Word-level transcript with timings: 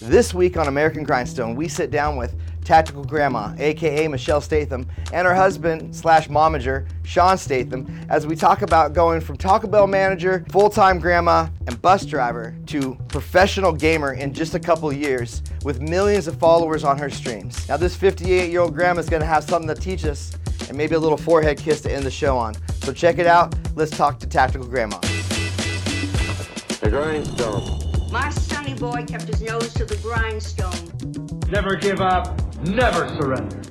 This 0.00 0.32
week 0.32 0.56
on 0.56 0.66
American 0.66 1.04
Grindstone, 1.04 1.54
we 1.54 1.68
sit 1.68 1.90
down 1.90 2.16
with 2.16 2.34
Tactical 2.64 3.04
Grandma, 3.04 3.54
aka 3.58 4.08
Michelle 4.08 4.40
Statham, 4.40 4.86
and 5.12 5.26
her 5.26 5.34
husband 5.34 5.94
slash 5.94 6.26
momager, 6.28 6.88
Sean 7.02 7.36
Statham, 7.36 7.86
as 8.08 8.26
we 8.26 8.34
talk 8.34 8.62
about 8.62 8.94
going 8.94 9.20
from 9.20 9.36
Taco 9.36 9.66
Bell 9.66 9.86
manager, 9.86 10.46
full-time 10.48 11.00
grandma, 11.00 11.48
and 11.66 11.80
bus 11.82 12.06
driver 12.06 12.56
to 12.68 12.96
professional 13.08 13.74
gamer 13.74 14.14
in 14.14 14.32
just 14.32 14.54
a 14.54 14.58
couple 14.58 14.90
years 14.90 15.42
with 15.64 15.82
millions 15.82 16.26
of 16.26 16.38
followers 16.38 16.82
on 16.82 16.96
her 16.96 17.10
streams. 17.10 17.68
Now 17.68 17.76
this 17.76 17.94
58-year-old 17.94 18.74
grandma 18.74 19.00
is 19.00 19.08
gonna 19.10 19.26
have 19.26 19.44
something 19.44 19.68
to 19.68 19.78
teach 19.78 20.06
us 20.06 20.32
and 20.68 20.78
maybe 20.78 20.94
a 20.94 20.98
little 20.98 21.18
forehead 21.18 21.58
kiss 21.58 21.82
to 21.82 21.92
end 21.92 22.04
the 22.04 22.10
show 22.10 22.38
on. 22.38 22.54
So 22.80 22.94
check 22.94 23.18
it 23.18 23.26
out. 23.26 23.54
Let's 23.76 23.90
talk 23.90 24.18
to 24.20 24.26
Tactical 24.26 24.66
Grandma. 24.66 24.98
The 26.80 26.88
grindstone. 26.88 28.10
My 28.10 28.30
sonny 28.76 28.78
boy 28.92 29.04
kept 29.06 29.24
his 29.24 29.40
nose 29.42 29.72
to 29.74 29.84
the 29.84 29.96
grindstone. 29.96 31.50
Never 31.50 31.76
give 31.76 32.00
up, 32.00 32.38
never 32.66 33.08
surrender. 33.20 33.62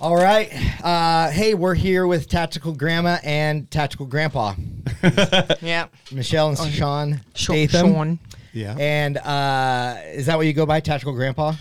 All 0.00 0.16
right. 0.16 0.52
Uh, 0.82 1.30
hey, 1.30 1.54
we're 1.54 1.74
here 1.74 2.06
with 2.06 2.28
Tactical 2.28 2.72
Grandma 2.74 3.18
and 3.24 3.70
Tactical 3.70 4.06
Grandpa, 4.06 4.54
Yeah. 5.62 5.86
Michelle 6.12 6.48
and 6.50 6.58
Sean 6.72 7.20
Sh- 7.34 7.44
Statham. 7.44 7.92
Sean. 7.94 8.18
Yeah. 8.52 8.76
And 8.78 9.16
uh, 9.18 9.96
is 10.12 10.26
that 10.26 10.36
what 10.36 10.46
you 10.46 10.52
go 10.52 10.66
by, 10.66 10.80
Tactical 10.80 11.14
Grandpa? 11.14 11.54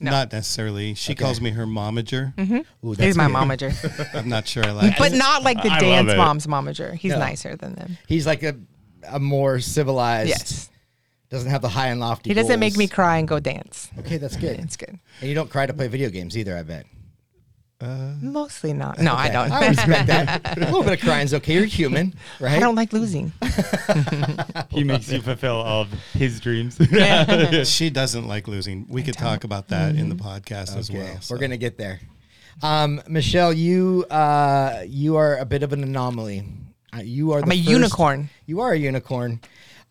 Not 0.00 0.32
necessarily. 0.32 0.94
She 0.94 1.14
calls 1.14 1.40
me 1.40 1.50
her 1.50 1.64
momager. 1.64 2.34
Ooh, 2.84 2.92
He's 2.92 3.16
my 3.16 3.26
weird. 3.26 3.36
momager. 3.60 4.14
I'm 4.14 4.28
not 4.28 4.46
sure 4.46 4.62
I 4.66 4.72
like 4.72 4.98
but 4.98 5.12
it. 5.12 5.16
not 5.16 5.42
like 5.44 5.62
the 5.62 5.70
I 5.70 5.78
dance 5.80 6.14
mom's 6.14 6.46
momager. 6.46 6.94
He's 6.94 7.12
No. 7.12 7.18
nicer 7.20 7.56
than 7.56 7.74
them. 7.74 7.96
He's 8.06 8.26
like 8.26 8.42
a, 8.42 8.54
a 9.08 9.18
more 9.18 9.60
civilized. 9.60 10.28
Yes. 10.28 10.68
Doesn't 11.34 11.50
have 11.50 11.62
the 11.62 11.68
high 11.68 11.88
and 11.88 11.98
lofty. 11.98 12.30
He 12.30 12.34
doesn't 12.34 12.60
make 12.60 12.76
me 12.76 12.86
cry 12.86 13.18
and 13.18 13.26
go 13.26 13.40
dance. 13.40 13.90
Okay, 13.98 14.18
that's 14.18 14.36
good. 14.36 14.60
It's 14.60 14.76
good. 14.76 15.00
And 15.20 15.28
you 15.28 15.34
don't 15.34 15.50
cry 15.50 15.66
to 15.66 15.74
play 15.74 15.88
video 15.88 16.08
games 16.08 16.38
either, 16.38 16.56
I 16.56 16.62
bet. 16.62 16.86
Uh, 17.80 18.14
Mostly 18.22 18.72
not. 18.72 19.00
No, 19.00 19.14
I 19.14 19.30
don't. 19.30 19.50
I 19.50 19.66
respect 19.66 20.06
that. 20.06 20.56
a 20.56 20.60
little 20.60 20.84
bit 20.84 20.92
of 20.92 21.00
crying's 21.00 21.34
okay. 21.34 21.54
You're 21.54 21.64
human, 21.64 22.14
right? 22.38 22.52
I 22.52 22.60
don't 22.60 22.76
like 22.76 22.92
losing. 22.92 23.32
He 24.70 24.84
makes 24.84 25.10
you 25.10 25.20
fulfill 25.22 25.56
all 25.56 25.82
of 25.82 25.92
his 26.12 26.38
dreams. 26.38 26.78
she 27.68 27.90
doesn't 27.90 28.28
like 28.28 28.46
losing. 28.46 28.86
We 28.88 29.02
could 29.02 29.14
talk 29.14 29.42
about 29.42 29.68
that 29.68 29.96
in 29.96 30.08
the 30.08 30.14
podcast 30.14 30.76
as 30.76 30.88
well. 30.88 31.20
so. 31.20 31.34
we're 31.34 31.40
gonna 31.40 31.56
get 31.56 31.78
there. 31.78 32.00
Um, 32.62 33.02
Michelle, 33.08 33.52
you 33.52 34.04
uh, 34.08 34.84
you 34.86 35.16
are 35.16 35.36
a 35.38 35.44
bit 35.44 35.64
of 35.64 35.72
an 35.72 35.82
anomaly. 35.82 36.44
Uh, 36.92 37.00
you 37.00 37.32
are. 37.32 37.40
I'm 37.40 37.48
the 37.48 37.54
a 37.54 37.58
first- 37.58 37.68
unicorn. 37.68 38.30
You 38.46 38.60
are 38.60 38.72
a 38.72 38.78
unicorn. 38.78 39.40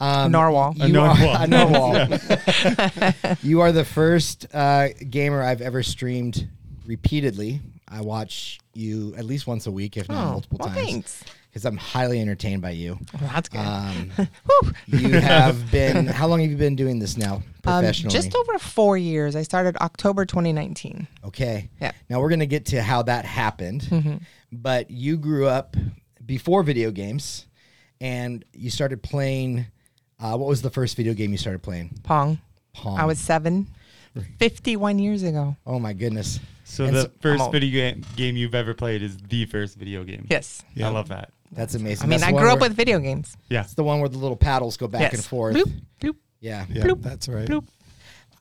Um, 0.04 0.32
Narwhal. 0.32 0.74
You 0.76 0.84
A 0.86 0.88
narwhal. 0.90 1.30
Are, 1.30 1.44
a 1.44 1.48
narwhal. 1.48 3.36
you 3.42 3.62
are 3.62 3.72
the 3.72 3.86
first 3.86 4.46
uh, 4.54 4.90
gamer 5.10 5.42
I've 5.42 5.62
ever 5.62 5.82
streamed 5.84 6.48
repeatedly. 6.86 7.62
I 7.88 8.02
watch 8.02 8.60
you 8.74 9.14
at 9.18 9.24
least 9.26 9.48
once 9.48 9.68
a 9.68 9.72
week, 9.72 9.96
if 9.98 10.10
not 10.10 10.28
Oh, 10.28 10.32
multiple 10.32 10.58
well, 10.60 10.70
times, 10.70 10.82
thanks. 10.86 11.24
because 11.50 11.64
I'm 11.64 11.78
highly 11.78 12.20
entertained 12.20 12.62
by 12.62 12.72
you. 12.72 12.98
Well, 13.22 13.30
that's 13.32 13.48
good. 13.50 13.60
Um, 13.60 14.12
you 14.88 15.12
have 15.20 15.70
been. 15.72 16.08
How 16.08 16.28
long 16.28 16.42
have 16.42 16.50
you 16.50 16.58
been 16.58 16.76
doing 16.76 16.98
this 17.00 17.16
now 17.16 17.36
Um, 17.36 17.44
professionally? 17.62 18.14
just 18.14 18.36
over 18.36 18.58
four 18.60 18.98
years. 18.98 19.36
I 19.36 19.44
started 19.44 19.78
October 19.78 20.26
2019. 20.26 21.08
Okay. 21.24 21.70
Yeah. 21.80 21.90
Mm-hmm. 21.90 21.98
Now 22.10 22.20
we're 22.20 22.30
gonna 22.30 22.46
get 22.48 22.66
to 22.68 22.82
how 22.82 23.04
that 23.04 23.26
happened, 23.26 24.20
but 24.52 24.90
you 24.92 25.16
grew 25.18 25.46
up 25.48 25.78
before 26.26 26.64
video 26.64 26.90
games, 26.92 27.46
and 28.02 28.44
you 28.54 28.70
started 28.72 29.02
playing. 29.04 29.68
Uh, 30.24 30.38
what 30.38 30.48
was 30.48 30.62
the 30.62 30.70
first 30.70 30.96
video 30.96 31.14
game 31.14 31.32
you 31.32 31.38
started 31.38 31.62
playing? 31.62 31.90
Pong. 32.04 32.40
Pong. 32.74 32.98
I 32.98 33.04
was 33.04 33.20
seven. 33.20 33.68
51 34.40 34.98
years 35.00 35.22
ago. 35.24 35.58
Oh 35.68 35.80
my 35.80 35.92
goodness. 35.92 36.40
So 36.64 36.86
And 36.86 36.96
the 36.96 37.02
so- 37.04 37.12
first 37.20 37.42
I'm 37.42 37.46
old. 37.48 37.52
video 37.52 37.72
game, 37.72 38.06
game 38.16 38.38
you've 38.38 38.56
ever 38.56 38.74
played 38.74 39.02
is 39.04 39.18
the 39.18 39.46
first 39.48 39.76
video 39.78 40.04
game. 40.06 40.26
Yes. 40.30 40.64
I 40.82 40.88
love 40.88 41.10
that. 41.10 41.32
That's 41.52 41.76
amazing. 41.76 42.06
I 42.06 42.08
mean, 42.08 42.20
That's 42.20 42.24
I 42.24 42.28
the 42.32 42.36
one 42.36 42.44
grew 42.44 42.52
up 42.54 42.60
where- 42.62 42.70
with 42.70 42.78
video 42.78 43.00
games. 43.00 43.36
Yeah. 43.50 43.62
It's 43.62 43.74
the 43.74 43.84
one 43.84 44.00
where 44.00 44.10
the 44.10 44.18
little 44.18 44.38
paddles 44.38 44.78
go 44.78 44.88
back 44.88 45.02
yes. 45.02 45.14
and 45.16 45.24
forth. 45.26 45.56
Bloop, 45.56 45.72
bloop, 46.00 46.16
Yeah. 46.40 46.66
yeah, 46.70 46.84
bloop, 46.86 47.02
that's 47.04 47.28
right. 47.28 47.48
bloop, 47.48 47.66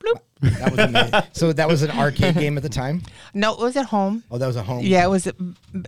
bloop. 0.03 0.19
That 0.59 0.71
was 0.71 0.79
amazing. 0.79 1.21
so 1.33 1.53
that 1.53 1.67
was 1.67 1.81
an 1.83 1.91
arcade 1.91 2.35
game 2.35 2.57
at 2.57 2.63
the 2.63 2.69
time. 2.69 3.01
No, 3.33 3.53
it 3.53 3.59
was 3.59 3.77
at 3.77 3.85
home. 3.85 4.23
Oh, 4.29 4.37
that 4.37 4.45
was 4.47 4.55
a 4.55 4.63
home. 4.63 4.83
Yeah, 4.85 5.05
it 5.05 5.09
was. 5.09 5.27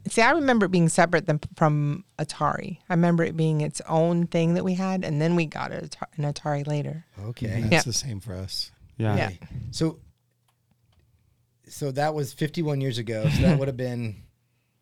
See, 0.08 0.22
I 0.22 0.32
remember 0.32 0.66
it 0.68 0.72
being 0.72 0.90
separate 0.90 1.26
than 1.28 1.40
from 1.56 2.06
Atari. 2.20 2.78
I 2.90 2.94
remember 2.94 3.24
it 3.24 3.36
being 3.36 3.62
its 3.62 3.82
own 3.90 4.28
thing 4.28 4.54
that 4.54 4.64
we 4.64 4.74
had, 4.76 5.04
and 5.04 5.22
then 5.22 5.36
we 5.36 5.46
got 5.46 5.72
a, 5.72 5.90
an 6.18 6.24
Atari 6.34 6.66
later. 6.66 7.06
Okay. 7.26 7.62
That's 7.62 7.72
Yeah. 7.72 7.82
the 7.82 7.94
same 7.94 8.20
for 8.20 8.34
us. 8.34 8.72
Yeah. 8.98 9.16
Yeah. 9.18 9.30
So. 9.72 10.00
So 11.68 11.92
that 11.92 12.14
was 12.14 12.32
51 12.32 12.80
years 12.80 12.98
ago. 13.00 13.28
So 13.30 13.42
that 13.42 13.60
would 13.60 13.68
have 13.68 13.78
been. 13.78 14.18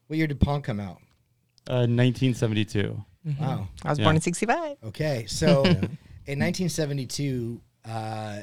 What 0.07 0.17
year 0.17 0.27
did 0.27 0.39
Pong 0.39 0.61
come 0.61 0.79
out? 0.79 0.97
Uh, 1.67 1.87
1972. 1.87 3.03
Wow. 3.39 3.69
I 3.83 3.89
was 3.89 3.99
Yeah. 3.99 4.03
born 4.05 4.15
in 4.17 4.21
'65. 4.21 4.77
Okay, 4.83 5.25
so 5.27 5.63
in 6.25 6.39
1972, 6.39 7.61
uh, 7.85 8.39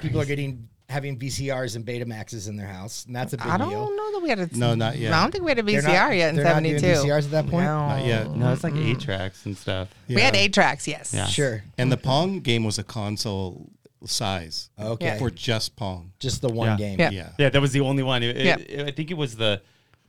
people 0.00 0.20
are 0.20 0.24
getting 0.26 0.68
having 0.88 1.18
VCRs 1.18 1.74
and 1.74 1.84
Betamaxes 1.84 2.48
in 2.48 2.56
their 2.56 2.68
house, 2.68 3.04
and 3.06 3.16
that's 3.16 3.32
a 3.32 3.36
big 3.36 3.46
I 3.46 3.56
don't 3.58 3.70
deal. 3.70 3.96
know 3.96 4.12
that 4.12 4.20
we 4.22 4.28
had 4.28 4.38
a. 4.38 4.56
No, 4.56 4.74
not 4.76 4.96
yet. 4.96 5.12
I 5.12 5.20
don't 5.22 5.32
think 5.32 5.42
we 5.44 5.50
had 5.50 5.58
a 5.58 5.62
VCR 5.64 5.82
not- 5.82 6.16
yet 6.16 6.28
in 6.30 6.36
they're 6.36 6.44
not 6.44 6.62
doing 6.62 6.78
'72. 6.78 7.08
VCRs 7.08 7.24
at 7.24 7.30
that 7.32 7.44
point? 7.48 7.64
No. 7.64 7.88
Not 7.88 8.04
yet. 8.04 8.30
No, 8.30 8.52
it's 8.52 8.62
like 8.64 8.74
eight 8.76 9.00
tracks 9.00 9.44
and 9.46 9.56
stuff. 9.56 9.88
We 10.08 10.20
had 10.20 10.36
eight 10.36 10.52
tracks. 10.54 10.86
Yes. 10.86 11.12
Yeah. 11.12 11.26
Sure. 11.26 11.64
And 11.76 11.90
the 11.90 11.96
Pong 11.96 12.40
game 12.40 12.62
was 12.64 12.78
a 12.78 12.84
console 12.84 13.68
size 14.04 14.70
Okay. 14.78 15.16
For 15.18 15.30
just 15.30 15.74
Pong. 15.74 16.12
Just 16.20 16.40
the 16.42 16.48
one 16.48 16.68
Yeah. 16.68 16.76
game. 16.76 17.00
Yeah. 17.00 17.10
Yeah. 17.10 17.28
Yeah, 17.38 17.48
that 17.48 17.60
was 17.60 17.72
the 17.72 17.80
only 17.80 18.02
one. 18.04 18.22
It, 18.22 18.36
it- 18.36 18.44
Yeah. 18.44 18.56
it- 18.58 18.86
I 18.86 18.90
think 18.92 19.10
it 19.10 19.16
was 19.16 19.36
the 19.36 19.62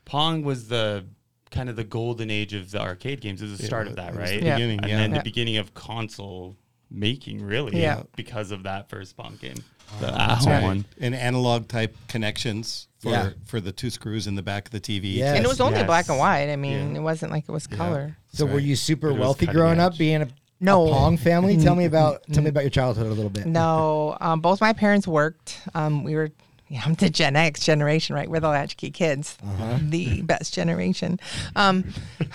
Pong 0.06 0.44
was 0.44 0.68
the 0.68 1.06
kind 1.50 1.69
of 1.69 1.75
the 1.75 1.84
golden 1.84 2.30
age 2.30 2.54
of 2.54 2.69
the 2.72 2.80
arcade 2.81 3.22
games. 3.22 3.42
It 3.42 3.46
was 3.50 3.58
the 3.58 3.64
It 3.64 3.68
start 3.68 3.86
was- 3.86 3.92
of 3.92 3.96
that, 3.96 4.14
it 4.14 4.19
was 4.19 4.30
the 4.30 4.36
right? 4.36 4.44
Yeah. 4.46 4.56
beginning, 4.56 4.80
And 4.81 4.90
yeah. 4.90 4.98
then 4.98 5.12
Yeah. 5.12 5.18
the 5.18 5.24
beginning 5.24 5.58
of 5.58 5.74
console 5.74 6.56
making, 6.92 7.42
really. 7.42 7.81
Yeah. 7.81 8.04
Because 8.16 8.52
of 8.52 8.64
that 8.64 8.90
first 8.90 9.18
Pong 9.18 9.38
game, 9.42 9.56
the 10.00 10.08
at-home 10.22 10.48
right. 10.52 10.64
one. 10.64 10.86
and 11.00 11.16
analog 11.16 11.68
type 11.68 11.96
connections 12.08 12.88
for 13.00 13.12
Yeah. 13.12 13.30
for 13.46 13.59
the 13.62 13.72
two 13.72 13.90
screws 13.90 14.28
in 14.28 14.36
the 14.36 14.42
back 14.42 14.66
of 14.66 14.72
the 14.72 14.80
TV. 14.80 15.16
Yes. 15.16 15.36
And 15.36 15.46
it 15.46 15.48
was 15.48 15.62
only 15.62 15.80
Yes. 15.80 15.86
black 15.88 16.09
and 16.09 16.18
white. 16.18 16.50
I 16.52 16.56
mean, 16.56 16.92
Yeah. 16.94 17.00
it 17.00 17.03
wasn't 17.03 17.31
like 17.31 17.46
it 17.48 17.52
was 17.52 17.68
color. 17.68 18.18
So 18.34 18.46
That's 18.46 18.53
were 18.53 18.59
you 18.59 18.75
super 18.75 19.12
But 19.12 19.20
wealthy 19.20 19.46
cutting 19.46 19.59
growing 19.59 19.80
up, 19.80 19.98
being 19.98 20.22
a, 20.24 20.28
No. 20.59 20.88
a 20.88 20.92
Pong 20.92 21.18
family? 21.18 21.58
Tell 21.58 21.75
me 21.75 21.86
about 21.94 22.22
tell 22.31 22.44
me 22.44 22.50
about 22.50 22.64
your 22.64 22.70
childhood 22.72 23.06
a 23.08 23.14
little 23.14 23.30
bit. 23.30 23.46
No, 23.46 24.18
um, 24.22 24.40
both 24.42 24.62
my 24.62 24.74
parents 24.74 25.08
worked. 25.08 25.59
Um, 25.75 26.04
we 26.04 26.16
were, 26.16 26.31
yeah, 26.69 26.81
I'm 26.86 26.96
the 26.96 27.09
Gen 27.09 27.36
X 27.36 27.62
generation, 27.64 28.16
right? 28.16 28.30
We're 28.30 28.40
the 28.42 28.50
latchkey 28.50 28.92
kids, 28.92 29.38
Uh-huh. 29.44 29.78
the 29.81 30.22
best 30.24 30.54
generation. 30.54 31.19
Um, 31.56 31.86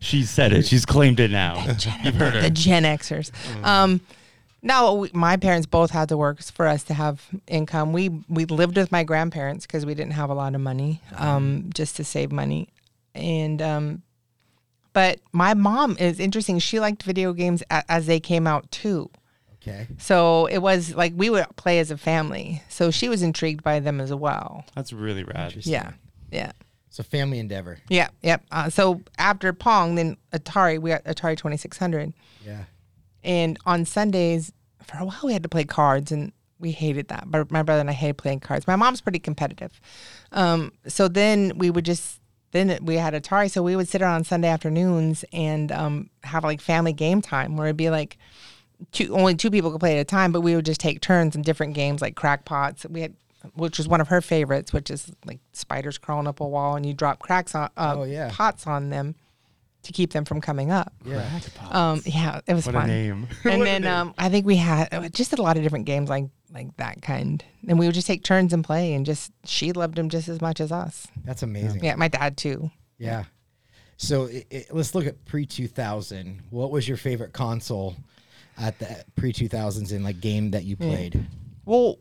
She 0.00 0.24
said 0.24 0.52
it. 0.52 0.66
She's 0.66 0.84
claimed 0.84 1.20
it 1.20 1.30
now. 1.30 1.64
You've 2.02 2.16
heard 2.16 2.34
her. 2.34 2.40
the 2.42 2.50
Gen 2.50 2.82
Xers. 2.82 3.30
Um, 3.64 4.00
no, 4.62 4.94
we, 4.94 5.10
my 5.12 5.36
parents 5.36 5.66
both 5.66 5.90
had 5.90 6.08
to 6.10 6.16
work 6.16 6.40
for 6.42 6.66
us 6.66 6.84
to 6.84 6.94
have 6.94 7.26
income. 7.46 7.92
We 7.92 8.08
we 8.28 8.44
lived 8.44 8.76
with 8.76 8.92
my 8.92 9.04
grandparents 9.04 9.66
because 9.66 9.84
we 9.84 9.94
didn't 9.94 10.12
have 10.12 10.30
a 10.30 10.34
lot 10.34 10.54
of 10.54 10.60
money, 10.60 11.00
um, 11.16 11.70
just 11.74 11.96
to 11.96 12.04
save 12.04 12.30
money, 12.30 12.68
and 13.14 13.60
um, 13.60 14.02
but 14.92 15.20
my 15.32 15.54
mom 15.54 15.96
is 15.98 16.20
interesting. 16.20 16.58
She 16.58 16.80
liked 16.80 17.02
video 17.02 17.32
games 17.32 17.62
a, 17.70 17.82
as 17.90 18.06
they 18.06 18.20
came 18.20 18.46
out 18.46 18.70
too. 18.70 19.10
Okay. 19.62 19.86
So 19.98 20.46
it 20.46 20.58
was 20.58 20.94
like 20.94 21.12
we 21.16 21.30
would 21.30 21.46
play 21.56 21.78
as 21.78 21.90
a 21.90 21.96
family. 21.96 22.62
So 22.68 22.90
she 22.90 23.08
was 23.08 23.22
intrigued 23.22 23.62
by 23.62 23.78
them 23.80 24.00
as 24.00 24.12
well. 24.12 24.64
That's 24.74 24.92
really 24.92 25.22
rad. 25.22 25.54
Yeah. 25.64 25.92
Yeah. 26.32 26.52
So 26.90 27.02
family 27.02 27.38
endeavor. 27.38 27.78
Yeah. 27.88 28.08
Yep. 28.22 28.44
Uh, 28.50 28.70
so 28.70 29.00
after 29.18 29.52
Pong, 29.52 29.94
then 29.94 30.16
Atari, 30.32 30.80
we 30.80 30.90
got 30.90 31.04
Atari 31.04 31.36
2600. 31.36 32.12
Yeah. 32.44 32.64
And 33.24 33.58
on 33.66 33.84
Sundays, 33.84 34.52
for 34.84 34.98
a 34.98 35.04
while, 35.04 35.20
we 35.24 35.32
had 35.32 35.42
to 35.44 35.48
play 35.48 35.64
cards, 35.64 36.10
and 36.12 36.32
we 36.58 36.72
hated 36.72 37.08
that. 37.08 37.24
But 37.30 37.50
my 37.50 37.62
brother 37.62 37.80
and 37.80 37.90
I 37.90 37.92
hated 37.94 38.18
playing 38.18 38.40
cards. 38.40 38.66
My 38.66 38.76
mom's 38.76 39.00
pretty 39.00 39.18
competitive. 39.18 39.80
Um, 40.32 40.72
so 40.86 41.08
then 41.08 41.52
we 41.56 41.70
would 41.70 41.84
just, 41.84 42.20
then 42.52 42.78
we 42.82 42.96
had 42.96 43.14
Atari. 43.14 43.50
So 43.50 43.62
we 43.62 43.76
would 43.76 43.88
sit 43.88 44.02
around 44.02 44.14
on 44.16 44.24
Sunday 44.24 44.48
afternoons 44.48 45.24
and 45.32 45.70
um, 45.72 46.10
have 46.24 46.44
like 46.44 46.60
family 46.60 46.92
game 46.92 47.20
time 47.22 47.56
where 47.56 47.66
it'd 47.68 47.76
be 47.76 47.90
like, 47.90 48.16
two, 48.92 49.14
only 49.14 49.34
two 49.34 49.50
people 49.50 49.70
could 49.70 49.80
play 49.80 49.96
at 49.98 50.00
a 50.00 50.04
time, 50.04 50.32
but 50.32 50.40
we 50.40 50.54
would 50.56 50.66
just 50.66 50.80
take 50.80 51.00
turns 51.00 51.34
in 51.36 51.42
different 51.42 51.74
games 51.74 52.00
like 52.02 52.14
crackpots. 52.16 52.84
We 52.88 53.02
had, 53.02 53.14
which 53.54 53.78
was 53.78 53.88
one 53.88 54.00
of 54.00 54.08
her 54.08 54.20
favorites, 54.20 54.72
which 54.72 54.90
is 54.90 55.10
like 55.24 55.40
spiders 55.52 55.98
crawling 55.98 56.26
up 56.28 56.40
a 56.40 56.46
wall 56.46 56.76
and 56.76 56.86
you 56.86 56.94
drop 56.94 57.18
cracks 57.18 57.54
on 57.56 57.70
uh, 57.76 57.94
Oh, 57.98 58.02
yeah. 58.04 58.28
pots 58.32 58.66
on 58.68 58.90
them 58.90 59.16
to 59.82 59.92
keep 59.92 60.12
them 60.12 60.24
from 60.24 60.40
coming 60.40 60.70
up. 60.70 60.92
Yeah. 61.04 61.40
Um, 61.70 62.02
yeah, 62.04 62.40
it 62.46 62.54
was 62.54 62.66
What 62.66 62.74
fun. 62.74 62.84
a 62.90 62.92
name. 62.92 63.28
And 63.44 63.62
then 63.62 63.86
um, 63.86 64.14
I 64.18 64.28
think 64.28 64.46
we 64.46 64.56
had 64.56 64.88
uh, 64.92 65.08
just 65.08 65.32
a 65.32 65.42
lot 65.42 65.56
of 65.56 65.62
different 65.62 65.86
games 65.86 66.08
like 66.08 66.26
like 66.52 66.76
that 66.76 67.00
kind, 67.02 67.42
and 67.66 67.78
we 67.78 67.86
would 67.86 67.94
just 67.94 68.06
take 68.06 68.22
turns 68.24 68.52
and 68.52 68.62
play, 68.64 68.92
and 68.94 69.06
just 69.06 69.32
she 69.44 69.72
loved 69.72 69.94
them 69.96 70.08
just 70.08 70.28
as 70.28 70.40
much 70.40 70.60
as 70.60 70.70
us. 70.70 71.06
That's 71.24 71.42
amazing. 71.42 71.82
Yeah, 71.84 71.94
my 71.96 72.08
dad 72.08 72.36
too. 72.36 72.70
Yeah. 72.98 73.24
So 73.96 74.24
it, 74.24 74.46
it, 74.50 74.66
let's 74.72 74.94
look 74.94 75.06
at 75.06 75.24
pre 75.24 75.46
2000. 75.46 76.42
What 76.50 76.70
was 76.70 76.86
your 76.88 76.96
favorite 76.96 77.32
console 77.32 77.96
at 78.58 78.78
the 78.78 79.04
pre 79.16 79.32
2000s 79.32 79.92
in 79.92 80.02
like 80.04 80.20
game 80.20 80.50
that 80.52 80.64
you 80.64 80.76
played? 80.76 81.24
Well, 81.64 81.98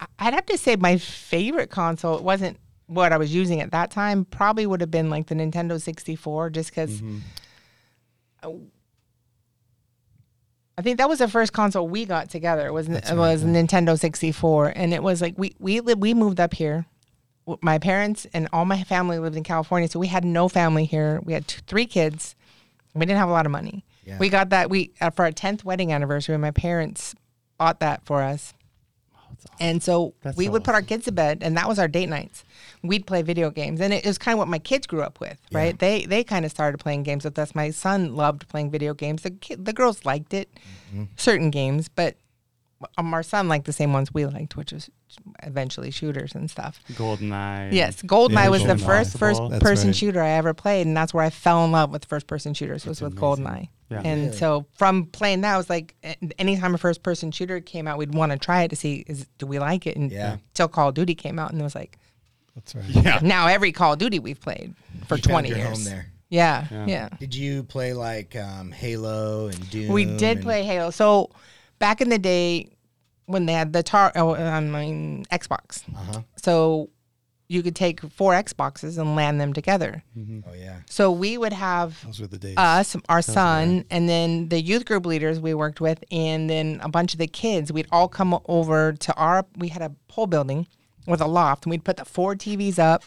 I- 0.00 0.06
I'd 0.18 0.34
have 0.34 0.46
to 0.46 0.58
say 0.58 0.76
my 0.76 0.96
favorite 0.98 1.70
console. 1.70 2.16
It 2.16 2.22
wasn't 2.24 2.58
what 2.92 3.12
I 3.12 3.16
was 3.18 3.34
using 3.34 3.60
at 3.60 3.70
that 3.72 3.90
time. 3.90 4.24
Probably 4.24 4.66
would 4.66 4.80
have 4.80 4.90
been 4.90 5.10
like 5.10 5.26
the 5.26 5.34
Nintendo 5.34 5.80
64, 5.80 6.50
just 6.50 6.70
because. 6.70 7.02
I 10.78 10.82
think 10.82 10.98
that 10.98 11.08
was 11.08 11.18
the 11.18 11.28
first 11.28 11.52
console 11.52 11.86
we 11.86 12.06
got 12.06 12.30
together. 12.30 12.72
Was 12.72 12.88
it 12.88 13.04
was 13.14 13.44
Nintendo 13.44 13.98
64, 13.98 14.72
and 14.74 14.94
it 14.94 15.02
was 15.02 15.20
like 15.20 15.34
we 15.36 15.54
we 15.58 15.80
li- 15.80 15.94
we 15.94 16.14
moved 16.14 16.40
up 16.40 16.54
here. 16.54 16.86
My 17.60 17.78
parents 17.78 18.26
and 18.32 18.48
all 18.52 18.64
my 18.64 18.82
family 18.84 19.18
lived 19.18 19.36
in 19.36 19.42
California, 19.42 19.88
so 19.88 19.98
we 19.98 20.06
had 20.06 20.24
no 20.24 20.48
family 20.48 20.84
here. 20.84 21.20
We 21.24 21.32
had 21.34 21.46
two, 21.48 21.60
three 21.66 21.86
kids. 21.86 22.36
We 22.94 23.04
didn't 23.04 23.18
have 23.18 23.28
a 23.28 23.32
lot 23.32 23.46
of 23.46 23.52
money. 23.52 23.84
Yeah. 24.04 24.18
We 24.18 24.28
got 24.28 24.50
that 24.50 24.70
we 24.70 24.92
uh, 25.00 25.10
for 25.10 25.24
our 25.24 25.30
10th 25.32 25.64
wedding 25.64 25.92
anniversary. 25.92 26.36
My 26.38 26.50
parents 26.52 27.14
bought 27.58 27.80
that 27.80 28.04
for 28.04 28.22
us. 28.22 28.54
And 29.60 29.82
so 29.82 30.14
That's 30.22 30.36
we 30.36 30.46
so 30.46 30.52
would 30.52 30.64
put 30.64 30.74
our 30.74 30.82
kids 30.82 31.04
to 31.06 31.12
bed, 31.12 31.38
and 31.42 31.56
that 31.56 31.68
was 31.68 31.78
our 31.78 31.88
date 31.88 32.08
nights. 32.08 32.44
We'd 32.82 33.06
play 33.06 33.22
video 33.22 33.50
games, 33.50 33.80
and 33.80 33.92
it 33.92 34.04
was 34.04 34.18
kind 34.18 34.34
of 34.34 34.38
what 34.38 34.48
my 34.48 34.58
kids 34.58 34.86
grew 34.86 35.02
up 35.02 35.20
with, 35.20 35.38
right? 35.52 35.78
They 35.78 36.04
they 36.06 36.24
kind 36.24 36.44
of 36.44 36.50
started 36.50 36.78
playing 36.78 37.02
games 37.04 37.24
with 37.24 37.38
us. 37.38 37.54
My 37.54 37.70
son 37.70 38.14
loved 38.16 38.48
playing 38.48 38.70
video 38.70 38.94
games. 38.94 39.22
The 39.22 39.30
kid, 39.30 39.64
the 39.64 39.72
girls 39.72 40.04
liked 40.04 40.34
it, 40.34 40.48
Mm-hmm. 40.92 41.04
certain 41.16 41.50
games, 41.50 41.88
but 41.88 42.16
um, 42.98 43.12
our 43.14 43.22
son 43.22 43.48
liked 43.48 43.64
the 43.66 43.72
same 43.72 43.92
ones 43.92 44.12
we 44.12 44.26
liked, 44.26 44.56
which 44.56 44.72
was 44.72 44.90
eventually 45.42 45.90
shooters 45.90 46.34
and 46.34 46.50
stuff. 46.50 46.80
Goldeneye. 46.92 47.72
Yes, 47.72 48.02
Goldeneye 48.02 48.32
Yeah, 48.44 48.48
was 48.48 48.64
the 48.64 48.78
first 48.78 49.18
first 49.18 49.40
that's 49.50 49.62
person 49.62 49.88
right. 49.88 49.96
shooter 49.96 50.22
I 50.22 50.30
ever 50.30 50.54
played, 50.54 50.86
and 50.86 50.96
that's 50.96 51.12
where 51.12 51.24
I 51.24 51.30
fell 51.30 51.64
in 51.64 51.72
love 51.72 51.90
with 51.90 52.04
first 52.04 52.26
person 52.26 52.54
shooters 52.54 52.86
was 52.86 53.00
with 53.00 53.14
Goldeneye. 53.16 53.68
Yeah. 53.90 54.00
And 54.04 54.34
so 54.34 54.64
from 54.74 55.06
playing 55.06 55.42
that, 55.42 55.54
I 55.54 55.56
was 55.58 55.68
like, 55.68 55.94
a- 56.02 56.16
anytime 56.38 56.74
a 56.74 56.78
first 56.78 57.02
person 57.02 57.30
shooter 57.30 57.60
came 57.60 57.86
out, 57.86 57.98
we'd 57.98 58.14
want 58.14 58.32
to 58.32 58.38
try 58.38 58.62
it 58.62 58.68
to 58.68 58.76
see 58.76 59.04
is 59.06 59.26
do 59.38 59.46
we 59.46 59.58
like 59.58 59.86
it. 59.86 59.96
And 59.96 60.10
Yeah. 60.10 60.36
till 60.54 60.68
Call 60.68 60.88
of 60.88 60.94
Duty 60.94 61.14
came 61.14 61.38
out, 61.38 61.50
and 61.52 61.60
it 61.60 61.64
was 61.64 61.74
like 61.74 61.98
That's 62.54 62.74
right. 62.74 62.84
Yeah. 62.88 63.18
now 63.22 63.48
every 63.48 63.70
Call 63.72 63.92
of 63.94 63.98
Duty 63.98 64.18
we've 64.18 64.40
played 64.40 64.74
for 65.06 65.16
You 65.16 65.22
found 65.22 65.24
twenty 65.24 65.48
your 65.50 65.58
years. 65.58 65.68
home 65.68 65.84
there. 65.84 66.06
Yeah, 66.30 66.66
Yeah. 66.70 66.86
yeah. 66.86 67.08
Did 67.20 67.34
you 67.34 67.62
play 67.64 67.92
like 67.92 68.34
um, 68.36 68.72
Halo 68.72 69.48
and 69.48 69.70
Doom? 69.70 69.92
We 69.92 70.06
did 70.06 70.40
play 70.40 70.62
Halo. 70.64 70.88
So 70.90 71.28
back 71.82 72.00
in 72.00 72.08
the 72.10 72.18
day 72.18 72.68
when 73.26 73.44
they 73.46 73.52
had 73.54 73.72
the 73.72 73.82
tar, 73.82 74.12
oh, 74.14 74.36
I 74.36 74.60
mean 74.60 75.24
Xbox. 75.32 75.82
Uh-huh. 75.92 76.22
So 76.36 76.90
you 77.48 77.60
could 77.64 77.74
take 77.74 78.00
four 78.00 78.34
Xboxes 78.34 78.98
and 78.98 79.16
LAN 79.16 79.38
them 79.38 79.52
together. 79.52 80.04
Oh 80.16 80.54
yeah. 80.54 80.76
So 80.88 81.10
we 81.10 81.36
would 81.36 81.52
have 81.52 82.00
Those 82.06 82.20
were 82.20 82.28
the 82.28 82.38
days. 82.38 82.54
us, 82.56 82.96
our 83.08 83.20
son, 83.20 83.84
and 83.90 84.08
then 84.08 84.48
the 84.48 84.60
youth 84.60 84.84
group 84.84 85.04
leaders 85.04 85.40
we 85.40 85.54
worked 85.54 85.80
with, 85.80 86.02
and 86.12 86.48
then 86.48 86.78
a 86.84 86.88
bunch 86.88 87.14
of 87.14 87.18
the 87.18 87.26
kids. 87.26 87.72
We'd 87.72 87.88
all 87.90 88.08
come 88.08 88.38
over 88.46 88.92
to 88.92 89.14
our. 89.16 89.44
We 89.56 89.68
had 89.68 89.82
a 89.82 89.92
whole 90.08 90.28
building 90.28 90.68
with 91.08 91.20
a 91.20 91.26
loft, 91.26 91.66
and 91.66 91.72
we'd 91.72 91.84
put 91.84 91.96
the 91.96 92.04
four 92.04 92.36
TVs 92.36 92.78
up, 92.78 93.02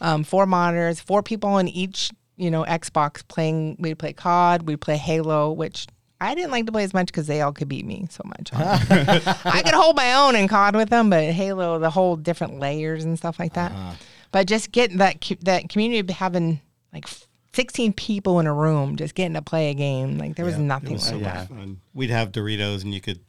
um, 0.00 0.22
four 0.22 0.46
monitors, 0.46 1.00
four 1.00 1.20
people 1.22 1.50
on 1.50 1.66
each, 1.66 2.12
you 2.36 2.50
know, 2.50 2.64
Xbox 2.64 3.26
playing. 3.26 3.76
We'd 3.80 3.98
play 3.98 4.12
COD, 4.12 4.62
we'd 4.62 4.80
play 4.80 4.98
Halo, 4.98 5.50
which. 5.50 5.86
I 6.20 6.34
didn't 6.34 6.50
like 6.50 6.66
to 6.66 6.72
play 6.72 6.84
as 6.84 6.92
much 6.92 7.06
because 7.06 7.26
they 7.26 7.40
all 7.40 7.52
could 7.52 7.68
beat 7.68 7.86
me 7.86 8.06
so 8.10 8.22
much. 8.24 8.50
I 8.54 9.62
could 9.64 9.74
hold 9.74 9.96
my 9.96 10.14
own 10.14 10.36
in 10.36 10.48
COD 10.48 10.76
with 10.76 10.90
them, 10.90 11.08
but 11.08 11.24
Halo, 11.24 11.78
the 11.78 11.90
whole 11.90 12.16
different 12.16 12.58
layers 12.60 13.04
and 13.04 13.16
stuff 13.16 13.38
like 13.38 13.54
that. 13.54 13.72
Uh-huh. 13.72 13.94
But 14.32 14.46
just 14.46 14.70
getting 14.70 14.98
that 14.98 15.24
that 15.42 15.68
community 15.68 15.98
of 15.98 16.10
having 16.10 16.60
like 16.92 17.06
16 17.54 17.94
people 17.94 18.38
in 18.38 18.46
a 18.46 18.54
room 18.54 18.96
just 18.96 19.14
getting 19.14 19.34
to 19.34 19.42
play 19.42 19.70
a 19.70 19.74
game, 19.74 20.18
like 20.18 20.36
there 20.36 20.44
was 20.44 20.58
nothing 20.58 20.92
was 20.94 21.04
so 21.04 21.14
like 21.14 21.22
much 21.22 21.34
that. 21.34 21.48
fun. 21.48 21.80
We'd 21.94 22.10
have 22.10 22.32
Doritos, 22.32 22.84
and 22.84 22.94
you 22.94 23.00
could 23.00 23.20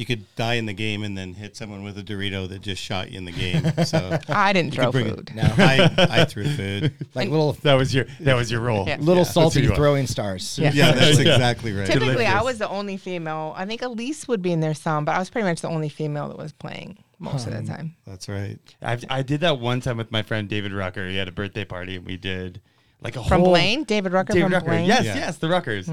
you 0.00 0.06
could 0.06 0.24
die 0.34 0.54
in 0.54 0.64
the 0.64 0.72
game 0.72 1.02
and 1.04 1.16
then 1.16 1.34
hit 1.34 1.54
someone 1.54 1.82
with 1.84 1.98
a 1.98 2.02
Dorito 2.02 2.48
that 2.48 2.62
just 2.62 2.82
shot 2.82 3.10
you 3.10 3.18
in 3.18 3.26
the 3.26 3.32
game. 3.32 3.62
So 3.84 4.18
I 4.30 4.54
didn't 4.54 4.72
throw 4.72 4.90
food. 4.90 5.28
it. 5.30 5.34
No, 5.34 5.42
I, 5.58 5.90
I 5.98 6.24
threw 6.24 6.44
food. 6.48 6.94
Like 7.14 7.28
little 7.28 7.52
That 7.64 7.74
was 7.74 7.94
your 7.94 8.06
that 8.20 8.34
was 8.34 8.50
your 8.50 8.60
role. 8.62 8.86
Yeah. 8.88 8.96
little 8.98 9.24
who 9.24 9.30
salty 9.30 9.66
throwing 9.66 10.06
stars. 10.06 10.58
Yeah. 10.58 10.70
Yeah, 10.72 10.92
that's 10.92 11.18
exactly 11.18 11.72
right. 11.72 11.86
Typically, 11.86 12.24
I 12.24 12.40
was 12.42 12.56
the 12.58 12.68
only 12.68 12.96
female. 12.96 13.52
I 13.56 13.66
think 13.66 13.82
Elise 13.82 14.26
would 14.26 14.40
be 14.40 14.52
in 14.52 14.60
there 14.60 14.72
some, 14.74 15.04
but 15.04 15.14
I 15.14 15.18
was 15.18 15.28
pretty 15.28 15.46
much 15.46 15.60
the 15.60 15.68
only 15.68 15.90
female 15.90 16.28
that 16.28 16.38
was 16.38 16.52
playing 16.52 16.96
most 17.18 17.46
of 17.46 17.52
the 17.52 17.62
time. 17.62 17.94
That's 18.06 18.26
right. 18.28 18.58
I 18.80 18.98
I 19.10 19.22
did 19.22 19.40
that 19.42 19.58
one 19.60 19.80
time 19.82 19.98
with 19.98 20.10
my 20.10 20.22
friend 20.22 20.48
David 20.48 20.72
Rucker. 20.72 21.06
He 21.08 21.16
had 21.18 21.28
a 21.28 21.32
birthday 21.32 21.66
party, 21.66 21.96
and 21.96 22.06
we 22.06 22.16
did 22.16 22.62
like 23.02 23.16
a 23.16 23.22
From 23.24 23.40
whole 23.42 23.50
Blaine, 23.50 23.84
David 23.84 24.12
Rucker 24.12 24.32
David 24.32 24.46
from 24.46 24.52
Rucker. 24.54 24.66
Blaine. 24.66 24.86
Yes, 24.86 25.04
Yeah. 25.04 25.16
yes, 25.16 25.36
the 25.36 25.48
Ruckers. 25.48 25.88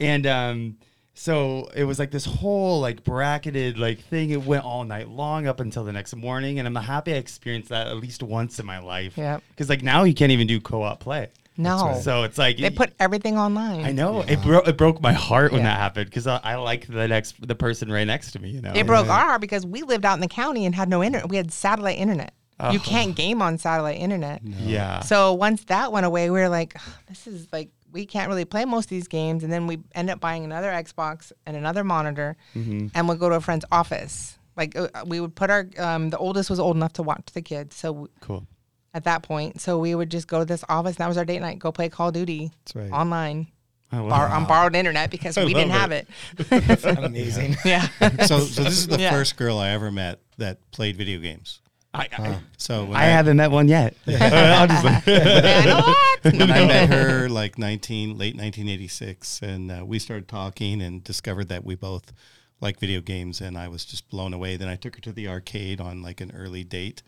And 0.00 0.26
um, 0.26 0.76
so 1.14 1.68
it 1.74 1.84
was 1.84 1.98
like 1.98 2.10
this 2.10 2.24
whole 2.24 2.80
like 2.80 3.04
bracketed 3.04 3.78
like 3.78 4.00
thing. 4.00 4.30
It 4.30 4.44
went 4.44 4.64
all 4.64 4.84
night 4.84 5.08
long 5.08 5.46
up 5.46 5.60
until 5.60 5.84
the 5.84 5.92
next 5.92 6.14
morning, 6.16 6.58
and 6.58 6.66
I'm 6.66 6.74
happy 6.74 7.12
I 7.12 7.16
experienced 7.16 7.68
that 7.68 7.86
at 7.86 7.96
least 7.96 8.22
once 8.22 8.58
in 8.58 8.66
my 8.66 8.78
life. 8.78 9.16
Yep. 9.16 9.42
Because 9.50 9.68
like 9.68 9.82
now 9.82 10.04
you 10.04 10.14
can't 10.14 10.32
even 10.32 10.46
do 10.46 10.60
co-op 10.60 11.00
play. 11.00 11.28
No, 11.58 12.00
So 12.02 12.22
it's 12.22 12.38
like 12.38 12.56
they 12.56 12.70
put 12.70 12.94
everything 12.98 13.36
online. 13.38 13.84
I 13.84 13.92
know 13.92 14.22
it 14.22 14.40
broke 14.42 14.66
it 14.66 14.78
broke 14.78 15.02
my 15.02 15.12
heart 15.12 15.52
when 15.52 15.60
Yeah. 15.60 15.68
that 15.68 15.78
happened 15.78 16.06
because 16.06 16.26
I, 16.26 16.40
I 16.42 16.54
like 16.56 16.86
the 16.86 17.06
next 17.06 17.46
the 17.46 17.54
person 17.54 17.92
right 17.92 18.06
next 18.06 18.32
to 18.32 18.38
me. 18.38 18.50
You 18.50 18.62
know. 18.62 18.72
It 18.74 18.86
broke 18.86 19.08
our 19.08 19.26
heart 19.26 19.40
because 19.42 19.66
we 19.66 19.82
lived 19.82 20.06
out 20.06 20.14
in 20.14 20.20
the 20.20 20.28
county 20.28 20.64
and 20.64 20.74
had 20.74 20.88
no 20.88 21.02
internet. 21.04 21.28
We 21.28 21.36
had 21.36 21.52
satellite 21.52 21.98
internet. 21.98 22.32
You 22.70 22.78
oh. 22.78 22.82
can't 22.84 23.16
game 23.16 23.42
on 23.42 23.58
satellite 23.58 23.98
internet. 23.98 24.40
Yeah. 24.44 25.00
So 25.00 25.32
once 25.32 25.64
that 25.64 25.90
went 25.90 26.06
away, 26.06 26.30
we 26.30 26.38
were 26.38 26.48
like, 26.48 26.76
"Ugh, 26.76 26.94
this 27.08 27.26
is 27.26 27.48
like 27.52 27.70
we 27.92 28.06
can't 28.06 28.28
really 28.28 28.44
play 28.44 28.64
most 28.64 28.86
of 28.86 28.90
these 28.90 29.06
games. 29.08 29.44
And 29.44 29.52
then 29.52 29.66
we 29.66 29.78
end 29.94 30.10
up 30.10 30.18
buying 30.18 30.44
another 30.44 30.68
Xbox 30.70 31.30
and 31.46 31.56
another 31.56 31.84
monitor, 31.84 32.36
and 32.54 32.90
we'll 33.08 33.16
go 33.18 33.28
to 33.28 33.36
a 33.36 33.40
friend's 33.40 33.64
office. 33.70 34.38
Like 34.56 34.76
uh, 34.76 34.88
we 35.06 35.20
would 35.20 35.34
put 35.34 35.50
our 35.50 35.66
um, 35.78 36.10
the 36.10 36.18
oldest 36.18 36.50
was 36.50 36.58
old 36.60 36.76
enough 36.76 36.94
to 36.94 37.02
watch 37.02 37.26
the 37.32 37.40
kids, 37.42 37.76
so 37.76 37.88
w- 37.92 38.08
cool. 38.20 38.46
at 38.92 39.04
that 39.04 39.22
point, 39.22 39.60
so 39.60 39.78
we 39.78 39.94
would 39.94 40.10
just 40.10 40.26
go 40.28 40.38
to 40.40 40.44
this 40.44 40.62
office. 40.68 40.90
And 40.96 40.98
that 40.98 41.08
was 41.08 41.16
our 41.16 41.24
date 41.24 41.40
night. 41.40 41.58
Go 41.58 41.72
play 41.72 41.88
Call 41.88 42.08
of 42.08 42.14
Duty 42.14 42.50
That's 42.64 42.74
right. 42.76 42.90
online, 42.92 43.46
I 43.90 43.98
love 44.00 44.10
bar- 44.10 44.28
on 44.28 44.44
borrowed 44.46 44.74
internet 44.76 45.10
because 45.10 45.36
we 45.38 45.54
didn't 45.54 45.70
love 45.70 45.90
have 45.90 45.92
it. 45.92 46.08
Amazing. 46.98 47.56
Yeah. 47.64 47.88
So, 48.26 48.40
so 48.40 48.62
this 48.64 48.78
is 48.78 48.86
the 48.88 48.98
Yeah. 48.98 49.10
first 49.10 49.36
girl 49.36 49.58
I 49.58 49.70
ever 49.70 49.90
met 49.90 50.18
that 50.38 50.58
played 50.70 50.96
video 50.96 51.18
games. 51.18 51.60
I, 51.94 52.08
I, 52.18 52.38
So 52.56 52.84
when 52.84 52.96
I 52.96 53.04
haven't 53.04 53.36
met 53.36 53.50
one 53.50 53.68
yet. 53.68 53.94
I'll 54.06 54.66
just 54.66 54.84
like- 54.84 55.02
I 55.06 56.11
know 56.24 56.30
what? 56.30 56.38
when 56.38 56.50
I 56.50 56.66
met 56.66 56.88
her 56.90 57.28
like 57.28 57.58
19 57.58 58.10
late 58.18 58.34
1986 58.36 59.40
and 59.42 59.70
uh, 59.72 59.84
we 59.84 59.98
started 59.98 60.28
talking 60.28 60.80
and 60.82 61.02
discovered 61.04 61.48
that 61.48 61.64
we 61.64 61.74
both 61.74 62.12
like 62.60 62.78
video 62.78 63.00
games 63.00 63.40
and 63.40 63.58
I 63.58 63.68
was 63.68 63.84
just 63.84 64.08
blown 64.10 64.32
away 64.32 64.56
then 64.56 64.68
I 64.68 64.76
took 64.76 64.94
her 64.96 65.00
to 65.02 65.12
the 65.12 65.28
arcade 65.28 65.80
on 65.80 66.02
like 66.02 66.20
an 66.20 66.32
early 66.34 66.64
date 66.64 67.02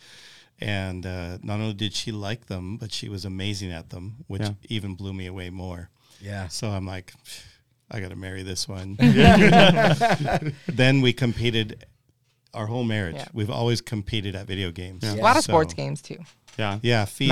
and 0.61 1.05
uh, 1.07 1.39
not 1.43 1.61
only 1.61 1.75
did 1.75 1.95
she 1.95 2.13
like 2.13 2.47
them 2.47 2.77
but 2.77 2.93
she 2.93 3.09
was 3.09 3.25
amazing 3.25 3.71
at 3.73 3.91
them 3.91 4.17
which 4.27 4.43
Yeah. 4.43 4.53
even 4.69 4.95
blew 4.95 5.13
me 5.13 5.27
away 5.27 5.51
more 5.51 5.91
Yeah. 6.21 6.49
so 6.49 6.69
I'm 6.71 6.87
like 6.87 7.13
I 7.91 8.01
got 8.01 8.11
to 8.11 8.17
marry 8.17 8.43
this 8.43 8.67
one 8.69 8.97
then 10.67 11.01
we 11.01 11.13
competed 11.13 11.85
our 12.53 12.67
whole 12.67 12.85
marriage 12.85 13.17
Yeah. 13.17 13.27
we've 13.33 13.51
always 13.51 13.81
competed 13.81 14.35
at 14.37 14.47
video 14.47 14.71
games 14.71 15.05
A 15.05 15.15
lot 15.17 15.37
of 15.37 15.43
So- 15.45 15.53
sports 15.53 15.75
games 15.75 16.01
too. 16.03 16.19
Yeah. 16.59 16.79
yeah, 16.83 17.05
FIFA, 17.05 17.29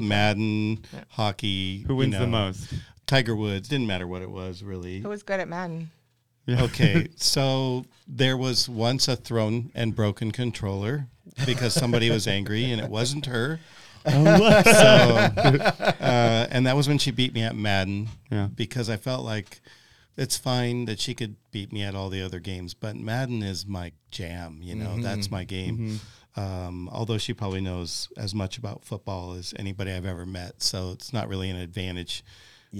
Madden, 0.00 0.08
Madden, 0.08 0.76
FIFA. 0.76 1.04
hockey. 1.10 1.78
Who 1.86 1.94
you 1.94 1.98
wins 1.98 2.12
the 2.14 2.20
know, 2.20 2.26
most? 2.26 2.72
Tiger 3.06 3.36
Woods. 3.36 3.68
Didn't 3.68 3.86
matter 3.86 4.06
what 4.06 4.22
it 4.22 4.30
was, 4.30 4.62
really. 4.62 5.00
Who 5.00 5.08
was 5.08 5.22
good 5.22 5.40
at 5.40 5.48
Madden? 5.48 5.90
Okay, 6.48 7.08
so 7.16 7.84
there 8.06 8.36
was 8.36 8.68
once 8.68 9.08
a 9.08 9.16
thrown 9.16 9.70
and 9.74 9.94
broken 9.96 10.30
controller 10.30 11.06
because 11.44 11.74
somebody 11.74 12.08
was 12.10 12.28
angry 12.28 12.70
and 12.70 12.80
it 12.80 12.88
wasn't 12.88 13.26
her. 13.26 13.58
so, 14.06 14.12
uh, 14.12 16.46
and 16.50 16.66
that 16.66 16.76
was 16.76 16.86
when 16.86 16.98
she 16.98 17.10
beat 17.10 17.34
me 17.34 17.42
at 17.42 17.56
Madden 17.56 18.08
Yeah. 18.30 18.48
because 18.54 18.88
I 18.88 18.96
felt 18.96 19.24
like 19.24 19.60
it's 20.16 20.36
fine 20.36 20.84
that 20.84 21.00
she 21.00 21.12
could 21.14 21.34
beat 21.50 21.72
me 21.72 21.82
at 21.82 21.96
all 21.96 22.08
the 22.08 22.22
other 22.22 22.38
games, 22.38 22.72
but 22.72 22.94
Madden 22.94 23.42
is 23.42 23.66
my 23.66 23.90
jam. 24.12 24.60
You 24.62 24.76
know, 24.76 24.96
that's 25.00 25.28
my 25.30 25.42
game. 25.44 25.98
Um, 26.36 26.88
although 26.92 27.18
she 27.18 27.32
probably 27.32 27.60
knows 27.62 28.08
as 28.16 28.34
much 28.34 28.58
about 28.58 28.84
football 28.84 29.32
as 29.32 29.54
anybody 29.58 29.90
I've 29.92 30.04
ever 30.06 30.26
met, 30.26 30.62
so 30.62 30.92
it's 30.92 31.12
not 31.12 31.28
really 31.28 31.48
an 31.50 31.56
advantage 31.56 32.22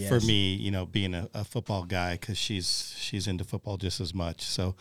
for 0.09 0.21
me. 0.21 0.55
You 0.55 0.71
know, 0.71 0.85
being 0.85 1.15
a, 1.15 1.29
a 1.33 1.43
football 1.45 1.85
guy 1.85 2.15
because 2.19 2.37
she's 2.37 2.95
she's 2.99 3.27
into 3.27 3.45
football 3.45 3.79
just 3.79 3.99
as 4.01 4.13
much. 4.13 4.43
So, 4.43 4.75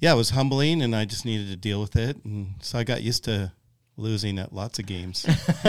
yeah, 0.00 0.12
it 0.12 0.16
was 0.16 0.30
humbling, 0.30 0.82
and 0.82 0.94
I 0.94 1.06
just 1.06 1.24
needed 1.24 1.48
to 1.48 1.56
deal 1.56 1.80
with 1.80 1.96
it, 1.96 2.22
and 2.24 2.54
so 2.60 2.78
I 2.78 2.84
got 2.84 3.02
used 3.02 3.24
to 3.24 3.52
losing 3.96 4.38
at 4.38 4.52
lots 4.52 4.78
of 4.78 4.86
games. 4.86 5.24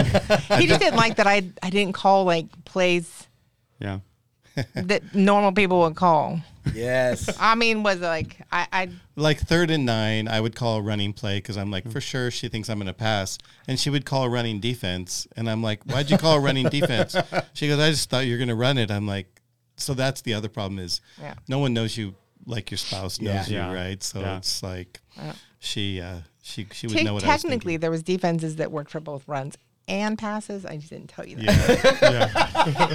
He 0.58 0.66
just 0.66 0.80
didn't 0.80 0.96
like 0.96 1.16
that 1.16 1.26
I 1.26 1.42
I 1.62 1.70
didn't 1.70 1.94
call 1.94 2.24
like 2.24 2.46
plays 2.64 3.26
Yeah. 3.78 4.00
that 4.74 5.14
normal 5.14 5.52
people 5.52 5.80
would 5.80 5.96
call. 5.96 6.40
Yes. 6.74 7.34
I 7.40 7.54
mean, 7.54 7.82
was 7.82 7.96
it 7.96 8.02
like 8.02 8.36
I 8.52 8.66
I 8.72 8.88
like 9.16 9.38
third 9.40 9.70
and 9.70 9.84
nine, 9.86 10.28
I 10.28 10.40
would 10.40 10.54
call 10.54 10.76
a 10.78 10.82
running 10.82 11.12
play 11.12 11.38
because 11.38 11.56
I'm 11.56 11.70
like, 11.70 11.90
for 11.90 12.00
sure 12.00 12.30
she 12.30 12.48
thinks 12.48 12.68
I'm 12.68 12.78
going 12.78 12.86
to 12.86 12.92
pass. 12.94 13.38
And 13.68 13.78
she 13.78 13.90
would 13.90 14.04
call 14.04 14.24
a 14.24 14.28
running 14.28 14.60
defense. 14.60 15.26
And 15.36 15.48
I'm 15.48 15.62
like, 15.62 15.84
why'd 15.84 16.10
you 16.10 16.18
call 16.18 16.36
a 16.36 16.40
running 16.40 16.68
defense? 16.70 17.16
She 17.54 17.68
goes, 17.68 17.78
I 17.78 17.90
just 17.90 18.10
thought 18.10 18.26
you 18.26 18.32
were 18.32 18.38
going 18.38 18.48
to 18.48 18.54
run 18.54 18.78
it. 18.78 18.90
I'm 18.90 19.06
like, 19.06 19.40
so 19.76 19.94
that's 19.94 20.20
the 20.22 20.34
other 20.34 20.48
problem 20.48 20.78
is 20.78 21.00
Yeah. 21.20 21.34
no 21.48 21.58
one 21.58 21.72
knows 21.74 21.96
you 21.96 22.14
like 22.46 22.70
your 22.70 22.78
spouse 22.78 23.20
knows 23.20 23.50
Yeah. 23.50 23.68
you, 23.70 23.74
right? 23.74 24.02
So 24.02 24.20
Yeah. 24.20 24.36
it's 24.38 24.62
like 24.62 25.00
Yeah. 25.16 25.32
she 25.58 26.00
uh, 26.00 26.18
she 26.42 26.66
she 26.72 26.86
would 26.86 26.96
Te- 26.96 27.04
know 27.04 27.14
what 27.14 27.24
I 27.24 27.32
was 27.32 27.42
technically, 27.42 27.76
there 27.76 27.90
was 27.90 28.02
defenses 28.02 28.56
that 28.56 28.70
worked 28.72 28.90
for 28.90 29.00
both 29.00 29.26
runs 29.28 29.56
and 29.90 30.16
passes. 30.16 30.64
I 30.64 30.76
just 30.76 30.88
didn't 30.90 31.08
tell 31.08 31.26
you 31.26 31.36
that. 31.36 31.98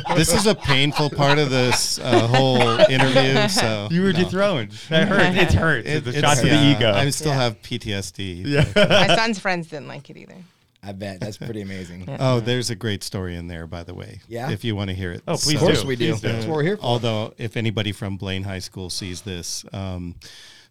Yeah. 0.08 0.16
this 0.16 0.34
is 0.34 0.48
a 0.48 0.56
painful 0.56 1.10
part 1.12 1.38
of 1.38 1.50
this 1.50 2.00
uh, 2.00 2.26
whole 2.28 2.62
interview. 2.90 3.48
So 3.50 3.90
You 3.92 4.02
were 4.04 4.14
no. 4.14 4.24
dethroned. 4.24 4.72
That 4.90 5.08
hurt. 5.08 5.36
It 5.36 5.52
hurts. 5.54 5.88
It- 5.88 5.96
It's 5.98 6.08
a 6.08 6.10
it's- 6.20 6.22
shot 6.38 6.42
to 6.42 6.48
yeah, 6.48 6.62
the 6.62 6.78
ego. 6.80 6.92
I 6.94 7.10
still 7.10 7.32
Yeah. 7.32 7.38
have 7.42 7.62
PTSD. 7.62 8.44
yeah. 8.46 8.66
My 8.76 9.16
son's 9.16 9.40
friends 9.40 9.68
didn't 9.68 9.88
like 9.88 10.10
it 10.10 10.18
either. 10.18 10.38
I 10.82 10.92
bet 10.92 11.20
that's 11.20 11.38
pretty 11.38 11.62
amazing. 11.62 12.06
Oh, 12.20 12.40
there's 12.40 12.70
a 12.70 12.76
great 12.76 13.04
story 13.04 13.36
in 13.36 13.48
there, 13.48 13.66
by 13.66 13.84
the 13.84 13.96
way. 13.96 14.22
Yeah? 14.28 14.52
If 14.52 14.64
you 14.64 14.76
want 14.76 14.90
to 14.92 14.96
hear 14.96 15.12
it. 15.14 15.24
Oh, 15.28 15.36
please 15.36 15.56
Of 15.56 15.62
course 15.62 15.82
do. 15.82 15.88
we 15.88 15.96
do. 15.96 16.12
Please 16.14 16.22
do. 16.22 16.28
That's 16.28 16.46
what 16.46 16.56
we're 16.58 16.64
here 16.64 16.78
for. 16.78 16.84
Although, 16.84 17.34
if 17.40 17.58
anybody 17.58 17.92
from 17.92 18.18
Blaine 18.18 18.44
High 18.44 18.60
School 18.60 18.92
sees 18.92 19.22
this, 19.22 19.66
um, 19.74 20.14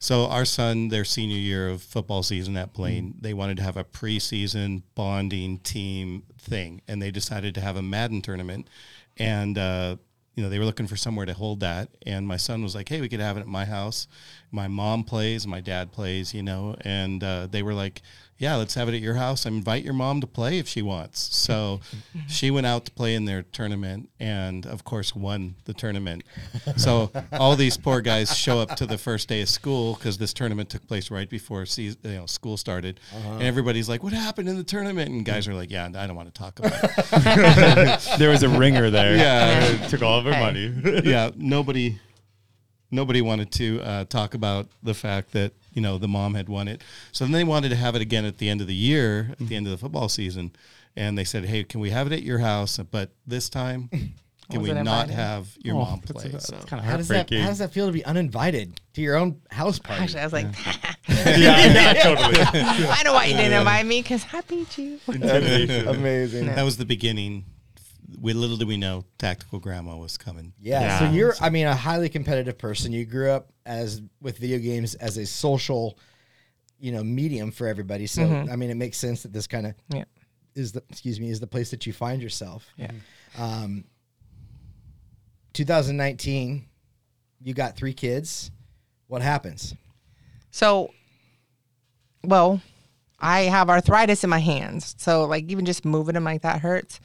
so 0.05 0.27
our 0.27 0.45
son, 0.45 0.89
their 0.89 1.07
senior 1.07 1.39
year 1.39 1.67
of 1.67 1.81
football 1.81 2.23
season 2.23 2.59
at 2.59 2.75
Blaine, 2.75 3.15
they 3.19 3.33
wanted 3.33 3.57
to 3.57 3.63
have 3.63 3.79
a 3.79 3.85
preseason 3.85 4.83
bonding 4.95 5.61
team 5.61 6.25
thing, 6.39 6.83
and 6.87 7.01
they 7.01 7.11
decided 7.11 7.55
to 7.55 7.63
have 7.63 7.77
a 7.79 7.83
Madden 7.83 8.21
tournament, 8.21 8.69
and 9.17 9.57
uh, 9.57 9.97
you 10.35 10.43
know 10.43 10.51
they 10.51 10.59
were 10.59 10.67
looking 10.67 10.87
for 10.87 10.97
somewhere 10.97 11.25
to 11.25 11.33
hold 11.33 11.61
that, 11.61 11.89
and 12.05 12.29
my 12.29 12.37
son 12.37 12.63
was 12.63 12.75
like, 12.75 12.87
"Hey, 12.87 13.01
we 13.01 13.09
could 13.09 13.21
have 13.21 13.39
it 13.39 13.41
at 13.41 13.47
my 13.47 13.65
house." 13.65 14.07
My 14.55 14.69
mom 14.69 15.03
plays, 15.03 15.47
my 15.47 15.61
dad 15.61 15.91
plays, 15.91 16.33
you 16.33 16.43
know, 16.43 16.77
and 16.83 17.23
uh, 17.25 17.49
they 17.51 17.63
were 17.65 17.75
like, 17.75 18.03
"Yeah, 18.39 18.55
let's 18.55 18.75
have 18.75 18.89
it 18.89 18.95
at 18.95 19.01
your 19.01 19.15
house. 19.15 19.47
and 19.47 19.57
invite 19.57 19.83
your 19.85 19.95
mom 19.95 20.21
to 20.21 20.29
play 20.29 20.59
if 20.61 20.69
she 20.69 20.81
wants." 20.81 21.19
So 21.37 21.81
she 22.29 22.53
went 22.53 22.65
out 22.67 22.85
to 22.85 22.93
play 22.93 23.17
in 23.17 23.25
their 23.25 23.43
tournament, 23.43 24.11
and 24.21 24.65
of 24.65 24.85
course 24.85 25.15
won 25.15 25.57
the 25.65 25.75
tournament. 25.75 26.23
So 26.77 27.11
all 27.33 27.57
these 27.57 27.77
poor 27.77 28.01
guys 28.01 28.37
show 28.37 28.61
up 28.61 28.77
to 28.77 28.87
the 28.87 28.97
first 28.99 29.29
day 29.29 29.43
of 29.43 29.49
school 29.49 29.95
because 29.95 30.19
this 30.19 30.33
tournament 30.33 30.71
took 30.71 30.87
place 30.87 31.11
right 31.11 31.29
before 31.29 31.67
season, 31.67 31.99
you 32.05 32.11
know, 32.13 32.27
school 32.27 32.57
started, 32.57 33.01
and 33.13 33.43
everybody's 33.43 33.89
like, 33.89 34.05
"What 34.05 34.13
happened 34.13 34.49
in 34.49 34.57
the 34.57 34.63
tournament?" 34.65 35.11
And 35.11 35.25
guys 35.25 35.49
are 35.49 35.55
like, 35.55 35.71
"Yeah, 35.73 35.87
I 35.87 36.07
don't 36.07 36.15
want 36.17 36.33
to 36.33 36.39
talk 36.39 36.61
about 36.61 36.79
it." 36.85 38.09
there 38.21 38.31
was 38.31 38.45
a 38.45 38.49
ringer 38.49 38.89
there. 38.91 39.17
Yeah. 39.17 39.65
It 39.65 39.89
took 39.91 40.03
all 40.03 40.21
of 40.21 40.27
our 40.29 40.33
Hey. 40.35 40.41
money. 40.69 41.01
yeah, 41.05 41.31
nobody, 41.37 41.99
nobody 42.95 43.21
wanted 43.21 43.51
to 43.53 43.81
uh, 43.83 44.05
talk 44.05 44.35
about 44.35 44.69
the 44.83 44.95
fact 44.95 45.33
that 45.33 45.53
you 45.73 45.83
know 45.83 45.99
the 45.99 46.09
mom 46.09 46.35
had 46.35 46.49
won 46.49 46.69
it. 46.69 46.83
So 47.13 47.25
then 47.25 47.33
they 47.33 47.45
wanted 47.45 47.69
to 47.71 47.77
have 47.77 47.95
it 47.97 48.03
again 48.03 48.25
at 48.25 48.39
the 48.39 48.49
end 48.49 48.61
of 48.61 48.67
the 48.67 48.75
year, 48.75 49.29
at 49.33 49.47
the 49.49 49.57
end 49.57 49.67
of 49.67 49.71
the 49.73 49.79
football 49.79 50.09
season, 50.09 50.53
and 50.97 51.19
they 51.19 51.25
said, 51.25 51.45
"Hey, 51.45 51.65
can 51.65 51.81
we 51.81 51.91
have 51.91 52.07
it 52.07 52.13
at 52.13 52.23
your 52.23 52.39
house? 52.39 52.79
But 52.79 53.11
this 53.27 53.49
time, 53.49 53.89
can 54.51 54.61
we 54.63 54.69
Wasn't 54.73 55.11
have 55.11 55.49
your 55.63 55.75
Oh, 55.77 55.79
mom 55.85 56.01
that's- 56.07 56.23
play?" 56.23 56.31
that's 56.31 56.47
So 56.47 56.57
kind 56.67 56.81
of 56.81 56.87
How 56.87 56.97
does 56.97 57.09
that. 57.09 57.31
How 57.33 57.49
does 57.49 57.59
that 57.59 57.73
feel 57.73 57.87
to 57.87 57.93
be 57.93 58.05
uninvited 58.05 58.81
to 58.95 59.01
your 59.03 59.17
own 59.17 59.41
house 59.51 59.79
party? 59.79 60.03
Actually, 60.03 60.21
I 60.21 60.25
was 60.25 60.33
like, 60.33 60.47
yeah, 61.09 61.37
yeah, 61.37 61.93
totally. 61.95 62.41
I 62.41 63.03
know 63.05 63.13
why 63.13 63.27
you 63.27 63.37
didn't 63.37 63.59
invite 63.59 63.87
me 63.87 64.01
because 64.03 64.25
I 64.33 64.41
beat 64.43 64.79
you. 64.79 64.99
Amazing. 65.09 66.47
that 66.47 66.63
was 66.65 66.77
the 66.77 66.85
beginning. 66.87 67.45
We 68.21 68.33
little 68.33 68.57
did 68.57 68.69
we 68.69 68.77
know 68.77 69.05
tactical 69.19 69.59
grandma 69.61 69.97
was 69.97 70.17
coming. 70.17 70.53
Yeah, 70.61 70.81
Yeah. 70.81 70.99
So 71.01 71.05
you're, 71.15 71.35
I 71.41 71.51
mean, 71.51 71.67
a 71.67 71.75
highly 71.75 72.09
competitive 72.09 72.59
person. 72.59 72.93
You 72.93 73.05
grew 73.05 73.31
up 73.31 73.53
as 73.67 74.01
with 74.21 74.39
video 74.39 74.59
games 74.59 74.95
as 74.97 75.17
a 75.17 75.27
social, 75.27 75.99
you 76.79 76.93
know, 76.93 77.03
medium 77.05 77.51
for 77.51 77.67
everybody. 77.67 78.07
So 78.07 78.23
I 78.51 78.57
mean, 78.57 78.71
it 78.71 78.77
makes 78.77 78.99
sense 78.99 79.23
that 79.23 79.33
this 79.33 79.47
kind 79.47 79.67
of 79.67 79.75
Yeah. 79.93 80.05
is 80.55 80.73
the 80.73 80.83
excuse 80.91 81.19
me 81.21 81.31
is 81.31 81.41
the 81.41 81.47
place 81.47 81.71
that 81.71 81.87
you 81.87 81.93
find 81.93 82.23
yourself. 82.23 82.67
Yeah. 82.77 82.91
Um, 83.39 83.85
2019, 85.53 86.65
you 87.43 87.55
got 87.55 87.77
three 87.77 87.95
kids. 87.95 88.51
What 89.07 89.23
happens? 89.23 89.75
So, 90.51 90.91
well, 92.23 92.61
I 93.21 93.43
have 93.43 93.69
arthritis 93.71 94.25
in 94.25 94.31
my 94.31 94.39
hands. 94.41 94.95
So, 94.99 95.25
like, 95.25 95.45
even 95.51 95.65
just 95.65 95.85
moving 95.85 96.15
them 96.15 96.25
like 96.25 96.43
that 96.43 96.61
hurts. 96.61 97.01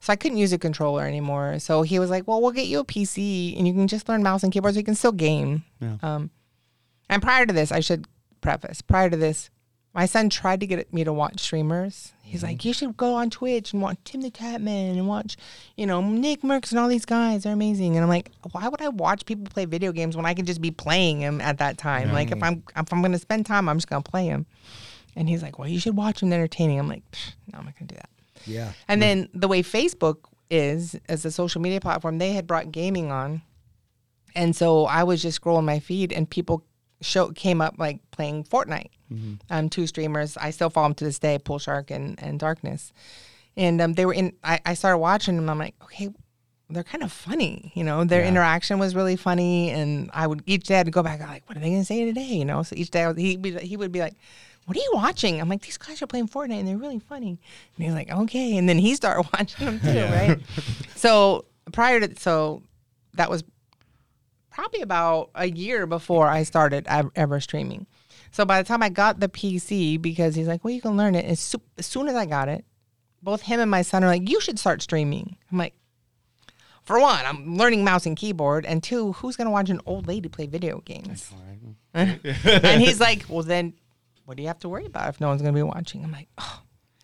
So, 0.00 0.12
I 0.12 0.16
couldn't 0.16 0.38
use 0.38 0.52
a 0.52 0.58
controller 0.58 1.06
anymore. 1.06 1.58
So, 1.58 1.82
he 1.82 1.98
was 1.98 2.10
like, 2.10 2.26
Well, 2.28 2.40
we'll 2.40 2.52
get 2.52 2.66
you 2.66 2.80
a 2.80 2.84
PC 2.84 3.56
and 3.58 3.66
you 3.66 3.72
can 3.74 3.88
just 3.88 4.08
learn 4.08 4.22
mouse 4.22 4.42
and 4.42 4.52
keyboard 4.52 4.74
so 4.74 4.78
you 4.78 4.84
can 4.84 4.94
still 4.94 5.12
game. 5.12 5.64
Um, 6.02 6.30
and 7.10 7.22
prior 7.22 7.46
to 7.46 7.52
this, 7.52 7.72
I 7.72 7.80
should 7.80 8.06
preface 8.40 8.80
prior 8.82 9.10
to 9.10 9.16
this, 9.16 9.50
my 9.94 10.06
son 10.06 10.28
tried 10.30 10.60
to 10.60 10.66
get 10.66 10.92
me 10.92 11.02
to 11.02 11.12
watch 11.12 11.40
streamers. 11.40 12.12
He's 12.22 12.42
like, 12.42 12.64
You 12.64 12.72
should 12.74 12.96
go 12.96 13.14
on 13.14 13.30
Twitch 13.30 13.72
and 13.72 13.80
watch 13.82 13.96
Tim 14.04 14.20
the 14.20 14.30
Tatman 14.30 14.92
and 14.92 15.08
watch, 15.08 15.36
you 15.76 15.86
know, 15.86 16.00
Nick 16.02 16.42
Mercs 16.42 16.70
and 16.70 16.78
all 16.78 16.86
these 16.88 17.06
guys. 17.06 17.42
They're 17.42 17.54
amazing. 17.54 17.96
And 17.96 18.02
I'm 18.04 18.08
like, 18.10 18.30
Why 18.52 18.68
would 18.68 18.82
I 18.82 18.88
watch 18.90 19.24
people 19.24 19.46
play 19.50 19.64
video 19.64 19.90
games 19.90 20.14
when 20.16 20.26
I 20.26 20.34
can 20.34 20.44
just 20.44 20.60
be 20.60 20.70
playing 20.70 21.20
them 21.20 21.40
at 21.40 21.58
that 21.58 21.78
time? 21.78 22.12
Like, 22.12 22.30
if 22.30 22.42
I'm 22.42 22.62
if 22.76 22.92
I'm 22.92 23.00
gonna 23.02 23.18
spend 23.18 23.46
time, 23.46 23.68
I'm 23.68 23.78
just 23.78 23.88
gonna 23.88 24.02
play 24.02 24.28
them. 24.28 24.46
And 25.16 25.28
he's 25.28 25.42
like, 25.42 25.58
Well, 25.58 25.66
you 25.68 25.80
should 25.80 25.96
watch 25.96 26.20
them. 26.20 26.32
Entertaining. 26.32 26.78
I'm 26.78 26.86
like, 26.88 27.10
"Pfft, 27.10 27.32
No, 27.52 27.58
I'm 27.60 27.64
not 27.64 27.74
gonna 27.78 27.88
do 27.88 27.96
that. 27.96 28.10
Yeah. 28.46 28.72
And 28.86 29.02
then 29.02 29.28
the 29.34 29.48
way 29.48 29.62
Facebook 29.62 30.16
is 30.50 30.96
as 31.08 31.24
a 31.24 31.30
social 31.30 31.60
media 31.60 31.80
platform, 31.80 32.18
they 32.18 32.32
had 32.32 32.46
brought 32.46 32.72
gaming 32.72 33.10
on, 33.12 33.42
and 34.34 34.54
so 34.54 34.86
I 34.86 35.04
was 35.04 35.22
just 35.22 35.40
scrolling 35.40 35.64
my 35.64 35.78
feed, 35.78 36.12
and 36.12 36.28
people 36.28 36.64
show 37.00 37.30
came 37.30 37.60
up 37.60 37.74
like 37.78 38.00
playing 38.10 38.44
Fortnite. 38.44 38.90
Um, 39.50 39.68
two 39.68 39.86
streamers, 39.86 40.36
I 40.36 40.50
still 40.50 40.70
follow 40.70 40.88
them 40.88 40.94
to 40.96 41.04
this 41.04 41.18
day, 41.18 41.38
Pool 41.38 41.58
Shark 41.58 41.90
and 41.90 42.22
and 42.22 42.38
Darkness, 42.38 42.92
and 43.56 43.80
um, 43.80 43.94
they 43.94 44.04
were 44.06 44.14
in. 44.14 44.32
I, 44.44 44.60
I 44.64 44.74
started 44.74 44.98
watching 44.98 45.36
them. 45.36 45.48
I'm 45.48 45.58
like, 45.58 45.74
okay. 45.84 46.10
They're 46.70 46.84
kind 46.84 47.02
of 47.02 47.10
funny, 47.10 47.72
you 47.74 47.82
know. 47.82 48.04
Their 48.04 48.22
interaction 48.22 48.78
was 48.78 48.94
really 48.94 49.16
funny, 49.16 49.70
and 49.70 50.10
I 50.12 50.26
would 50.26 50.42
each 50.44 50.64
day 50.64 50.78
I'd 50.78 50.92
go 50.92 51.02
back. 51.02 51.22
I'm 51.22 51.28
like, 51.28 51.48
what 51.48 51.56
are 51.56 51.60
they 51.60 51.70
gonna 51.70 51.82
say 51.82 52.04
today? 52.04 52.26
You 52.26 52.44
know. 52.44 52.62
So 52.62 52.76
each 52.76 52.90
day 52.90 53.04
I 53.04 53.08
was, 53.08 53.16
he'd 53.16 53.42
he 53.62 53.78
would 53.78 53.90
be 53.90 54.00
like, 54.00 54.12
"What 54.68 54.76
are 54.76 54.80
you 54.80 54.92
watching?" 54.92 55.40
I'm 55.40 55.48
like, 55.48 55.62
"These 55.62 55.78
guys 55.78 56.02
are 56.02 56.06
playing 56.06 56.28
Fortnite, 56.28 56.60
and 56.60 56.68
they're 56.68 56.76
really 56.76 56.98
funny." 56.98 57.40
And 57.76 57.86
he's 57.86 57.94
like, 57.94 58.10
"Okay," 58.10 58.56
and 58.58 58.68
then 58.68 58.78
he 58.78 58.94
started 58.94 59.28
watching 59.32 59.64
them 59.66 59.80
too, 59.80 60.04
right? 60.14 60.38
so 60.94 61.46
prior 61.72 62.00
to 62.00 62.20
so 62.20 62.62
that 63.14 63.30
was 63.30 63.44
probably 64.50 64.82
about 64.82 65.30
a 65.34 65.48
year 65.48 65.86
before 65.86 66.26
I 66.28 66.42
started 66.42 66.86
ever 67.14 67.40
streaming. 67.40 67.86
So 68.30 68.44
by 68.44 68.60
the 68.60 68.66
time 68.68 68.82
I 68.82 68.88
got 68.88 69.20
the 69.20 69.28
PC, 69.28 70.00
because 70.02 70.34
he's 70.34 70.48
like, 70.48 70.64
well, 70.64 70.74
you 70.74 70.82
can 70.82 70.96
learn 70.96 71.14
it. 71.14 71.24
As, 71.24 71.40
soo- 71.40 71.62
as 71.78 71.86
soon 71.86 72.08
as 72.08 72.14
I 72.14 72.26
got 72.26 72.48
it, 72.48 72.64
both 73.22 73.42
him 73.42 73.60
and 73.60 73.70
my 73.70 73.82
son 73.82 74.04
are 74.04 74.08
like, 74.08 74.28
you 74.28 74.40
should 74.40 74.58
start 74.58 74.82
streaming. 74.82 75.36
I'm 75.50 75.58
like, 75.58 75.74
for 76.84 77.00
one, 77.00 77.24
I'm 77.24 77.56
learning 77.56 77.84
mouse 77.84 78.04
and 78.06 78.16
keyboard, 78.16 78.64
and 78.66 78.82
two, 78.82 79.12
who's 79.12 79.36
gonna 79.36 79.50
watch 79.50 79.70
an 79.70 79.80
old 79.86 80.06
lady 80.08 80.28
play 80.28 80.46
video 80.46 80.80
games? 80.80 81.32
and 81.94 82.82
he's 82.82 83.00
like, 83.00 83.26
well, 83.28 83.42
then 83.42 83.74
what 84.28 84.36
do 84.36 84.42
you 84.42 84.48
have 84.48 84.58
to 84.58 84.68
worry 84.68 84.84
about 84.84 85.08
if 85.08 85.22
no 85.22 85.28
one's 85.28 85.40
gonna 85.40 85.54
be 85.54 85.62
watching? 85.62 86.04
I'm 86.04 86.12
like, 86.12 86.28
oh. 86.36 86.60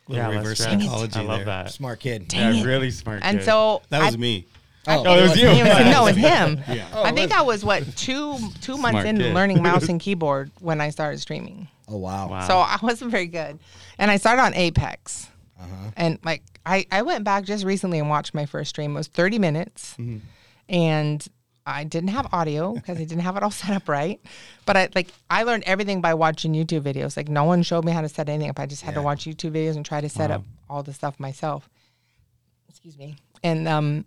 Little 0.06 0.22
Yeah, 0.30 0.36
reverse 0.36 0.60
let's 0.60 0.64
try 0.64 0.74
it. 0.74 0.80
psychology 0.82 1.18
I 1.18 1.22
love 1.22 1.36
there. 1.38 1.44
that. 1.46 1.72
Smart 1.72 1.98
kid. 2.00 2.30
Yeah, 2.34 2.52
it. 2.52 2.66
really 2.66 2.90
smart. 2.90 3.20
And 3.24 3.38
kid. 3.38 3.46
so 3.46 3.80
That 3.88 4.02
I- 4.02 4.06
was 4.06 4.18
me. 4.18 4.46
Oh, 4.86 5.02
Oh, 5.06 5.18
it 5.18 5.22
was 5.22 5.36
you. 5.40 5.48
He 5.48 5.62
was- 5.62 5.78
no, 5.86 6.06
it 6.06 6.14
was 6.14 6.16
him. 6.18 6.62
Yeah. 6.68 6.86
I 6.94 7.10
think 7.12 7.32
I 7.32 7.40
was 7.40 7.64
what 7.64 7.84
two 7.96 8.36
two 8.60 8.76
months 8.76 8.90
Smart 8.90 9.06
into 9.06 9.22
kid. 9.24 9.34
learning 9.34 9.62
mouse 9.70 9.88
and 9.88 9.98
keyboard 9.98 10.50
when 10.60 10.82
I 10.82 10.90
started 10.90 11.20
streaming. 11.20 11.68
Oh 11.88 11.96
wow. 11.96 12.28
Wow. 12.28 12.46
So 12.46 12.58
I 12.58 12.78
wasn't 12.82 13.10
very 13.10 13.26
good, 13.28 13.58
and 13.98 14.10
I 14.10 14.18
started 14.18 14.42
on 14.42 14.52
Apex, 14.54 15.28
Uh-huh. 15.58 15.90
and 15.96 16.18
like 16.22 16.42
I 16.66 16.84
I 16.92 17.00
went 17.00 17.24
back 17.24 17.44
just 17.44 17.64
recently 17.64 17.98
and 17.98 18.10
watched 18.10 18.34
my 18.34 18.44
first 18.44 18.68
stream. 18.68 18.90
It 18.90 18.94
was 18.98 19.06
thirty 19.08 19.38
minutes, 19.38 19.94
Mm-hmm. 19.98 20.18
and 20.68 21.26
I 21.66 21.84
didn't 21.84 22.10
have 22.10 22.28
audio 22.32 22.74
because 22.74 22.98
I 22.98 23.04
didn't 23.04 23.22
have 23.22 23.36
it 23.36 23.42
all 23.42 23.50
set 23.62 23.70
up 23.70 23.88
right. 23.88 24.20
But 24.66 24.76
I 24.76 24.88
like 24.94 25.08
I 25.30 25.44
learned 25.44 25.64
everything 25.64 26.00
by 26.00 26.14
watching 26.14 26.52
YouTube 26.52 26.82
videos. 26.82 27.16
Like 27.16 27.28
no 27.28 27.44
one 27.44 27.62
showed 27.62 27.84
me 27.84 27.92
how 27.92 28.00
to 28.02 28.08
set 28.08 28.28
anything 28.28 28.50
up. 28.50 28.58
I 28.60 28.66
just 28.66 28.82
had 28.82 28.94
to 28.94 29.02
watch 29.02 29.24
YouTube 29.24 29.52
videos 29.52 29.76
and 29.76 29.84
try 29.84 30.00
to 30.00 30.08
set 30.08 30.30
up 30.30 30.44
all 30.68 30.82
the 30.82 30.92
stuff 30.92 31.18
myself. 31.18 31.68
Excuse 32.68 32.98
me. 32.98 33.16
And 33.42 33.66
um, 33.68 34.04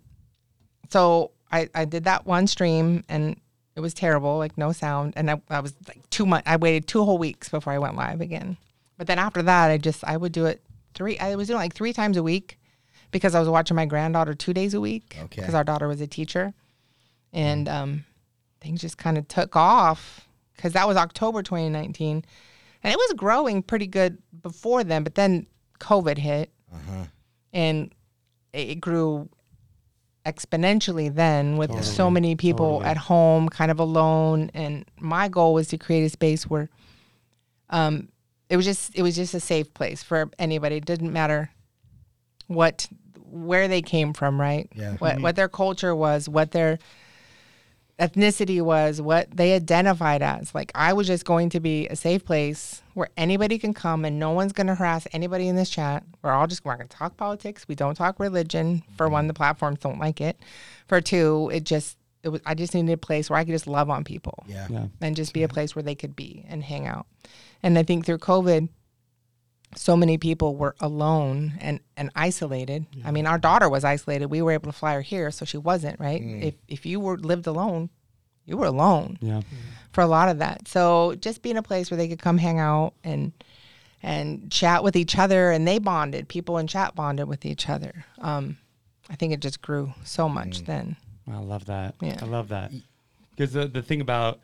so 0.90 1.32
I 1.50 1.68
I 1.74 1.84
did 1.84 2.04
that 2.04 2.26
one 2.26 2.46
stream 2.46 3.04
and 3.08 3.40
it 3.76 3.80
was 3.80 3.94
terrible, 3.94 4.38
like 4.38 4.58
no 4.58 4.72
sound. 4.72 5.14
And 5.16 5.30
I, 5.30 5.40
I 5.48 5.60
was 5.60 5.74
like 5.86 6.08
two 6.10 6.26
months. 6.26 6.48
I 6.48 6.56
waited 6.56 6.86
two 6.88 7.04
whole 7.04 7.18
weeks 7.18 7.48
before 7.48 7.72
I 7.72 7.78
went 7.78 7.96
live 7.96 8.20
again. 8.20 8.56
But 8.96 9.06
then 9.06 9.18
after 9.18 9.42
that, 9.42 9.70
I 9.70 9.78
just 9.78 10.04
I 10.04 10.16
would 10.16 10.32
do 10.32 10.46
it 10.46 10.62
three. 10.94 11.18
I 11.18 11.34
was 11.36 11.46
doing 11.48 11.58
like 11.58 11.74
three 11.74 11.92
times 11.92 12.16
a 12.16 12.22
week 12.22 12.58
because 13.10 13.34
I 13.34 13.40
was 13.40 13.48
watching 13.48 13.74
my 13.76 13.86
granddaughter 13.86 14.34
two 14.34 14.52
days 14.52 14.74
a 14.74 14.80
week 14.80 15.16
Okay. 15.18 15.40
because 15.40 15.54
our 15.54 15.64
daughter 15.64 15.86
was 15.88 16.00
a 16.00 16.06
teacher, 16.08 16.52
and 17.32 17.68
um, 17.68 18.04
things 18.60 18.80
just 18.80 18.98
kind 18.98 19.18
of 19.18 19.26
took 19.28 19.56
off 19.56 20.26
because 20.56 20.72
that 20.72 20.86
was 20.88 20.96
October 20.96 21.42
2019, 21.42 22.24
and 22.82 22.92
it 22.92 22.96
was 22.96 23.12
growing 23.16 23.62
pretty 23.62 23.86
good 23.86 24.18
before 24.42 24.82
then. 24.84 25.02
But 25.04 25.14
then 25.14 25.46
COVID 25.80 26.18
hit, 26.18 26.50
and 27.52 27.92
it, 28.52 28.68
it 28.70 28.80
grew 28.80 29.28
exponentially 30.26 31.14
then 31.14 31.56
with 31.56 31.70
so 31.84 32.10
many 32.10 32.36
people 32.36 32.82
at 32.90 32.96
home 32.96 33.48
kind 33.48 33.70
of 33.70 33.80
alone. 33.80 34.50
And 34.52 34.84
my 34.98 35.28
goal 35.28 35.54
was 35.54 35.68
to 35.68 35.78
create 35.78 36.04
a 36.04 36.10
space 36.10 36.44
where 36.48 36.68
um 37.70 38.08
it 38.50 38.56
was 38.56 38.66
just 38.66 38.94
it 38.94 39.02
was 39.02 39.16
just 39.16 39.34
a 39.34 39.40
safe 39.40 39.72
place 39.74 40.02
for 40.02 40.30
anybody. 40.38 40.76
It 40.76 40.84
didn't 40.84 41.12
matter 41.12 41.50
what 42.46 42.88
where 43.30 43.68
they 43.68 43.80
came 43.82 44.12
from 44.12 44.40
right? 44.40 44.68
Yeah. 44.74 44.96
what 44.98 45.20
what 45.20 45.36
their 45.36 45.48
culture 45.48 45.94
was 45.94 46.28
what 46.28 46.50
their 46.52 46.78
ethnicity 47.98 48.60
was, 48.62 49.00
what 49.00 49.28
they 49.30 49.54
identified 49.54 50.22
as. 50.22 50.54
Like 50.54 50.70
I 50.74 50.92
was 50.92 51.06
just 51.06 51.24
going 51.24 51.50
to 51.50 51.60
be 51.60 51.88
a 51.88 51.96
safe 51.96 52.24
place 52.24 52.82
where 52.94 53.08
anybody 53.16 53.58
can 53.58 53.74
come 53.74 54.04
and 54.04 54.18
no 54.18 54.30
one's 54.32 54.52
going 54.52 54.66
to 54.68 54.74
harass 54.74 55.06
anybody 55.12 55.48
in 55.48 55.56
this 55.56 55.70
chat. 55.70 56.04
We're 56.22 56.32
all 56.32 56.46
just 56.46 56.64
we're 56.64 56.76
going 56.76 56.88
to 56.88 56.96
talk 56.96 57.16
politics. 57.16 57.66
We 57.68 57.74
don't 57.74 57.94
talk 57.96 58.20
religion. 58.20 58.82
For 58.96 59.08
one, 59.08 59.26
the 59.26 59.34
platforms 59.34 59.80
don't 59.80 59.98
like 59.98 60.20
it. 60.20 60.38
For 60.86 61.00
two, 61.00 61.50
it 61.52 61.64
just 61.64 61.96
it 62.22 62.28
was 62.30 62.40
I 62.46 62.54
just 62.54 62.74
needed 62.74 62.92
a 62.92 62.96
place 62.96 63.30
where 63.30 63.38
I 63.38 63.44
could 63.44 63.52
just 63.52 63.66
love 63.66 63.90
on 63.90 64.04
people 64.04 64.44
Yeah. 64.46 64.66
Yeah. 64.70 64.86
and 65.00 65.14
just 65.16 65.32
be 65.32 65.42
a 65.42 65.48
place 65.48 65.74
where 65.76 65.82
they 65.82 65.94
could 65.94 66.14
be 66.16 66.44
and 66.48 66.62
hang 66.62 66.86
out. 66.86 67.06
And 67.62 67.76
I 67.78 67.82
think 67.82 68.06
through 68.06 68.18
COVID, 68.18 68.68
so 69.76 69.96
many 69.96 70.18
people 70.18 70.56
were 70.56 70.74
alone 70.80 71.54
and, 71.60 71.80
and 71.96 72.10
isolated. 72.16 72.86
I 73.04 73.10
mean, 73.10 73.26
our 73.26 73.38
daughter 73.38 73.68
was 73.68 73.84
isolated. 73.84 74.26
We 74.26 74.40
were 74.42 74.52
able 74.52 74.72
to 74.72 74.76
fly 74.78 74.94
her 74.94 75.02
here, 75.02 75.30
so 75.30 75.44
she 75.44 75.58
wasn't, 75.58 76.00
right? 76.00 76.20
If 76.22 76.54
if 76.68 76.86
you 76.86 77.00
were 77.00 77.18
lived 77.18 77.46
alone, 77.46 77.90
you 78.46 78.56
were 78.56 78.66
alone 78.66 79.18
Yeah. 79.20 79.42
for 79.92 80.00
a 80.00 80.06
lot 80.06 80.28
of 80.30 80.38
that. 80.38 80.66
So 80.68 81.14
just 81.16 81.42
being 81.42 81.56
a 81.58 81.62
place 81.62 81.90
where 81.90 81.98
they 81.98 82.08
could 82.08 82.20
come 82.22 82.38
hang 82.38 82.58
out 82.58 82.94
and 83.04 83.32
and 84.02 84.50
chat 84.50 84.82
with 84.84 84.96
each 84.96 85.18
other 85.18 85.50
and 85.50 85.66
they 85.66 85.78
bonded. 85.78 86.28
People 86.28 86.56
in 86.58 86.66
chat 86.66 86.94
bonded 86.94 87.28
with 87.28 87.44
each 87.44 87.68
other. 87.68 88.04
Um, 88.18 88.56
I 89.10 89.16
think 89.16 89.32
it 89.32 89.40
just 89.40 89.60
grew 89.60 89.92
so 90.04 90.28
much 90.28 90.62
then. 90.64 90.96
I 91.30 91.38
love 91.38 91.66
that. 91.66 91.94
Yeah. 92.00 92.18
I 92.22 92.24
love 92.24 92.48
that. 92.48 92.72
Because 93.36 93.52
the, 93.52 93.66
the 93.66 93.82
thing 93.82 94.00
about, 94.00 94.38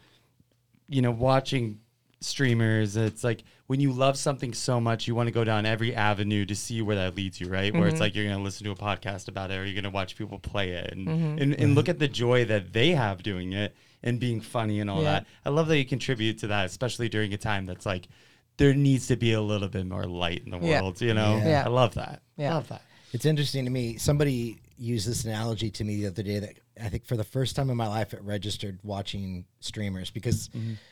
you 0.88 1.00
know, 1.02 1.10
watching 1.12 1.80
streamers, 2.24 2.96
it's 2.96 3.22
like 3.22 3.44
when 3.66 3.80
you 3.80 3.92
love 3.92 4.16
something 4.16 4.52
so 4.52 4.80
much, 4.80 5.06
you 5.06 5.14
want 5.14 5.28
to 5.28 5.32
go 5.32 5.44
down 5.44 5.66
every 5.66 5.94
avenue 5.94 6.44
to 6.46 6.54
see 6.54 6.82
where 6.82 6.96
that 6.96 7.14
leads 7.14 7.40
you, 7.40 7.48
right? 7.48 7.72
Where 7.72 7.86
it's 7.86 7.94
mm-hmm. 7.94 8.02
like 8.02 8.14
you're 8.14 8.24
going 8.24 8.36
to 8.36 8.42
listen 8.42 8.64
to 8.64 8.72
a 8.72 8.76
podcast 8.76 9.28
about 9.28 9.50
it 9.50 9.54
or 9.54 9.64
you're 9.64 9.74
going 9.74 9.84
to 9.84 9.90
watch 9.90 10.16
people 10.16 10.38
play 10.38 10.70
it 10.70 10.92
and, 10.92 11.06
mm-hmm. 11.06 11.42
and, 11.42 11.60
and 11.60 11.74
look 11.74 11.84
mm-hmm. 11.84 11.90
at 11.90 11.98
the 11.98 12.08
joy 12.08 12.44
that 12.46 12.72
they 12.72 12.90
have 12.90 13.22
doing 13.22 13.52
it 13.52 13.74
and 14.02 14.20
being 14.20 14.40
funny 14.40 14.80
and 14.80 14.90
all 14.90 15.02
Yeah. 15.02 15.12
that. 15.12 15.26
I 15.46 15.50
love 15.50 15.68
that 15.68 15.78
you 15.78 15.84
contribute 15.84 16.38
to 16.40 16.48
that, 16.48 16.66
especially 16.66 17.08
during 17.08 17.32
a 17.32 17.38
time 17.38 17.66
that's 17.66 17.86
like, 17.86 18.08
there 18.56 18.74
needs 18.74 19.08
to 19.08 19.16
be 19.16 19.32
a 19.32 19.40
little 19.40 19.68
bit 19.68 19.86
more 19.86 20.04
light 20.04 20.42
in 20.44 20.50
the 20.50 20.58
Yeah. 20.58 20.82
world, 20.82 21.00
you 21.00 21.14
know? 21.14 21.42
Yeah. 21.44 21.64
I 21.64 21.68
love 21.68 21.94
that. 21.94 22.22
Yeah. 22.36 22.54
Love 22.54 22.68
that. 22.68 22.82
It's 23.14 23.24
interesting 23.24 23.64
to 23.64 23.70
me. 23.70 23.96
Somebody 23.96 24.58
used 24.76 25.08
this 25.08 25.24
analogy 25.24 25.70
to 25.70 25.84
me 25.84 26.00
the 26.02 26.08
other 26.08 26.24
day 26.24 26.40
that 26.40 26.58
I 26.82 26.88
think 26.88 27.06
for 27.06 27.16
the 27.16 27.22
first 27.22 27.54
time 27.54 27.70
in 27.70 27.76
my 27.76 27.86
life 27.86 28.12
it 28.12 28.20
registered 28.22 28.80
watching 28.82 29.44
streamers 29.60 30.10
because 30.10 30.50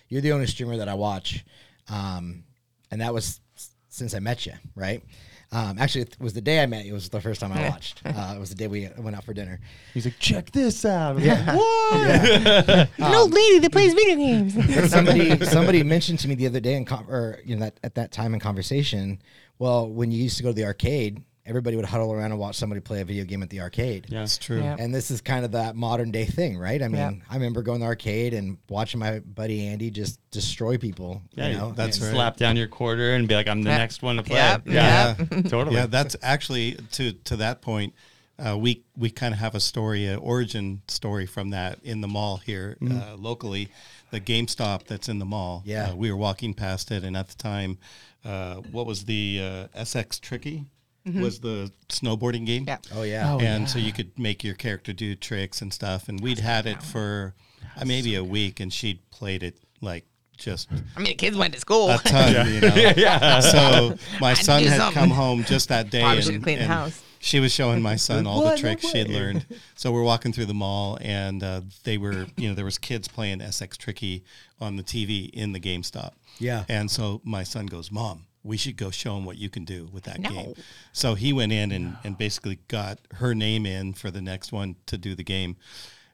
you're 0.09 0.21
the 0.21 0.31
only 0.31 0.47
streamer 0.47 0.77
that 0.77 0.89
I 0.89 0.95
watch, 0.95 1.45
um, 1.91 2.45
and 2.93 3.01
that 3.01 3.13
was 3.13 3.41
since 3.89 4.15
I 4.15 4.21
met 4.21 4.47
you, 4.47 4.53
right? 4.77 5.03
Um, 5.51 5.79
actually, 5.81 6.03
it 6.03 6.17
was 6.21 6.33
the 6.33 6.41
day 6.41 6.63
I 6.63 6.67
met 6.67 6.85
you. 6.85 6.93
It 6.93 6.95
was 6.95 7.09
the 7.09 7.21
first 7.21 7.41
time 7.41 7.53
I 7.53 7.69
watched. 7.69 8.01
Uh, 8.07 8.35
it 8.37 8.39
was 8.39 8.51
the 8.51 8.55
day 8.55 8.69
we 8.69 8.89
went 8.99 9.17
out 9.17 9.25
for 9.25 9.35
dinner. 9.35 9.59
He's 9.93 10.05
like, 10.05 10.19
check 10.21 10.53
this 10.53 10.85
out. 10.85 11.11
I'm 11.11 11.17
like, 11.17 11.25
Yeah. 11.25 12.87
An 12.99 13.15
old 13.15 13.33
lady 13.35 13.59
that 13.59 13.73
plays 13.73 13.95
video 13.95 14.17
games. 14.17 14.91
Somebody 14.93 15.45
somebody 15.45 15.83
mentioned 15.83 16.21
to 16.21 16.29
me 16.29 16.37
the 16.37 16.47
other 16.47 16.61
day 16.61 16.75
in 16.75 16.85
con- 16.85 17.07
or 17.09 17.41
you 17.45 17.57
know 17.57 17.65
that 17.65 17.81
at 17.83 17.97
that 17.97 18.13
time 18.13 18.33
in 18.33 18.39
conversation. 18.39 19.21
Well, 19.59 19.89
when 19.91 20.13
you 20.13 20.23
used 20.23 20.37
to 20.37 20.45
go 20.45 20.51
to 20.51 20.55
the 20.55 20.65
arcade, 20.65 21.23
everybody 21.45 21.75
would 21.77 21.85
huddle 21.85 22.13
around 22.13 22.31
and 22.31 22.39
watch 22.39 22.55
somebody 22.57 22.81
play 22.81 23.01
a 23.01 23.05
video 23.05 23.25
game 23.25 23.43
at 23.43 23.51
the 23.51 23.61
arcade. 23.61 24.07
Yeah. 24.09 24.21
That's 24.21 24.39
true. 24.39 24.61
Yeah. 24.61 24.77
And 24.79 24.95
this 24.95 25.11
is 25.11 25.21
kind 25.21 25.45
of 25.45 25.53
that 25.53 25.75
modern 25.75 26.11
day 26.13 26.25
thing, 26.25 26.57
right? 26.57 26.81
I 26.81 26.87
mean, 26.89 26.97
Yeah. 27.01 27.13
I 27.29 27.35
remember 27.35 27.63
going 27.63 27.81
to 27.81 27.85
the 27.85 27.89
arcade 27.89 28.33
and 28.33 28.59
watching 28.69 29.01
my 29.01 29.19
buddy 29.21 29.67
Andy 29.67 29.91
just 29.91 30.21
destroy 30.31 30.79
people. 30.79 31.21
Yeah, 31.35 31.49
you 31.49 31.57
know, 31.59 31.73
that's 31.73 31.97
And- 31.99 32.07
right. 32.07 32.13
Slap 32.15 32.37
down 32.37 32.57
your 32.57 32.69
quarter 32.69 33.15
and 33.15 33.27
be 33.27 33.35
like, 33.35 33.49
I'm 33.49 33.63
the 33.63 33.71
Yeah. 33.71 33.79
next 33.79 34.03
one 34.03 34.17
to 34.17 34.23
play. 34.23 34.37
Yep, 34.37 34.63
Yeah, 34.69 35.15
yep. 35.19 35.45
totally. 35.49 35.77
Yeah, 35.77 35.87
that's 35.87 36.15
actually 36.23 36.77
to 36.93 37.13
to 37.13 37.37
that 37.37 37.61
point. 37.61 37.95
Uh, 38.39 38.57
we 38.57 38.83
we 38.97 39.11
kind 39.11 39.35
of 39.35 39.41
have 39.41 39.55
a 39.55 39.61
story, 39.61 40.07
an 40.07 40.19
origin 40.19 40.83
story 40.89 41.27
from 41.27 41.51
that 41.51 41.79
in 41.83 42.01
the 42.01 42.09
mall 42.09 42.39
here 42.39 42.77
uh, 42.91 43.15
locally, 43.17 43.69
the 44.11 44.21
GameStop 44.21 44.87
that's 44.87 45.09
in 45.09 45.19
the 45.19 45.25
mall. 45.25 45.63
Yeah. 45.67 45.91
uh, 45.91 45.95
we 45.97 46.11
were 46.11 46.17
walking 46.17 46.55
past 46.55 46.91
it, 46.91 47.05
and 47.05 47.17
at 47.17 47.29
the 47.29 47.35
time, 47.37 47.79
uh, 48.25 48.57
what 48.73 48.87
was 48.87 49.05
the 49.05 49.69
uh, 49.75 49.79
SSX 49.81 50.19
Tricky? 50.21 50.65
Was 51.05 51.41
the 51.41 51.71
snowboarding 51.89 52.47
game? 52.47 52.65
Yeah. 52.67 52.79
Oh 52.95 53.03
yeah. 53.03 53.37
and 53.39 53.69
so 53.69 53.79
you 53.79 53.93
could 53.93 54.17
make 54.19 54.45
your 54.45 54.55
character 54.55 54.93
do 54.93 55.15
tricks 55.17 55.61
and 55.63 55.73
stuff. 55.73 56.09
And 56.09 56.21
we'd 56.21 56.39
had 56.39 56.67
it 56.67 56.83
for 56.83 57.35
uh, 57.77 57.85
maybe 57.85 58.15
a 58.15 58.23
week, 58.25 58.61
and 58.61 58.73
she'd 58.73 58.99
played 59.11 59.43
it 59.43 59.57
like 59.81 60.05
just 60.39 60.69
I 60.97 60.99
mean, 61.01 61.07
the 61.11 61.15
kids 61.15 61.37
went 61.37 61.55
to 61.55 61.61
school. 61.61 61.91
a 61.91 61.99
ton, 61.99 62.47
you 62.55 62.61
know. 62.61 63.41
So 63.43 63.97
my 64.21 64.35
to 64.35 64.45
son 64.45 64.63
had 64.65 64.77
something. 64.77 65.01
come 65.01 65.11
home 65.11 65.45
just 65.45 65.69
that 65.69 65.91
day, 65.91 66.01
Probably 66.01 66.17
and, 66.19 66.25
should've 66.27 66.43
cleaned 66.43 66.61
the 66.63 66.67
house. 66.67 67.03
she 67.21 67.39
was 67.41 67.53
showing 67.53 67.83
my 67.83 67.97
son 67.97 68.27
all 68.27 68.43
What? 68.43 68.51
the 68.51 68.57
No 68.57 68.61
tricks 68.61 68.89
she 68.89 68.99
had 68.99 69.09
learned. 69.09 69.45
So 69.75 69.93
we're 69.93 70.03
walking 70.03 70.33
through 70.33 70.47
the 70.47 70.55
mall, 70.55 70.99
and 71.01 71.43
uh, 71.43 71.61
they 71.85 71.99
were, 71.99 72.27
you 72.37 72.49
know, 72.49 72.55
there 72.55 72.65
was 72.65 72.79
kids 72.79 73.07
playing 73.09 73.39
SSX 73.41 73.77
Tricky 73.77 74.25
on 74.61 74.77
the 74.77 74.83
TV 74.83 75.31
in 75.31 75.53
the 75.53 75.61
GameStop. 75.61 76.13
Yeah. 76.39 76.65
And 76.69 76.91
so 76.91 77.21
my 77.25 77.43
son 77.45 77.67
goes, 77.67 77.91
"Mom, 77.93 78.27
we 78.45 78.57
should 78.57 78.77
go 78.77 78.91
show 78.91 79.17
him 79.17 79.25
what 79.25 79.39
you 79.39 79.49
can 79.49 79.65
do 79.65 79.89
with 79.93 80.05
that 80.05 80.19
No. 80.21 80.31
game." 80.31 80.55
So 80.93 81.15
he 81.15 81.33
went 81.33 81.53
in 81.53 81.71
and, 81.73 81.97
and 82.05 82.19
basically 82.19 82.59
got 82.69 82.99
her 83.15 83.35
name 83.35 83.67
in 83.67 83.93
for 83.95 84.11
the 84.11 84.21
next 84.23 84.53
one 84.53 84.77
to 84.87 84.99
do 84.99 85.15
the 85.15 85.25
game. 85.25 85.57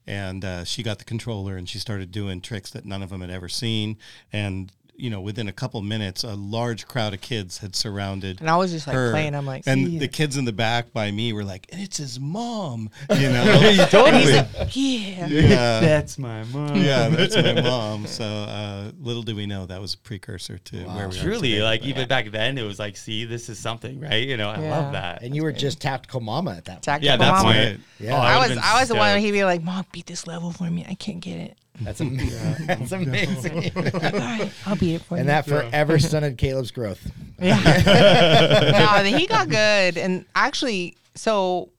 And 0.06 0.42
uh, 0.42 0.64
she 0.64 0.82
got 0.82 0.98
the 0.98 1.04
controller 1.04 1.56
and 1.56 1.68
she 1.68 1.78
started 1.78 2.10
doing 2.10 2.40
tricks 2.40 2.70
that 2.70 2.86
none 2.86 3.02
of 3.02 3.10
them 3.10 3.20
had 3.20 3.28
ever 3.30 3.46
seen. 3.48 3.98
And 4.32 4.72
you 4.98 5.08
know, 5.10 5.20
within 5.20 5.46
a 5.48 5.52
couple 5.52 5.80
minutes, 5.80 6.24
a 6.24 6.34
large 6.34 6.86
crowd 6.88 7.14
of 7.14 7.20
kids 7.20 7.58
had 7.58 7.76
surrounded. 7.76 8.40
And 8.40 8.50
I 8.50 8.56
was 8.56 8.72
just, 8.72 8.86
like, 8.86 8.94
her. 8.96 9.12
playing. 9.12 9.34
I'm 9.34 9.46
like, 9.46 9.62
and 9.66 9.86
"See 9.86 9.98
the 9.98 10.08
kids 10.08 10.36
in 10.36 10.44
the 10.44 10.52
back 10.52 10.92
by 10.92 11.10
me 11.12 11.32
were 11.32 11.44
like, 11.44 11.66
"And 11.72 11.80
it's 11.80 11.96
his 11.98 12.18
mom," 12.18 12.90
you 13.16 13.28
know. 13.30 13.44
And 14.08 14.16
he's 14.16 14.32
like, 14.36 14.48
yeah. 14.76 15.26
yeah, 15.28 15.80
That's 15.80 16.18
my 16.18 16.42
mom. 16.44 16.74
yeah, 16.76 17.08
that's 17.08 17.36
my 17.36 17.60
mom. 17.60 18.06
So 18.06 18.24
uh, 18.24 18.90
little 19.00 19.22
do 19.22 19.36
we 19.36 19.46
know 19.46 19.66
that 19.66 19.80
was 19.80 19.94
a 19.94 19.98
precursor 19.98 20.58
to 20.58 20.84
where 20.84 21.08
we 21.08 21.16
are. 21.16 21.22
Truly, 21.22 21.50
today. 21.52 21.62
like 21.62 21.82
even 21.84 22.08
back 22.08 22.30
then, 22.30 22.58
it 22.58 22.62
was 22.62 22.78
like, 22.78 22.96
see, 22.96 23.24
this 23.24 23.48
is 23.48 23.58
something, 23.58 24.00
right? 24.00 24.26
You 24.26 24.36
know, 24.36 24.48
I 24.50 24.60
Yeah. 24.60 24.70
love 24.78 24.92
that. 24.92 25.22
And 25.22 25.34
you 25.34 25.42
were 25.44 25.52
just 25.52 25.80
tactical 25.80 26.20
mama 26.20 26.52
at 26.56 26.64
that 26.64 26.72
point. 26.74 26.82
Tactical 26.84 27.06
yeah, 27.12 27.16
that's 27.16 27.42
mama. 27.44 27.54
my. 27.54 27.64
Right. 27.70 27.80
Yeah. 28.00 28.14
Oh, 28.16 28.20
I 28.20 28.38
would've 28.38 28.56
was 28.56 28.64
I 28.64 28.80
was 28.80 28.88
the 28.88 28.94
one 28.94 29.00
where 29.02 29.14
stoked. 29.14 29.24
he'd 29.26 29.32
be 29.32 29.44
like, 29.44 29.62
"Mom, 29.62 29.84
beat 29.92 30.06
this 30.06 30.26
level 30.26 30.50
for 30.50 30.64
me. 30.70 30.84
I 30.88 30.94
can't 30.94 31.20
get 31.20 31.38
it. 31.38 31.58
That's, 31.82 32.00
am- 32.00 32.16
that's 32.66 32.92
amazing. 32.92 33.70
All 33.76 33.82
right, 33.82 34.50
I'll 34.66 34.76
beat 34.76 34.96
it 34.96 35.02
for 35.02 35.14
you." 35.16 35.20
and 35.20 35.28
that 35.28 35.46
forever 35.46 35.98
stunted 35.98 36.36
Caleb's 36.38 36.70
growth. 36.70 37.10
Yeah. 37.40 39.02
no, 39.02 39.16
he 39.16 39.26
got 39.26 39.48
good, 39.48 39.96
and 39.96 40.24
actually, 40.34 40.96
so 41.14 41.70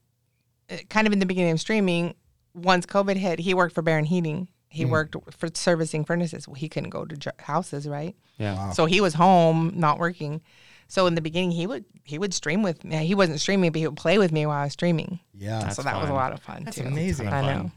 uh, 0.70 0.76
kind 0.88 1.06
of 1.06 1.12
in 1.12 1.18
the 1.18 1.26
beginning 1.26 1.52
of 1.52 1.60
streaming, 1.60 2.14
once 2.54 2.86
COVID 2.86 3.16
hit, 3.16 3.38
he 3.40 3.54
worked 3.54 3.74
for 3.74 3.82
Barron 3.82 4.04
Heating. 4.04 4.48
He 4.72 4.84
worked 4.84 5.16
for 5.36 5.48
servicing 5.52 6.04
furnaces. 6.04 6.46
Well, 6.46 6.54
he 6.54 6.68
couldn't 6.68 6.90
go 6.90 7.04
to 7.04 7.16
jo- 7.16 7.30
houses, 7.40 7.88
right? 7.88 8.14
Yeah. 8.38 8.70
So 8.70 8.86
he 8.86 9.00
was 9.00 9.14
home, 9.14 9.72
not 9.74 9.98
working. 9.98 10.42
So 10.86 11.06
in 11.08 11.16
the 11.16 11.20
beginning, 11.20 11.50
he 11.50 11.66
would 11.66 11.84
he 12.04 12.18
would 12.18 12.32
stream 12.32 12.62
with 12.62 12.84
me. 12.84 12.96
He 12.98 13.14
wasn't 13.16 13.40
streaming, 13.40 13.72
but 13.72 13.80
he 13.80 13.86
would 13.88 13.96
play 13.96 14.16
with 14.18 14.30
me 14.30 14.46
while 14.46 14.56
I 14.60 14.64
was 14.64 14.72
streaming. 14.72 15.18
Yeah. 15.34 15.68
so 15.70 15.82
that 15.82 16.00
was 16.00 16.08
a 16.08 16.14
lot 16.14 16.32
of 16.32 16.40
fun 16.40 16.62
That's 16.64 16.76
too. 16.78 16.84
amazing. 16.84 17.26
I 17.28 17.30
fun. 17.42 17.44
know. 17.64 17.70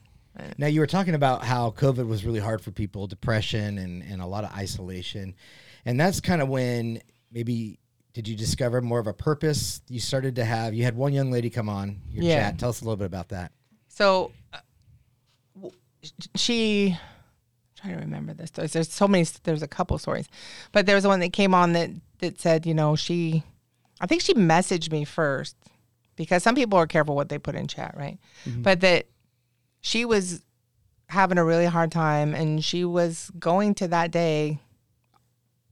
Now 0.58 0.68
you 0.68 0.80
were 0.80 0.88
talking 0.88 1.14
about 1.16 1.44
how 1.44 1.72
COVID 1.72 2.08
was 2.08 2.26
really 2.26 2.40
hard 2.40 2.62
for 2.62 2.72
people, 2.72 3.06
depression 3.08 3.78
and, 3.78 4.02
and 4.04 4.22
a 4.22 4.26
lot 4.26 4.44
of 4.44 4.52
isolation. 4.54 5.36
And 5.86 6.00
that's 6.00 6.20
kind 6.20 6.42
of 6.42 6.50
when 6.50 7.02
maybe 7.32 7.80
did 8.14 8.28
you 8.28 8.36
discover 8.36 8.82
more 8.82 9.00
of 9.00 9.08
a 9.08 9.14
purpose? 9.14 9.82
You 9.90 10.00
started 10.00 10.36
to 10.38 10.46
have 10.46 10.74
you 10.74 10.84
had 10.84 10.96
one 10.96 11.14
young 11.14 11.32
lady 11.32 11.50
come 11.50 11.70
on 11.70 12.02
your 12.10 12.24
Yeah. 12.24 12.36
chat. 12.50 12.60
Tell 12.60 12.70
us 12.70 12.82
a 12.82 12.84
little 12.86 12.98
bit 12.98 13.06
about 13.06 13.30
that. 13.30 13.52
So 13.90 14.32
uh, 14.54 14.60
w- 15.56 15.76
she 16.36 16.98
I'm 16.98 17.90
trying 17.90 17.94
to 18.00 18.06
remember 18.06 18.34
this. 18.34 18.50
There's, 18.52 18.74
there's 18.74 18.92
so 18.92 19.08
many. 19.08 19.26
There's 19.44 19.62
a 19.62 19.68
couple 19.68 19.98
stories, 19.98 20.28
but 20.72 20.86
there 20.86 20.96
was 20.96 21.06
one 21.06 21.20
that 21.20 21.34
came 21.34 21.54
on 21.54 21.74
that 21.74 21.90
that 22.20 22.40
said, 22.40 22.66
you 22.66 22.74
know, 22.74 22.96
she, 22.96 23.44
I 24.00 24.08
think 24.08 24.22
she 24.22 24.34
messaged 24.34 24.92
me 24.92 25.04
first 25.06 25.56
because 26.16 26.42
some 26.44 26.56
people 26.56 26.80
are 26.80 26.88
careful 26.88 27.16
what 27.16 27.30
they 27.30 27.38
put 27.38 27.56
in 27.56 27.68
chat, 27.68 27.94
right? 27.98 28.18
But 28.46 28.80
that 28.82 29.08
she 29.84 30.06
was 30.06 30.42
having 31.10 31.38
a 31.38 31.44
really 31.44 31.66
hard 31.66 31.92
time 31.92 32.34
and 32.34 32.64
she 32.64 32.86
was 32.86 33.30
going 33.38 33.76
to 33.76 33.88
that 33.90 34.12
day. 34.12 34.60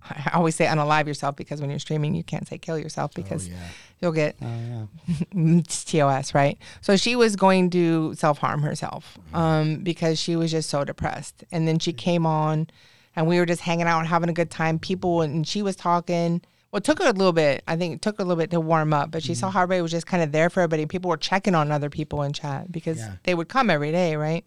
I 0.03 0.31
always 0.33 0.55
say 0.55 0.65
unalive 0.65 1.07
yourself 1.07 1.37
because 1.37 1.61
when 1.61 1.69
you're 1.69 1.79
streaming, 1.79 2.13
you 2.13 2.23
can't 2.23 2.45
say 2.45 2.57
kill 2.57 2.77
yourself 2.77 3.13
because 3.13 3.47
yeah. 3.47 3.55
you'll 4.01 4.11
get 4.11 4.35
Oh, 4.41 4.89
yeah. 5.33 5.61
TOS, 5.85 6.35
right? 6.35 6.57
So 6.81 6.97
she 6.97 7.15
was 7.15 7.37
going 7.37 7.69
to 7.69 8.13
self 8.15 8.39
harm 8.39 8.63
herself 8.63 9.17
um, 9.33 9.77
because 9.77 10.19
she 10.19 10.35
was 10.35 10.51
just 10.51 10.69
so 10.69 10.83
depressed. 10.83 11.45
And 11.51 11.65
then 11.65 11.79
she 11.79 11.93
came 11.93 12.25
on 12.25 12.67
and 13.15 13.27
we 13.27 13.39
were 13.39 13.45
just 13.45 13.61
hanging 13.61 13.87
out 13.87 13.99
and 13.99 14.07
having 14.09 14.29
a 14.29 14.33
good 14.33 14.51
time. 14.51 14.77
People, 14.77 15.21
and 15.21 15.47
she 15.47 15.61
was 15.61 15.77
talking. 15.77 16.41
Well, 16.71 16.77
it 16.77 16.83
took 16.85 16.99
her 16.99 17.09
a 17.09 17.11
little 17.13 17.33
bit. 17.33 17.63
I 17.67 17.75
think 17.75 17.95
it 17.95 18.01
took 18.01 18.17
her 18.17 18.23
a 18.23 18.25
little 18.25 18.41
bit 18.41 18.51
to 18.51 18.59
warm 18.61 18.93
up, 18.93 19.11
but 19.11 19.23
she 19.23 19.35
saw 19.35 19.49
how 19.49 19.63
everybody 19.63 19.81
was 19.81 19.91
just 19.91 20.07
kind 20.07 20.23
of 20.23 20.31
there 20.31 20.49
for 20.49 20.61
everybody. 20.61 20.85
People 20.85 21.09
were 21.09 21.17
checking 21.17 21.53
on 21.53 21.71
other 21.71 21.89
people 21.89 22.23
in 22.23 22.31
chat 22.33 22.71
because 22.71 22.97
Yeah. 22.99 23.15
they 23.23 23.33
would 23.35 23.49
come 23.49 23.69
every 23.69 23.91
day, 23.91 24.15
right? 24.15 24.45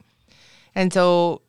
And 0.74 0.92
so 0.92 1.42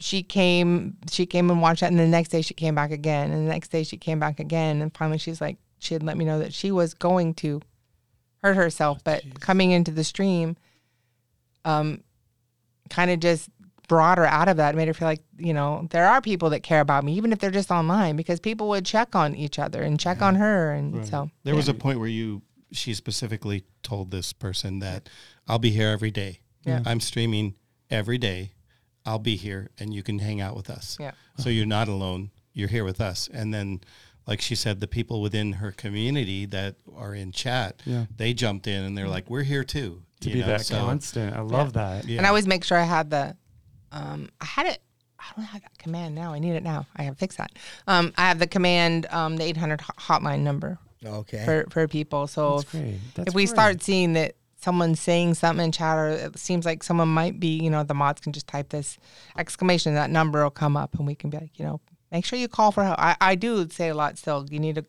she 0.00 0.22
came 0.22 0.96
she 1.10 1.26
came 1.26 1.50
and 1.50 1.60
watched 1.60 1.80
that 1.80 1.90
and 1.90 1.98
the 1.98 2.06
next 2.06 2.28
day 2.28 2.40
she 2.40 2.54
came 2.54 2.72
back 2.74 2.92
again 2.92 3.32
and 3.32 3.44
the 3.46 3.50
next 3.52 3.68
day 3.72 3.82
she 3.82 3.96
came 3.96 4.20
back 4.20 4.38
again 4.38 4.80
and 4.80 4.96
finally 4.96 5.18
she's 5.18 5.40
like 5.40 5.56
she 5.80 5.92
had 5.92 6.04
let 6.04 6.16
me 6.16 6.24
know 6.24 6.38
that 6.38 6.54
she 6.54 6.70
was 6.70 6.94
going 6.94 7.34
to 7.34 7.60
hurt 8.44 8.54
herself 8.54 9.02
but 9.02 9.24
coming 9.40 9.72
into 9.72 9.90
the 9.90 10.04
stream 10.04 10.56
um 11.64 12.00
kind 12.90 13.10
of 13.10 13.18
just 13.18 13.48
brought 13.88 14.18
her 14.18 14.26
out 14.26 14.48
of 14.48 14.58
that, 14.58 14.74
made 14.76 14.86
her 14.88 14.94
feel 14.94 15.08
like, 15.08 15.22
you 15.38 15.52
know, 15.54 15.86
there 15.90 16.06
are 16.06 16.20
people 16.20 16.50
that 16.50 16.62
care 16.62 16.80
about 16.80 17.02
me, 17.04 17.14
even 17.14 17.32
if 17.32 17.38
they're 17.38 17.50
just 17.50 17.70
online, 17.70 18.16
because 18.16 18.38
people 18.38 18.68
would 18.68 18.84
check 18.84 19.16
on 19.16 19.34
each 19.34 19.58
other 19.58 19.82
and 19.82 19.98
check 19.98 20.20
on 20.22 20.34
her. 20.36 20.72
And 20.72 21.06
so 21.06 21.30
There 21.44 21.56
was 21.56 21.68
a 21.68 21.74
point 21.74 21.98
where 21.98 22.08
you, 22.08 22.42
she 22.70 22.92
specifically 22.94 23.64
told 23.82 24.10
this 24.10 24.32
person 24.32 24.78
that 24.80 25.08
I'll 25.48 25.58
be 25.58 25.70
here 25.70 25.88
every 25.88 26.10
day. 26.10 26.40
Yeah. 26.64 26.82
I'm 26.84 27.00
streaming 27.00 27.54
every 27.90 28.18
day. 28.18 28.52
I'll 29.06 29.18
be 29.18 29.36
here 29.36 29.70
and 29.78 29.94
you 29.94 30.02
can 30.02 30.18
hang 30.18 30.40
out 30.40 30.54
with 30.54 30.68
us. 30.68 30.98
Yeah. 31.00 31.12
So 31.38 31.48
you're 31.48 31.64
not 31.66 31.88
alone. 31.88 32.30
You're 32.52 32.68
here 32.68 32.84
with 32.84 33.00
us. 33.00 33.28
And 33.32 33.54
then, 33.54 33.80
like 34.26 34.42
she 34.42 34.54
said, 34.54 34.80
the 34.80 34.88
people 34.88 35.22
within 35.22 35.54
her 35.54 35.72
community 35.72 36.44
that 36.46 36.74
are 36.94 37.14
in 37.14 37.32
chat, 37.32 37.80
Yeah. 37.86 38.04
they 38.14 38.34
jumped 38.34 38.66
in 38.66 38.84
and 38.84 38.98
they're 38.98 39.08
like, 39.08 39.30
we're 39.30 39.44
here 39.44 39.64
too. 39.64 40.02
to 40.20 40.28
you 40.28 40.34
be 40.34 40.40
know? 40.42 40.48
that 40.48 40.66
So- 40.66 40.78
constant. 40.80 41.34
I 41.34 41.40
love 41.40 41.72
that. 41.74 42.04
Yeah. 42.04 42.18
And 42.18 42.26
I 42.26 42.28
always 42.28 42.46
make 42.46 42.64
sure 42.64 42.76
I 42.76 42.82
had 42.82 43.08
the, 43.08 43.36
um, 43.92 44.28
I 44.40 44.44
had 44.46 44.66
it. 44.66 44.78
I 45.18 45.24
don't 45.36 45.44
have 45.46 45.62
that 45.62 45.76
command 45.78 46.14
now. 46.14 46.32
I 46.32 46.38
need 46.38 46.52
it 46.52 46.62
now. 46.62 46.86
I 46.96 47.02
have 47.02 47.14
to 47.14 47.18
fix 47.18 47.36
that. 47.36 47.50
Um, 47.86 48.12
I 48.16 48.28
have 48.28 48.38
the 48.38 48.46
command, 48.46 49.06
um, 49.10 49.36
the 49.36 49.44
800 49.44 49.80
hotline 49.80 50.40
number 50.40 50.78
Okay. 51.04 51.44
for, 51.44 51.66
for 51.70 51.88
people. 51.88 52.26
So 52.28 52.56
That's 52.58 52.62
if, 52.64 52.70
great. 52.80 52.98
That's 53.14 53.28
if 53.28 53.34
we 53.34 53.42
great. 53.46 53.48
start 53.54 53.82
seeing 53.82 54.12
that 54.12 54.36
someone's 54.60 55.00
saying 55.00 55.34
something 55.34 55.64
in 55.64 55.72
chat 55.72 55.96
or 55.98 56.08
it 56.10 56.38
seems 56.38 56.64
like 56.64 56.82
someone 56.84 57.08
might 57.08 57.40
be, 57.40 57.58
you 57.60 57.68
know, 57.68 57.82
the 57.82 57.94
mods 57.94 58.20
can 58.20 58.32
just 58.32 58.46
type 58.46 58.68
this 58.68 58.96
exclamation, 59.36 59.94
that 59.94 60.08
number 60.10 60.42
will 60.42 60.50
come 60.50 60.76
up 60.76 60.94
and 60.96 61.06
we 61.06 61.14
can 61.16 61.30
be 61.30 61.38
like, 61.38 61.58
you 61.58 61.64
know, 61.64 61.80
make 62.12 62.24
sure 62.24 62.38
you 62.38 62.46
call 62.48 62.70
for 62.70 62.84
help. 62.84 62.98
I, 63.00 63.16
I 63.20 63.34
do 63.34 63.68
say 63.70 63.88
a 63.88 63.94
lot 63.94 64.18
still. 64.18 64.46
You 64.48 64.60
need 64.60 64.76
to 64.76 64.84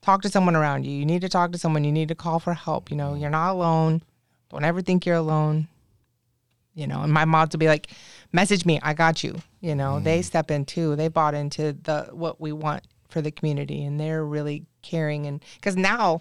talk 0.00 0.22
to 0.22 0.30
someone 0.30 0.56
around 0.56 0.84
you. 0.84 0.92
You 0.92 1.04
need 1.04 1.20
to 1.20 1.28
talk 1.28 1.52
to 1.52 1.58
someone. 1.58 1.84
You 1.84 1.92
need 1.92 2.08
to 2.08 2.14
call 2.14 2.38
for 2.38 2.54
help. 2.54 2.90
You 2.90 2.96
know, 2.96 3.14
you're 3.14 3.30
not 3.30 3.52
alone. 3.52 4.02
Don't 4.50 4.64
ever 4.64 4.80
think 4.80 5.04
you're 5.06 5.16
alone. 5.16 5.68
You 6.74 6.86
know, 6.86 7.02
and 7.02 7.12
my 7.12 7.24
mods 7.24 7.54
will 7.54 7.58
be 7.58 7.66
like, 7.68 7.88
message 8.32 8.64
me, 8.64 8.78
I 8.82 8.94
got 8.94 9.24
you. 9.24 9.36
You 9.60 9.74
know, 9.74 10.00
they 10.00 10.22
step 10.22 10.50
in 10.50 10.64
too. 10.64 10.96
They 10.96 11.08
bought 11.08 11.34
into 11.34 11.72
the 11.72 12.08
what 12.12 12.40
we 12.40 12.52
want 12.52 12.84
for 13.08 13.20
the 13.20 13.30
community 13.30 13.84
and 13.84 13.98
they're 13.98 14.24
really 14.24 14.64
caring 14.82 15.26
and 15.26 15.44
because 15.56 15.76
now 15.76 16.20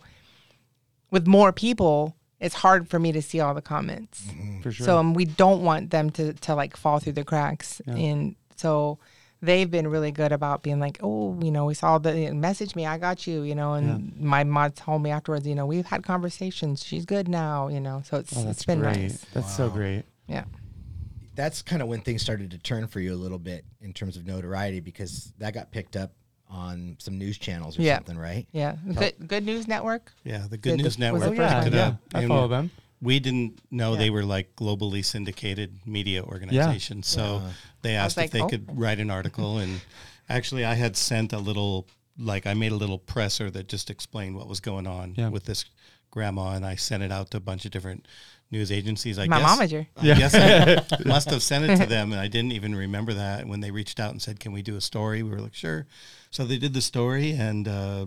with 1.12 1.28
more 1.28 1.52
people, 1.52 2.16
it's 2.40 2.56
hard 2.56 2.90
for 2.90 3.00
me 3.00 3.12
to 3.12 3.22
see 3.22 3.40
all 3.40 3.54
the 3.54 3.62
comments. 3.62 4.28
for 4.62 4.72
sure. 4.72 4.86
So 4.86 4.98
um, 4.98 5.14
we 5.14 5.26
don't 5.26 5.64
want 5.64 5.92
them 5.92 6.10
to 6.12 6.34
to 6.34 6.56
like 6.56 6.76
fall 6.78 7.00
through 7.00 7.14
the 7.14 7.24
cracks. 7.24 7.82
And 7.88 8.36
so 8.56 9.00
they've 9.42 9.70
been 9.70 9.88
really 9.88 10.12
good 10.12 10.32
about 10.32 10.64
being 10.64 10.80
like, 10.80 11.00
oh, 11.02 11.38
you 11.42 11.52
know, 11.52 11.66
we 11.66 11.74
saw 11.74 11.98
the 11.98 12.32
message 12.32 12.76
me, 12.76 12.86
I 12.86 12.98
got 12.98 13.26
you, 13.28 13.42
you 13.44 13.56
know. 13.56 13.74
And 13.74 14.20
my 14.20 14.44
mod 14.44 14.76
told 14.76 15.02
me 15.02 15.10
afterwards, 15.12 15.48
you 15.48 15.56
know, 15.56 15.66
we've 15.66 15.86
had 15.86 16.04
conversations. 16.04 16.84
She's 16.84 17.06
good 17.06 17.28
now, 17.28 17.68
you 17.68 17.80
know. 17.80 18.02
So 18.06 18.18
it's 18.18 18.38
oh, 18.38 18.50
it's 18.50 18.66
been 18.66 18.80
great. 18.80 18.98
nice. 18.98 19.26
That's 19.34 19.56
so 19.56 19.70
great. 19.70 20.04
Yeah. 20.30 20.46
That's 21.36 21.62
kind 21.62 21.82
of 21.82 21.88
when 21.88 22.02
things 22.02 22.22
started 22.22 22.52
to 22.52 22.58
turn 22.58 22.88
for 22.88 23.00
you 23.00 23.14
a 23.14 23.16
little 23.16 23.40
bit 23.40 23.66
in 23.82 23.94
terms 23.94 24.18
of 24.18 24.26
notoriety 24.26 24.80
because 24.82 25.32
that 25.38 25.54
got 25.54 25.72
picked 25.72 25.96
up 25.96 26.14
on 26.50 26.96
some 27.00 27.18
news 27.18 27.38
channels 27.38 27.78
or 27.78 27.84
Yeah. 27.84 27.98
something, 27.98 28.18
right? 28.18 28.48
Yeah. 28.52 28.76
Good 28.96 29.28
Good 29.28 29.46
News 29.46 29.68
Network. 29.68 30.12
Yeah, 30.24 30.40
the 30.40 30.50
The- 30.50 30.58
Good 30.58 30.74
the- 30.74 30.78
News 30.78 30.86
was 30.86 30.96
the 30.96 31.00
Network 31.02 31.24
first 31.24 31.38
yeah, 31.40 31.64
picked 31.64 31.74
it 31.74 31.78
yeah. 31.78 31.88
up. 31.88 31.98
I 32.14 32.20
and 32.22 32.28
follow 32.28 32.48
them. 32.48 32.72
We 33.02 33.20
didn't 33.20 33.60
know 33.72 33.94
Yeah. 33.94 34.00
they 34.00 34.10
were 34.10 34.24
like 34.24 34.56
globally 34.56 35.06
syndicated 35.06 35.86
media 35.86 36.24
organizations. 36.24 37.08
So 37.08 37.42
they 37.82 37.96
asked 37.96 38.18
like, 38.18 38.26
if 38.26 38.32
they 38.32 38.42
oh. 38.42 38.50
could 38.50 38.78
write 38.78 39.00
an 39.00 39.10
article. 39.10 39.60
and 39.60 39.80
actually, 40.28 40.66
I 40.66 40.74
had 40.74 40.98
sent 40.98 41.32
a 41.32 41.40
little, 41.40 41.88
like, 42.18 42.46
I 42.46 42.54
made 42.56 42.72
a 42.74 42.76
little 42.76 42.98
presser 43.00 43.50
that 43.52 43.68
just 43.70 43.90
explained 43.90 44.36
what 44.36 44.48
was 44.48 44.60
going 44.60 44.88
on 44.88 45.14
Yeah. 45.16 45.30
with 45.30 45.46
this 45.46 45.64
grandma. 46.12 46.54
And 46.56 46.66
I 46.66 46.76
sent 46.76 47.04
it 47.04 47.12
out 47.12 47.32
to 47.32 47.38
a 47.38 47.40
bunch 47.40 47.64
of 47.66 47.72
different 47.72 48.08
news 48.52 48.72
agencies. 48.72 49.20
I 49.20 49.28
My 49.28 49.40
guess, 49.40 49.60
momager. 49.60 49.88
I 49.98 50.04
guess 50.04 50.36
I 50.36 51.04
must 51.06 51.30
have 51.30 51.44
sent 51.44 51.70
it 51.70 51.78
to 51.78 51.86
them, 51.86 52.12
and 52.12 52.20
I 52.20 52.28
didn't 52.28 52.54
even 52.54 52.76
remember 52.76 53.14
that. 53.14 53.48
When 53.48 53.60
they 53.60 53.72
reached 53.72 54.00
out 54.00 54.12
and 54.12 54.22
said, 54.22 54.40
"Can 54.40 54.52
we 54.52 54.62
do 54.62 54.76
a 54.76 54.82
story?" 54.82 55.24
We 55.24 55.30
were 55.30 55.42
like, 55.42 55.54
"Sure." 55.54 55.88
So 56.32 56.46
they 56.46 56.58
did 56.58 56.74
the 56.74 56.82
story, 56.82 57.32
and 57.32 57.68
uh, 57.68 58.06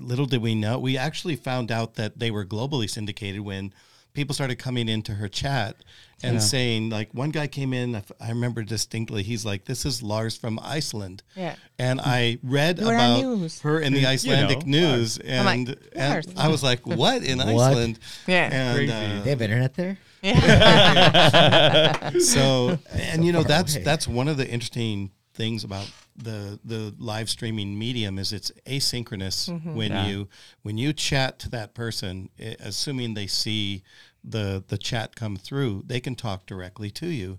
little 0.00 0.26
did 0.26 0.42
we 0.42 0.54
know, 0.54 0.78
we 0.78 0.96
actually 0.96 1.36
found 1.36 1.70
out 1.70 1.94
that 1.94 2.18
they 2.18 2.30
were 2.30 2.44
globally 2.44 2.88
syndicated 2.88 3.40
when 3.40 3.72
people 4.14 4.34
started 4.34 4.56
coming 4.58 4.88
into 4.88 5.14
her 5.14 5.28
chat 5.28 5.76
and 6.22 6.34
Yeah. 6.34 6.40
saying, 6.40 6.90
like, 6.90 7.14
one 7.14 7.30
guy 7.30 7.46
came 7.46 7.72
in. 7.72 7.94
I 7.94 7.98
f- 7.98 8.10
I 8.20 8.28
remember 8.30 8.62
distinctly. 8.64 9.22
He's 9.22 9.44
like, 9.44 9.66
"This 9.66 9.86
is 9.86 10.02
Lars 10.02 10.36
from 10.36 10.58
Iceland." 10.60 11.22
Yeah. 11.36 11.54
And 11.78 12.00
I 12.00 12.38
read 12.42 12.78
You 12.80 12.86
were 12.86 12.94
about 12.94 13.52
her 13.62 13.78
in 13.80 13.92
the 13.92 14.04
Icelandic 14.06 14.66
know, 14.66 14.80
news, 14.96 15.18
I'm 15.28 15.44
like, 15.44 15.58
and, 15.58 15.76
and 15.94 16.26
I 16.36 16.48
was 16.48 16.62
like, 16.64 16.84
"What 16.86 17.22
in 17.22 17.40
Iceland?" 17.40 18.00
Yeah. 18.26 18.48
And, 18.52 18.90
uh, 18.90 19.22
They 19.22 19.30
have 19.30 19.42
internet 19.42 19.74
there. 19.74 19.98
yeah 20.22 22.10
so 22.18 22.76
and 22.90 23.24
you 23.24 23.30
know 23.32 23.44
that's 23.44 23.76
away. 23.76 23.84
that's 23.84 24.08
one 24.08 24.26
of 24.26 24.36
the 24.36 24.48
interesting 24.48 25.12
things 25.34 25.62
about 25.62 25.86
the 26.22 26.58
the 26.64 26.94
live 26.98 27.30
streaming 27.30 27.78
medium 27.78 28.18
is 28.18 28.32
it's 28.32 28.50
asynchronous 28.66 29.48
when 29.74 29.92
Yeah. 29.92 30.08
you 30.08 30.28
when 30.62 30.76
you 30.78 30.92
chat 30.92 31.38
to 31.40 31.48
that 31.50 31.74
person 31.74 32.28
eh, 32.38 32.54
assuming 32.60 33.14
they 33.14 33.26
see 33.26 33.82
the 34.24 34.64
the 34.68 34.76
chat 34.78 35.14
come 35.14 35.36
through 35.36 35.84
they 35.86 36.00
can 36.00 36.14
talk 36.16 36.44
directly 36.46 36.90
to 36.90 37.06
you 37.06 37.38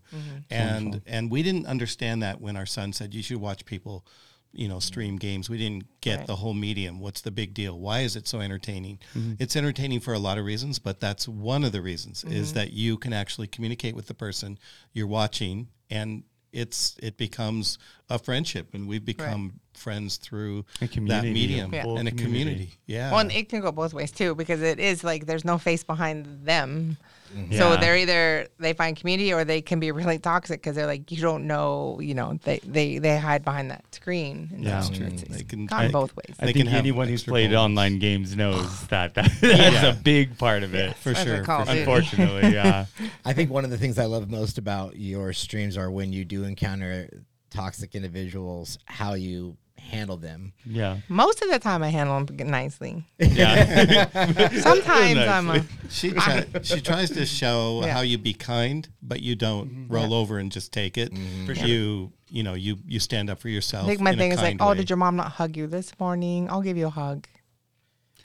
and 0.49 1.01
and 1.05 1.29
we 1.29 1.43
didn't 1.43 1.67
understand 1.67 2.23
that 2.23 2.39
when 2.41 2.55
our 2.55 2.65
son 2.65 2.93
said 2.93 3.13
you 3.13 3.21
should 3.21 3.37
watch 3.41 3.65
people 3.65 4.05
you 4.51 4.67
know 4.67 4.79
stream 4.79 5.17
games 5.17 5.49
we 5.49 5.57
didn't 5.57 5.83
get 6.01 6.19
Right. 6.19 6.27
the 6.27 6.37
whole 6.37 6.53
medium 6.55 6.99
what's 6.99 7.21
the 7.21 7.31
big 7.31 7.53
deal 7.53 7.77
why 7.79 7.99
is 7.99 8.15
it 8.15 8.27
so 8.27 8.39
entertaining 8.39 8.97
Mm-hmm. 9.13 9.33
it's 9.39 9.55
entertaining 9.55 9.99
for 9.99 10.13
a 10.13 10.19
lot 10.19 10.37
of 10.37 10.45
reasons 10.45 10.79
but 10.79 10.99
that's 10.99 11.27
one 11.27 11.63
of 11.63 11.71
the 11.71 11.81
reasons 11.81 12.23
Mm-hmm. 12.23 12.33
is 12.35 12.53
that 12.53 12.71
you 12.73 12.97
can 12.97 13.13
actually 13.13 13.47
communicate 13.47 13.93
with 13.95 14.07
the 14.07 14.13
person 14.15 14.57
you're 14.93 15.05
watching 15.07 15.67
and 15.91 16.23
it's 16.51 16.95
it 17.01 17.17
becomes 17.17 17.77
a 18.09 18.17
friendship 18.19 18.73
and 18.73 18.87
we've 18.87 19.05
become 19.05 19.59
friends 19.73 20.17
through 20.17 20.65
that 20.79 21.23
medium 21.23 21.73
Yeah. 21.73 21.85
and 21.85 22.07
a 22.07 22.11
community. 22.11 22.23
community 22.23 22.77
yeah 22.85 23.11
Well, 23.11 23.19
and 23.21 23.31
it 23.31 23.49
can 23.49 23.61
go 23.61 23.71
both 23.71 23.93
ways 23.93 24.11
too, 24.11 24.35
because 24.35 24.61
it 24.61 24.79
is 24.79 25.03
like 25.03 25.25
there's 25.25 25.45
no 25.45 25.57
face 25.57 25.83
behind 25.83 26.45
them. 26.45 26.97
Mm-hmm. 27.35 27.53
So 27.57 27.77
they're 27.77 27.97
either 27.97 28.47
they 28.59 28.73
find 28.73 28.97
community 28.97 29.31
or 29.33 29.43
they 29.45 29.61
can 29.61 29.79
be 29.79 29.91
really 29.99 30.17
toxic 30.19 30.61
because 30.61 30.75
they're 30.75 30.87
like 30.87 31.11
you 31.11 31.21
don't 31.21 31.45
know, 31.47 31.99
you 32.01 32.13
know, 32.13 32.39
they 32.43 32.59
they 32.63 32.97
they 32.97 33.17
hide 33.17 33.43
behind 33.45 33.69
that 33.71 33.83
screen. 33.93 34.49
And 34.53 34.63
Yeah. 34.63 34.81
so 34.81 34.87
That's 34.89 34.97
true. 34.97 35.07
It's, 35.07 35.23
it's 35.23 35.37
They 35.37 35.43
can- 35.43 35.65
gone 35.67 35.85
I- 35.85 35.91
both 35.91 36.15
ways. 36.15 36.35
I 36.39 36.47
They 36.47 36.53
think 36.53 36.69
anyone 36.71 37.07
who's 37.07 37.23
played 37.23 37.47
bonus. 37.51 37.59
online 37.59 37.99
games 37.99 38.35
knows 38.35 38.87
that, 38.87 39.13
that 39.15 39.31
that's 39.41 39.73
Yeah. 39.83 39.89
a 39.91 39.93
big 39.93 40.37
part 40.37 40.63
of 40.63 40.73
it. 40.73 40.95
for 40.97 41.13
sure 41.15 41.43
Call 41.43 41.65
for 41.65 41.71
sure. 41.71 41.79
Unfortunately, 41.79 42.51
yeah. 42.53 42.85
I 43.25 43.33
think 43.33 43.51
one 43.51 43.63
of 43.63 43.69
the 43.69 43.77
things 43.77 43.99
I 43.99 44.05
love 44.05 44.29
most 44.29 44.57
about 44.57 44.95
your 44.97 45.33
streams 45.33 45.77
are 45.77 45.91
when 45.91 46.11
you 46.13 46.25
do 46.25 46.43
encounter 46.45 47.09
toxic 47.51 47.95
individuals, 47.95 48.77
how 48.85 49.13
you 49.15 49.57
handle 49.89 50.17
them. 50.17 50.53
Yeah. 50.65 50.97
Most 51.09 51.41
of 51.41 51.49
the 51.49 51.59
time, 51.59 51.83
I 51.83 51.89
handle 51.89 52.23
them 52.23 52.49
nicely. 52.49 53.03
Yeah. 53.17 54.07
Sometimes 54.61 55.19
I'm 55.19 55.49
a, 55.49 55.65
she 55.89 56.11
try, 56.11 56.45
she 56.61 56.81
tries 56.81 57.09
to 57.11 57.25
show 57.25 57.81
Yeah. 57.83 57.93
how 57.93 58.01
you 58.01 58.17
be 58.17 58.33
kind 58.33 58.87
but 59.01 59.21
you 59.21 59.35
don't 59.35 59.69
mm-hmm. 59.69 59.93
roll 59.93 60.13
over 60.13 60.37
and 60.37 60.51
just 60.51 60.71
take 60.71 60.97
it 60.97 61.13
mm-hmm. 61.13 61.45
For 61.45 61.55
sure. 61.55 61.67
you 61.67 62.11
you 62.29 62.43
know 62.43 62.53
you 62.53 62.77
you 62.85 62.99
stand 62.99 63.29
up 63.29 63.39
for 63.39 63.49
yourself 63.49 63.85
I 63.85 63.87
think 63.87 64.01
my 64.01 64.11
in 64.11 64.17
thing 64.17 64.31
is 64.31 64.37
like, 64.37 64.59
kind 64.59 64.61
oh, 64.61 64.69
way. 64.69 64.77
did 64.77 64.89
your 64.89 64.97
mom 64.97 65.15
not 65.15 65.31
hug 65.33 65.57
you 65.57 65.67
this 65.67 65.97
morning? 65.99 66.49
I'll 66.49 66.61
give 66.61 66.77
you 66.77 66.87
a 66.87 66.91
hug. 66.91 67.27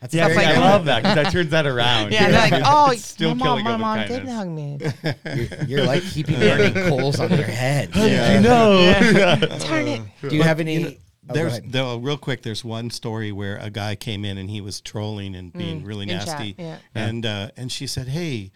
That's 0.00 0.12
Yeah, 0.12 0.26
like 0.26 0.46
I 0.46 0.58
love 0.58 0.84
that 0.84 1.02
because 1.02 1.14
that 1.14 1.32
turns 1.32 1.50
that 1.50 1.66
around. 1.66 2.12
Yeah, 2.12 2.24
and 2.24 2.34
they're 2.34 2.50
like, 2.50 2.62
oh, 2.66 2.90
It's 2.90 3.06
still 3.06 3.34
my 3.34 3.46
mom, 3.46 3.64
my 3.64 3.76
mom 3.78 4.06
didn't 4.06 4.28
hug 4.28 4.48
me. 4.48 4.78
You're, 5.24 5.64
you're 5.66 5.86
like 5.86 6.02
keeping 6.02 6.38
burning 6.38 6.74
coals 6.74 7.18
on 7.20 7.30
your 7.30 7.46
head. 7.46 7.90
Yeah. 7.94 8.40
No. 8.40 9.58
Turn 9.60 9.88
it. 9.88 10.02
Do 10.20 10.36
you 10.36 10.42
have 10.42 10.60
any? 10.60 10.98
You 11.26 11.30
oh, 11.30 11.34
there's 11.34 11.60
though 11.64 11.96
real 11.98 12.18
quick 12.18 12.42
there's 12.42 12.64
one 12.64 12.90
story 12.90 13.32
where 13.32 13.56
a 13.58 13.70
guy 13.70 13.94
came 13.96 14.24
in 14.24 14.36
and 14.38 14.50
he 14.50 14.60
was 14.60 14.80
trolling 14.80 15.34
and 15.34 15.52
being 15.52 15.84
really 15.84 16.06
Mm, 16.06 16.10
in 16.12 16.18
chat, 16.18 16.26
nasty. 16.28 16.54
yeah. 16.58 16.78
and 16.94 17.24
uh, 17.26 17.48
and 17.56 17.72
she 17.72 17.86
said 17.86 18.08
hey 18.08 18.50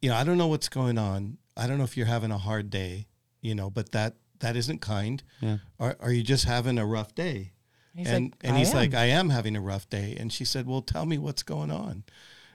you 0.00 0.08
know 0.10 0.16
i 0.16 0.22
don't 0.24 0.38
know 0.38 0.46
what's 0.46 0.68
going 0.68 0.96
on. 0.98 1.38
I 1.56 1.66
don't 1.66 1.76
know 1.78 1.84
if 1.84 1.96
you're 1.96 2.06
having 2.06 2.30
a 2.30 2.38
hard 2.38 2.70
day 2.70 3.08
you 3.40 3.54
know 3.54 3.68
but 3.70 3.90
that 3.92 4.14
that 4.40 4.54
isn't 4.56 4.80
kind. 4.80 5.22
Yeah. 5.40 5.58
are, 5.80 5.96
are 5.98 6.12
you 6.12 6.22
just 6.22 6.44
having 6.44 6.78
a 6.78 6.86
rough 6.86 7.12
day? 7.16 7.52
He's 7.96 8.06
and 8.08 8.26
like, 8.26 8.34
and 8.44 8.54
"I 8.54 8.58
he's 8.60 8.70
am." 8.70 8.76
like 8.76 8.94
i 8.94 9.06
am 9.06 9.30
having 9.30 9.56
a 9.56 9.60
rough 9.60 9.90
day. 9.90 10.16
And 10.20 10.32
she 10.32 10.44
said 10.44 10.66
well 10.68 10.82
tell 10.82 11.04
me 11.06 11.18
what's 11.18 11.42
going 11.42 11.72
on. 11.72 12.04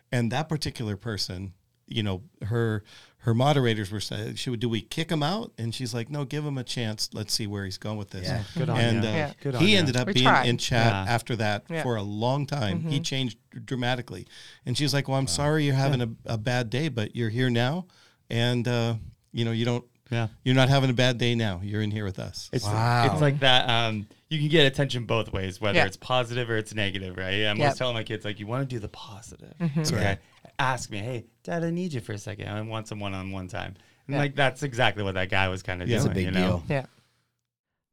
And 0.10 0.32
that 0.32 0.48
particular 0.48 0.96
person 0.96 1.54
you 1.86 2.02
know 2.02 2.24
her 2.44 2.84
her 3.26 3.34
moderators 3.34 3.90
were 3.92 4.00
saying 4.02 4.36
should 4.36 4.60
do 4.60 4.68
we 4.70 4.82
kick 4.82 5.10
him 5.10 5.24
out 5.24 5.52
and 5.58 5.74
she's 5.74 5.94
like 5.94 6.10
no 6.10 6.26
give 6.26 6.46
him 6.46 6.58
a 6.58 6.64
chance 6.64 7.10
let's 7.14 7.34
see 7.34 7.48
where 7.48 7.64
he's 7.66 7.78
going 7.78 7.98
with 7.98 8.10
this 8.12 8.28
Yeah. 8.28 8.44
Good 8.58 8.70
on 8.70 8.80
and 8.80 9.04
ya. 9.04 9.10
uh, 9.10 9.14
Yeah. 9.14 9.34
Good 9.42 9.56
on 9.56 9.62
he 9.62 9.74
ya. 9.74 9.80
ended 9.80 9.96
up 9.96 10.08
We 10.08 10.14
being 10.14 10.26
tried. 10.26 10.46
in 10.48 10.58
chat 10.58 10.92
Yeah. 10.92 11.14
after 11.14 11.36
that 11.38 11.64
Yeah. 11.70 11.84
for 11.84 11.96
a 11.96 12.02
long 12.04 12.46
time 12.46 12.82
he 12.82 13.00
changed 13.00 13.38
dramatically 13.66 14.28
and 14.66 14.78
she's 14.78 14.94
like 14.94 15.08
well 15.08 15.18
i'm 15.18 15.28
sorry 15.28 15.64
you're 15.66 15.76
having 15.76 16.02
a, 16.02 16.10
a 16.26 16.38
bad 16.38 16.70
day 16.70 16.90
but 16.90 17.16
you're 17.16 17.30
here 17.30 17.50
now 17.50 17.86
and 18.30 18.68
uh, 18.68 18.96
you 19.32 19.46
know 19.46 19.52
you 19.52 19.66
don't 19.66 19.86
Yeah. 20.12 20.28
you're 20.44 20.56
not 20.56 20.70
having 20.70 20.90
a 20.90 20.94
bad 20.94 21.18
day 21.18 21.34
now 21.34 21.62
you're 21.64 21.82
in 21.82 21.92
here 21.92 22.06
with 22.06 22.20
us 22.20 22.50
It's 22.54 22.66
Wow. 22.66 23.10
it's 23.12 23.22
like 23.22 23.40
that. 23.40 23.70
Um, 23.70 24.06
you 24.30 24.40
can 24.40 24.48
get 24.50 24.66
attention 24.66 25.06
both 25.06 25.32
ways, 25.32 25.62
whether 25.62 25.78
Yeah. 25.78 25.86
it's 25.86 25.96
positive 25.98 26.50
or 26.50 26.58
it's 26.58 26.74
negative, 26.74 27.16
right? 27.18 27.46
I'm 27.46 27.58
Yep. 27.58 27.60
always 27.60 27.78
telling 27.78 27.94
my 27.94 28.04
kids 28.04 28.26
like, 28.26 28.40
you 28.40 28.48
want 28.48 28.68
to 28.68 28.76
do 28.76 28.80
the 28.80 28.88
positive. 28.90 29.54
Okay. 29.62 30.18
Ask 30.64 30.90
me, 30.90 31.00
hey, 31.00 31.26
Dad, 31.44 31.62
I 31.66 31.72
need 31.72 31.92
you 31.92 32.00
for 32.00 32.14
a 32.14 32.18
second. 32.18 32.48
I 32.48 32.62
want 32.62 32.88
some 32.88 33.02
one-on-one 33.02 33.50
time. 33.50 33.76
And 34.08 34.16
like 34.16 34.34
that's 34.34 34.64
exactly 34.64 35.04
what 35.04 35.14
that 35.16 35.30
guy 35.30 35.50
was 35.50 35.62
kind 35.62 35.82
of 35.82 35.90
Yeah. 35.90 35.98
doing. 35.98 36.08
It's 36.08 36.12
a 36.12 36.16
big 36.16 36.26
you 36.28 36.32
know? 36.32 36.48
deal. 36.48 36.64
Yeah. 36.70 36.86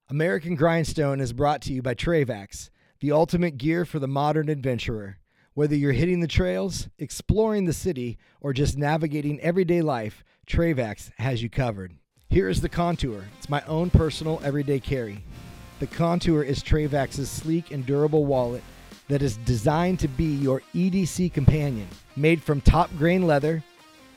American 0.08 0.54
Grindstone 0.54 1.20
is 1.20 1.32
brought 1.32 1.62
to 1.62 1.72
you 1.72 1.82
by 1.82 1.94
Trayvax, 1.94 2.70
the 3.00 3.10
ultimate 3.10 3.58
gear 3.58 3.84
for 3.84 3.98
the 3.98 4.06
modern 4.06 4.48
adventurer. 4.48 5.18
Whether 5.54 5.74
you're 5.74 5.92
hitting 5.92 6.20
the 6.20 6.28
trails, 6.28 6.88
exploring 6.98 7.64
the 7.64 7.72
city, 7.72 8.18
or 8.40 8.52
just 8.52 8.78
navigating 8.78 9.40
everyday 9.40 9.82
life, 9.82 10.22
Trayvax 10.46 11.10
has 11.18 11.42
you 11.42 11.50
covered. 11.50 11.94
Here 12.28 12.48
is 12.48 12.60
the 12.60 12.68
Contour. 12.68 13.24
It's 13.38 13.48
my 13.48 13.62
own 13.66 13.90
personal 13.90 14.40
everyday 14.44 14.78
carry. 14.78 15.24
The 15.80 15.88
Contour 15.88 16.44
is 16.44 16.62
Trayvax's 16.62 17.28
sleek 17.28 17.72
and 17.72 17.84
durable 17.84 18.26
wallet 18.26 18.62
that 19.08 19.22
is 19.22 19.36
designed 19.38 19.98
to 20.00 20.08
be 20.08 20.36
your 20.36 20.62
EDC 20.72 21.32
companion. 21.32 21.88
Made 22.20 22.42
from 22.42 22.60
top 22.60 22.94
grain 22.98 23.26
leather 23.26 23.64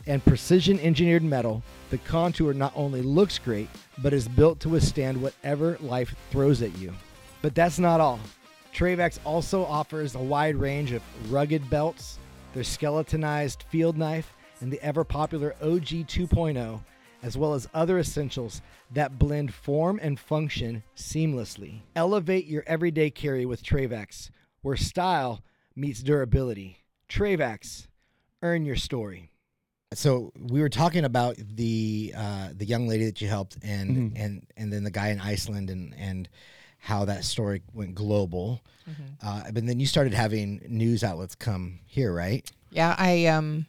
and 0.08 0.26
precision 0.26 0.78
engineered 0.82 1.24
metal, 1.24 1.64
the 1.90 2.00
Contour 2.00 2.52
not 2.52 2.74
only 2.76 3.02
looks 3.02 3.40
great, 3.40 3.70
but 4.00 4.12
is 4.12 4.28
built 4.28 4.60
to 4.60 4.68
withstand 4.68 5.22
whatever 5.22 5.78
life 5.80 6.14
throws 6.30 6.62
at 6.62 6.78
you. 6.78 6.92
But 7.42 7.56
that's 7.56 7.80
not 7.80 8.02
all. 8.02 8.20
Trayvax 8.76 9.20
also 9.24 9.64
offers 9.64 10.16
a 10.16 10.20
wide 10.20 10.58
range 10.58 10.92
of 10.92 11.02
rugged 11.32 11.70
belts, 11.70 12.20
their 12.54 12.66
skeletonized 12.66 13.64
field 13.70 13.98
knife, 13.98 14.34
and 14.60 14.70
the 14.70 14.84
ever 14.84 15.06
popular 15.06 15.56
OG 15.62 16.04
2.0, 16.06 16.82
as 17.22 17.38
well 17.38 17.54
as 17.54 17.70
other 17.74 18.00
essentials 18.00 18.62
that 18.92 19.18
blend 19.18 19.54
form 19.54 19.98
and 20.04 20.20
function 20.20 20.84
seamlessly. 20.98 21.80
Elevate 21.96 22.48
your 22.48 22.66
everyday 22.68 23.10
carry 23.10 23.46
with 23.46 23.64
Trayvax, 23.64 24.30
where 24.62 24.76
style 24.76 25.42
meets 25.74 26.04
durability. 26.04 26.80
Trayvax, 27.08 27.88
earn 28.44 28.66
your 28.66 28.76
story. 28.76 29.32
So 29.94 30.32
we 30.38 30.60
were 30.62 30.70
talking 30.70 31.06
about 31.06 31.36
the 31.38 32.14
uh, 32.16 32.50
the 32.56 32.66
young 32.66 32.88
lady 32.88 33.06
that 33.06 33.22
you 33.22 33.28
helped, 33.28 33.58
and 33.64 34.16
and 34.18 34.46
and 34.58 34.72
then 34.74 34.84
the 34.84 34.92
guy 34.92 35.10
in 35.10 35.20
Iceland, 35.20 35.70
and 35.70 35.94
and 35.98 36.30
how 36.80 37.06
that 37.06 37.24
story 37.24 37.62
went 37.74 37.96
global. 37.96 38.62
Uh, 39.24 39.44
but 39.52 39.66
then 39.66 39.80
you 39.80 39.86
started 39.86 40.14
having 40.14 40.62
news 40.68 41.04
outlets 41.04 41.36
come 41.36 41.80
here, 41.86 42.12
right? 42.14 42.50
Yeah, 42.72 42.96
I 42.98 43.28
um 43.28 43.66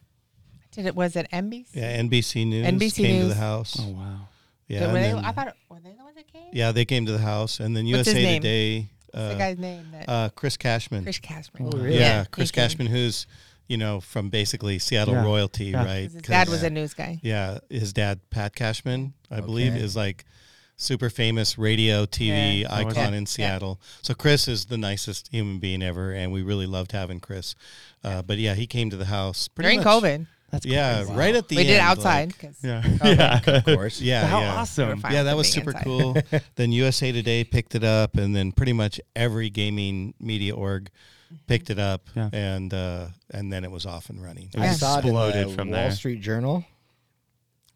did 0.73 0.87
it 0.87 0.97
was 0.97 1.15
it 1.15 1.29
NBC? 1.33 1.67
Yeah, 1.75 2.01
NBC 2.03 2.47
News 2.47 2.67
NBC 2.67 2.97
came 2.97 3.23
to 3.23 3.29
the 3.29 3.35
house. 3.35 3.77
Oh 3.79 3.91
wow. 3.91 4.29
Yeah, 4.67 4.79
Did- 4.79 4.85
and 4.85 4.93
were 4.95 5.01
they, 5.01 5.13
then- 5.13 5.25
I 5.27 5.33
thought 5.33 5.57
were 5.69 5.79
they 5.81 5.93
the 5.93 6.03
ones 6.03 6.17
that 6.17 6.27
came? 6.33 6.49
yeah, 6.53 6.73
they 6.73 6.85
came 6.87 7.05
to 7.07 7.13
the 7.13 7.19
house, 7.19 7.61
and 7.61 7.77
then 7.77 7.85
What's 7.87 8.07
his 8.09 8.15
USA 8.17 8.23
name? 8.25 8.43
Today. 8.43 8.89
What's 9.13 9.29
the 9.29 9.35
Uh, 9.35 9.39
guy's 9.39 9.59
name? 9.59 9.87
That 9.93 10.09
uh, 10.09 10.29
Chris 10.31 10.57
Cashman. 10.57 11.03
Chris 11.05 11.19
Cashman. 11.19 11.69
Oh, 11.73 11.77
really? 11.77 11.99
Yeah, 11.99 12.23
he 12.23 12.29
Chris. 12.31 12.51
Cashman, 12.51 12.87
who's 12.89 13.27
you 13.69 13.77
know 13.77 14.01
from 14.01 14.29
basically 14.31 14.79
Seattle 14.79 15.15
Yeah. 15.15 15.25
royalty, 15.25 15.67
Yeah. 15.67 15.85
right? 15.85 16.11
His 16.11 16.15
dad 16.15 16.47
'Cause- 16.47 16.53
was 16.53 16.63
a 16.63 16.71
news 16.71 16.95
guy. 16.95 17.21
Yeah, 17.23 17.59
his 17.71 17.93
dad, 17.93 18.21
Pat 18.31 18.55
Cashman, 18.55 19.15
I 19.31 19.41
believe, 19.41 19.75
is 19.77 19.97
like 19.97 20.25
super 20.77 21.09
famous 21.09 21.57
radio 21.57 22.05
TV 22.05 22.61
Yeah. 22.63 22.75
Icon 22.75 23.13
he? 23.13 23.19
in 23.19 23.23
Yeah. 23.23 23.29
Seattle. 23.29 23.81
So 24.03 24.13
Chris 24.13 24.49
is 24.49 24.65
the 24.67 24.77
nicest 24.79 25.29
human 25.31 25.59
being 25.61 25.83
ever, 25.83 26.13
and 26.13 26.33
we 26.33 26.43
really 26.43 26.67
loved 26.67 26.93
having 26.93 27.21
Chris. 27.21 27.55
Uh, 28.03 28.23
but 28.23 28.39
yeah, 28.39 28.55
he 28.55 28.67
came 28.67 28.91
to 28.91 28.97
the 28.97 29.05
house 29.07 29.47
pretty 29.49 29.67
During 29.69 29.79
much- 29.85 29.87
COVID. 30.03 30.27
That's 30.51 30.67
Yeah, 30.67 31.05
right 31.11 31.35
at 31.35 31.49
the 31.49 31.57
we 31.57 31.63
end. 31.63 31.69
did 31.69 31.81
outside. 31.81 32.33
like- 32.43 32.55
Yeah. 32.63 32.83
COVID. 32.83 33.17
yeah. 33.49 33.57
Of 33.57 33.65
course. 33.65 34.01
yeah, 34.01 34.27
How 34.27 34.41
yeah. 34.41 34.55
awesome. 34.55 35.03
Yeah, 35.11 35.25
that 35.25 35.37
was 35.37 35.51
super 35.51 35.71
inside. 35.71 35.85
cool. 35.85 36.17
then 36.57 36.71
USA 36.71 37.11
Today 37.13 37.43
picked 37.45 37.75
it 37.75 37.83
up, 37.83 38.17
and 38.17 38.37
then 38.37 38.53
pretty 38.53 38.73
much 38.73 39.01
every 39.17 39.51
gaming 39.51 40.15
media 40.21 40.55
org 40.55 40.91
picked 41.47 41.71
it 41.71 41.79
up, 41.79 42.09
Yeah. 42.15 42.31
and 42.33 42.73
uh, 42.73 43.09
and 43.31 43.53
then 43.53 43.65
it 43.65 43.71
was 43.71 43.87
off 43.87 44.11
and 44.11 44.23
running. 44.23 44.51
It 44.55 44.61
I 44.61 44.69
was 44.69 44.81
saw 44.81 44.99
it 44.99 45.05
in 45.05 45.09
exploded 45.11 45.49
the 45.49 45.53
from 45.55 45.69
Wall 45.71 45.77
there. 45.81 45.91
Street 45.93 46.21
Journal. 46.21 46.65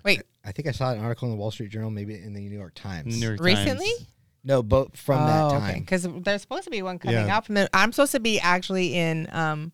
Wait, 0.04 0.22
I 0.44 0.52
think 0.52 0.68
I 0.68 0.72
saw 0.72 0.92
an 0.92 1.00
article 1.00 1.26
in 1.28 1.32
the 1.32 1.38
Wall 1.38 1.50
Street 1.50 1.70
Journal, 1.70 1.90
maybe 1.90 2.14
in 2.14 2.32
the 2.34 2.40
New 2.48 2.56
York 2.58 2.74
Times. 2.74 3.18
New 3.20 3.26
York 3.26 3.40
recently? 3.40 3.86
Times. 3.86 4.06
No, 4.44 4.62
but 4.62 4.96
from 4.96 5.26
that 5.26 5.44
Oh, 5.44 5.50
time. 5.50 5.80
Because 5.80 6.06
there's 6.22 6.40
supposed 6.42 6.64
to 6.64 6.70
be 6.70 6.80
one 6.82 6.98
coming 6.98 7.16
Yeah. 7.26 7.36
out 7.36 7.44
from 7.46 7.56
the. 7.56 7.68
I'm 7.74 7.92
supposed 7.92 8.12
to 8.12 8.20
be 8.20 8.38
actually 8.40 8.94
in 8.94 9.28
um, 9.32 9.72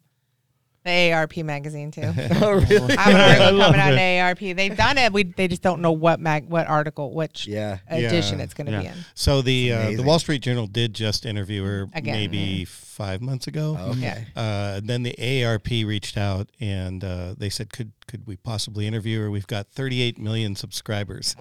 the 0.85 0.91
AARP 0.91 1.43
magazine 1.45 1.91
too. 1.91 2.03
oh, 2.43 2.53
really? 2.53 2.97
I 2.97 3.03
have 3.11 3.15
an 3.15 3.43
article 3.43 3.61
coming 3.61 3.81
out 3.81 3.93
in 3.95 3.99
AARP. 3.99 4.55
They've 4.57 4.77
done 4.77 4.99
it. 4.99 5.13
We 5.13 5.25
they 5.25 5.49
just 5.49 5.63
don't 5.63 5.81
know 5.81 5.93
what 5.93 6.21
mag, 6.21 6.49
what 6.49 6.67
article, 6.67 7.13
which 7.15 7.47
Yeah. 7.47 7.79
edition 7.89 8.39
Yeah. 8.39 8.45
it's 8.45 8.55
going 8.55 8.71
to 8.71 8.79
be 8.81 8.87
in. 8.87 8.95
So 9.15 9.43
the 9.43 9.73
uh, 9.73 9.91
the. 9.91 10.03
Wall 10.03 10.19
Street 10.19 10.43
Journal 10.43 10.67
did 10.67 10.93
just 10.95 11.25
interview 11.25 11.65
her 11.65 11.89
Again, 11.95 12.15
maybe 12.15 12.65
five 12.67 13.23
months 13.23 13.47
ago. 13.47 13.79
Okay. 13.93 14.27
Uh, 14.37 14.81
then 14.85 15.03
the 15.03 15.15
AARP 15.19 15.87
reached 15.87 16.19
out 16.19 16.51
and 16.61 17.03
uh, 17.03 17.35
they 17.37 17.49
said, 17.49 17.73
"Could 17.73 17.93
could 18.15 18.29
we 18.29 18.37
possibly 18.37 18.87
interview 18.87 19.21
her? 19.23 19.29
We've 19.29 19.47
got 19.49 19.67
38 19.73 20.21
million 20.21 20.55
subscribers." 20.55 21.35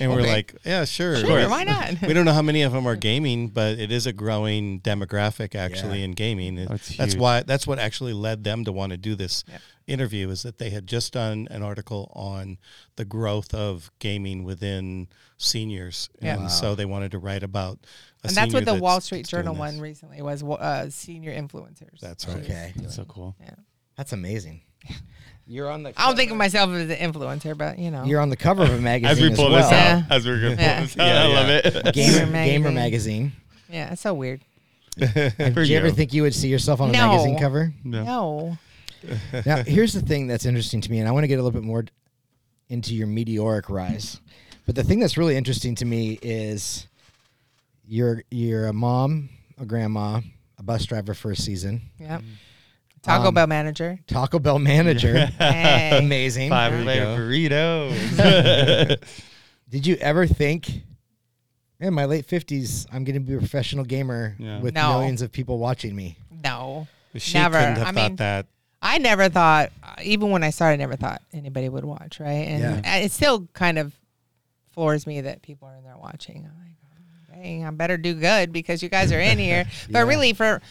and 0.00 0.10
we're 0.10 0.18
Okay. 0.20 0.32
like, 0.32 0.54
"Yeah, 0.64 0.84
sure." 0.84 1.14
Sure, 1.16 1.48
why 1.48 1.62
not? 1.62 2.02
we 2.02 2.12
don't 2.12 2.24
know 2.24 2.32
how 2.32 2.42
many 2.42 2.62
of 2.62 2.72
them 2.72 2.88
are 2.88 2.96
gaming, 2.96 3.46
but 3.50 3.78
it 3.78 3.92
is 3.92 4.04
a 4.04 4.12
growing 4.12 4.80
demographic 4.80 5.54
actually 5.54 6.00
Yeah. 6.00 6.06
in 6.06 6.10
gaming. 6.12 6.58
It- 6.58 6.66
Oh, 6.68 6.72
that's 6.72 6.88
huge. 6.88 7.14
why 7.16 7.42
that's 7.44 7.68
what 7.68 7.78
actually 7.78 8.14
led 8.14 8.42
them 8.42 8.64
to 8.64 8.72
want 8.72 8.90
to 8.90 8.96
do 8.96 9.14
this 9.14 9.44
interview 9.86 10.28
is 10.28 10.42
that 10.42 10.58
they 10.58 10.70
had 10.70 10.88
just 10.88 11.12
done 11.12 11.46
an 11.52 11.62
article 11.62 12.10
on 12.16 12.58
the 12.96 13.04
growth 13.04 13.54
of 13.54 13.92
gaming 14.00 14.42
within 14.42 15.06
seniors, 15.36 16.08
Yeah. 16.20 16.34
and 16.36 16.50
so 16.50 16.74
they 16.74 16.84
wanted 16.84 17.12
to 17.12 17.18
write 17.20 17.44
about. 17.44 17.78
And 18.24 18.34
that's 18.34 18.52
what 18.52 18.64
senior 18.64 18.74
the 18.76 18.82
Wall 18.82 19.00
Street 19.00 19.18
that's 19.18 19.30
doing 19.30 19.42
Journal 19.44 19.54
this. 19.54 19.60
one 19.60 19.78
recently 19.80 20.20
was 20.20 20.42
uh, 20.42 20.90
senior 20.90 21.30
influencers. 21.32 22.00
That's 22.00 22.26
right. 22.26 22.38
Okay. 22.42 22.72
That's 22.74 22.96
so 22.96 23.04
cool. 23.04 23.36
Yeah. 23.40 23.50
That's 23.96 24.12
amazing. 24.12 24.62
You're 25.50 25.70
on 25.70 25.82
the. 25.82 25.94
I 25.96 26.06
don't 26.06 26.16
think 26.16 26.30
of 26.30 26.36
myself 26.36 26.70
as 26.70 26.90
an 26.90 26.96
influencer, 27.12 27.56
but 27.56 27.78
you 27.78 27.90
know, 27.90 28.04
You're 28.04 28.20
on 28.20 28.28
the 28.28 28.36
cover 28.36 28.62
of 28.64 28.70
a 28.70 28.78
magazine 28.80 29.10
As 29.10 29.20
we 29.20 29.34
pull 29.34 29.50
well. 29.50 29.62
this 29.62 29.70
Yeah. 29.70 30.02
out, 30.04 30.12
as 30.16 30.26
we're 30.26 30.40
gonna 30.42 30.56
pull 30.56 30.64
Yeah. 30.64 30.80
this 30.82 30.98
out, 30.98 31.06
Yeah, 31.06 31.22
I 31.22 31.26
love 31.26 31.48
it. 31.48 31.94
Gamer, 31.94 32.18
Gamer 32.26 32.32
Gamer 32.44 32.70
magazine. 32.70 32.74
magazine. 32.74 33.32
yeah, 33.70 33.92
it's 33.92 34.02
so 34.02 34.12
weird. 34.12 34.42
Did 34.98 35.54
For 35.54 35.62
you 35.62 35.78
ever 35.78 35.90
think 35.90 36.12
you 36.12 36.22
would 36.22 36.34
see 36.34 36.48
yourself 36.48 36.80
on 36.80 36.90
a 36.90 36.92
No. 36.92 37.08
magazine 37.08 37.38
cover? 37.38 37.72
No. 37.82 38.04
No, 38.04 38.58
now, 39.46 39.62
here's 39.62 39.92
the 39.94 40.02
thing 40.02 40.26
that's 40.26 40.44
interesting 40.44 40.80
to 40.82 40.90
me, 40.90 40.98
and 40.98 41.08
I 41.08 41.12
want 41.12 41.22
to 41.24 41.28
get 41.28 41.38
a 41.38 41.42
little 41.42 41.58
bit 41.58 41.64
more 41.64 41.84
into 42.68 42.94
your 42.94 43.06
meteoric 43.06 43.70
rise. 43.70 44.20
But 44.66 44.74
the 44.74 44.82
thing 44.84 44.98
that's 45.00 45.16
really 45.16 45.36
interesting 45.36 45.74
to 45.76 45.84
me 45.86 46.18
is 46.20 46.86
you're 47.86 48.22
you're 48.30 48.66
a 48.66 48.72
mom, 48.72 49.30
a 49.58 49.64
grandma, 49.64 50.20
a 50.58 50.62
bus 50.62 50.84
driver 50.84 51.14
for 51.14 51.30
a 51.30 51.36
season, 51.36 51.80
yep. 51.98 52.22
Taco 53.02 53.28
Um, 53.28 53.34
Bell 53.34 53.46
manager. 53.46 53.98
Taco 54.06 54.38
Bell 54.38 54.58
manager. 54.58 55.26
Hey. 55.38 55.98
Amazing. 55.98 56.50
Five 56.50 56.84
layer 56.84 57.04
go. 57.04 57.16
burritos. 57.22 58.98
Did 59.70 59.86
you 59.86 59.96
ever 59.96 60.26
think, 60.26 60.82
in 61.80 61.94
my 61.94 62.04
late 62.06 62.24
fifties, 62.26 62.86
I'm 62.92 63.04
going 63.04 63.14
to 63.14 63.20
be 63.20 63.34
a 63.34 63.38
professional 63.38 63.84
gamer 63.84 64.34
Yeah. 64.38 64.60
with 64.60 64.74
No. 64.74 64.98
millions 64.98 65.22
of 65.22 65.30
people 65.32 65.58
watching 65.58 65.94
me? 65.94 66.16
No, 66.44 66.86
She 67.16 67.34
Never. 67.38 67.58
couldn't 67.58 67.76
have 67.76 67.82
I 67.88 67.92
thought 67.92 68.08
mean, 68.10 68.16
that. 68.16 68.46
I 68.80 68.98
never 68.98 69.28
thought, 69.28 69.72
uh, 69.82 69.94
even 70.02 70.30
when 70.30 70.44
I 70.44 70.50
started, 70.50 70.74
I 70.74 70.76
never 70.84 70.96
thought 70.96 71.20
anybody 71.32 71.68
would 71.68 71.84
watch, 71.84 72.20
right? 72.20 72.46
And 72.46 72.84
Yeah. 72.84 72.96
it 72.96 73.10
still 73.12 73.48
kind 73.52 73.78
of 73.78 73.92
floors 74.72 75.06
me 75.06 75.20
that 75.22 75.42
people 75.42 75.66
are 75.68 75.76
in 75.76 75.82
there 75.84 75.96
watching. 75.98 76.46
I'm 76.48 76.64
like, 76.64 77.42
dang, 77.42 77.64
I 77.66 77.70
better 77.70 77.96
do 77.96 78.14
good 78.14 78.52
because 78.52 78.82
you 78.82 78.88
guys 78.88 79.10
are 79.12 79.18
in 79.20 79.38
here. 79.38 79.64
But 79.90 80.00
Yeah. 80.00 80.04
really, 80.04 80.32
for 80.32 80.62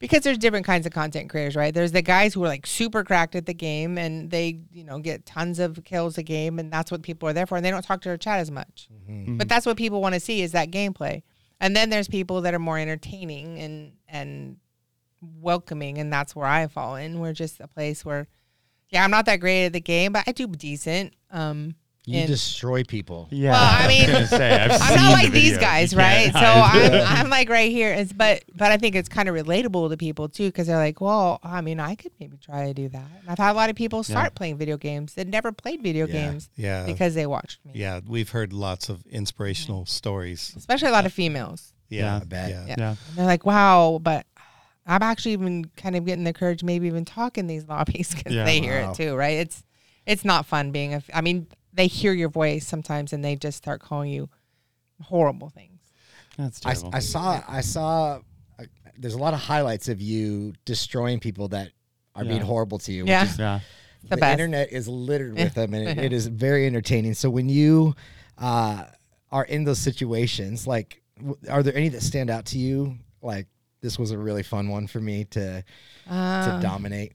because 0.00 0.22
there's 0.22 0.38
different 0.38 0.66
kinds 0.66 0.86
of 0.86 0.92
content 0.92 1.28
creators, 1.30 1.54
right? 1.54 1.72
There's 1.72 1.92
the 1.92 2.02
guys 2.02 2.34
who 2.34 2.42
are 2.42 2.48
like 2.48 2.66
super 2.66 3.04
cracked 3.04 3.36
at 3.36 3.44
the 3.44 3.54
game 3.54 3.98
and 3.98 4.30
they, 4.30 4.60
you 4.72 4.82
know, 4.82 4.98
get 4.98 5.26
tons 5.26 5.58
of 5.58 5.84
kills 5.84 6.18
a 6.18 6.22
game, 6.22 6.58
and 6.58 6.72
that's 6.72 6.90
what 6.90 7.02
people 7.02 7.28
are 7.28 7.32
there 7.34 7.46
for. 7.46 7.56
And 7.56 7.64
they 7.64 7.70
don't 7.70 7.84
talk 7.84 8.00
to 8.00 8.08
their 8.08 8.16
chat 8.16 8.40
as 8.40 8.50
much. 8.50 8.88
But 9.36 9.48
that's 9.48 9.66
what 9.66 9.76
people 9.76 10.00
want 10.00 10.14
to 10.14 10.20
see 10.20 10.40
is 10.40 10.52
that 10.52 10.70
gameplay. 10.70 11.22
And 11.60 11.76
then 11.76 11.90
there's 11.90 12.08
people 12.08 12.40
that 12.40 12.54
are 12.54 12.58
more 12.58 12.78
entertaining 12.78 13.58
and 13.58 13.92
and 14.08 14.56
welcoming, 15.20 15.98
and 15.98 16.10
that's 16.10 16.34
where 16.34 16.46
I 16.46 16.66
fall 16.66 16.96
in. 16.96 17.20
We're 17.20 17.34
just 17.34 17.60
a 17.60 17.68
place 17.68 18.02
where, 18.02 18.26
yeah, 18.88 19.04
I'm 19.04 19.10
not 19.10 19.26
that 19.26 19.36
great 19.36 19.66
at 19.66 19.74
the 19.74 19.80
game, 19.82 20.12
but 20.12 20.24
I 20.26 20.32
do 20.32 20.46
decent. 20.46 21.14
Um, 21.30 21.74
You 22.06 22.20
and- 22.20 22.26
destroy 22.28 22.82
people. 22.82 23.28
yeah. 23.30 23.50
Well, 23.52 23.84
I 23.84 23.86
mean, 23.86 24.06
gonna 24.06 24.26
say, 24.26 24.52
I've 24.52 24.72
I'm 24.72 24.78
seen 24.80 24.96
not 24.96 25.06
the 25.08 25.22
like 25.22 25.32
these 25.32 25.58
guys, 25.58 25.94
right? 25.94 26.32
So. 26.32 26.38
I'm, 26.40 26.92
I'm 27.24 27.28
like 27.30 27.48
right 27.50 27.70
here. 27.70 27.92
It's, 27.92 28.12
but 28.12 28.42
but 28.54 28.72
I 28.72 28.78
think 28.78 28.96
it's 28.96 29.08
kind 29.08 29.28
of 29.28 29.34
relatable 29.34 29.90
to 29.90 29.96
people 29.98 30.28
too 30.28 30.46
because 30.48 30.66
they're 30.66 30.76
like, 30.78 31.00
well, 31.00 31.38
I 31.42 31.60
mean, 31.60 31.78
I 31.78 31.94
could 31.96 32.12
maybe 32.18 32.38
try 32.38 32.66
to 32.68 32.74
do 32.74 32.88
that. 32.88 33.06
And 33.20 33.28
I've 33.28 33.38
had 33.38 33.52
a 33.52 33.54
lot 33.54 33.68
of 33.70 33.76
people 33.76 34.02
start 34.02 34.34
playing 34.34 34.56
video 34.56 34.76
games 34.78 35.14
that 35.14 35.28
never 35.28 35.52
played 35.52 35.82
video 35.82 36.06
Yeah. 36.06 36.12
games 36.12 36.48
Yeah. 36.56 36.86
because 36.86 37.14
they 37.14 37.26
watched 37.26 37.64
me. 37.66 37.72
yeah, 37.74 38.00
we've 38.06 38.30
heard 38.30 38.52
lots 38.54 38.88
of 38.88 39.04
inspirational 39.06 39.84
stories. 39.86 40.54
Especially 40.56 40.88
a 40.88 40.92
lot 40.92 41.04
of 41.06 41.12
females. 41.12 41.72
Yeah, 41.90 42.20
Yeah. 42.30 42.44
I. 42.44 42.48
Yeah. 42.50 42.64
Yeah. 42.66 42.74
Yeah. 42.78 42.94
They're 43.14 43.26
like, 43.26 43.44
wow, 43.44 43.98
but 44.02 44.24
I'm 44.86 45.02
actually 45.02 45.32
even 45.32 45.66
kind 45.76 45.96
of 45.96 46.06
getting 46.06 46.24
the 46.24 46.32
courage, 46.32 46.64
maybe 46.64 46.86
even 46.86 47.04
talk 47.04 47.36
in 47.36 47.46
these 47.46 47.68
lobbies 47.68 48.14
because 48.14 48.32
Yeah. 48.32 48.44
they 48.44 48.58
hear 48.60 48.80
Wow. 48.82 48.92
it 48.92 48.96
too, 48.96 49.14
right? 49.14 49.36
It's 49.38 49.62
it's 50.06 50.24
not 50.24 50.46
fun 50.46 50.70
being 50.72 50.94
a. 50.94 51.02
I 51.12 51.20
mean, 51.20 51.46
they 51.72 51.86
hear 51.86 52.12
your 52.12 52.28
voice 52.28 52.66
sometimes 52.66 53.12
and 53.12 53.24
they 53.24 53.36
just 53.36 53.58
start 53.58 53.80
calling 53.80 54.10
you 54.10 54.28
horrible 55.02 55.48
things. 55.50 55.80
That's 56.36 56.60
terrible. 56.60 56.90
I 56.92 56.98
saw. 57.00 57.42
I 57.48 57.60
saw. 57.60 58.20
Uh, 58.58 58.64
there's 58.98 59.14
a 59.14 59.18
lot 59.18 59.34
of 59.34 59.40
highlights 59.40 59.88
of 59.88 60.00
you 60.00 60.54
destroying 60.64 61.20
people 61.20 61.48
that 61.48 61.70
are 62.14 62.24
being 62.24 62.40
horrible 62.40 62.78
to 62.80 62.92
you. 62.92 63.06
Yeah. 63.06 63.24
Is, 63.24 63.38
yeah. 63.38 63.60
the 64.02 64.10
the 64.10 64.16
best. 64.16 64.32
internet 64.32 64.72
is 64.72 64.88
littered 64.88 65.34
with 65.34 65.54
them, 65.54 65.74
and 65.74 65.88
it, 65.88 65.98
it 66.06 66.12
is 66.12 66.26
very 66.26 66.66
entertaining. 66.66 67.14
So 67.14 67.30
when 67.30 67.48
you 67.48 67.94
uh, 68.38 68.84
are 69.30 69.44
in 69.44 69.64
those 69.64 69.78
situations, 69.78 70.66
like, 70.66 71.02
w- 71.18 71.36
are 71.48 71.62
there 71.62 71.74
any 71.74 71.88
that 71.90 72.02
stand 72.02 72.30
out 72.30 72.46
to 72.46 72.58
you? 72.58 72.96
Like, 73.22 73.46
this 73.80 73.98
was 73.98 74.10
a 74.10 74.18
really 74.18 74.42
fun 74.42 74.68
one 74.68 74.86
for 74.86 75.00
me 75.00 75.24
to 75.26 75.62
to 76.06 76.14
Um, 76.14 76.62
dominate. 76.62 77.12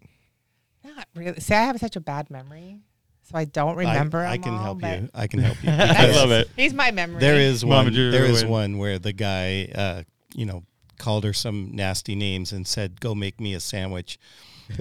Not 0.83 1.07
really. 1.15 1.39
See, 1.39 1.53
I 1.53 1.63
have 1.63 1.79
such 1.79 1.95
a 1.95 1.99
bad 2.01 2.29
memory, 2.29 2.79
so 3.25 3.37
I 3.37 3.45
don't 3.45 3.75
remember. 3.75 4.19
I, 4.19 4.37
them 4.37 4.43
can 4.43 4.53
all, 4.53 4.59
help 4.59 4.81
you. 4.83 5.09
I 5.13 5.27
can 5.27 5.39
help 5.39 5.63
you. 5.63 5.69
I 5.73 6.11
love 6.11 6.31
it. 6.31 6.49
He's 6.55 6.73
my 6.73 6.91
memory. 6.91 7.19
There 7.19 7.35
is 7.35 7.65
one. 7.65 7.91
Drew 7.91 8.11
There 8.11 8.25
is 8.25 8.43
win. 8.43 8.51
one 8.51 8.77
where 8.77 8.99
the 8.99 9.13
guy, 9.13 9.69
uh, 9.73 10.03
you 10.35 10.45
know, 10.45 10.63
called 10.99 11.23
her 11.23 11.33
some 11.33 11.71
nasty 11.73 12.15
names 12.15 12.51
and 12.51 12.67
said, 12.67 13.01
"Go 13.01 13.15
make 13.15 13.39
me 13.39 13.53
a 13.53 13.59
sandwich." 13.59 14.19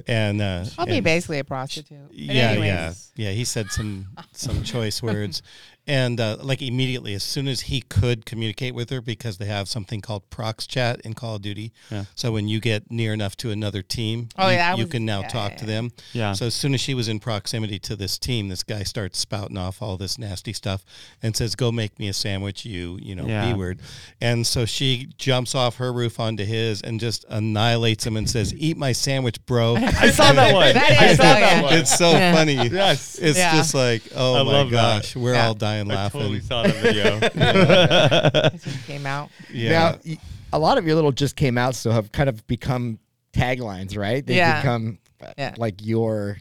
And 0.06 0.40
uh, 0.40 0.64
I'll 0.78 0.86
be 0.86 1.00
basically 1.00 1.38
a 1.38 1.44
prostitute. 1.44 2.08
But 2.08 2.16
yeah, 2.16 2.50
anyways. 2.50 3.12
yeah, 3.16 3.28
yeah. 3.28 3.30
He 3.32 3.44
said 3.44 3.70
some 3.70 4.08
some 4.32 4.62
choice 4.62 5.02
words, 5.02 5.42
and 5.86 6.18
uh, 6.20 6.36
like 6.40 6.62
immediately, 6.62 7.14
as 7.14 7.22
soon 7.22 7.46
as 7.46 7.62
he 7.62 7.80
could 7.82 8.24
communicate 8.24 8.74
with 8.74 8.88
her, 8.90 9.00
because 9.00 9.38
they 9.38 9.44
have 9.46 9.68
something 9.68 10.00
called 10.00 10.28
prox 10.30 10.66
chat 10.66 11.00
in 11.02 11.12
Call 11.14 11.36
of 11.36 11.42
Duty. 11.42 11.72
Yeah. 11.90 12.04
So 12.14 12.32
when 12.32 12.48
you 12.48 12.58
get 12.60 12.90
near 12.90 13.12
enough 13.12 13.36
to 13.38 13.50
another 13.50 13.82
team, 13.82 14.28
Oh, 14.38 14.48
you, 14.48 14.54
yeah, 14.56 14.74
you 14.76 14.84
was- 14.84 14.92
can 14.92 15.04
now 15.04 15.20
yeah, 15.20 15.28
talk 15.28 15.50
yeah, 15.52 15.56
to 15.58 15.66
them. 15.66 15.92
Yeah. 16.12 16.32
So 16.32 16.46
as 16.46 16.54
soon 16.54 16.72
as 16.74 16.80
she 16.80 16.94
was 16.94 17.08
in 17.08 17.20
proximity 17.20 17.78
to 17.80 17.96
this 17.96 18.18
team, 18.18 18.48
this 18.48 18.62
guy 18.62 18.82
starts 18.82 19.18
spouting 19.18 19.58
off 19.58 19.82
all 19.82 19.96
this 19.96 20.18
nasty 20.18 20.52
stuff 20.52 20.84
and 21.22 21.36
says, 21.36 21.54
"Go 21.54 21.70
make 21.70 21.98
me 21.98 22.08
a 22.08 22.12
sandwich, 22.14 22.64
you 22.64 22.98
you 23.02 23.14
know 23.14 23.26
Yeah. 23.26 23.52
b 23.52 23.58
word." 23.58 23.80
And 24.20 24.46
so 24.46 24.64
she 24.64 25.08
jumps 25.18 25.54
off 25.54 25.76
her 25.76 25.92
roof 25.92 26.18
onto 26.18 26.44
his 26.44 26.80
and 26.80 26.98
just 26.98 27.24
annihilates 27.28 28.06
him 28.06 28.16
and 28.16 28.28
says, 28.28 28.54
"Eat 28.54 28.76
my 28.76 28.92
sandwich, 28.92 29.44
bro." 29.44 29.76
I 29.76 30.10
saw 30.10 30.32
that 30.32 30.54
one. 30.54 30.72
That 30.74 30.98
I 31.02 31.06
is- 31.10 31.16
saw 31.18 31.22
that 31.24 31.62
one. 31.62 31.74
It's 31.74 31.96
so 31.98 32.12
funny. 32.12 32.54
Yes. 32.54 33.18
It's 33.18 33.38
Yeah. 33.38 33.54
just 33.56 33.74
like, 33.74 34.02
oh 34.14 34.36
I 34.36 34.42
my 34.44 34.52
love 34.52 34.70
that. 34.70 35.02
gosh, 35.02 35.16
we're 35.16 35.34
Yeah. 35.34 35.48
all 35.48 35.54
dying 35.54 35.73
I 35.80 35.94
laughing. 35.94 36.20
totally 36.20 36.40
saw 36.40 36.62
the 36.62 36.72
video. 36.72 37.18
It 38.54 38.62
just 38.62 38.86
came 38.86 39.06
out. 39.06 39.30
yeah. 39.52 39.70
Now, 39.70 39.98
y- 40.06 40.18
a 40.52 40.58
lot 40.58 40.78
of 40.78 40.86
your 40.86 40.94
little 40.94 41.12
just 41.12 41.36
came 41.36 41.58
out, 41.58 41.74
so 41.74 41.90
have 41.90 42.12
kind 42.12 42.28
of 42.28 42.46
become 42.46 42.98
taglines, 43.32 43.96
right? 43.96 44.24
They 44.24 44.36
Yeah. 44.36 44.60
become 44.60 44.98
uh, 45.22 45.32
Yeah. 45.38 45.54
like 45.56 45.76
your 45.84 46.38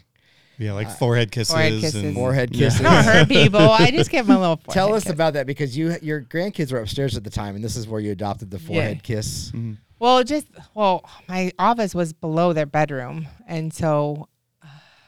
yeah, 0.59 0.73
like 0.73 0.89
forehead 0.91 1.31
kisses. 1.31 1.51
Forehead 1.53 1.81
kisses. 1.81 2.03
And, 2.03 2.13
forehead 2.15 2.55
Yeah. 2.55 2.67
kisses. 2.67 2.81
I 2.85 2.95
don't 2.95 3.03
hurt 3.05 3.27
people. 3.29 3.59
I 3.59 3.89
just 3.91 4.11
give 4.11 4.27
them 4.27 4.37
a 4.37 4.39
little. 4.39 4.57
Tell 4.57 4.87
forehead 4.87 4.97
us 4.97 5.03
kiss. 5.05 5.13
about 5.13 5.33
that 5.33 5.47
because 5.47 5.75
you 5.75 5.95
your 6.01 6.21
grandkids 6.21 6.71
were 6.71 6.79
upstairs 6.79 7.17
at 7.17 7.23
the 7.23 7.29
time, 7.31 7.55
and 7.55 7.63
this 7.63 7.75
is 7.75 7.87
where 7.87 7.99
you 7.99 8.11
adopted 8.11 8.51
the 8.51 8.59
forehead 8.59 9.01
kiss. 9.03 9.51
Well, 9.99 10.23
just 10.23 10.47
well, 10.75 11.03
my 11.27 11.51
office 11.57 11.95
was 11.95 12.13
below 12.13 12.53
their 12.53 12.65
bedroom, 12.67 13.27
and 13.47 13.73
so 13.73 14.27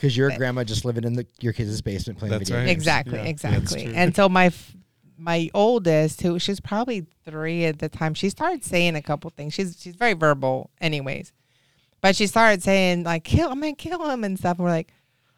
Because 0.06 0.18
your 0.18 0.30
grandma 0.38 0.63
just 0.63 0.86
living 0.86 1.04
in 1.04 1.13
the 1.13 1.26
your 1.41 1.52
kids' 1.54 1.82
basement 1.82 2.20
playing 2.20 2.32
That's 2.32 2.50
video 2.50 2.58
right. 2.60 2.65
games. 2.68 2.78
exactly, 2.78 3.18
Yeah, 3.18 3.24
exactly. 3.26 3.84
true. 3.86 3.94
And 3.96 4.15
so 4.15 4.30
my 4.30 4.46
f- 4.46 4.76
my 5.18 5.50
oldest, 5.54 6.22
who 6.22 6.38
she's 6.38 6.60
probably 6.60 7.06
three 7.24 7.65
at 7.65 7.80
the 7.80 7.89
time, 7.89 8.13
she 8.13 8.30
started 8.30 8.63
saying 8.63 8.96
a 8.96 9.02
couple 9.02 9.30
things. 9.32 9.54
She's 9.54 9.78
she's 9.80 9.96
very 9.96 10.13
verbal, 10.13 10.70
anyways, 10.80 11.32
but 12.02 12.15
she 12.15 12.28
started 12.28 12.62
saying 12.62 13.04
like 13.04 13.24
"kill 13.24 13.52
him 13.52 13.63
and 13.63 13.78
kill 13.78 14.08
him" 14.10 14.24
and 14.24 14.38
stuff. 14.38 14.58
And 14.60 14.65
we're 14.65 14.72
like, 14.72 14.91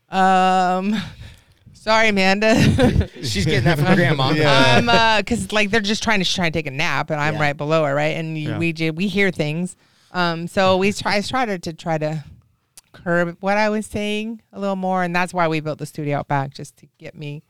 um, 0.09 0.95
sorry, 1.73 2.09
Amanda. 2.09 3.07
She's 3.23 3.45
getting 3.45 3.63
that 3.65 3.77
from 3.79 3.95
grandma. 3.95 4.31
Yeah. 4.35 4.77
um, 4.79 4.89
uh, 4.89 5.21
cause 5.23 5.51
like 5.51 5.69
they're 5.69 5.79
just 5.81 6.03
trying 6.03 6.21
to 6.23 6.29
try 6.29 6.49
to 6.49 6.51
take 6.51 6.67
a 6.67 6.71
nap, 6.71 7.09
and 7.09 7.21
I'm 7.21 7.35
Yeah. 7.35 7.41
right 7.41 7.57
below 7.57 7.85
her, 7.85 7.93
right? 7.95 8.15
And 8.17 8.37
Yeah. 8.37 8.57
we 8.57 8.73
j- 8.73 8.91
we 8.91 9.07
hear 9.07 9.31
things. 9.31 9.75
Um, 10.11 10.47
so 10.47 10.77
we 10.77 10.91
try 10.91 11.15
I 11.17 11.21
tried 11.21 11.61
to 11.63 11.73
try 11.73 11.97
to 11.99 12.23
curb 13.03 13.37
what 13.39 13.57
I 13.57 13.69
was 13.69 13.85
saying 13.85 14.41
a 14.53 14.59
little 14.59 14.75
more, 14.75 15.03
and 15.03 15.15
that's 15.15 15.33
why 15.33 15.47
we 15.47 15.59
built 15.59 15.79
the 15.79 15.85
studio 15.85 16.19
out 16.19 16.27
back, 16.27 16.53
just 16.53 16.77
to 16.77 16.87
get 16.97 17.15
me 17.15 17.43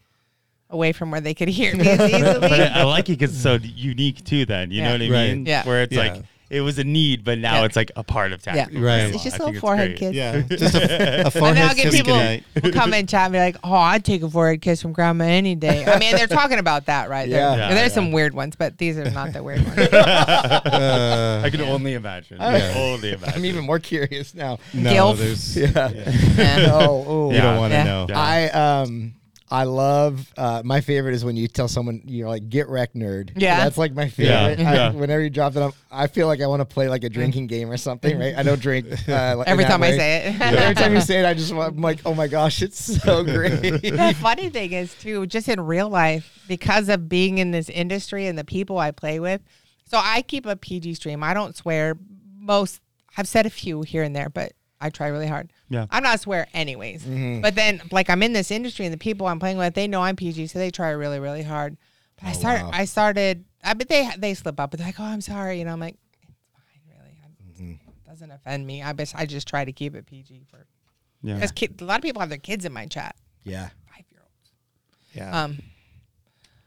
away 0.70 0.92
from 0.92 1.12
where 1.12 1.22
they 1.22 1.34
could 1.34 1.48
hear 1.48 1.76
me 1.76 1.88
as 1.88 1.98
but 1.98 2.12
easily. 2.12 2.62
I, 2.62 2.82
I 2.82 2.84
like 2.84 3.06
it 3.10 3.14
because 3.20 3.34
it's 3.34 3.42
so 3.44 3.54
unique 3.62 4.24
too. 4.26 4.46
Then 4.46 4.70
you 4.72 4.80
Yeah. 4.82 4.86
know 4.86 4.92
what 4.94 5.02
I 5.02 5.10
Right. 5.10 5.34
mean? 5.36 5.46
Yeah. 5.46 5.66
Where 5.66 5.82
it's 5.84 5.94
Yeah. 5.94 6.14
like 6.14 6.24
it 6.50 6.62
was 6.62 6.78
a 6.80 6.84
need, 6.84 7.24
but 7.24 7.38
now 7.38 7.60
Yeah. 7.60 7.66
it's 7.66 7.76
like 7.76 7.92
a 7.96 8.04
part 8.04 8.32
of 8.32 8.42
yeah, 8.46 8.54
tactical. 8.54 8.84
Right. 8.84 9.00
It's 9.14 9.24
just 9.24 9.36
a 9.36 9.40
little 9.40 9.52
think 9.54 9.62
forehead 9.62 9.90
great. 9.98 10.00
kiss. 10.00 10.16
Yeah, 10.16 10.42
just 10.50 10.76
a, 10.76 10.80
a 10.82 11.24
And 11.26 11.34
forehead 11.34 11.58
then 11.58 11.70
I'll 11.70 11.76
get 11.76 11.84
kiss 11.84 11.96
people 11.96 12.14
goodnight. 12.14 12.44
who 12.64 12.72
come 12.72 12.94
and 12.94 13.08
chat 13.10 13.26
and 13.26 13.34
be 13.34 13.40
like, 13.40 13.58
"Oh, 13.64 13.74
I'd 13.74 14.06
take 14.06 14.22
a 14.24 14.30
forehead 14.30 14.62
kiss 14.62 14.82
from 14.82 14.94
grandma 14.94 15.26
any 15.26 15.56
day." 15.56 15.86
I 15.86 16.00
mean, 16.00 16.16
they're 16.16 16.28
talking 16.28 16.60
about 16.60 16.86
that, 16.86 17.10
right? 17.10 17.30
There- 17.30 17.40
Yeah. 17.40 17.56
Yeah, 17.56 17.74
there's 17.76 17.92
yeah. 17.92 17.96
some 17.96 18.12
weird 18.12 18.34
ones, 18.34 18.56
but 18.56 18.78
these 18.78 18.98
are 18.98 19.10
not 19.12 19.34
the 19.34 19.44
weird 19.44 19.64
ones. 19.66 19.90
Uh, 19.92 21.42
I 21.44 21.50
can 21.50 21.62
only 21.62 21.94
imagine. 21.94 22.40
I 22.40 22.58
Yeah. 22.58 22.74
Only 22.78 23.12
imagine. 23.14 23.34
I'm 23.36 23.46
even 23.46 23.66
more 23.66 23.80
curious 23.80 24.34
now. 24.34 24.60
no, 24.74 24.92
Gilf. 24.92 25.18
there's 25.18 25.58
Yeah. 25.58 25.90
Yeah. 25.90 26.70
oh, 26.72 27.04
oh. 27.08 27.30
you 27.32 27.38
Yeah. 27.38 27.42
don't 27.44 27.58
want 27.58 27.72
to 27.74 27.78
Yeah. 27.78 27.84
know. 27.84 28.06
Yeah. 28.10 28.20
I 28.20 28.50
um 28.82 29.14
I 29.50 29.64
love 29.64 30.34
uh, 30.36 30.62
my 30.66 30.82
favorite 30.82 31.14
is 31.16 31.24
when 31.24 31.38
you 31.38 31.48
tell 31.48 31.70
someone 31.70 32.02
you're 32.06 32.28
like 32.28 32.50
get 32.50 32.68
wrecked 32.68 32.96
nerd. 32.96 33.32
Yeah. 33.38 33.64
that's 33.64 33.78
like 33.78 33.94
my 33.94 34.04
Yeah. 34.04 34.10
favorite. 34.10 34.60
I, 34.60 34.74
Yeah. 34.76 34.92
whenever 34.92 35.24
you 35.24 35.30
drop 35.30 35.54
that, 35.54 35.64
I'm, 35.64 35.72
I 35.90 36.08
feel 36.08 36.28
like 36.28 36.42
I 36.42 36.48
want 36.48 36.60
to 36.60 36.66
play 36.66 36.90
like 36.90 37.06
a 37.06 37.10
drinking 37.10 37.48
game 37.48 37.70
or 37.72 37.78
something. 37.78 38.20
Right? 38.20 38.36
I 38.36 38.44
don't 38.44 38.60
drink 38.62 38.88
uh, 39.08 39.38
like- 39.38 39.48
Every 39.48 39.64
in 39.64 39.70
that 39.70 39.74
time 39.74 39.84
I 39.84 39.92
say 39.92 40.26
it. 40.28 40.42
Every 40.42 40.76
time 40.76 40.94
you 40.94 41.00
say 41.02 41.20
it, 41.22 41.26
I 41.26 41.34
just 41.34 41.54
I'm 41.54 41.78
like, 41.78 42.02
oh 42.06 42.14
my 42.14 42.28
gosh, 42.28 42.62
it's 42.62 43.02
so 43.02 43.24
great. 43.24 43.62
the 43.82 44.16
funny 44.20 44.50
thing 44.50 44.74
is 44.74 44.94
too, 44.96 45.26
just 45.28 45.48
in 45.48 45.62
real 45.62 45.88
life, 45.90 46.44
because 46.50 46.90
of 46.90 47.08
being 47.08 47.38
in 47.38 47.52
this 47.52 47.70
industry 47.70 48.28
and 48.28 48.38
the 48.38 48.44
people 48.46 48.78
I 48.80 48.92
play 48.92 49.20
with. 49.22 49.42
So 49.86 49.98
I 50.02 50.24
keep 50.24 50.46
a 50.46 50.58
PG 50.58 50.96
stream. 50.96 51.24
I 51.24 51.34
don't 51.34 51.56
swear. 51.56 51.98
Most 52.38 52.82
I've 53.16 53.28
said 53.30 53.46
a 53.46 53.50
few 53.50 53.82
here 53.84 54.04
and 54.04 54.14
there, 54.14 54.28
but 54.30 54.52
I 54.80 54.90
try 54.90 55.08
really 55.08 55.28
hard. 55.28 55.52
Yeah. 55.70 55.88
I'm 55.90 56.04
not 56.04 56.16
a 56.16 56.18
swear 56.18 56.48
anyways. 56.54 57.06
But 57.42 57.56
then 57.56 57.82
like 57.92 58.10
I'm 58.10 58.22
in 58.24 58.34
this 58.34 58.52
industry 58.52 58.86
and 58.86 58.94
the 58.94 58.98
people 58.98 59.28
I'm 59.28 59.40
playing 59.40 59.58
with, 59.58 59.74
they 59.74 59.88
know 59.88 60.02
I'm 60.02 60.16
PG, 60.16 60.48
so 60.48 60.60
they 60.60 60.72
try 60.72 60.92
really, 60.92 61.20
really 61.20 61.44
hard. 61.44 61.78
But 62.20 62.30
I 62.30 62.32
started 62.34 62.64
wow. 62.66 62.72
I 62.74 62.86
started 62.86 63.46
I 63.64 63.74
but 63.74 63.90
they 63.90 64.10
they 64.18 64.34
slip 64.34 64.60
up, 64.60 64.72
but 64.72 64.80
they're 64.80 64.88
like, 64.88 65.00
Oh, 65.00 65.04
I'm 65.04 65.22
sorry. 65.22 65.60
You 65.60 65.66
know, 65.66 65.74
I'm 65.74 65.80
like, 65.80 65.98
it's 66.24 66.38
fine, 66.54 66.82
really. 67.60 67.80
It 67.88 68.10
doesn't 68.10 68.32
offend 68.32 68.66
me. 68.66 68.84
I 68.84 68.94
just 68.94 69.16
I 69.16 69.26
just 69.26 69.48
try 69.48 69.66
to 69.66 69.72
keep 69.72 69.96
it 69.96 70.06
PG 70.06 70.46
for 70.50 70.66
yeah. 71.24 71.36
because 71.40 71.52
a 71.82 71.86
lot 71.86 71.98
of 71.98 72.04
people 72.04 72.20
have 72.20 72.30
their 72.30 72.38
kids 72.38 72.66
in 72.66 72.74
my 72.74 72.86
chat. 72.86 73.16
yeah. 73.44 73.70
Five 73.94 74.06
year 74.12 74.22
olds. 74.22 74.52
Yeah. 75.14 75.44
Um, 75.44 75.58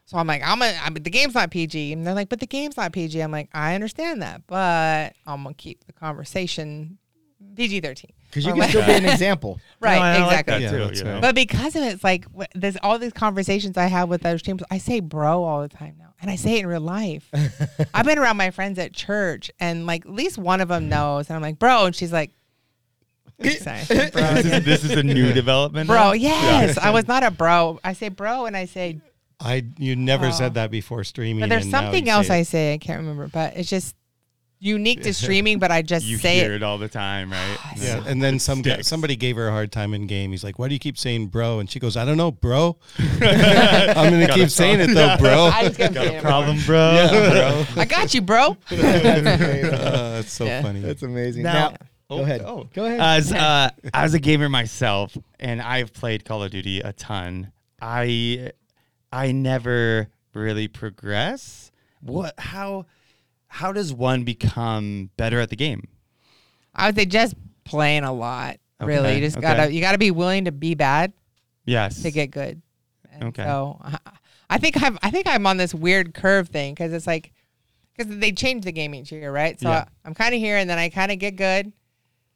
so 0.05 0.17
I'm 0.17 0.27
like, 0.27 0.41
I'm 0.43 0.61
a, 0.61 0.77
I 0.83 0.89
mean, 0.89 1.03
the 1.03 1.09
game's 1.09 1.35
not 1.35 1.51
PG, 1.51 1.93
and 1.93 2.05
they're 2.05 2.13
like, 2.13 2.27
but 2.27 2.41
the 2.41 2.45
game's 2.45 2.75
not 2.75 2.91
PG. 2.91 3.17
I'm 3.21 3.31
like, 3.31 3.49
I 3.53 3.75
understand 3.75 4.21
that, 4.21 4.45
but 4.45 5.13
I'm 5.25 5.43
gonna 5.43 5.53
keep 5.53 5.85
the 5.85 5.93
conversation 5.93 6.97
PG-13. 7.67 8.05
Because 8.29 8.45
you 8.45 8.53
can 8.53 8.69
still 8.69 8.85
be 8.85 8.91
an 8.93 9.05
example. 9.13 9.59
right, 9.79 9.95
No, 9.95 10.01
I 10.01 10.11
like 10.11 10.39
exactly. 10.39 10.53
that 10.53 10.61
Yeah, 10.61 10.71
too, 10.71 10.77
that's 10.85 10.99
you 10.99 11.05
know? 11.05 11.21
But 11.21 11.35
because 11.35 11.75
of 11.75 11.83
it, 11.83 11.93
it's 11.93 12.03
like 12.03 12.25
there's 12.55 12.77
all 12.81 12.97
these 12.97 13.13
conversations 13.13 13.77
I 13.77 13.87
have 13.87 14.09
with 14.09 14.25
other 14.25 14.37
streams. 14.37 14.63
I 14.71 14.77
say 14.77 14.99
bro 14.99 15.43
all 15.43 15.61
the 15.61 15.69
time 15.69 15.95
now, 15.99 16.13
and 16.21 16.31
I 16.31 16.35
say 16.37 16.55
it 16.57 16.61
in 16.61 16.67
real 16.67 16.81
life. 16.81 17.29
I've 17.93 18.05
been 18.05 18.17
around 18.19 18.37
my 18.37 18.51
friends 18.51 18.79
at 18.79 18.93
church, 18.93 19.51
and 19.59 19.85
like 19.85 20.05
at 20.05 20.11
least 20.11 20.37
one 20.37 20.61
of 20.61 20.69
them 20.69 20.85
mm. 20.85 20.89
knows, 20.89 21.29
and 21.29 21.35
I'm 21.35 21.41
like, 21.41 21.59
bro, 21.59 21.85
and 21.85 21.95
she's 21.95 22.13
like, 22.13 22.31
sorry, 23.41 23.81
bro, 24.11 24.21
this, 24.35 24.45
is, 24.45 24.65
this 24.65 24.83
is 24.83 24.91
a 24.91 25.03
new 25.03 25.33
development. 25.33 25.87
bro, 25.87 25.95
now? 25.95 26.11
yes, 26.13 26.77
I 26.77 26.91
was 26.91 27.07
not 27.07 27.23
a 27.23 27.31
bro. 27.31 27.79
I 27.83 27.93
say 27.93 28.09
bro, 28.09 28.45
and 28.45 28.55
I 28.55 28.65
say 28.65 29.01
I 29.39 29.65
you 29.77 29.95
never 29.95 30.27
Oh. 30.27 30.31
said 30.31 30.53
that 30.53 30.71
before 30.71 31.03
streaming. 31.03 31.41
But 31.41 31.49
there's 31.49 31.69
something 31.69 32.07
else 32.07 32.27
say 32.27 32.39
I 32.39 32.43
say 32.43 32.73
I 32.73 32.77
can't 32.77 32.99
remember, 32.99 33.27
but 33.27 33.57
it's 33.57 33.69
just 33.69 33.95
unique 34.61 35.01
to 35.03 35.13
streaming. 35.13 35.59
But 35.59 35.71
I 35.71 35.81
just 35.81 36.05
You 36.11 36.17
say 36.17 36.35
hear 36.39 36.53
it. 36.53 36.57
it 36.57 36.63
all 36.63 36.77
the 36.77 36.87
time, 36.87 37.31
right? 37.31 37.57
Yeah, 37.75 38.03
and 38.07 38.21
then 38.23 38.39
some 38.39 38.61
guy, 38.61 38.81
somebody 38.81 39.15
gave 39.17 39.35
her 39.35 39.47
a 39.49 39.51
hard 39.51 39.71
time 39.71 39.93
in 39.93 40.07
game. 40.07 40.31
He's 40.31 40.43
like, 40.43 40.57
"Why 40.59 40.67
do 40.69 40.73
you 40.75 40.79
keep 40.79 40.97
saying 40.97 41.27
bro?" 41.27 41.59
And 41.59 41.69
she 41.69 41.79
goes, 41.79 41.97
"I 41.97 42.05
don't 42.05 42.17
know, 42.17 42.31
bro. 42.31 42.77
I'm 42.99 44.11
gonna 44.11 44.27
keep 44.33 44.49
saying 44.49 44.79
it 44.79 44.93
though, 44.93 45.17
bro." 45.17 45.45
I 45.53 45.69
just 45.69 45.93
Got 45.93 46.07
a 46.07 46.21
problem, 46.21 46.57
bro. 46.65 46.77
yeah, 46.93 47.65
I 47.75 47.85
got 47.85 48.13
you, 48.13 48.21
bro. 48.21 48.55
bro. 48.69 48.77
Uh, 48.79 50.17
it's 50.19 50.31
so 50.31 50.45
Yeah. 50.45 50.61
funny. 50.61 50.79
That's 50.81 51.03
amazing. 51.03 51.43
Now- 51.43 51.51
Now, 51.71 51.75
Oh, 52.09 52.17
go 52.17 52.23
ahead. 52.23 52.41
oh. 52.41 52.67
Go 52.73 52.85
ahead. 52.85 52.99
As 52.99 53.31
uh, 53.31 53.69
as 53.93 54.13
a 54.13 54.19
gamer 54.19 54.49
myself, 54.49 55.17
and 55.39 55.61
I've 55.61 55.93
played 55.93 56.25
Call 56.25 56.43
of 56.43 56.51
Duty 56.51 56.81
a 56.81 56.91
ton. 56.91 57.51
I 57.81 58.51
I 59.13 59.31
never 59.31 60.09
really 60.33 60.67
progress. 60.67 61.71
What? 62.01 62.33
How? 62.37 62.85
How 63.53 63.73
does 63.73 63.93
one 63.93 64.23
become 64.23 65.09
better 65.17 65.39
at 65.41 65.49
the 65.49 65.57
game? 65.57 65.87
I 66.73 66.87
would 66.87 66.95
say 66.95 67.05
just 67.05 67.35
playing 67.65 68.03
a 68.05 68.13
lot. 68.13 68.57
Really, 68.79 69.09
Okay, 69.09 69.15
you 69.15 69.21
just 69.21 69.37
okay. 69.37 69.41
gotta 69.45 69.73
you 69.73 69.81
gotta 69.81 69.97
be 69.97 70.09
willing 70.09 70.45
to 70.45 70.51
be 70.53 70.73
bad 70.73 71.11
Yes. 71.65 72.01
to 72.01 72.11
get 72.11 72.31
good. 72.31 72.61
And 73.11 73.23
Okay. 73.25 73.43
So 73.43 73.77
I- 73.83 73.99
I 74.49 74.57
think 74.57 74.81
I'm 74.81 74.97
I 75.03 75.11
think 75.11 75.27
I'm 75.27 75.45
on 75.45 75.57
this 75.57 75.73
weird 75.75 76.13
curve 76.13 76.47
thing 76.49 76.73
because 76.73 76.93
it's 76.93 77.05
like 77.05 77.33
because 77.95 78.17
they 78.17 78.31
change 78.31 78.63
the 78.63 78.71
game 78.71 78.95
each 78.95 79.11
year, 79.11 79.31
right? 79.31 79.59
So 79.59 79.69
Yeah. 79.69 79.85
I, 80.05 80.07
am 80.07 80.13
kind 80.15 80.33
of 80.33 80.39
here, 80.39 80.55
and 80.57 80.69
then 80.69 80.79
I 80.79 80.87
kind 80.89 81.11
of 81.11 81.19
get 81.19 81.35
good, 81.35 81.73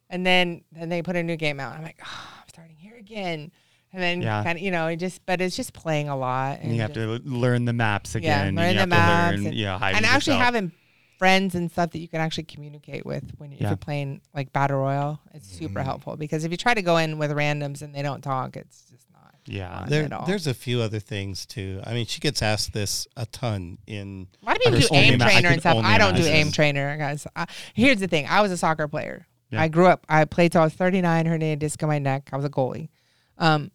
and 0.09 0.25
then 0.25 0.63
then 0.73 0.89
they 0.89 1.01
put 1.01 1.15
a 1.15 1.23
new 1.23 1.37
game 1.37 1.59
out. 1.61 1.75
I'm 1.77 1.81
like, 1.81 1.99
oh, 2.05 2.27
I'm 2.41 2.49
starting 2.49 2.75
here 2.77 2.97
again, 2.97 3.51
and 3.93 4.03
then 4.03 4.21
Yeah. 4.21 4.43
kind 4.43 4.57
of 4.57 4.63
you 4.63 4.69
know, 4.71 4.87
it 4.87 4.97
just 4.97 5.25
but 5.25 5.39
it's 5.41 5.55
just 5.55 5.71
playing 5.73 6.09
a 6.09 6.15
lot, 6.17 6.59
and 6.61 6.75
you 6.75 6.81
have 6.81 6.93
just- 6.93 7.23
to 7.23 7.29
learn 7.29 7.63
the 7.65 7.73
maps 7.73 8.15
again. 8.15 8.53
yeah, 8.53 8.61
learn 8.61 8.69
you 8.71 8.75
the 8.75 8.79
have 8.81 8.89
maps, 8.89 9.31
to 9.31 9.37
learn, 9.37 9.47
and, 9.47 9.55
yeah, 9.55 9.75
and 9.81 10.05
actually 10.05 10.33
yourself. 10.35 10.41
having 10.41 10.71
friends 11.17 11.55
and 11.55 11.71
stuff 11.71 11.91
that 11.91 11.99
you 11.99 12.07
can 12.07 12.19
actually 12.21 12.43
communicate 12.43 13.05
with 13.05 13.23
when 13.37 13.51
you, 13.51 13.55
if 13.55 13.61
Yeah. 13.61 13.69
you're 13.69 13.77
playing 13.77 14.21
like 14.33 14.51
battle 14.53 14.79
royale. 14.79 15.21
It's 15.33 15.47
super 15.47 15.81
helpful 15.83 16.15
because 16.17 16.43
if 16.43 16.51
you 16.51 16.57
try 16.57 16.73
to 16.73 16.81
go 16.81 16.97
in 16.97 17.17
with 17.17 17.31
randoms 17.31 17.81
and 17.81 17.93
they 17.95 18.01
don't 18.01 18.21
talk, 18.21 18.55
it's 18.57 18.83
just 18.91 19.05
not. 19.13 19.33
Yeah. 19.45 19.79
fun 19.81 19.89
There, 19.89 20.03
at 20.05 20.13
all. 20.13 20.25
there's 20.25 20.47
a 20.47 20.53
few 20.53 20.81
other 20.81 20.99
things 20.99 21.45
too. 21.45 21.81
I 21.85 21.93
mean, 21.93 22.05
she 22.05 22.19
gets 22.19 22.41
asked 22.41 22.73
this 22.73 23.07
a 23.15 23.25
ton 23.27 23.77
in. 23.87 24.27
A 24.41 24.45
lot 24.45 24.55
of 24.57 24.61
people 24.63 24.79
do 24.79 24.87
aim 24.91 25.19
trainer 25.19 25.41
can 25.41 25.45
and 25.53 25.61
stuff. 25.61 25.77
I 25.83 25.97
don't 25.97 26.15
do 26.15 26.21
imagine. 26.21 26.35
aim 26.47 26.51
trainer, 26.51 26.97
guys. 26.97 27.27
I, 27.35 27.45
here's 27.73 27.99
the 27.99 28.07
thing: 28.07 28.25
I 28.27 28.41
was 28.41 28.51
a 28.51 28.57
soccer 28.57 28.87
player. 28.87 29.27
Yeah. 29.51 29.61
I 29.61 29.67
grew 29.67 29.85
up. 29.87 30.05
I 30.09 30.25
played 30.25 30.51
till 30.51 30.61
I 30.61 30.65
was 30.65 30.73
39. 30.73 31.25
Herniated 31.27 31.53
a 31.53 31.55
disc 31.57 31.81
in 31.81 31.87
my 31.87 31.99
neck. 31.99 32.29
I 32.33 32.35
was 32.35 32.45
a 32.45 32.49
goalie, 32.49 32.89
um, 33.37 33.69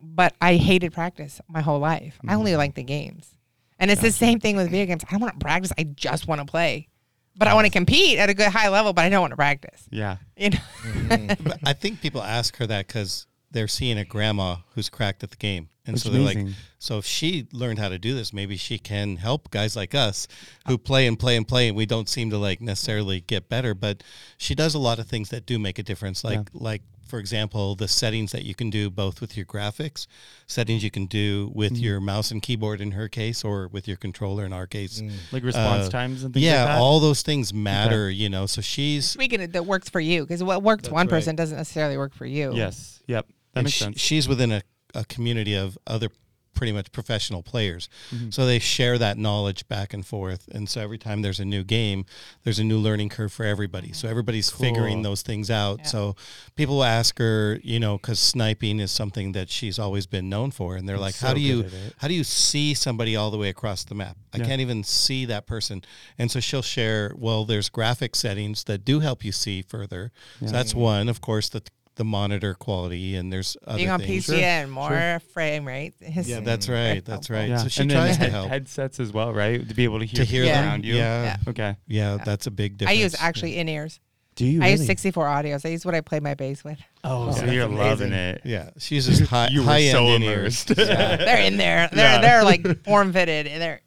but 0.00 0.34
I 0.40 0.56
hated 0.56 0.92
practice 0.92 1.40
my 1.48 1.60
whole 1.60 1.78
life. 1.78 2.18
I 2.22 2.26
Mm-hmm. 2.26 2.36
only 2.38 2.56
liked 2.56 2.74
the 2.74 2.82
games, 2.82 3.35
and 3.78 3.90
it's 3.90 4.02
the 4.02 4.12
same 4.12 4.40
thing 4.40 4.56
with 4.56 4.70
video 4.70 4.86
games. 4.86 5.04
I 5.08 5.12
don't 5.12 5.20
want 5.20 5.38
to 5.38 5.44
practice. 5.44 5.72
I 5.78 5.84
just 5.84 6.26
want 6.28 6.40
to 6.40 6.46
play, 6.46 6.88
but 7.36 7.48
I 7.48 7.54
want 7.54 7.66
to 7.66 7.72
compete 7.72 8.18
at 8.18 8.30
a 8.30 8.34
good 8.34 8.48
high 8.48 8.68
level. 8.68 8.92
But 8.92 9.04
I 9.04 9.08
don't 9.08 9.20
want 9.20 9.32
to 9.32 9.36
practice. 9.36 9.86
Yeah. 9.90 10.16
You 10.36 10.50
know, 10.50 10.58
mm-hmm. 10.82 11.42
But 11.48 11.58
I 11.64 11.72
think 11.72 12.00
people 12.00 12.22
ask 12.22 12.56
her 12.56 12.66
that 12.66 12.86
because 12.86 13.26
they're 13.50 13.68
seeing 13.68 13.98
a 13.98 14.04
grandma 14.04 14.56
who's 14.74 14.88
cracked 14.88 15.22
at 15.22 15.30
the 15.30 15.36
game, 15.36 15.68
and 15.86 15.94
That's 15.94 16.02
so 16.02 16.10
they're 16.10 16.20
like, 16.20 16.38
so 16.78 16.98
if 16.98 17.06
she 17.06 17.46
learned 17.52 17.78
how 17.78 17.88
to 17.88 17.98
do 17.98 18.14
this, 18.14 18.32
maybe 18.32 18.56
she 18.56 18.78
can 18.78 19.16
help 19.16 19.50
guys 19.50 19.76
like 19.76 19.94
us 19.94 20.26
who 20.66 20.78
play 20.78 21.06
and 21.06 21.18
play 21.18 21.36
and 21.36 21.46
play, 21.46 21.68
and 21.68 21.76
we 21.76 21.86
don't 21.86 22.08
seem 22.08 22.30
to 22.30 22.38
like 22.38 22.60
necessarily 22.60 23.20
get 23.20 23.48
better. 23.48 23.74
But 23.74 24.02
she 24.36 24.54
does 24.54 24.74
a 24.74 24.78
lot 24.78 24.98
of 24.98 25.06
things 25.06 25.30
that 25.30 25.46
do 25.46 25.58
make 25.58 25.78
a 25.78 25.82
difference, 25.82 26.24
like 26.24 26.48
like. 26.52 26.82
For 27.06 27.18
example, 27.18 27.74
the 27.76 27.88
settings 27.88 28.32
that 28.32 28.44
you 28.44 28.54
can 28.54 28.68
do 28.70 28.90
both 28.90 29.20
with 29.20 29.36
your 29.36 29.46
graphics, 29.46 30.06
settings 30.46 30.82
you 30.84 30.90
can 30.90 31.06
do 31.06 31.50
with 31.54 31.74
Mm-hmm. 31.74 31.82
your 31.84 32.00
mouse 32.00 32.30
and 32.30 32.42
keyboard 32.42 32.80
in 32.80 32.92
her 32.92 33.08
case, 33.08 33.44
or 33.44 33.68
with 33.68 33.86
your 33.88 33.96
controller 33.96 34.44
in 34.44 34.52
our 34.52 34.66
case. 34.66 35.02
Like 35.32 35.42
response 35.44 35.86
Uh, 35.86 35.90
times 35.90 36.24
and 36.24 36.34
things 36.34 36.44
yeah, 36.44 36.64
like 36.64 36.66
that. 36.74 36.78
all 36.80 37.00
those 37.00 37.22
things 37.22 37.54
matter, 37.54 38.10
you 38.10 38.28
know. 38.28 38.46
So 38.46 38.60
she's 38.60 39.06
speaking 39.06 39.42
of 39.42 39.52
that 39.52 39.66
works 39.66 39.88
for 39.88 40.00
you 40.00 40.22
because 40.22 40.42
what 40.42 40.62
works 40.62 40.90
one 40.90 41.06
right. 41.06 41.10
person 41.10 41.36
doesn't 41.36 41.56
necessarily 41.56 41.96
work 41.96 42.14
for 42.14 42.26
you. 42.26 42.52
Yes. 42.54 43.02
Yep. 43.06 43.26
That 43.26 43.34
and 43.60 43.64
makes 43.64 43.74
she- 43.74 43.84
sense. 43.84 44.00
she's 44.00 44.28
within 44.28 44.52
a, 44.52 44.62
a 44.94 45.04
community 45.04 45.54
of 45.54 45.78
other 45.86 46.10
pretty 46.56 46.72
much 46.72 46.90
professional 46.90 47.42
players. 47.42 47.88
Mm-hmm. 48.12 48.30
So 48.30 48.46
they 48.46 48.58
share 48.58 48.98
that 48.98 49.16
knowledge 49.18 49.68
back 49.68 49.94
and 49.94 50.04
forth. 50.04 50.48
And 50.48 50.68
so 50.68 50.80
every 50.80 50.98
time 50.98 51.22
there's 51.22 51.38
a 51.38 51.44
new 51.44 51.62
game, 51.62 52.04
there's 52.42 52.58
a 52.58 52.64
new 52.64 52.78
learning 52.78 53.10
curve 53.10 53.32
for 53.32 53.44
everybody. 53.44 53.92
So 53.92 54.08
everybody's 54.08 54.50
figuring 54.50 55.02
those 55.02 55.22
things 55.22 55.50
out. 55.50 55.86
So 55.86 56.16
people 56.56 56.76
will 56.76 56.84
ask 56.84 57.18
her, 57.18 57.60
you 57.62 57.78
know, 57.78 57.98
because 57.98 58.18
sniping 58.18 58.80
is 58.80 58.90
something 58.90 59.32
that 59.32 59.50
she's 59.50 59.78
always 59.78 60.06
been 60.06 60.28
known 60.28 60.50
for. 60.50 60.74
And 60.76 60.88
they're 60.88 60.98
like, 60.98 61.14
so 61.14 61.28
how 61.28 61.34
do 61.34 61.40
you 61.40 61.62
good 61.62 61.74
at 61.74 61.78
it. 61.86 61.94
how 61.98 62.08
do 62.08 62.14
you 62.14 62.24
see 62.24 62.74
somebody 62.74 63.14
all 63.14 63.30
the 63.30 63.38
way 63.38 63.50
across 63.50 63.84
the 63.84 63.94
map? 63.94 64.16
I 64.32 64.38
Yeah. 64.38 64.46
can't 64.46 64.60
even 64.60 64.82
see 64.82 65.26
that 65.26 65.46
person. 65.46 65.82
And 66.18 66.30
so 66.30 66.40
she'll 66.40 66.62
share, 66.62 67.12
well, 67.16 67.44
there's 67.44 67.68
graphic 67.68 68.16
settings 68.16 68.64
that 68.64 68.84
do 68.84 69.00
help 69.00 69.24
you 69.24 69.32
see 69.32 69.62
further. 69.62 70.10
So 70.40 70.46
that's 70.46 70.74
one, 70.74 71.08
of 71.08 71.20
course, 71.20 71.48
the 71.48 71.62
the 71.96 72.04
monitor 72.04 72.54
quality 72.54 73.16
and 73.16 73.32
there's 73.32 73.56
other 73.66 73.78
Being 73.78 73.90
on 73.90 74.00
things. 74.00 74.26
PC 74.28 74.40
and 74.40 74.70
more 74.70 75.20
frame 75.32 75.66
rate. 75.66 75.94
Yeah, 76.00 76.40
that's 76.40 76.68
right. 76.68 77.04
That's 77.04 77.28
right. 77.30 77.48
Yeah. 77.48 77.56
So 77.58 77.68
she 77.68 77.82
and 77.82 77.90
then 77.90 77.96
tries 77.98 78.16
to 78.16 78.22
head- 78.24 78.30
help 78.32 78.48
headsets 78.48 79.00
as 79.00 79.12
well, 79.12 79.32
right? 79.34 79.66
To 79.68 79.74
be 79.74 79.84
able 79.84 79.98
to 80.00 80.04
hear, 80.04 80.18
to 80.18 80.24
hear 80.24 80.44
Yeah. 80.44 80.62
around 80.64 80.84
you. 80.84 80.94
Yeah, 80.94 81.22
Yeah. 81.24 81.36
Okay. 81.50 81.76
yeah, 81.86 82.18
that's 82.24 82.46
a 82.46 82.50
big 82.50 82.78
difference. 82.78 82.98
I 82.98 83.02
use 83.02 83.16
actually 83.18 83.56
in 83.58 83.68
ears. 83.68 83.98
Do 84.34 84.44
you? 84.44 84.62
I 84.62 84.68
use 84.68 84.84
64 84.84 85.24
audios. 85.24 85.64
I 85.64 85.70
use 85.70 85.86
what 85.86 85.94
I 85.94 86.02
play 86.02 86.20
my 86.20 86.34
bass 86.34 86.62
with. 86.62 86.78
Oh, 87.02 87.28
oh 87.28 87.32
so 87.32 87.40
that's 87.40 87.52
you're 87.52 87.64
amazing. 87.64 87.78
loving 87.86 88.12
it. 88.12 88.42
Yeah, 88.44 88.68
she 88.76 88.96
uses 88.96 89.20
high 89.30 89.48
You 89.50 89.60
were 89.60 89.66
high 89.66 89.90
so 89.90 90.04
end 90.08 90.24
immersed. 90.24 90.72
in-ears. 90.72 90.88
They're 90.88 91.40
in 91.40 91.56
there. 91.56 91.88
They're 91.90 92.04
Yeah. 92.04 92.20
they're 92.20 92.44
like 92.44 92.84
form 92.84 93.14
fitted. 93.14 93.46
And 93.46 93.62
they're 93.62 93.80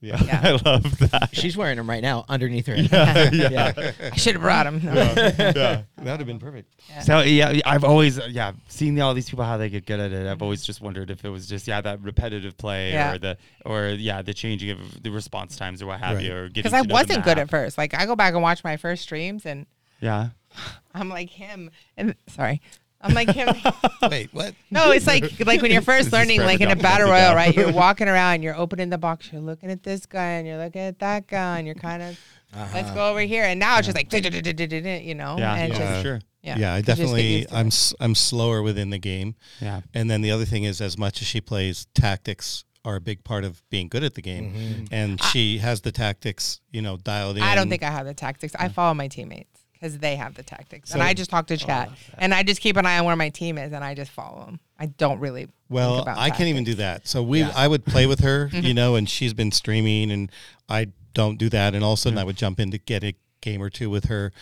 Yeah. 0.00 0.16
I 0.44 0.50
love 0.64 0.98
that. 1.10 1.30
She's 1.32 1.56
wearing 1.56 1.76
them 1.76 1.88
right 1.90 2.02
now 2.02 2.24
underneath 2.28 2.66
her. 2.66 2.74
yeah. 2.76 3.30
yeah. 3.32 3.72
I 4.12 4.16
should 4.16 4.34
have 4.34 4.42
brought 4.42 4.64
them. 4.64 4.80
yeah. 4.84 4.92
that 4.94 5.84
would 5.98 6.06
have 6.06 6.26
been 6.26 6.38
perfect. 6.38 6.72
So 7.02 7.20
yeah, 7.20 7.58
I've 7.66 7.82
always 7.82 8.18
yeah 8.28 8.52
seen 8.68 9.00
all 9.00 9.12
these 9.14 9.28
people 9.28 9.44
how 9.44 9.56
they 9.56 9.68
get 9.68 9.86
good 9.86 9.98
at 9.98 10.12
it. 10.12 10.26
I've 10.28 10.40
always 10.42 10.64
just 10.64 10.80
wondered 10.80 11.10
if 11.10 11.24
it 11.24 11.28
was 11.30 11.48
just 11.48 11.66
yeah 11.66 11.80
that 11.80 12.00
repetitive 12.00 12.56
play 12.56 12.92
Yeah. 12.92 13.14
or 13.14 13.18
the 13.18 13.38
or 13.66 13.86
yeah 13.88 14.22
the 14.22 14.34
changing 14.34 14.70
of 14.70 15.02
the 15.02 15.10
response 15.10 15.56
times 15.56 15.82
or 15.82 15.86
what 15.86 15.98
have 16.00 16.16
Right. 16.18 16.26
you 16.26 16.32
or 16.34 16.48
getting 16.48 16.52
Because 16.62 16.72
I 16.74 16.82
to 16.82 16.84
know 16.84 16.88
the 16.88 16.94
wasn't 16.94 17.24
good 17.24 17.36
map. 17.38 17.44
at 17.46 17.50
first. 17.50 17.76
Like 17.76 17.94
I 17.94 18.06
go 18.06 18.14
back 18.14 18.34
and 18.34 18.42
watch 18.42 18.62
my 18.62 18.76
first 18.76 19.02
streams, 19.02 19.46
and 19.46 19.66
yeah 20.00 20.28
I'm 20.94 21.08
like 21.08 21.30
him. 21.30 21.70
And 21.96 22.14
sorry, 22.28 22.60
I'm 23.00 23.14
like 23.14 23.30
him. 23.30 23.54
Wait, 24.10 24.32
what? 24.32 24.54
No, 24.70 24.90
it's 24.90 25.06
like 25.06 25.44
like 25.46 25.62
when 25.62 25.70
you're 25.70 25.82
first 25.82 26.12
learning, 26.12 26.40
like 26.40 26.60
in 26.60 26.70
a 26.70 26.76
battle 26.76 27.06
now. 27.06 27.12
royale, 27.12 27.34
right? 27.34 27.54
You're 27.54 27.72
walking 27.84 28.08
around, 28.08 28.42
you're 28.42 28.56
opening 28.56 28.90
the 28.90 28.98
box, 28.98 29.32
you're 29.32 29.40
looking 29.40 29.70
at 29.70 29.82
this 29.82 30.06
guy, 30.06 30.32
and 30.32 30.46
you're 30.46 30.58
looking 30.58 30.82
at 30.82 30.98
that 30.98 31.26
guy, 31.26 31.58
and 31.58 31.66
you're 31.66 31.76
kind 31.76 32.02
of 32.02 32.18
uh-huh. 32.54 32.70
let's 32.74 32.90
go 32.92 33.10
over 33.10 33.20
here. 33.20 33.44
And 33.44 33.60
now 33.60 33.78
it's 33.78 33.86
just 33.86 33.96
like 33.96 34.12
you 34.12 35.14
know, 35.14 35.36
yeah 35.38 35.54
and 35.54 35.72
yeah, 35.72 35.78
just 35.78 35.94
for 35.96 36.02
sure 36.02 36.20
yeah, 36.42 36.58
Yeah, 36.58 36.72
I 36.74 36.76
you 36.78 36.82
just 36.82 36.86
get 36.86 36.96
definitely 36.96 37.36
used 37.38 37.48
to 37.48 37.56
I'm 37.56 37.66
it. 37.66 37.72
s- 37.72 37.94
I'm 38.00 38.14
slower 38.14 38.62
within 38.62 38.90
the 38.90 38.98
game. 38.98 39.34
yeah 39.60 39.80
And 39.94 40.10
then 40.10 40.22
the 40.22 40.30
other 40.30 40.44
thing 40.44 40.64
is, 40.64 40.80
as 40.80 40.96
much 40.98 41.20
as 41.20 41.28
she 41.28 41.40
plays, 41.40 41.86
tactics 41.94 42.64
are 42.84 42.96
a 42.96 43.00
big 43.00 43.24
part 43.24 43.44
of 43.44 43.62
being 43.70 43.88
good 43.88 44.04
at 44.04 44.14
the 44.14 44.22
game. 44.22 44.52
Mm-hmm. 44.52 44.84
And 44.92 45.22
she 45.22 45.58
has 45.58 45.82
the 45.82 45.92
tactics, 45.92 46.60
you 46.70 46.80
know, 46.80 46.96
dialed 46.96 47.36
in. 47.36 47.42
I 47.42 47.54
don't 47.54 47.68
think 47.68 47.82
I 47.82 47.90
have 47.90 48.06
the 48.06 48.14
tactics. 48.14 48.54
I 48.58 48.68
follow 48.68 48.94
my 48.94 49.08
teammates 49.08 49.57
because 49.78 49.98
they 49.98 50.16
have 50.16 50.34
the 50.34 50.42
tactics, 50.42 50.90
and 50.92 51.00
So- 51.00 51.06
I 51.06 51.14
just 51.14 51.30
talk 51.30 51.46
to 51.48 51.54
oh, 51.54 51.56
chat, 51.56 51.90
and 52.18 52.34
I 52.34 52.42
just 52.42 52.60
keep 52.60 52.76
an 52.76 52.86
eye 52.86 52.98
on 52.98 53.04
where 53.04 53.16
my 53.16 53.28
team 53.28 53.58
is, 53.58 53.72
and 53.72 53.84
I 53.84 53.94
just 53.94 54.10
follow 54.10 54.44
them. 54.44 54.60
I 54.78 54.86
don't 54.86 55.18
really. 55.20 55.42
think 55.42 55.54
Well, 55.70 55.98
about 56.00 56.18
I 56.18 56.30
can't 56.30 56.48
even 56.48 56.64
do 56.64 56.74
that. 56.74 57.06
So 57.08 57.22
we, 57.22 57.42
I 57.42 57.66
would 57.68 57.84
play 57.84 58.06
with 58.06 58.20
her, 58.20 58.48
you 58.52 58.74
know, 58.74 58.94
and 58.96 59.08
she's 59.08 59.34
been 59.34 59.52
streaming, 59.52 60.10
and 60.10 60.30
I 60.68 60.88
don't 61.14 61.38
do 61.38 61.48
that. 61.50 61.74
And 61.74 61.84
all 61.84 61.92
of 61.94 61.98
a 61.98 62.02
sudden, 62.02 62.18
I 62.18 62.24
would 62.24 62.36
jump 62.36 62.60
in 62.60 62.70
to 62.70 62.78
get 62.78 63.02
a 63.04 63.14
game 63.40 63.62
or 63.62 63.70
two 63.70 63.90
with 63.90 64.04
her, 64.06 64.32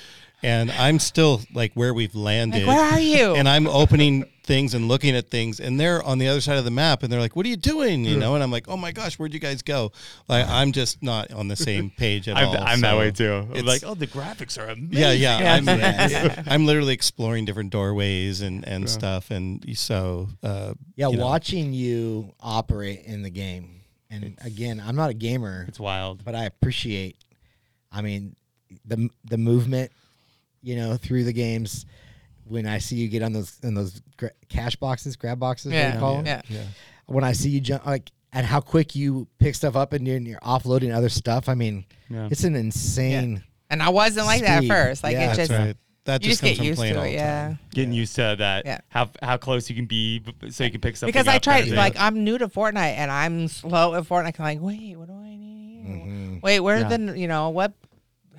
and 0.43 0.70
I'm 0.72 0.99
still 0.99 1.43
like 1.55 1.72
where 1.74 1.93
we've 1.95 2.14
landed. 2.14 2.66
where 2.66 2.93
are 2.93 3.01
you? 3.01 3.34
And 3.37 3.49
I'm 3.49 3.66
opening 3.66 4.24
things 4.47 4.72
and 4.74 4.88
looking 4.88 5.14
at 5.16 5.28
things, 5.28 5.59
and 5.61 5.78
they're 5.78 6.03
on 6.03 6.18
the 6.18 6.28
other 6.28 6.40
side 6.40 6.57
of 6.57 6.64
the 6.64 6.70
map, 6.70 7.03
and 7.03 7.12
they're 7.12 7.20
like, 7.20 7.34
"What 7.36 7.44
are 7.44 7.49
you 7.49 7.57
doing?" 7.57 8.05
You 8.05 8.16
know, 8.16 8.34
and 8.34 8.42
I'm 8.42 8.51
like, 8.51 8.68
"Oh 8.68 8.76
my 8.76 8.92
gosh, 8.92 9.18
where'd 9.18 9.34
you 9.34 9.40
guys 9.40 9.61
go?" 9.62 9.92
Like 10.28 10.47
I'm 10.49 10.72
just 10.72 11.03
not 11.03 11.32
on 11.32 11.49
the 11.49 11.57
same 11.57 11.90
page 11.97 12.28
at 12.28 12.36
I'm, 12.36 12.49
all. 12.49 12.57
I'm 12.59 12.80
that 12.80 12.97
way 12.97 13.11
too 13.11 13.32
I'm 13.51 13.57
it's- 13.57 13.64
like 13.66 13.82
oh 13.84 13.94
the 13.94 14.07
graphics 14.07 14.57
are 14.59 14.68
amazing 14.68 14.88
yeah, 14.92 15.12
yeah. 15.12 15.55
I'm, 15.55 15.66
Yeah. 16.11 16.42
I'm 16.47 16.64
literally 16.64 16.94
exploring 16.94 17.44
different 17.44 17.70
doorways 17.70 18.40
and, 18.40 18.66
and 18.66 18.88
stuff. 18.88 19.30
And 19.30 19.64
so, 19.76 20.28
uh, 20.42 20.74
Yeah, 20.94 21.09
you 21.09 21.16
know. 21.16 21.24
watching 21.24 21.72
you 21.72 22.32
operate 22.40 23.03
in 23.05 23.22
the 23.22 23.30
game, 23.30 23.80
and 24.11 24.38
again, 24.44 24.80
I'm 24.84 24.97
not 24.97 25.11
a 25.11 25.14
gamer, 25.14 25.64
it's 25.68 25.80
wild 25.80 26.24
but 26.24 26.34
I 26.34 26.44
appreciate. 26.44 27.16
I 27.92 28.03
mean, 28.03 28.36
the 28.84 29.09
the 29.24 29.38
movement, 29.38 29.90
you 30.62 30.76
know, 30.76 30.97
through 30.97 31.24
the 31.24 31.32
games. 31.32 31.86
When 32.49 32.66
I 32.66 32.78
see 32.78 32.97
you 32.97 33.09
get 33.09 33.22
on 33.22 33.32
those 33.32 33.59
in 33.62 33.74
those 33.74 34.01
gra- 34.16 34.30
cash 34.49 34.76
boxes, 34.76 35.16
grab 35.16 35.38
boxes, 35.38 35.66
what 35.66 35.70
do 35.72 35.76
you 35.78 35.82
Yeah, 35.94 35.99
call 35.99 36.18
'em? 36.18 36.26
yeah. 36.26 36.62
When 37.07 37.24
I 37.24 37.32
see 37.32 37.51
you 37.51 37.61
jump, 37.61 37.86
like, 37.86 38.11
and 38.32 38.44
how 38.47 38.61
quick 38.61 38.94
you 38.94 39.28
pick 39.38 39.55
stuff 39.55 39.76
up 39.76 39.92
and 39.92 40.07
you're, 40.07 40.16
and 40.16 40.26
you're 40.26 40.40
offloading 40.40 40.94
other 40.94 41.09
stuff. 41.09 41.49
I 41.49 41.55
mean, 41.55 41.84
Yeah. 42.11 42.28
it's 42.30 42.44
an 42.44 42.55
insane. 42.57 43.42
And 43.70 43.82
I 43.82 43.88
wasn't 43.88 44.26
like 44.26 44.42
that 44.42 44.64
at 44.64 44.68
first. 44.68 45.03
Like 45.03 45.14
Yeah, 45.14 45.24
it 45.32 45.36
that's 45.36 45.49
just 45.49 45.51
right. 45.51 45.76
That 46.05 46.22
you 46.22 46.30
just, 46.30 46.40
just 46.40 46.42
comes 46.42 46.51
get 46.53 46.57
from 46.59 46.66
used 46.86 46.94
to 46.94 47.05
it. 47.05 47.12
Yeah. 47.14 47.47
time. 47.49 47.59
getting 47.72 47.92
used 47.92 48.14
to 48.14 48.36
that 48.38 48.64
Yeah. 48.64 48.78
how 48.90 49.11
how 49.22 49.36
close 49.38 49.68
you 49.68 49.74
can 49.74 49.86
be 49.86 50.22
so 50.51 50.62
you 50.62 50.70
can 50.70 50.80
pick 50.80 50.97
something 50.97 51.12
because 51.12 51.26
I 51.26 51.36
up 51.36 51.42
tried 51.42 51.61
kind 51.62 51.72
of 51.72 51.76
like. 51.78 51.97
I'm 51.99 52.22
new 52.22 52.38
to 52.38 52.47
Fortnite 52.47 52.94
and 52.97 53.11
I'm 53.11 53.49
slow 53.49 53.94
at 53.97 54.05
Fortnite. 54.05 54.38
I'm 54.38 54.44
like, 54.44 54.61
wait, 54.61 54.97
what 54.97 55.09
do 55.09 55.14
I 55.14 55.34
need? 55.36 55.84
Mm-hmm. 55.84 56.36
Wait, 56.42 56.61
where 56.61 56.78
Yeah. 56.78 56.97
the 56.97 57.18
you 57.18 57.26
know 57.26 57.49
what? 57.51 57.72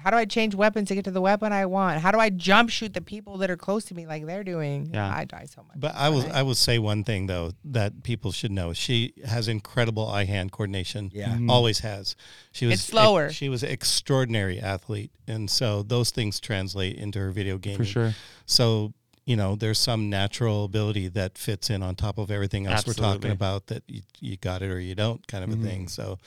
How 0.08 0.12
do 0.12 0.16
I 0.16 0.24
change 0.24 0.56
weapons 0.56 0.88
to 0.88 0.96
get 0.96 1.04
to 1.04 1.12
the 1.12 1.20
weapon 1.20 1.52
I 1.52 1.66
want? 1.66 2.00
How 2.00 2.14
do 2.14 2.18
I 2.18 2.30
jump 2.30 2.70
shoot 2.70 2.94
the 2.94 3.02
people 3.02 3.40
that 3.40 3.52
are 3.52 3.58
close 3.58 3.84
to 3.86 3.94
me 3.94 4.08
like 4.08 4.26
they're 4.26 4.46
doing? 4.46 4.92
Yeah. 4.94 5.14
I 5.14 5.26
die 5.26 5.48
so 5.54 5.64
much. 5.64 5.78
But 5.82 5.96
I 5.96 6.08
will 6.08 6.26
I 6.32 6.44
will 6.44 6.56
say 6.56 6.80
one 6.80 7.04
thing 7.04 7.28
though 7.28 7.52
that 7.66 8.04
people 8.04 8.32
should 8.32 8.52
know. 8.52 8.72
She 8.72 9.12
has 9.26 9.50
incredible 9.50 10.08
eye 10.08 10.24
hand 10.24 10.54
coordination. 10.54 11.12
Yeah. 11.14 11.32
Mm-hmm. 11.32 11.50
Always 11.50 11.80
has. 11.80 12.16
She 12.54 12.66
was 12.66 12.76
It's 12.76 12.84
slower. 12.84 13.32
she 13.32 13.50
was 13.50 13.64
an 13.64 13.70
extraordinary 13.70 14.62
athlete. 14.62 15.12
And 15.28 15.50
so 15.50 15.84
those 15.84 16.12
things 16.12 16.40
translate 16.40 16.96
into 16.96 17.20
her 17.20 17.32
video 17.32 17.58
game 17.58 17.76
for 17.76 17.84
sure 17.84 18.14
So, 18.46 18.94
you 19.26 19.36
know, 19.36 19.58
there's 19.58 19.78
some 19.78 20.10
natural 20.10 20.64
ability 20.64 21.10
that 21.10 21.38
fits 21.38 21.70
in 21.70 21.84
on 21.84 21.96
top 21.96 22.18
of 22.18 22.32
everything 22.32 22.66
else 22.66 22.88
we're 22.88 22.94
talking 22.94 23.32
about 23.32 23.68
that 23.68 23.84
you, 23.90 24.04
you 24.22 24.38
got 24.38 24.62
it 24.62 24.72
or 24.72 24.80
you 24.80 24.96
don't 24.96 25.28
kind 25.28 25.44
of 25.44 25.50
a 25.50 25.62
thing. 25.62 25.90
So 25.90 26.18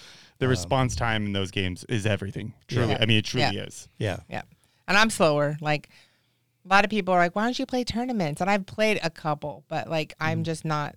the 0.41 0.47
Um, 0.47 0.51
response 0.51 0.97
time 0.97 1.25
in 1.27 1.33
those 1.33 1.51
games 1.53 1.85
is 1.89 2.05
everything 2.07 2.53
truly 2.67 2.91
Yeah. 2.91 2.99
I 3.01 3.07
mean 3.07 3.19
it 3.19 3.25
truly 3.25 3.45
Yeah. 3.57 3.63
is 3.65 3.89
yeah. 3.99 4.21
yeah, 4.29 4.43
and 4.89 4.99
I'm 4.99 5.09
slower. 5.11 5.57
Like 5.61 5.89
a 6.65 6.69
lot 6.69 6.85
of 6.85 6.91
people 6.91 7.15
are 7.15 7.19
like, 7.19 7.35
why 7.37 7.45
don't 7.45 7.59
you 7.59 7.65
play 7.67 7.85
tournaments? 7.85 8.41
And 8.43 8.51
I've 8.51 8.67
played 8.67 8.99
a 9.03 9.09
couple, 9.11 9.65
but 9.69 9.89
like 9.89 10.11
Mm. 10.19 10.27
I'm 10.27 10.45
just 10.45 10.65
not. 10.65 10.97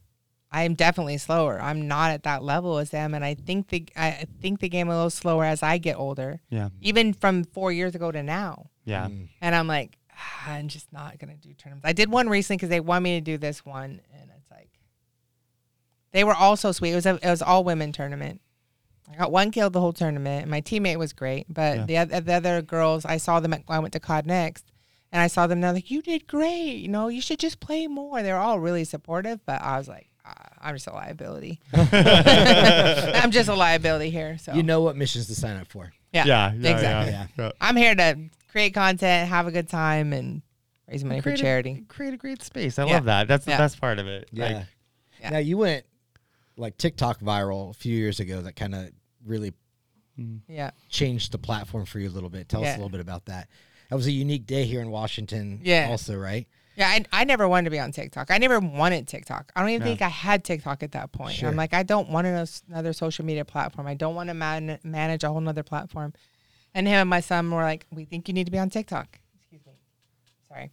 I'm 0.56 0.76
definitely 0.76 1.18
slower. 1.18 1.60
I'm 1.60 1.88
not 1.88 2.12
at 2.12 2.24
that 2.24 2.44
level 2.44 2.78
as 2.78 2.92
them, 2.92 3.16
and 3.16 3.26
I 3.26 3.34
think 3.34 3.70
the 3.70 3.86
I 3.96 4.26
think 4.42 4.60
the 4.60 4.70
game 4.70 4.88
a 4.88 4.94
little 4.94 5.10
slower 5.10 5.46
as 5.46 5.64
I 5.64 5.78
get 5.80 5.98
older. 5.98 6.42
yeah 6.50 6.70
Even 6.82 7.14
from 7.14 7.44
four 7.44 7.72
years 7.72 7.96
ago 7.96 8.12
to 8.12 8.22
now. 8.22 8.70
yeah 8.86 9.08
And 9.42 9.56
I'm 9.56 9.66
like, 9.68 9.98
"Ah, 10.12 10.52
I'm 10.52 10.68
just 10.68 10.92
not 10.94 11.18
gonna 11.18 11.38
do 11.38 11.54
tournaments. 11.54 11.88
I 11.88 11.94
did 11.94 12.12
one 12.12 12.30
recently 12.30 12.58
because 12.58 12.70
they 12.70 12.80
want 12.82 13.04
me 13.04 13.18
to 13.18 13.22
do 13.22 13.38
this 13.40 13.66
one, 13.66 14.00
and 14.14 14.30
it's 14.38 14.52
like 14.52 14.70
they 16.12 16.24
were 16.24 16.36
all 16.36 16.56
so 16.56 16.72
sweet. 16.72 16.92
It 16.92 16.96
was 16.96 17.06
a, 17.08 17.16
it 17.16 17.30
was 17.30 17.42
all 17.42 17.64
women 17.64 17.92
tournament, 17.92 18.40
I 19.12 19.16
got 19.18 19.32
one 19.32 19.52
kill 19.52 19.70
the 19.70 19.80
whole 19.82 19.94
tournament. 19.94 20.48
My 20.48 20.62
teammate 20.62 20.98
was 20.98 21.14
great, 21.14 21.46
but 21.50 21.88
the, 21.88 21.98
oth- 22.00 22.26
the 22.26 22.34
other 22.34 22.62
girls, 22.62 23.06
I 23.06 23.18
saw 23.18 23.40
them 23.40 23.54
at, 23.54 23.64
I 23.68 23.80
went 23.80 23.94
to 23.94 24.00
COD 24.00 24.26
next, 24.26 24.72
and 25.12 25.22
I 25.22 25.28
saw 25.28 25.46
them. 25.48 25.62
They're 25.62 25.74
like, 25.74 25.92
"You 25.92 26.02
did 26.02 26.26
great. 26.28 26.78
You 26.78 26.88
know, 26.88 27.08
you 27.10 27.22
should 27.22 27.40
just 27.40 27.60
play 27.60 27.86
more." 27.88 28.24
They're 28.24 28.40
all 28.40 28.60
really 28.60 28.84
supportive, 28.86 29.46
but 29.46 29.62
I 29.62 29.78
was 29.78 29.88
like, 29.88 30.10
ah, 30.26 30.34
"I'm 30.62 30.76
just 30.76 30.88
a 30.88 30.94
liability. 30.94 31.60
I'm 31.74 33.32
just 33.32 33.50
a 33.50 33.54
liability 33.56 34.10
here." 34.10 34.38
So 34.40 34.54
You 34.54 34.64
know 34.64 34.82
what 34.82 34.96
missions 34.96 35.28
to 35.28 35.36
sign 35.36 35.58
up 35.58 35.68
for. 35.68 35.92
yeah, 36.12 36.26
Yeah, 36.26 36.54
yeah, 36.56 36.70
exactly. 36.72 37.12
yeah. 37.14 37.28
Yeah. 37.38 37.52
I'm 37.62 37.76
here 37.76 37.96
to 37.96 38.18
create 38.52 38.74
content, 38.74 39.30
have 39.30 39.48
a 39.48 39.52
good 39.52 39.70
time, 39.70 40.14
and 40.14 40.42
raise 40.90 41.04
money 41.04 41.20
for 41.20 41.24
Create 41.26 41.40
a- 41.40 41.44
charity. 41.44 41.84
create 41.88 42.14
a 42.14 42.18
great 42.18 42.42
space. 42.44 42.80
I 42.80 42.86
Yeah. 42.86 42.94
love 42.96 43.06
that. 43.06 43.28
That's 43.28 43.46
the 43.46 43.52
best 43.52 43.80
part 43.82 44.00
of 44.00 44.08
it. 44.08 44.30
Yeah. 44.32 44.46
Like, 44.46 44.66
Yeah. 45.22 45.30
Now 45.32 45.38
you 45.38 45.58
went 45.58 45.86
like 46.58 46.78
TikTok 46.78 47.20
viral 47.20 47.70
a 47.70 47.74
few 47.74 47.96
years 47.96 48.20
ago. 48.20 48.42
That 48.42 48.56
kind 48.56 48.76
of 48.76 48.92
really 49.26 49.54
hmm. 50.16 50.38
Yeah. 50.48 50.72
changed 50.90 51.32
the 51.32 51.38
platform 51.38 51.86
for 51.86 52.00
you 52.00 52.10
a 52.10 52.12
little 52.12 52.30
bit. 52.30 52.50
Tell 52.50 52.64
us 52.64 52.70
a 52.70 52.78
little 52.78 52.90
bit 52.90 53.02
about 53.02 53.26
that. 53.26 53.50
That 53.90 53.96
was 53.96 54.08
a 54.08 54.12
unique 54.12 54.46
day 54.46 54.66
here 54.66 54.82
in 54.82 54.90
Washington. 54.90 55.60
Yeah. 55.64 55.88
Also, 55.90 56.16
right? 56.16 56.48
Yeah, 56.76 56.88
I, 56.88 57.06
I 57.12 57.24
never 57.26 57.48
wanted 57.48 57.66
to 57.66 57.70
be 57.70 57.80
on 57.80 57.92
TikTok. 57.92 58.32
I 58.32 58.40
never 58.40 58.60
wanted 58.60 59.08
TikTok. 59.08 59.52
I 59.56 59.62
don't 59.62 59.70
even 59.70 59.82
No. 59.82 59.86
think 59.86 60.02
I 60.02 60.10
had 60.10 60.44
TikTok 60.44 60.82
at 60.82 60.94
that 60.94 61.12
point. 61.12 61.36
Sure. 61.36 61.50
I'm 61.50 61.56
like, 61.56 61.74
I 61.74 61.84
don't 61.84 62.10
want 62.10 62.26
another 62.26 62.94
social 62.94 63.26
media 63.26 63.46
platform. 63.46 63.86
I 63.86 63.94
don't 63.94 64.16
want 64.16 64.30
to 64.30 64.34
man- 64.34 64.80
manage 64.84 65.24
a 65.24 65.30
whole 65.30 65.42
nother 65.42 65.62
platform. 65.62 66.14
And 66.74 66.88
him 66.88 66.96
and 66.96 67.10
my 67.10 67.20
son 67.20 67.52
were 67.52 67.62
like, 67.62 67.86
we 67.92 68.06
think 68.06 68.28
you 68.28 68.34
need 68.34 68.46
to 68.46 68.52
be 68.52 68.58
on 68.58 68.72
TikTok. 68.72 69.20
Excuse 69.36 69.64
me. 69.68 69.74
Sorry. 70.48 70.72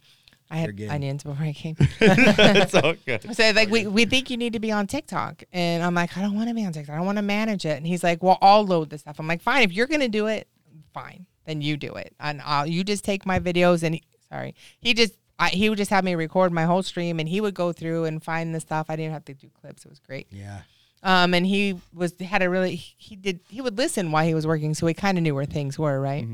I 0.51 0.57
had 0.57 0.81
onions 0.89 1.23
before 1.23 1.45
I 1.45 1.53
came. 1.53 1.77
it's 1.79 2.75
all 2.75 2.93
good. 3.05 3.35
so 3.35 3.51
like 3.51 3.69
we, 3.69 3.87
we 3.87 4.03
think 4.03 4.29
you 4.29 4.35
need 4.35 4.53
to 4.53 4.59
be 4.59 4.71
on 4.71 4.85
TikTok. 4.85 5.43
And 5.53 5.81
I'm 5.81 5.95
like, 5.95 6.17
I 6.17 6.21
don't 6.21 6.35
want 6.35 6.49
to 6.49 6.55
be 6.55 6.65
on 6.65 6.73
TikTok. 6.73 6.93
I 6.93 6.97
don't 6.97 7.05
want 7.05 7.17
to 7.19 7.23
manage 7.23 7.65
it. 7.65 7.77
And 7.77 7.87
he's 7.87 8.03
like, 8.03 8.21
Well, 8.21 8.37
I'll 8.41 8.65
load 8.65 8.89
this 8.89 9.01
stuff. 9.01 9.17
I'm 9.17 9.27
like, 9.27 9.41
fine, 9.41 9.63
if 9.63 9.71
you're 9.71 9.87
gonna 9.87 10.09
do 10.09 10.27
it, 10.27 10.49
fine. 10.93 11.25
Then 11.45 11.61
you 11.61 11.77
do 11.77 11.93
it. 11.93 12.13
And 12.19 12.41
I'll 12.43 12.67
you 12.67 12.83
just 12.83 13.05
take 13.05 13.25
my 13.25 13.39
videos 13.39 13.81
and 13.81 13.95
he, 13.95 14.03
sorry. 14.29 14.53
He 14.79 14.93
just 14.93 15.13
I, 15.39 15.49
he 15.49 15.69
would 15.69 15.77
just 15.77 15.89
have 15.89 16.03
me 16.03 16.15
record 16.15 16.51
my 16.51 16.65
whole 16.65 16.83
stream 16.83 17.19
and 17.19 17.29
he 17.29 17.39
would 17.39 17.53
go 17.55 17.71
through 17.71 18.03
and 18.03 18.21
find 18.21 18.53
the 18.53 18.59
stuff. 18.59 18.87
I 18.89 18.97
didn't 18.97 19.13
have 19.13 19.25
to 19.25 19.33
do 19.33 19.49
clips. 19.61 19.85
It 19.85 19.89
was 19.89 19.99
great. 19.99 20.27
Yeah. 20.31 20.61
Um, 21.01 21.33
and 21.33 21.47
he 21.47 21.79
was 21.93 22.13
had 22.19 22.43
a 22.43 22.49
really 22.49 22.75
he 22.75 23.15
did 23.15 23.39
he 23.49 23.61
would 23.61 23.77
listen 23.77 24.11
while 24.11 24.25
he 24.25 24.33
was 24.33 24.45
working, 24.45 24.73
so 24.73 24.85
he 24.85 24.93
kind 24.93 25.17
of 25.17 25.23
knew 25.23 25.33
where 25.33 25.45
things 25.45 25.79
were, 25.79 25.99
right? 25.99 26.27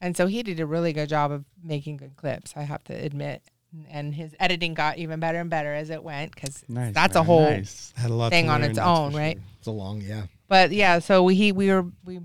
And 0.00 0.16
so 0.16 0.26
he 0.26 0.42
did 0.42 0.60
a 0.60 0.66
really 0.66 0.92
good 0.92 1.08
job 1.08 1.30
of 1.30 1.44
making 1.62 1.96
good 1.96 2.16
clips. 2.16 2.54
I 2.56 2.62
have 2.62 2.82
to 2.84 2.92
admit, 2.92 3.42
and 3.90 4.14
his 4.14 4.34
editing 4.38 4.74
got 4.74 4.98
even 4.98 5.20
better 5.20 5.38
and 5.40 5.48
better 5.50 5.72
as 5.74 5.90
it 5.90 6.02
went 6.02 6.34
because 6.34 6.62
Nice. 6.68 6.94
that's 6.94 7.16
a 7.16 7.22
whole 7.22 7.48
nice. 7.50 7.92
A 8.04 8.30
thing 8.30 8.48
on 8.50 8.62
its 8.62 8.78
own, 8.78 9.14
right? 9.14 9.36
sure. 9.36 9.44
It's 9.58 9.66
a 9.66 9.70
long, 9.70 10.00
yeah. 10.00 10.24
But 10.48 10.72
yeah, 10.72 10.98
so 10.98 11.22
we 11.22 11.34
he, 11.34 11.52
we 11.52 11.68
were 11.70 11.86
we 12.04 12.20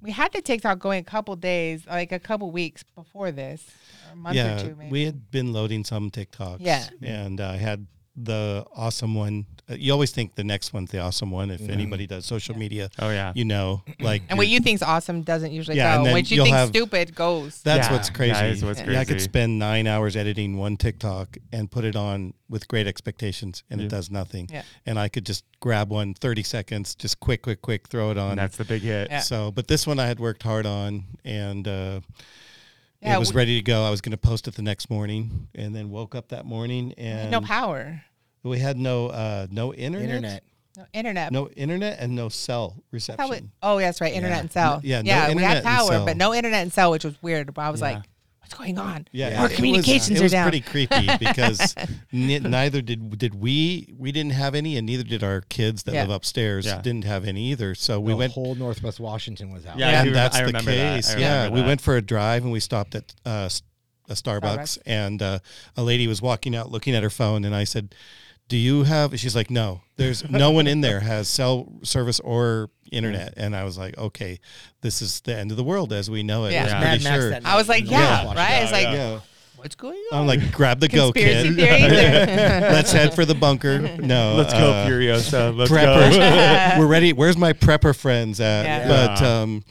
we 0.00 0.10
had 0.10 0.32
the 0.32 0.42
TikTok 0.42 0.78
going 0.78 1.00
a 1.00 1.04
couple 1.04 1.34
days, 1.36 1.86
like 1.86 2.12
a 2.12 2.18
couple 2.18 2.50
weeks 2.50 2.82
before 2.94 3.30
this, 3.32 3.64
or 4.08 4.12
a 4.12 4.16
month 4.16 4.36
yeah, 4.36 4.56
or 4.56 4.60
two 4.68 4.74
maybe. 4.76 4.90
we 4.90 5.04
had 5.04 5.30
been 5.30 5.52
loading 5.52 5.84
some 5.84 6.10
TikToks. 6.10 6.58
Yeah. 6.60 6.84
and 7.02 7.40
I 7.40 7.56
had 7.56 7.86
the 8.24 8.64
awesome 8.74 9.14
one. 9.14 9.46
Uh, 9.70 9.74
you 9.74 9.92
always 9.92 10.10
think 10.12 10.34
the 10.34 10.42
next 10.44 10.72
one's 10.72 10.90
the 10.90 10.98
awesome 10.98 11.30
one. 11.30 11.48
Mm-hmm. 11.50 11.64
If 11.64 11.70
anybody 11.70 12.06
does 12.06 12.24
social 12.24 12.56
media, 12.56 12.88
Oh 12.98 13.10
yeah. 13.10 13.32
you 13.34 13.44
know, 13.44 13.82
like 14.00 14.22
and 14.28 14.38
what 14.38 14.48
you 14.48 14.60
think's 14.60 14.82
awesome 14.82 15.22
doesn't 15.22 15.52
usually 15.52 15.76
Yeah, 15.76 15.94
and 15.96 16.00
go. 16.00 16.04
then 16.04 16.12
What 16.14 16.30
you 16.30 16.42
think 16.42 16.56
have- 16.56 16.68
stupid 16.70 17.14
goes. 17.14 17.60
That's 17.62 17.86
Yeah, 17.88 17.92
what's 17.92 18.10
crazy. 18.10 18.32
that 18.32 18.46
is 18.46 18.64
what's 18.64 18.80
Yeah, 18.80 18.98
I 19.00 19.04
could 19.04 19.20
spend 19.20 19.58
nine 19.58 19.86
hours 19.86 20.16
editing 20.16 20.56
one 20.56 20.76
TikTok 20.78 21.36
and 21.52 21.70
put 21.70 21.84
it 21.84 21.96
on 21.96 22.32
with 22.48 22.66
great 22.66 22.86
expectations, 22.86 23.62
and 23.70 23.78
Yeah. 23.80 23.86
it 23.86 23.90
does 23.90 24.10
nothing. 24.10 24.48
Yeah. 24.50 24.62
And 24.86 24.98
I 24.98 25.08
could 25.08 25.26
just 25.26 25.44
grab 25.60 25.90
one 25.90 26.14
30 26.14 26.42
seconds, 26.44 26.94
just 26.94 27.20
quick, 27.20 27.42
quick, 27.42 27.60
quick, 27.60 27.88
throw 27.88 28.10
it 28.10 28.16
on. 28.18 28.30
And 28.30 28.38
that's 28.38 28.56
the 28.56 28.64
big 28.64 28.80
hit. 28.82 29.08
Yeah. 29.10 29.20
So, 29.20 29.50
but 29.52 29.68
this 29.68 29.86
one 29.86 29.98
I 30.00 30.06
had 30.06 30.18
worked 30.18 30.42
hard 30.42 30.64
on, 30.64 31.04
and 31.24 31.68
uh, 31.68 32.00
Yeah, 33.00 33.16
it 33.16 33.18
was 33.18 33.32
we- 33.32 33.38
ready 33.38 33.56
to 33.56 33.62
go. 33.62 33.84
I 33.84 33.90
was 33.90 34.00
going 34.00 34.10
to 34.12 34.16
post 34.18 34.48
it 34.48 34.54
the 34.54 34.62
next 34.62 34.90
morning, 34.90 35.48
and 35.54 35.74
then 35.74 35.90
woke 35.90 36.14
up 36.14 36.28
that 36.28 36.44
morning 36.46 36.94
and 36.98 37.30
no 37.30 37.40
power, 37.40 38.02
we 38.42 38.58
had 38.58 38.76
no 38.76 39.06
uh, 39.08 39.46
no 39.50 39.72
internet, 39.72 40.04
Internet. 40.08 40.42
no 40.76 40.84
internet. 40.92 41.32
no 41.32 41.48
internet, 41.50 41.98
and 42.00 42.16
no 42.16 42.28
cell 42.28 42.76
reception. 42.90 43.16
thought 43.24 43.30
we- 43.40 43.48
oh, 43.62 43.78
that's 43.78 44.00
right. 44.00 44.12
Internet 44.12 44.40
and 44.40 44.52
cell. 44.52 44.80
yeah, 44.82 45.02
no 45.02 45.06
yeah. 45.06 45.32
we 45.34 45.42
had 45.42 45.62
power, 45.62 46.04
but 46.04 46.16
no 46.16 46.34
internet 46.34 46.62
and 46.62 46.72
cell, 46.72 46.90
which 46.90 47.04
was 47.04 47.20
weird. 47.22 47.54
But 47.54 47.62
I 47.62 47.70
was 47.70 47.80
Yeah. 47.80 47.92
like, 47.92 48.02
what's 48.48 48.58
going 48.58 48.78
on? 48.78 49.06
Yeah, 49.12 49.28
Yeah. 49.30 49.38
Our 49.40 49.46
it 49.46 49.48
was- 49.50 49.56
communications 49.56 50.10
it 50.10 50.20
are 50.20 50.22
was 50.24 50.32
down. 50.32 50.44
pretty 50.50 50.60
creepy 50.60 51.08
because 51.18 51.74
ni- 52.12 52.38
neither 52.38 52.80
did 52.82 53.18
did 53.18 53.34
we. 53.34 53.92
We 53.96 54.12
didn't 54.12 54.32
have 54.32 54.54
any, 54.54 54.76
and 54.76 54.86
neither 54.86 55.02
did 55.04 55.22
our 55.22 55.42
kids 55.42 55.82
that 55.84 55.94
Yeah. 55.94 56.02
live 56.02 56.10
upstairs. 56.10 56.66
Yeah. 56.66 56.80
Didn't 56.80 57.04
have 57.04 57.24
any 57.24 57.50
either. 57.52 57.74
So 57.74 58.00
we 58.00 58.12
the 58.12 58.16
went. 58.16 58.32
whole 58.32 58.54
Northwest 58.54 59.00
Washington 59.00 59.52
was 59.52 59.66
out. 59.66 59.78
Yeah, 59.78 60.02
and 60.02 60.14
that's 60.14 60.36
I 60.36 60.40
the 60.40 60.46
remember 60.46 60.74
that. 60.74 60.96
case. 60.96 61.14
I 61.14 61.18
Yeah, 61.18 61.36
remember 61.44 61.60
we 61.60 61.66
went 61.66 61.80
for 61.80 61.96
a 61.96 62.02
drive 62.02 62.42
and 62.42 62.52
we 62.52 62.60
stopped 62.60 62.94
at 62.94 63.14
uh, 63.26 63.46
s- 63.46 63.62
a 64.08 64.14
Starbucks, 64.14 64.40
Starbucks. 64.40 64.78
and 64.86 65.20
uh, 65.22 65.38
a 65.76 65.82
lady 65.82 66.06
was 66.06 66.22
walking 66.22 66.56
out 66.56 66.70
looking 66.70 66.94
at 66.94 67.02
her 67.02 67.10
phone, 67.10 67.44
and 67.44 67.54
I 67.54 67.64
said, 67.64 67.94
"Do 68.48 68.56
you 68.56 68.82
have?" 68.84 69.18
She's 69.18 69.36
like, 69.36 69.50
"No, 69.50 69.80
there's 69.96 70.28
no 70.28 70.50
one 70.50 70.66
in 70.66 70.80
there 70.80 71.00
has 71.00 71.28
cell 71.28 71.72
service 71.82 72.20
or 72.20 72.70
internet." 72.90 73.34
And 73.36 73.54
I 73.54 73.64
was 73.64 73.76
like, 73.78 73.96
"Okay, 73.98 74.40
this 74.80 75.02
is 75.02 75.20
the 75.20 75.36
end 75.36 75.50
of 75.50 75.56
the 75.56 75.64
world 75.64 75.92
as 75.92 76.10
we 76.10 76.22
know 76.22 76.44
it." 76.46 76.52
Yeah. 76.52 76.60
I 76.60 76.64
was 76.64 76.72
Yeah. 76.72 76.78
pretty 76.90 77.04
Mad 77.04 77.10
Max 77.10 77.22
sure. 77.44 77.52
I 77.52 77.56
was 77.56 77.68
like, 77.68 77.84
night. 77.84 77.90
yeah, 77.92 78.34
right. 78.34 78.62
It's 78.62 78.72
like, 78.72 78.84
yeah. 78.84 79.20
what's 79.56 79.74
going 79.74 80.02
on? 80.12 80.20
I'm 80.20 80.26
like, 80.26 80.52
grab 80.52 80.80
the 80.80 80.88
go 80.88 81.12
kid 81.12 81.56
Let's 81.56 82.92
head 82.92 83.14
for 83.14 83.24
the 83.24 83.34
bunker. 83.34 83.78
No, 83.80 84.34
Let's 84.36 84.52
go, 84.52 84.70
uh, 84.70 84.86
Furiosa. 84.88 85.56
Let's 85.56 85.70
preppers. 85.70 86.12
go. 86.16 86.78
We're 86.80 86.86
ready. 86.86 87.12
Where's 87.12 87.36
my 87.36 87.52
prepper 87.52 87.94
friends 87.96 88.40
at? 88.40 88.64
Yeah. 88.64 88.88
But 88.88 89.22
um, 89.22 89.64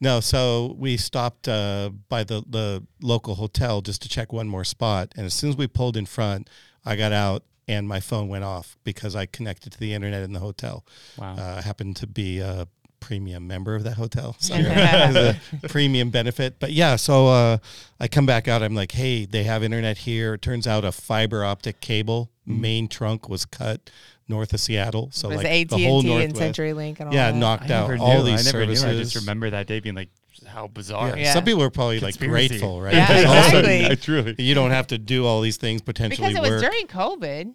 no, 0.00 0.20
so 0.20 0.74
we 0.78 0.96
stopped 0.96 1.48
uh, 1.48 1.90
by 2.08 2.24
the 2.24 2.42
the 2.48 2.84
local 3.02 3.34
hotel 3.36 3.80
just 3.82 4.02
to 4.02 4.08
check 4.08 4.32
one 4.32 4.48
more 4.48 4.64
spot, 4.64 5.12
and 5.16 5.26
as 5.26 5.34
soon 5.34 5.50
as 5.50 5.56
we 5.56 5.66
pulled 5.66 5.96
in 5.96 6.06
front, 6.06 6.48
I 6.84 6.96
got 6.96 7.12
out 7.12 7.44
and 7.68 7.86
my 7.88 8.00
phone 8.00 8.28
went 8.28 8.44
off 8.44 8.76
because 8.84 9.14
I 9.16 9.26
connected 9.26 9.72
to 9.72 9.78
the 9.78 9.94
internet 9.94 10.22
in 10.22 10.32
the 10.32 10.40
hotel. 10.40 10.84
Wow. 11.18 11.36
Uh, 11.38 11.54
I 11.58 11.62
happened 11.62 11.96
to 11.96 12.06
be 12.06 12.40
a 12.40 12.66
premium 13.00 13.46
member 13.48 13.74
of 13.74 13.82
that 13.84 13.94
hotel, 13.94 14.36
so 14.38 14.54
it 14.56 14.64
was 14.64 15.16
a 15.64 15.68
premium 15.68 16.10
benefit. 16.10 16.56
But 16.60 16.72
yeah, 16.72 16.96
so 16.96 17.26
uh, 17.28 17.58
I 18.00 18.08
come 18.08 18.26
back 18.26 18.46
out. 18.48 18.62
I'm 18.62 18.74
like, 18.74 18.92
hey, 18.92 19.24
they 19.24 19.42
have 19.44 19.62
internet 19.64 19.98
here. 19.98 20.34
It 20.34 20.42
turns 20.42 20.66
out 20.66 20.84
a 20.84 20.92
fiber 20.92 21.44
optic 21.44 21.80
cable 21.80 22.30
main 22.44 22.88
trunk 22.88 23.28
was 23.28 23.44
cut 23.44 23.88
north 24.28 24.52
of 24.52 24.58
Seattle, 24.60 25.10
so 25.12 25.28
it 25.30 25.36
was 25.36 25.44
like 25.44 25.52
AT 25.52 25.68
the 25.70 25.84
whole 25.84 25.98
and 26.00 26.08
T 26.08 26.12
and 26.14 26.32
northwest. 26.34 26.58
CenturyLink 26.58 27.00
and 27.00 27.08
all 27.08 27.14
Yeah, 27.14 27.30
that. 27.32 27.36
knocked 27.38 27.70
I 27.70 27.74
out 27.74 27.90
never 27.90 28.02
all 28.02 28.18
knew. 28.18 28.30
these 28.30 28.46
I 28.46 28.50
never 28.52 28.64
services. 28.64 28.84
knew. 28.84 28.90
I 28.90 28.94
just 28.94 29.16
remember 29.16 29.50
that 29.50 29.66
day 29.66 29.80
being 29.80 29.94
like, 29.94 30.08
how 30.46 30.66
bizarre. 30.66 31.10
Yeah. 31.10 31.16
Yeah. 31.24 31.32
Some 31.34 31.44
people 31.44 31.62
are 31.62 31.70
probably 31.70 32.00
like 32.00 32.18
grateful, 32.18 32.80
right? 32.80 32.94
Yeah, 32.94 33.06
Because 33.06 33.24
all 33.24 33.58
of 33.58 33.64
exactly. 33.64 33.86
I 33.86 33.94
truly. 33.94 34.34
You 34.38 34.54
don't 34.54 34.70
have 34.70 34.88
to 34.88 34.98
do 34.98 35.26
all 35.26 35.40
these 35.40 35.56
things 35.56 35.82
potentially 35.82 36.28
because 36.28 36.36
it 36.36 36.40
was 36.42 36.62
work. 36.62 36.70
during 36.70 36.86
COVID. 36.86 37.54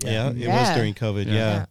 yeah, 0.00 0.30
it 0.30 0.48
was 0.48 0.76
during 0.76 0.94
COVID. 0.94 1.26
Yeah. 1.26 1.66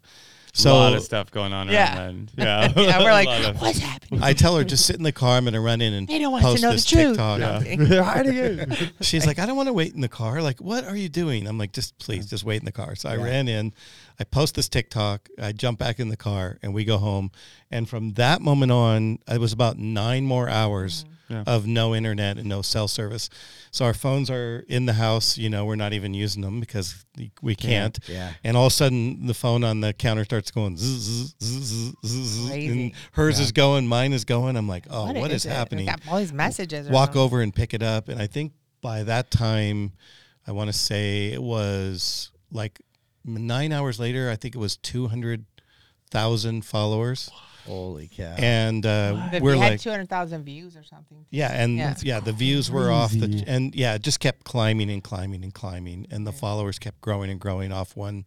Yeah. 0.56 0.60
Yeah. 0.60 0.64
So 0.64 0.74
a 0.74 0.78
lot 0.78 0.94
of 0.94 1.04
stuff 1.04 1.32
going 1.32 1.52
on 1.52 1.68
around 1.68 1.74
Yeah. 1.74 1.96
then. 1.96 2.30
Yeah. 2.38 2.72
Yeah, 2.76 3.00
we're 3.00 3.12
like, 3.12 3.28
of- 3.28 3.62
what's 3.62 3.80
happening? 3.80 4.22
I 4.22 4.34
tell 4.34 4.56
her 4.58 4.64
just 4.64 4.86
sit 4.86 4.96
in 4.96 5.04
the 5.04 5.12
car. 5.12 5.38
I'm 5.38 5.46
gonna 5.46 5.60
run 5.60 5.82
in 5.82 5.94
and 5.94 6.08
They 6.08 6.20
don't 6.20 6.32
want 6.32 6.44
post 6.44 6.58
to 6.58 6.62
know 6.64 6.70
the 6.70 6.76
this 6.76 6.86
truth. 6.86 7.18
TikTok. 7.18 7.40
No, 7.40 8.02
I'm 8.04 8.24
kidding. 8.26 8.92
She's 9.02 9.26
like, 9.26 9.40
I 9.40 9.46
don't 9.46 9.58
want 9.58 9.68
to 9.68 9.74
wait 9.74 9.94
in 9.96 10.02
the 10.02 10.08
car. 10.08 10.42
Like, 10.42 10.60
what 10.60 10.86
are 10.86 10.96
you 10.96 11.10
doing? 11.10 11.48
I'm 11.48 11.58
like, 11.58 11.72
just 11.72 11.98
please, 11.98 12.28
just 12.30 12.44
wait 12.44 12.62
in 12.62 12.66
the 12.66 12.72
car. 12.72 12.96
So 12.96 13.10
I 13.10 13.16
ran 13.18 13.48
in, 13.48 13.74
I 14.20 14.24
post 14.26 14.56
this 14.56 14.70
TikTok, 14.70 15.28
I 15.42 15.52
jump 15.54 15.80
back 15.80 16.00
in 16.00 16.10
the 16.10 16.18
car, 16.18 16.60
and 16.62 16.74
we 16.74 16.86
go 16.86 16.98
home. 17.00 17.32
And 17.72 17.90
from 17.90 18.14
that 18.14 18.42
moment 18.42 18.72
on, 18.72 19.20
it 19.28 19.40
was 19.40 19.54
about 19.54 19.78
nine 19.80 20.26
more 20.26 20.48
hours 20.50 21.04
mm-hmm. 21.04 21.13
Yeah. 21.30 21.44
of 21.48 21.66
no 21.66 21.96
internet 21.96 22.38
and 22.38 22.50
no 22.50 22.62
cell 22.62 22.88
service. 22.88 23.30
So 23.72 23.86
our 23.86 23.94
phones 23.94 24.30
are 24.30 24.66
in 24.68 24.86
the 24.86 24.94
house. 24.94 25.38
You 25.38 25.50
know, 25.50 25.66
we're 25.66 25.78
not 25.78 25.94
even 25.94 26.14
using 26.14 26.42
them 26.42 26.60
because 26.60 27.06
we 27.42 27.56
can't. 27.56 27.98
Yeah. 28.08 28.34
And 28.44 28.58
all 28.58 28.68
of 28.68 28.74
a 28.74 28.76
sudden, 28.76 29.26
the 29.26 29.34
phone 29.34 29.64
on 29.64 29.80
the 29.80 29.94
counter 29.94 30.26
starts 30.26 30.52
going 30.52 30.76
zzz, 30.76 31.34
zzz, 31.42 31.94
zzz, 32.06 32.52
and 32.52 32.92
hers 33.14 33.40
is 33.40 33.54
going, 33.54 33.88
mine 33.88 34.12
is 34.12 34.26
going. 34.26 34.58
I'm 34.58 34.68
like, 34.68 34.86
oh, 34.90 35.14
what 35.14 35.32
is, 35.32 35.46
it? 35.46 35.50
happening? 35.50 35.86
Got 35.86 36.02
all 36.10 36.20
these 36.20 36.34
messages. 36.34 36.90
walk 36.90 37.16
over 37.16 37.42
and 37.42 37.56
pick 37.56 37.74
it 37.74 37.82
up. 37.82 38.10
And 38.10 38.22
I 38.22 38.28
think 38.28 38.52
by 38.82 39.04
that 39.04 39.32
time, 39.32 39.94
I 40.46 40.52
want 40.52 40.72
to 40.72 40.78
say 40.78 41.32
it 41.32 41.42
was 41.42 42.32
like 42.52 42.82
nine 43.26 43.72
hours 43.72 44.00
later. 44.00 44.30
I 44.30 44.36
think 44.36 44.56
it 44.56 44.60
was 44.60 44.76
two 44.78 45.08
hundred 45.08 45.46
thousand 46.12 46.66
followers, 46.66 47.32
Holy 47.66 48.10
cow. 48.10 48.36
and 48.38 48.86
uh, 48.86 49.30
But 49.32 49.42
we're 49.42 49.54
we 49.54 49.60
had 49.60 49.72
like, 49.74 49.82
two 49.82 49.90
hundred 49.90 50.10
thousand 50.10 50.44
views 50.44 50.76
or 50.76 50.84
something. 50.84 51.26
yeah, 51.30 51.52
and 51.52 51.78
Yeah. 51.78 51.96
yeah, 52.02 52.20
the 52.20 52.34
views 52.34 52.70
were 52.70 52.92
off 52.92 53.12
the, 53.12 53.44
and 53.48 53.74
yeah, 53.76 53.96
it 53.96 54.02
just 54.02 54.20
kept 54.20 54.44
climbing 54.44 54.90
and 54.90 55.04
climbing 55.04 55.44
and 55.44 55.54
climbing, 55.54 56.08
and 56.12 56.28
the 56.28 56.32
followers 56.34 56.78
kept 56.80 57.00
growing 57.02 57.30
and 57.30 57.40
growing 57.40 57.72
off 57.72 57.96
one 57.96 58.26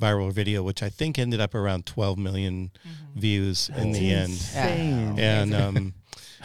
viral 0.00 0.30
video, 0.30 0.62
which 0.62 0.82
I 0.82 0.88
think 0.90 1.18
ended 1.18 1.40
up 1.40 1.54
around 1.54 1.86
twelve 1.86 2.16
million 2.18 2.70
Mm-hmm. 2.86 3.20
views 3.20 3.70
in 3.76 3.92
the 3.92 4.10
end. 4.12 4.50
Yeah. 4.54 5.14
And 5.18 5.54
um, 5.54 5.94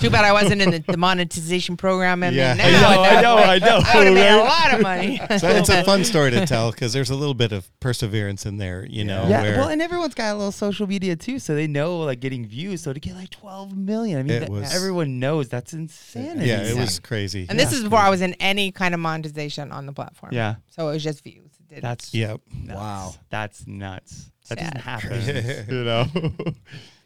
Too 0.02 0.10
bad 0.10 0.26
I 0.26 0.34
wasn't 0.34 0.62
in 0.62 0.72
the, 0.72 0.80
the 0.80 0.98
monetization 0.98 1.78
program. 1.78 2.24
And 2.24 2.36
Yeah. 2.36 2.54
now 2.56 2.64
I 2.66 2.72
know, 2.72 2.78
at 2.78 3.12
that 3.12 3.18
I 3.18 3.22
know, 3.22 3.36
I 3.38 3.60
know, 3.60 3.82
I 3.86 3.96
would 3.98 4.06
have 4.08 4.14
made 4.14 4.30
a 4.30 4.44
lot 4.44 4.74
of 4.74 4.82
money. 4.82 5.22
So 5.40 5.48
it's 5.50 5.70
a 5.70 5.84
fun 5.84 6.04
story 6.04 6.32
to 6.32 6.46
tell 6.46 6.72
because 6.72 6.92
there's 6.94 7.10
a 7.10 7.16
little 7.16 7.34
bit 7.34 7.52
of 7.52 7.70
perseverance 7.80 8.46
in 8.46 8.58
there, 8.58 8.86
you 8.86 9.06
know. 9.06 9.28
Yeah, 9.30 9.42
where 9.42 9.58
well, 9.58 9.70
and 9.70 9.82
everyone's 9.82 10.14
got 10.14 10.34
a 10.34 10.38
little 10.38 10.52
social 10.52 10.88
media 10.88 11.16
too, 11.16 11.40
so 11.40 11.56
they 11.56 11.68
know 11.68 12.00
like 12.00 12.20
getting 12.20 12.46
views. 12.46 12.82
So 12.82 12.92
to 12.94 13.00
get 13.00 13.16
like 13.16 13.30
12 13.30 13.78
million, 13.78 14.20
I 14.20 14.24
mean, 14.24 14.52
was- 14.52 14.74
everyone 14.76 15.20
knows 15.20 15.50
that's 15.50 15.74
insanity. 15.74 16.48
yeah, 16.48 16.64
it 16.64 16.78
was 16.78 17.00
crazy. 17.00 17.46
and 17.50 17.58
this 17.60 17.72
is 17.72 17.84
before 17.84 18.00
I 18.00 18.10
was 18.10 18.22
in 18.22 18.34
any 18.36 18.72
kind 18.72 18.94
of 18.94 19.00
monetization 19.00 19.72
on 19.72 19.86
the 19.86 19.94
platform. 19.94 20.34
Yeah. 20.34 20.56
So 20.70 20.90
it 20.90 20.94
was 20.94 21.04
just 21.04 21.24
views. 21.24 21.52
It 21.60 21.70
didn't- 21.70 21.84
That's 21.84 22.14
Yep. 22.14 22.42
nuts. 22.66 22.78
Wow. 22.80 23.14
that's 23.30 23.68
nuts. 23.68 24.32
That 24.50 24.58
doesn't 24.58 24.78
happen. 24.78 25.66
you 25.70 25.84
know. 25.84 26.08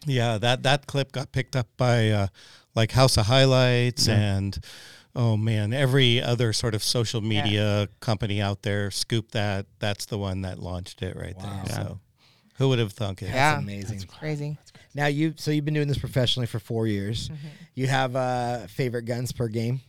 Yeah, 0.08 0.38
that 0.40 0.64
that 0.64 0.88
clip 0.88 1.12
got 1.12 1.32
picked 1.32 1.56
up 1.56 1.68
by 1.78 2.10
uh, 2.10 2.28
like 2.76 2.92
House 2.92 3.18
of 3.18 3.26
Highlights 3.28 4.08
and 4.08 4.58
oh 5.16 5.38
man, 5.38 5.74
every 5.74 6.22
other 6.22 6.52
sort 6.54 6.76
of 6.76 6.84
social 6.84 7.22
media 7.22 7.88
company 8.02 8.42
out 8.42 8.62
there 8.64 8.92
scooped 8.92 9.32
that. 9.32 9.66
That's 9.80 10.06
the 10.06 10.18
one 10.18 10.42
that 10.42 10.60
launched 10.60 11.02
it 11.02 11.16
right 11.16 11.36
Wow. 11.38 11.64
there. 11.66 11.76
So 11.76 12.00
who 12.58 12.70
would 12.70 12.80
have 12.80 12.92
thunk 12.94 13.22
it? 13.22 13.30
Yeah. 13.30 13.58
amazing. 13.58 14.02
Crazy. 14.20 14.58
Now 14.94 15.08
you 15.08 15.34
so 15.38 15.52
you've 15.52 15.66
been 15.66 15.74
doing 15.74 15.88
this 15.88 15.98
professionally 15.98 16.48
for 16.48 16.60
four 16.60 16.88
years. 16.88 17.30
Mm-hmm. 17.30 17.48
You 17.76 17.88
have 17.88 18.16
uh 18.16 18.68
favorite 18.68 19.04
guns 19.06 19.32
per 19.32 19.48
game? 19.48 19.82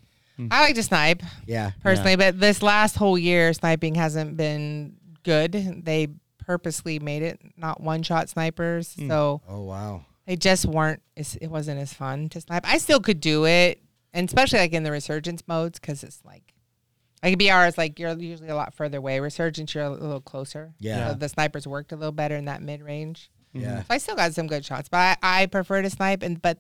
I 0.51 0.61
like 0.61 0.75
to 0.75 0.83
snipe 0.83 1.23
Yeah. 1.47 1.71
personally, 1.83 2.15
but 2.17 2.39
this 2.39 2.63
last 2.63 2.97
whole 2.97 3.17
year, 3.17 3.53
sniping 3.55 3.95
hasn't 3.95 4.37
been 4.37 4.97
good. 5.23 5.83
They 5.85 6.09
purposely 6.45 6.99
made 6.99 7.23
it 7.23 7.41
not 7.57 7.81
one 7.81 8.03
shot 8.03 8.29
snipers. 8.29 8.95
So 9.09 9.41
Oh 9.49 9.63
wow. 9.63 10.05
They 10.27 10.37
just 10.37 10.67
weren't, 10.67 11.03
it 11.17 11.51
wasn't 11.51 11.81
as 11.81 11.95
fun 11.95 12.29
to 12.31 12.41
snipe. 12.41 12.69
I 12.69 12.79
still 12.79 13.01
could 13.01 13.21
do 13.21 13.47
it, 13.47 13.81
and 14.13 14.29
especially 14.29 14.59
like 14.59 14.73
in 14.73 14.83
the 14.83 14.91
resurgence 14.91 15.43
modes, 15.47 15.79
because 15.79 16.03
it's 16.03 16.25
like, 16.25 16.55
like 17.23 17.39
BR 17.39 17.67
is 17.67 17.79
like 17.79 17.99
you're 17.99 18.17
usually 18.19 18.49
a 18.49 18.57
lot 18.57 18.75
further 18.75 18.99
away. 18.99 19.21
Resurgence, 19.21 19.75
you're 19.75 19.85
a 19.85 19.91
little 19.91 20.21
closer. 20.21 20.75
Yeah. 20.79 21.09
So 21.09 21.15
the 21.15 21.29
snipers 21.29 21.67
worked 21.67 21.93
a 21.93 21.97
little 21.97 22.13
better 22.13 22.37
in 22.37 22.45
that 22.45 22.63
mid 22.63 22.83
range. 22.83 23.31
Yeah. 23.53 23.81
So 23.81 23.87
I 23.91 23.99
still 23.99 24.17
got 24.17 24.35
some 24.35 24.47
good 24.47 24.65
shots, 24.65 24.89
but 24.89 25.19
I, 25.23 25.43
I 25.43 25.47
prefer 25.47 25.83
to 25.83 25.91
snipe 25.91 26.23
and 26.23 26.41
but 26.41 26.59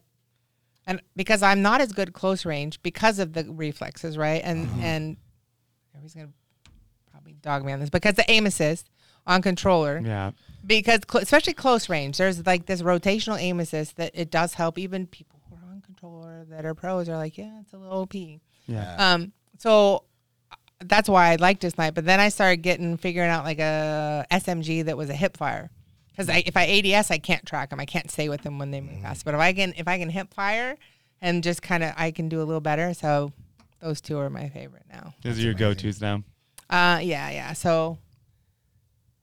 and 0.86 1.02
because 1.14 1.42
I'm 1.42 1.62
not 1.62 1.80
as 1.80 1.92
good 1.92 2.12
close 2.12 2.44
range 2.44 2.80
because 2.82 3.18
of 3.18 3.32
the 3.32 3.44
reflexes, 3.44 4.16
right? 4.16 4.40
And 4.42 4.66
mm-hmm. 4.66 4.80
and 4.80 5.16
everybody's 5.94 6.14
gonna 6.14 6.32
probably 7.10 7.34
dog 7.34 7.64
me 7.64 7.72
on 7.72 7.80
this 7.80 7.90
because 7.90 8.14
the 8.14 8.28
aim 8.30 8.46
assist 8.46 8.88
on 9.26 9.42
controller 9.42 10.00
Yeah. 10.04 10.30
Because 10.66 11.00
cl- 11.10 11.22
especially 11.22 11.54
close 11.54 11.88
range, 11.88 12.18
there's 12.18 12.44
like 12.44 12.66
this 12.66 12.82
rotational 12.82 13.40
aim 13.40 13.60
assist 13.60 13.96
that 13.96 14.12
it 14.14 14.30
does 14.30 14.54
help 14.54 14.78
even 14.78 15.06
people 15.06 15.40
who 15.48 15.56
are 15.56 15.72
on 15.72 15.80
controller 15.80 16.44
that 16.50 16.64
are 16.64 16.74
pros 16.74 17.08
are 17.08 17.16
like, 17.16 17.38
yeah, 17.38 17.60
it's 17.60 17.72
a 17.72 17.78
little 17.78 18.00
OP. 18.00 18.14
Yeah. 18.14 18.96
Um, 18.98 19.32
so 19.58 20.04
that's 20.80 21.08
why 21.08 21.32
I 21.32 21.36
like 21.36 21.60
this 21.60 21.74
snipe. 21.74 21.94
But 21.94 22.04
then 22.04 22.20
I 22.20 22.28
started 22.28 22.58
getting 22.58 22.96
figuring 22.96 23.30
out 23.30 23.44
like 23.44 23.58
a 23.58 24.26
SMG 24.30 24.84
that 24.84 24.96
was 24.96 25.10
a 25.10 25.14
hip 25.14 25.36
fire. 25.36 25.70
Because 26.10 26.30
I, 26.30 26.42
if 26.46 26.56
I 26.56 26.66
ADS, 26.66 27.10
I 27.10 27.18
can't 27.18 27.44
track 27.44 27.70
them. 27.70 27.78
I 27.80 27.84
can't 27.84 28.10
stay 28.10 28.30
with 28.30 28.42
them 28.42 28.58
when 28.58 28.70
they 28.70 28.80
move 28.80 29.02
fast. 29.02 29.24
But 29.24 29.34
if 29.34 29.40
I 29.40 29.52
can, 29.52 29.74
if 29.76 29.86
I 29.86 29.98
can 29.98 30.08
hip 30.08 30.32
fire, 30.32 30.76
and 31.20 31.42
just 31.42 31.62
kind 31.62 31.82
of, 31.82 31.92
I 31.96 32.10
can 32.10 32.28
do 32.28 32.40
a 32.40 32.44
little 32.44 32.60
better. 32.60 32.94
So 32.94 33.32
those 33.80 34.00
two 34.00 34.18
are 34.18 34.30
my 34.30 34.48
favorite 34.48 34.84
now. 34.90 35.14
Those 35.22 35.38
are 35.38 35.42
your 35.42 35.54
go-tos 35.54 36.00
now. 36.00 36.22
Uh, 36.68 37.00
yeah, 37.02 37.30
yeah. 37.30 37.52
So 37.52 37.98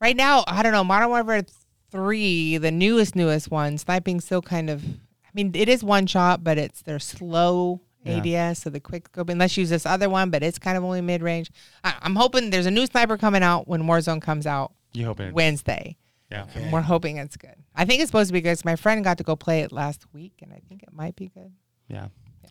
right 0.04 0.16
now, 0.16 0.44
I 0.48 0.62
don't 0.62 0.74
know. 0.74 0.84
Modern 0.84 1.10
Warfare 1.10 1.44
Three, 1.90 2.58
the 2.58 2.72
newest, 2.72 3.16
newest 3.16 3.50
one, 3.52 3.78
sniping 3.78 4.20
still 4.20 4.42
kind 4.42 4.70
of. 4.70 4.84
I 4.84 5.30
mean, 5.36 5.52
it 5.56 5.70
is 5.70 5.84
one 5.84 6.06
shot, 6.08 6.44
but 6.44 6.58
it's 6.58 6.82
they're 6.82 7.00
slow 7.00 7.82
Yeah. 8.04 8.18
ADS, 8.50 8.60
so 8.60 8.70
the 8.70 8.80
quick 8.80 9.08
scope. 9.08 9.30
And 9.30 9.40
let's 9.40 9.56
use 9.58 9.70
this 9.70 9.86
other 9.86 10.10
one, 10.10 10.30
but 10.32 10.42
it's 10.44 10.60
kind 10.60 10.76
of 10.78 10.84
only 10.84 11.02
mid 11.02 11.22
range. 11.22 11.50
I'm 11.84 12.16
hoping 12.16 12.50
there's 12.50 12.66
a 12.66 12.72
new 12.72 12.86
sniper 12.88 13.16
coming 13.18 13.44
out 13.44 13.68
when 13.68 13.84
Warzone 13.84 14.22
comes 14.22 14.46
out 14.48 14.74
You 14.94 15.06
hope 15.06 15.20
it. 15.20 15.34
Wednesday. 15.34 15.98
Yeah. 16.32 16.48
And 16.56 16.72
we're 16.74 16.82
hoping 16.82 17.18
it's 17.18 17.38
good. 17.38 17.56
I 17.76 17.86
think 17.86 18.02
it's 18.02 18.10
supposed 18.10 18.30
to 18.30 18.34
be 18.34 18.42
good. 18.42 18.50
'cause 18.58 18.66
my 18.66 18.76
friend 18.76 19.04
got 19.04 19.20
to 19.20 19.24
go 19.24 19.36
play 19.36 19.62
it 19.62 19.72
last 19.72 20.06
week, 20.14 20.34
and 20.42 20.52
I 20.52 20.62
think 20.68 20.82
it 20.84 20.92
might 20.92 21.16
be 21.16 21.28
good. 21.28 21.52
Yeah. 21.88 22.08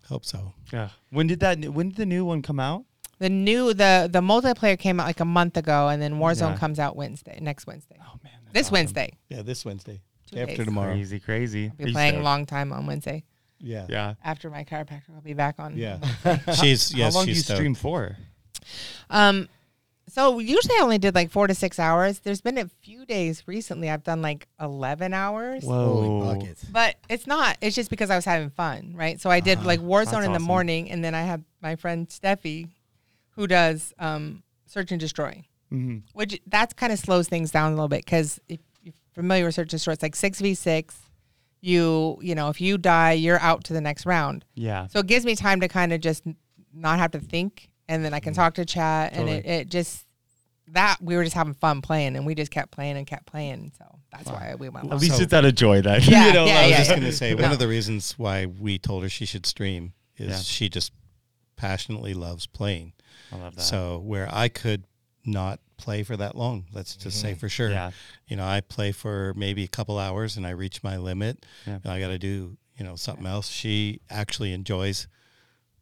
Hope 0.09 0.25
so. 0.25 0.55
Yeah. 0.73 0.91
When 1.11 1.27
did 1.27 1.41
that? 1.41 1.59
When 1.73 1.89
did 1.89 1.97
the 1.97 2.07
new 2.07 2.25
one 2.25 2.43
come 2.43 2.61
out? 2.61 2.85
The 3.23 3.31
new 3.31 3.73
the 3.73 4.09
the 4.11 4.21
multiplayer 4.21 4.79
came 4.79 4.99
out 5.01 5.07
like 5.07 5.21
a 5.21 5.25
month 5.25 5.57
ago, 5.57 5.89
and 5.89 6.03
then 6.03 6.15
Warzone 6.15 6.53
Yeah. 6.53 6.57
comes 6.59 6.79
out 6.79 6.97
Wednesday, 6.97 7.39
next 7.41 7.67
Wednesday. 7.67 7.97
Oh 8.01 8.19
man. 8.25 8.33
that's 8.45 8.53
this 8.55 8.67
awesome. 8.67 8.73
Wednesday. 8.75 9.11
Yeah, 9.29 9.43
this 9.43 9.65
Wednesday 9.65 10.01
Two 10.31 10.39
after 10.41 10.57
days. 10.57 10.67
tomorrow. 10.67 10.93
Crazy, 10.95 11.21
crazy. 11.21 11.65
I'll 11.71 11.77
be 11.77 11.85
you 11.87 11.93
playing 11.93 12.17
a 12.17 12.23
long 12.23 12.47
time 12.47 12.73
on 12.73 12.87
Wednesday. 12.87 13.25
Yeah, 13.61 13.87
Yeah. 13.89 14.15
After 14.25 14.51
my 14.51 14.65
chiropractor, 14.65 15.15
I'll 15.15 15.21
be 15.21 15.35
back 15.35 15.55
on. 15.61 15.77
yeah. 15.77 15.99
she's 16.61 16.93
yes, 16.95 17.13
How 17.15 17.19
long 17.21 17.27
do 17.27 17.31
she's 17.31 17.37
you 17.39 17.43
stoked. 17.45 17.59
stream 17.59 17.75
for? 17.77 18.17
Um, 19.09 19.49
so 20.09 20.41
usually 20.41 20.75
I 20.79 20.83
only 20.83 20.99
did 20.99 21.15
like 21.15 21.31
four 21.31 21.47
to 21.47 21.55
six 21.55 21.79
hours. 21.79 22.19
There's 22.19 22.41
been 22.41 22.59
a 22.59 22.69
few 22.83 23.07
days 23.07 23.45
recently 23.47 23.89
I've 23.89 24.03
done 24.03 24.21
like 24.21 24.49
eleven 24.61 25.15
hours. 25.15 25.63
Whoa. 25.63 25.95
Holy 25.95 26.35
buckets. 26.35 26.65
But 26.65 26.97
it's 27.09 27.27
not. 27.29 27.57
It's 27.61 27.77
just 27.77 27.89
because 27.89 28.11
I 28.11 28.17
was 28.17 28.25
having 28.25 28.51
fun, 28.51 28.95
right? 28.97 29.21
So 29.21 29.31
I 29.31 29.39
did 29.41 29.63
like 29.65 29.79
Warzone 29.81 30.25
in 30.25 30.33
the 30.33 30.37
awesome. 30.39 30.43
morning, 30.43 30.91
and 30.91 31.05
then 31.05 31.15
I 31.15 31.23
have 31.23 31.43
my 31.63 31.77
friend 31.77 32.09
Steffi, 32.09 32.69
who 33.33 33.47
does 33.47 33.93
um, 33.99 34.43
search 34.67 34.91
and 34.93 35.01
destroy, 35.01 35.45
hmm 35.71 35.99
which 36.15 36.41
that 36.47 36.77
kind 36.77 36.93
of 36.93 36.99
slows 36.99 37.29
things 37.29 37.51
down 37.51 37.73
a 37.73 37.75
little 37.75 37.89
bit 37.89 38.05
because 38.05 38.39
if 38.49 38.61
you're 38.83 38.95
familiar 39.15 39.45
with 39.47 39.55
search 39.55 39.65
and 39.65 39.71
destroy, 39.71 39.93
it's 39.95 40.03
like 40.03 40.17
six 40.17 40.41
v 40.41 40.55
six. 40.55 40.97
You 41.61 42.19
you 42.21 42.35
know 42.35 42.49
if 42.49 42.61
you 42.61 42.77
die, 42.79 43.13
you're 43.13 43.39
out 43.41 43.65
to 43.65 43.73
the 43.73 43.81
next 43.81 44.05
round. 44.05 44.45
Yeah. 44.55 44.89
So 44.89 44.99
it 44.99 45.07
gives 45.07 45.25
me 45.25 45.37
time 45.37 45.61
to 45.61 45.69
kind 45.69 45.93
of 45.93 46.01
just 46.01 46.25
not 46.75 46.99
have 46.99 47.13
to 47.13 47.21
think, 47.21 47.71
and 47.89 48.05
then 48.05 48.13
I 48.15 48.21
can 48.21 48.35
talk 48.35 48.55
to 48.55 48.65
chat, 48.65 49.13
and 49.15 49.29
it, 49.29 49.47
it 49.47 49.69
just 49.69 50.05
that 50.69 50.97
we 51.01 51.17
were 51.17 51.23
just 51.25 51.37
having 51.37 51.55
fun 51.55 51.81
playing, 51.83 52.17
and 52.17 52.27
we 52.27 52.35
just 52.35 52.51
kept 52.51 52.71
playing 52.73 52.97
and 52.97 53.07
kept 53.07 53.27
playing. 53.27 53.73
So 53.79 53.85
that's 54.11 54.29
why 54.29 54.55
we 54.59 54.69
went. 54.71 54.91
At 54.93 54.99
least 54.99 55.17
So- 55.19 55.23
it's 55.23 55.33
out 55.33 55.45
of 55.45 55.55
joy 55.55 55.83
then. 55.83 56.01
Yeah, 56.05 56.27
you 56.29 56.33
know, 56.33 56.47
yeah, 56.47 56.59
I 56.59 56.63
was 56.63 56.71
yeah. 56.71 56.79
just 56.79 56.91
gonna 56.91 57.13
say 57.13 57.35
one 57.37 57.53
of 57.53 57.59
the 57.61 57.69
reasons 57.69 58.19
why 58.19 58.47
we 58.47 58.79
told 58.79 59.03
her 59.05 59.09
she 59.09 59.25
should 59.27 59.47
stream 59.47 59.93
is 60.17 60.29
Yeah. 60.31 60.37
she 60.39 60.69
just 60.69 60.93
passionately 61.57 62.15
loves 62.15 62.47
playing. 62.47 62.93
I 63.33 63.37
love 63.37 63.57
that. 63.57 63.63
So 63.63 63.99
where 63.99 64.29
I 64.33 64.49
could 64.49 64.85
not 65.25 65.61
play 65.77 66.03
for 66.03 66.17
that 66.17 66.37
long, 66.37 66.67
let's 66.73 66.97
just 66.97 67.21
say 67.21 67.35
for 67.35 67.49
sure. 67.49 67.71
Yeah. 67.71 67.91
You 68.29 68.37
know, 68.37 68.45
I 68.45 68.61
play 68.61 68.93
for 68.93 69.33
maybe 69.37 69.65
a 69.65 69.69
couple 69.69 69.99
hours 69.99 70.37
and 70.37 70.47
I 70.47 70.51
reach 70.51 70.83
my 70.83 70.97
limit. 70.97 71.45
Yeah. 71.67 71.79
And 71.83 71.93
I 71.93 72.01
got 72.01 72.09
to 72.09 72.19
do, 72.19 72.57
you 72.77 72.85
know, 72.85 72.97
something 72.97 73.27
else. 73.27 73.49
She 73.49 74.01
actually 74.11 74.53
enjoys 74.53 75.07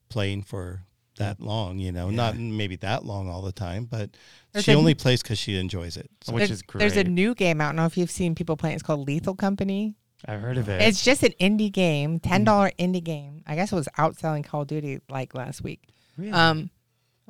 playing 0.09 0.43
for 0.43 0.83
that 1.19 1.41
long, 1.41 1.79
you 1.79 1.93
know, 1.93 2.09
not 2.09 2.37
maybe 2.37 2.77
that 2.77 3.05
long 3.05 3.29
all 3.29 3.43
the 3.43 3.53
time, 3.53 3.85
but 3.85 4.11
There's 4.53 4.65
she 4.65 4.73
a- 4.73 4.77
only 4.77 4.95
plays 4.95 5.23
because 5.23 5.39
she 5.39 5.59
enjoys 5.59 5.97
it. 5.99 6.11
So 6.23 6.33
Which 6.33 6.51
is 6.51 6.63
great. 6.63 6.81
There's 6.81 6.97
a 6.97 7.05
new 7.05 7.35
game 7.35 7.61
out. 7.61 7.67
I 7.67 7.69
don't 7.71 7.77
know 7.77 7.85
if 7.87 7.97
you've 7.99 8.11
seen 8.11 8.35
people 8.35 8.57
playing. 8.57 8.75
It's 8.75 8.83
called 8.83 9.07
Lethal 9.07 9.35
Company. 9.35 9.97
I've 10.27 10.41
heard 10.41 10.57
of 10.59 10.69
it. 10.69 10.81
It's 10.83 11.03
just 11.05 11.23
an 11.23 11.33
indie 11.41 11.73
game, 11.73 12.19
Mm-hmm. 12.21 12.29
ten 12.29 12.45
dollar 12.45 12.71
indie 12.79 13.03
game. 13.05 13.43
I 13.47 13.55
guess 13.55 13.71
it 13.73 13.75
was 13.75 13.89
outselling 13.99 14.45
Call 14.45 14.63
of 14.63 14.69
Duty 14.69 15.01
like 15.11 15.35
last 15.35 15.63
week. 15.63 15.83
Really? 16.17 16.33
Um, 16.33 16.71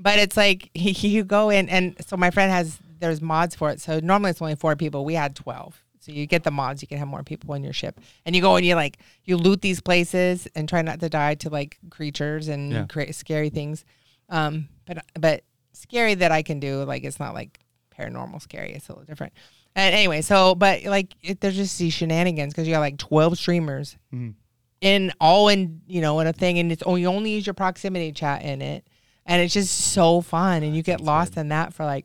but 0.00 0.18
it's 0.18 0.36
like 0.36 0.70
you 0.74 1.24
go 1.24 1.50
in, 1.50 1.68
and 1.68 1.96
so 2.06 2.16
my 2.16 2.30
friend 2.30 2.50
has 2.50 2.78
there's 2.98 3.20
mods 3.22 3.54
for 3.54 3.70
it. 3.70 3.80
So 3.80 3.98
normally 4.00 4.30
it's 4.30 4.42
only 4.42 4.56
four 4.56 4.76
people. 4.76 5.04
We 5.04 5.14
had 5.14 5.34
twelve. 5.36 5.82
So 6.00 6.12
you 6.12 6.26
get 6.26 6.44
the 6.44 6.50
mods, 6.50 6.80
you 6.80 6.88
can 6.88 6.96
have 6.96 7.08
more 7.08 7.22
people 7.22 7.52
in 7.54 7.62
your 7.62 7.74
ship, 7.74 8.00
and 8.24 8.34
you 8.34 8.40
go 8.40 8.56
and 8.56 8.64
you 8.64 8.74
like 8.74 8.98
you 9.24 9.36
loot 9.36 9.60
these 9.60 9.80
places 9.80 10.48
and 10.54 10.66
try 10.68 10.80
not 10.82 10.98
to 11.00 11.08
die 11.10 11.34
to 11.36 11.50
like 11.50 11.78
creatures 11.90 12.48
and 12.48 12.72
Yeah. 12.72 12.86
create 12.86 13.14
scary 13.14 13.50
things. 13.50 13.84
Um, 14.30 14.68
but 14.86 15.04
but 15.20 15.44
scary 15.72 16.14
that 16.14 16.32
I 16.32 16.42
can 16.42 16.58
do 16.60 16.84
like 16.84 17.04
it's 17.04 17.20
not 17.20 17.34
like 17.34 17.60
paranormal 17.98 18.40
scary. 18.40 18.72
It's 18.72 18.88
a 18.88 18.92
little 18.92 19.04
different. 19.04 19.34
And 19.76 19.94
anyway, 19.94 20.22
so 20.22 20.54
but 20.54 20.84
like 20.84 21.14
it, 21.22 21.40
there's 21.40 21.56
just 21.56 21.78
these 21.78 21.92
shenanigans 21.92 22.52
because 22.54 22.66
you 22.66 22.72
got 22.74 22.80
like 22.80 22.96
twelve 22.98 23.36
streamers 23.38 23.96
Mhm. 24.12 24.34
in 24.80 25.12
all 25.20 25.48
in 25.48 25.82
you 25.86 26.00
know 26.00 26.18
in 26.20 26.26
a 26.26 26.32
thing, 26.32 26.58
and 26.58 26.72
it's 26.72 26.82
only 26.84 27.02
you 27.02 27.08
only 27.08 27.32
use 27.32 27.46
your 27.46 27.54
proximity 27.54 28.10
chat 28.12 28.42
in 28.42 28.62
it, 28.62 28.86
and 29.30 29.40
it's 29.40 29.54
just 29.54 29.92
so 29.92 30.20
fun, 30.20 30.64
and 30.64 30.74
you 30.74 30.82
get 30.82 31.00
lost 31.00 31.36
in 31.36 31.48
that 31.48 31.72
for 31.72 31.84
like 31.86 32.04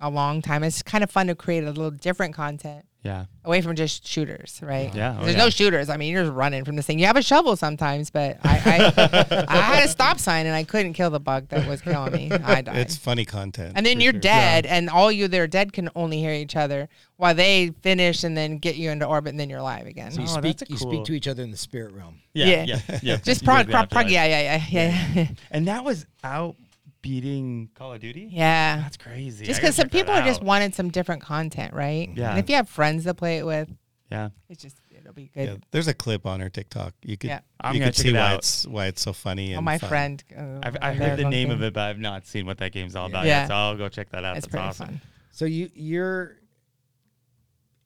a 0.00 0.08
long 0.08 0.40
time. 0.40 0.64
It's 0.64 0.82
kind 0.82 1.04
of 1.04 1.10
fun 1.10 1.26
to 1.26 1.34
create 1.34 1.64
a 1.64 1.68
little 1.68 1.90
different 1.90 2.34
content 2.34 2.86
yeah. 3.02 3.26
away 3.44 3.60
from 3.60 3.74
just 3.76 4.06
shooters, 4.06 4.60
right? 4.62 4.92
Yeah, 4.94 5.16
oh 5.18 5.24
There's 5.24 5.36
yeah. 5.36 5.44
no 5.44 5.50
shooters. 5.50 5.88
I 5.88 5.96
mean, 5.96 6.12
you're 6.12 6.24
just 6.24 6.34
running 6.34 6.64
from 6.64 6.76
this 6.76 6.86
thing. 6.86 6.98
You 6.98 7.06
have 7.06 7.16
a 7.16 7.22
shovel 7.22 7.56
sometimes, 7.56 8.10
but 8.10 8.38
I 8.44 8.56
I, 8.96 9.44
I 9.48 9.56
had 9.56 9.84
a 9.84 9.88
stop 9.88 10.18
sign 10.18 10.46
and 10.46 10.54
I 10.54 10.64
couldn't 10.64 10.94
kill 10.94 11.10
the 11.10 11.20
bug 11.20 11.48
that 11.48 11.66
was 11.68 11.80
killing 11.82 12.12
me. 12.12 12.30
I 12.32 12.62
died. 12.62 12.76
it's 12.76 12.96
funny 12.96 13.24
content. 13.24 13.72
and 13.76 13.84
then 13.84 14.00
you're 14.00 14.12
sure. 14.12 14.20
dead, 14.20 14.66
and 14.66 14.88
all 14.88 15.10
you 15.10 15.28
that 15.28 15.38
are 15.40 15.46
dead 15.46 15.72
can 15.72 15.90
only 15.94 16.18
hear 16.18 16.32
each 16.32 16.56
other 16.56 16.88
while 17.16 17.34
they 17.34 17.70
finish 17.82 18.24
and 18.24 18.36
then 18.36 18.58
get 18.58 18.76
you 18.76 18.90
into 18.90 19.04
orbit, 19.06 19.30
and 19.30 19.40
then 19.40 19.50
you're 19.50 19.60
alive 19.60 19.86
again. 19.86 20.10
So 20.10 20.20
you 20.20 20.26
Oh, 20.28 20.38
speak 20.38 20.58
that's 20.58 20.70
you 20.70 20.76
cool- 20.78 20.90
speak 20.92 21.04
to 21.04 21.12
each 21.12 21.28
other 21.28 21.42
in 21.42 21.50
the 21.50 21.56
spirit 21.56 21.92
realm. 21.92 22.20
Yeah. 22.34 22.46
Yeah. 22.46 22.64
Yeah. 22.88 22.98
Yeah. 23.02 23.16
Just 23.22 23.42
You 23.42 23.46
prog, 23.46 23.66
prog, 23.66 23.84
after 23.84 23.94
prog, 23.94 24.10
yeah, 24.10 24.24
yeah, 24.24 24.64
yeah, 24.70 25.08
yeah, 25.14 25.26
And 25.50 25.68
that 25.68 25.84
was 25.84 26.06
out 26.24 26.56
beating 27.02 27.68
Call 27.74 27.92
of 27.92 28.00
Duty. 28.00 28.28
yeah. 28.30 28.76
That's 28.78 28.96
crazy. 28.96 29.44
Just 29.44 29.60
because 29.60 29.74
some 29.76 29.88
people 29.88 30.12
are 30.14 30.22
just 30.24 30.40
out. 30.40 30.46
wanted 30.46 30.74
some 30.74 30.88
different 30.90 31.22
content, 31.22 31.74
right? 31.74 32.08
Yeah. 32.14 32.30
And 32.30 32.38
if 32.38 32.48
you 32.48 32.56
have 32.56 32.68
friends 32.68 33.04
to 33.04 33.14
play 33.14 33.38
it 33.38 33.46
with, 33.46 33.68
Yeah. 34.10 34.30
it's 34.48 34.62
just 34.62 34.76
it'll 34.96 35.12
be 35.12 35.30
good. 35.34 35.48
Yeah, 35.48 35.56
there's 35.72 35.88
a 35.88 35.94
clip 35.94 36.26
on 36.26 36.38
her 36.40 36.48
TikTok. 36.48 36.94
You 37.02 37.16
could 37.16 37.28
Yeah. 37.30 37.40
I'm 37.60 37.74
you 37.74 37.80
gonna 37.80 37.90
could 37.90 37.96
check 37.96 38.02
see 38.04 38.08
it 38.10 38.14
why 38.14 38.20
out. 38.32 38.38
it's 38.38 38.66
why 38.66 38.86
it's 38.86 39.02
so 39.02 39.12
funny. 39.12 39.54
Oh, 39.56 39.60
my 39.60 39.78
fun. 39.78 39.88
friend. 39.88 40.24
uh, 40.36 40.60
I've, 40.62 40.76
I 40.80 40.92
heard 40.94 41.18
the 41.18 41.28
name 41.28 41.50
of 41.50 41.62
it, 41.62 41.72
but 41.74 41.82
I've 41.82 41.98
not 41.98 42.26
seen 42.26 42.46
what 42.46 42.58
that 42.58 42.72
game's 42.72 42.94
all 42.94 43.06
about 43.06 43.26
Yeah. 43.26 43.42
yet. 43.42 43.48
So 43.48 43.54
I'll 43.54 43.76
go 43.76 43.88
check 43.88 44.10
that 44.10 44.24
out. 44.24 44.36
It's 44.36 44.46
That's 44.46 44.52
pretty 44.52 44.68
awesome. 44.68 44.86
fun. 44.86 45.00
So 45.32 45.44
you 45.44 45.70
you're 45.74 46.36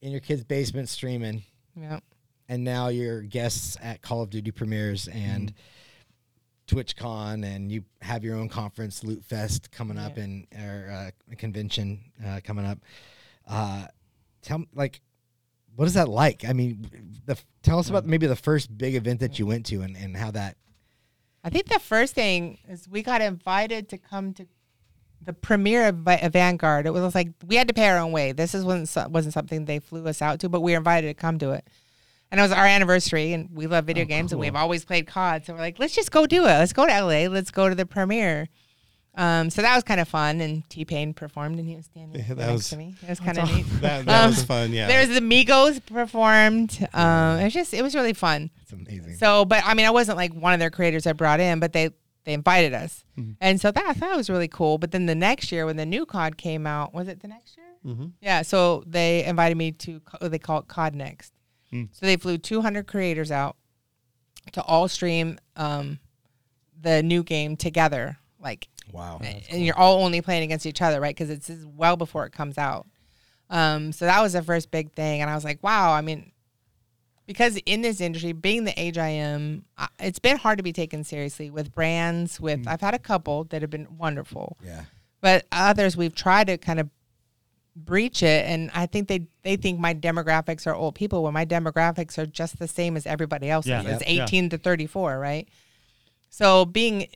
in 0.02 0.10
your 0.12 0.20
kid's 0.20 0.44
basement 0.44 0.88
streaming, 0.88 1.42
Yeah. 1.74 2.00
and 2.48 2.62
now 2.64 2.88
you're 2.88 3.22
guests 3.22 3.76
at 3.80 4.02
Call 4.02 4.20
of 4.22 4.30
Duty 4.30 4.50
premieres 4.50 5.08
and 5.08 5.54
TwitchCon, 6.66 7.44
and 7.44 7.70
you 7.70 7.84
have 8.00 8.24
your 8.24 8.36
own 8.36 8.48
conference, 8.48 9.04
Loot 9.04 9.24
Fest, 9.24 9.70
coming 9.70 9.98
up, 9.98 10.16
and 10.16 10.46
or 10.56 10.90
uh, 10.90 11.10
a 11.32 11.36
convention 11.36 12.00
uh, 12.26 12.40
coming 12.42 12.64
up. 12.64 12.78
Uh, 13.46 13.86
tell 14.42 14.58
me, 14.58 14.66
like, 14.74 15.00
what 15.76 15.86
is 15.86 15.94
that 15.94 16.08
like? 16.08 16.44
I 16.44 16.52
mean, 16.52 16.88
the 17.26 17.36
tell 17.62 17.78
us 17.78 17.88
about 17.88 18.06
maybe 18.06 18.26
the 18.26 18.36
first 18.36 18.76
big 18.76 18.94
event 18.94 19.20
that 19.20 19.38
you 19.38 19.46
went 19.46 19.66
to, 19.66 19.82
and, 19.82 19.96
and 19.96 20.16
how 20.16 20.30
that. 20.32 20.56
I 21.44 21.50
think 21.50 21.68
the 21.68 21.78
first 21.78 22.14
thing 22.14 22.58
is 22.68 22.88
we 22.88 23.02
got 23.02 23.20
invited 23.20 23.88
to 23.90 23.98
come 23.98 24.32
to 24.34 24.46
the 25.22 25.32
premiere 25.32 25.88
of 25.88 26.06
of 26.06 26.32
Vanguard. 26.32 26.86
It 26.86 26.90
was 26.90 27.14
like 27.14 27.28
we 27.46 27.56
had 27.56 27.68
to 27.68 27.74
pay 27.74 27.88
our 27.88 27.98
own 27.98 28.12
way. 28.12 28.32
This 28.32 28.54
is 28.54 28.64
wasn't 28.64 29.12
wasn't 29.12 29.34
something 29.34 29.64
they 29.64 29.78
flew 29.78 30.06
us 30.06 30.20
out 30.20 30.40
to, 30.40 30.48
but 30.48 30.62
we 30.62 30.72
were 30.72 30.78
invited 30.78 31.08
to 31.08 31.14
come 31.14 31.38
to 31.38 31.52
it. 31.52 31.68
And 32.31 32.41
it 32.41 32.43
was 32.43 32.51
our 32.53 32.66
anniversary, 32.66 33.33
and 33.33 33.49
we 33.53 33.66
love 33.68 33.85
video 33.85 34.05
games, 34.05 34.33
and 34.33 34.41
we've 34.41 34.57
always 34.57 34.85
played 34.85 35.07
COD. 35.07 35.47
So 35.47 35.53
we're 35.55 35.61
like, 35.61 35.79
let's 35.79 35.95
just 35.95 36.11
go 36.11 36.27
do 36.27 36.43
it. 36.43 36.49
Let's 36.49 36.72
go 36.72 36.85
to 36.87 36.93
LA. 37.01 37.29
Let's 37.29 37.51
go 37.53 37.68
to 37.68 37.74
the 37.74 37.87
premiere. 37.87 38.49
Um, 39.14 39.49
so 39.49 39.62
that 39.62 39.74
was 39.74 39.83
kind 39.85 39.99
of 40.01 40.09
fun, 40.09 40.41
and 40.43 40.68
T 40.68 40.85
Pain 40.85 41.14
performed, 41.14 41.59
and 41.59 41.66
he 41.68 41.74
was 41.77 41.87
standing 41.87 42.20
Yeah, 42.20 42.35
that 42.35 42.37
next 42.39 42.53
was- 42.53 42.68
to 42.70 42.77
me. 42.77 42.95
It 43.03 43.09
was 43.09 43.20
kind 43.20 43.39
of 43.39 43.51
neat. 43.55 43.64
That, 43.81 44.05
that 44.05 44.24
Um, 44.24 44.31
was 44.31 44.43
fun. 44.45 44.72
Yeah. 44.72 44.89
There's 44.89 45.09
the 45.09 45.20
Migos 45.20 45.81
performed. 45.87 46.87
Um, 46.93 47.39
it 47.39 47.45
was 47.45 47.55
just 47.55 47.72
it 47.72 47.81
was 47.83 47.95
really 47.95 48.12
fun. 48.12 48.51
It's 48.62 48.72
amazing. 48.72 49.16
So, 49.16 49.45
but 49.47 49.62
I 49.64 49.72
mean, 49.74 49.87
I 49.87 49.91
wasn't 49.91 50.18
like 50.18 50.35
one 50.35 50.53
of 50.53 50.59
their 50.61 50.70
creators 50.70 51.07
I 51.07 51.12
brought 51.14 51.41
in, 51.41 51.61
but 51.61 51.72
they 51.72 51.91
they 52.24 52.35
invited 52.35 52.74
us, 52.74 53.05
Mm-hmm. 53.16 53.33
and 53.41 53.59
so 53.61 53.70
that 53.70 53.87
I 53.87 53.93
thought 53.95 54.16
was 54.16 54.29
really 54.29 54.49
cool. 54.49 54.77
But 54.79 54.91
then 54.91 55.07
the 55.07 55.14
next 55.14 55.51
year, 55.53 55.64
when 55.64 55.77
the 55.77 55.87
new 55.87 56.05
COD 56.05 56.37
came 56.37 56.66
out, 56.66 56.93
was 56.93 57.09
it 57.09 57.20
the 57.20 57.29
next 57.29 57.57
year? 57.57 57.66
Mhm. 57.95 58.12
Yeah. 58.20 58.43
So 58.43 58.83
they 58.87 59.24
invited 59.24 59.57
me 59.57 59.72
to 59.72 60.03
they 60.20 60.39
call 60.41 60.59
it 60.59 60.68
COD 60.68 60.95
Next. 60.97 61.33
Mm. 61.72 61.88
So 61.92 62.06
they 62.06 62.16
flew 62.16 62.38
200 62.38 62.86
creators 62.86 63.30
out 63.30 63.56
to 64.52 64.62
all 64.62 64.88
stream 64.88 65.38
um, 65.56 65.98
the 66.80 67.02
new 67.02 67.22
game 67.22 67.56
together, 67.56 68.18
like 68.40 68.68
wow. 68.92 69.20
and 69.22 69.64
you're 69.64 69.76
all 69.76 70.04
only 70.04 70.20
playing 70.20 70.44
against 70.44 70.66
each 70.66 70.82
other, 70.82 71.00
right? 71.00 71.14
Because 71.14 71.30
it's, 71.30 71.50
it's 71.50 71.64
well 71.64 71.96
before 71.96 72.26
it 72.26 72.32
comes 72.32 72.58
out. 72.58 72.86
Um, 73.50 73.92
so 73.92 74.04
that 74.06 74.20
was 74.22 74.32
the 74.32 74.42
first 74.42 74.70
big 74.70 74.92
thing, 74.92 75.20
and 75.20 75.30
I 75.30 75.34
was 75.34 75.44
like, 75.44 75.62
wow. 75.62 75.92
I 75.92 76.00
mean, 76.00 76.32
because 77.26 77.56
in 77.66 77.80
this 77.80 78.00
industry, 78.00 78.32
being 78.32 78.64
the 78.64 78.80
age 78.80 78.98
I 78.98 79.08
am, 79.08 79.64
it's 79.98 80.18
been 80.18 80.36
hard 80.36 80.58
to 80.58 80.62
be 80.62 80.72
taken 80.72 81.04
seriously 81.04 81.50
with 81.50 81.74
brands. 81.74 82.40
With 82.40 82.66
I've 82.68 82.80
had 82.80 82.94
a 82.94 82.98
couple 82.98 83.44
that 83.44 83.62
have 83.62 83.70
been 83.70 83.98
wonderful, 83.98 84.56
Yeah. 84.64 84.82
but 85.20 85.46
others 85.50 85.96
we've 85.96 86.14
tried 86.14 86.46
to 86.48 86.58
kind 86.58 86.78
of 86.80 86.88
breach 87.77 88.22
it, 88.22 88.47
and 88.47 88.70
I 88.74 88.87
think 88.87 89.07
they 89.09 89.27
they 89.43 89.57
think 89.57 89.79
my 89.79 89.95
demographics 89.95 90.66
are 90.66 90.74
old 90.74 90.95
people 90.95 91.22
when 91.22 91.35
my 91.35 91.45
demographics 91.45 92.16
are 92.18 92.27
just 92.27 92.59
the 92.59 92.66
same 92.66 92.97
as 92.97 93.07
everybody 93.07 93.51
else's. 93.51 93.68
Yeah. 93.70 93.83
It's 93.83 94.03
Yep. 94.07 94.16
Yeah. 94.16 94.22
18 94.24 94.49
to 94.51 94.59
34, 94.59 95.18
right? 95.18 95.47
So 96.31 96.64
being 96.64 97.07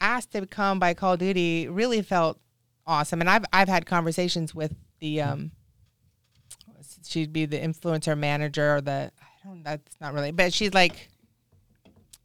asked 0.00 0.32
to 0.32 0.44
come 0.46 0.78
by 0.78 0.94
Call 0.94 1.12
of 1.14 1.18
Duty 1.20 1.68
really 1.68 2.02
felt 2.02 2.38
awesome, 2.86 3.20
and 3.20 3.30
I've 3.30 3.44
I've 3.52 3.68
had 3.68 3.86
conversations 3.86 4.54
with 4.54 4.74
the 5.00 5.20
um, 5.22 5.52
she'd 7.04 7.32
be 7.32 7.46
the 7.46 7.58
influencer 7.58 8.16
manager 8.18 8.76
or 8.76 8.80
the 8.80 9.10
I 9.20 9.46
don't 9.48 9.62
that's 9.62 9.96
not 10.00 10.14
really, 10.14 10.32
but 10.32 10.52
she's 10.52 10.74
like 10.74 11.08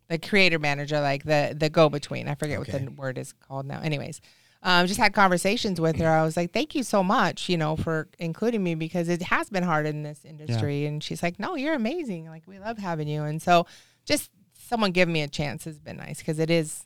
the 0.09 0.17
creator 0.17 0.59
manager, 0.59 0.99
like 0.99 1.23
the 1.23 1.55
the 1.57 1.69
go 1.69 1.89
between. 1.89 2.27
I 2.27 2.35
forget 2.35 2.59
Okay. 2.59 2.71
what 2.73 2.85
the 2.85 2.91
word 2.91 3.17
is 3.17 3.33
called 3.33 3.65
now. 3.65 3.79
Anyways, 3.81 4.21
um, 4.63 4.87
just 4.87 4.99
had 4.99 5.13
conversations 5.13 5.79
with 5.79 5.97
her. 5.97 6.09
I 6.09 6.23
was 6.23 6.35
like, 6.37 6.51
thank 6.53 6.73
you 6.73 6.83
so 6.83 7.03
much, 7.03 7.49
you 7.49 7.57
know, 7.57 7.75
for 7.75 8.07
including 8.17 8.63
me 8.63 8.75
because 8.75 9.09
it 9.09 9.21
has 9.23 9.49
been 9.49 9.63
hard 9.63 9.85
in 9.85 10.03
this 10.03 10.23
industry. 10.25 10.85
And 10.85 11.03
she's 11.03 11.21
like, 11.21 11.37
no, 11.37 11.55
you're 11.55 11.73
amazing. 11.75 12.27
Like 12.27 12.43
we 12.47 12.59
love 12.59 12.77
having 12.77 13.07
you. 13.09 13.23
And 13.23 13.41
so 13.41 13.65
just 14.05 14.31
someone 14.57 14.91
giving 14.91 15.13
me 15.13 15.21
a 15.21 15.27
chance 15.27 15.65
has 15.65 15.77
been 15.79 15.97
nice 15.97 16.19
because 16.19 16.39
it 16.39 16.49
is 16.49 16.85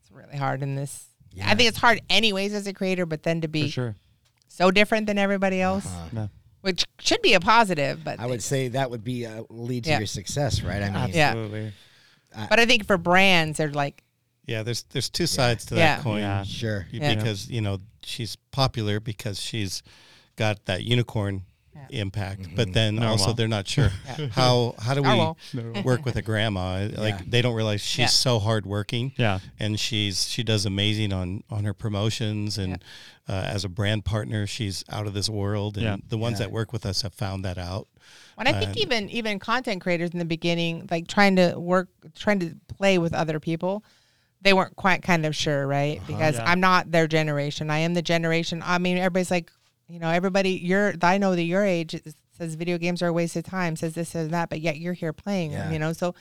it's 0.00 0.10
really 0.10 0.36
hard 0.38 0.62
in 0.62 0.76
this. 0.76 1.06
I 1.44 1.54
think 1.56 1.68
it's 1.68 1.78
hard 1.78 2.00
anyways 2.08 2.54
as 2.54 2.66
a 2.66 2.72
creator, 2.72 3.06
but 3.06 3.22
then 3.24 3.40
to 3.42 3.48
be 3.48 3.68
sure. 3.68 3.96
so 4.48 4.70
different 4.70 5.06
than 5.06 5.18
everybody 5.18 5.60
else, 5.60 5.86
Yeah. 6.12 6.28
which 6.60 6.86
should 7.00 7.20
be 7.22 7.34
a 7.34 7.40
positive. 7.40 8.04
But 8.04 8.20
I 8.20 8.26
would 8.26 8.42
say 8.42 8.68
that 8.68 8.90
would 8.90 9.02
be 9.02 9.24
a 9.24 9.44
lead 9.50 9.84
to 9.84 9.90
Yeah. 9.90 9.98
your 9.98 10.06
success, 10.06 10.62
right? 10.62 10.80
I 10.80 10.90
mean, 10.90 11.14
Yeah. 11.14 11.30
Absolutely. 11.30 11.72
but 12.48 12.60
I 12.60 12.66
think 12.66 12.86
for 12.86 12.96
brands, 12.96 13.58
they're 13.58 13.72
like, 13.72 14.03
yeah. 14.46 14.62
There's 14.62 14.82
there's 14.90 15.08
two 15.10 15.26
sides 15.26 15.64
to 15.66 15.74
Yeah. 15.76 15.96
that 15.96 16.02
coin. 16.02 16.18
Yeah. 16.20 16.42
sure. 16.44 16.86
Yeah. 16.90 17.14
Because 17.14 17.48
you 17.50 17.60
know 17.60 17.78
she's 18.02 18.36
popular 18.52 19.00
because 19.00 19.40
she's 19.40 19.82
got 20.36 20.64
that 20.66 20.82
unicorn 20.84 21.44
impact, 21.90 22.48
but 22.56 22.72
then 22.72 22.98
also 23.02 23.24
Normal. 23.24 23.34
they're 23.34 23.48
not 23.48 23.68
sure 23.68 23.88
how 24.32 24.74
how 24.78 24.94
do 24.94 25.02
we 25.02 25.08
Normal. 25.08 25.36
work 25.84 26.04
with 26.06 26.16
a 26.16 26.22
grandma? 26.22 26.88
Like 26.96 27.14
Yeah. 27.18 27.22
they 27.26 27.42
don't 27.42 27.54
realize 27.54 27.80
she's 27.82 27.98
Yeah. 27.98 28.06
so 28.06 28.38
hardworking. 28.38 29.12
Yeah. 29.16 29.40
and 29.58 29.78
she's 29.78 30.26
she 30.28 30.42
does 30.42 30.64
amazing 30.66 31.12
on 31.12 31.42
on 31.50 31.64
her 31.64 31.74
promotions 31.74 32.58
and 32.58 32.82
uh, 33.28 33.32
as 33.32 33.64
a 33.64 33.68
brand 33.68 34.04
partner 34.04 34.46
she's 34.46 34.84
out 34.88 35.06
of 35.06 35.14
this 35.14 35.28
world 35.28 35.76
and 35.76 35.84
Yeah. 35.84 35.96
the 36.08 36.18
ones 36.18 36.34
Yeah. 36.40 36.46
that 36.46 36.52
work 36.52 36.72
with 36.72 36.86
us 36.86 37.02
have 37.02 37.12
found 37.14 37.44
that 37.44 37.58
out 37.58 37.88
And 38.38 38.48
I 38.48 38.52
think 38.58 38.76
even 38.78 39.10
even 39.10 39.38
content 39.38 39.82
creators 39.82 40.10
in 40.10 40.18
the 40.18 40.24
beginning, 40.24 40.88
like 40.90 41.06
trying 41.06 41.36
to 41.36 41.54
work, 41.58 41.88
trying 42.14 42.40
to 42.40 42.54
play 42.78 42.98
with 42.98 43.12
other 43.14 43.38
people, 43.40 43.84
they 44.44 44.52
weren't 44.52 44.76
quite 44.76 45.02
kind 45.02 45.26
of 45.26 45.34
sure, 45.34 45.66
right? 45.66 46.00
Because 46.06 46.36
Yeah. 46.36 46.44
I'm 46.48 46.60
not 46.60 46.90
their 46.92 47.08
generation. 47.08 47.70
I 47.70 47.78
am 47.78 47.94
the 47.94 48.02
generation. 48.02 48.62
I 48.64 48.78
mean, 48.78 48.96
everybody's 48.98 49.30
like, 49.30 49.50
you 49.88 49.98
know, 49.98 50.08
everybody. 50.10 50.50
You're. 50.50 50.94
I 51.02 51.18
know 51.18 51.34
that 51.34 51.42
your 51.42 51.64
age 51.64 52.00
says 52.38 52.54
video 52.54 52.78
games 52.78 53.02
are 53.02 53.08
a 53.08 53.12
waste 53.12 53.34
of 53.36 53.44
time. 53.44 53.74
Says 53.76 53.94
this 53.94 54.14
and 54.14 54.30
that, 54.30 54.48
but 54.50 54.60
yet 54.60 54.76
you're 54.78 54.92
here 54.94 55.12
playing. 55.12 55.52
Yeah. 55.52 55.70
You 55.72 55.78
know, 55.78 55.92
so 55.92 56.14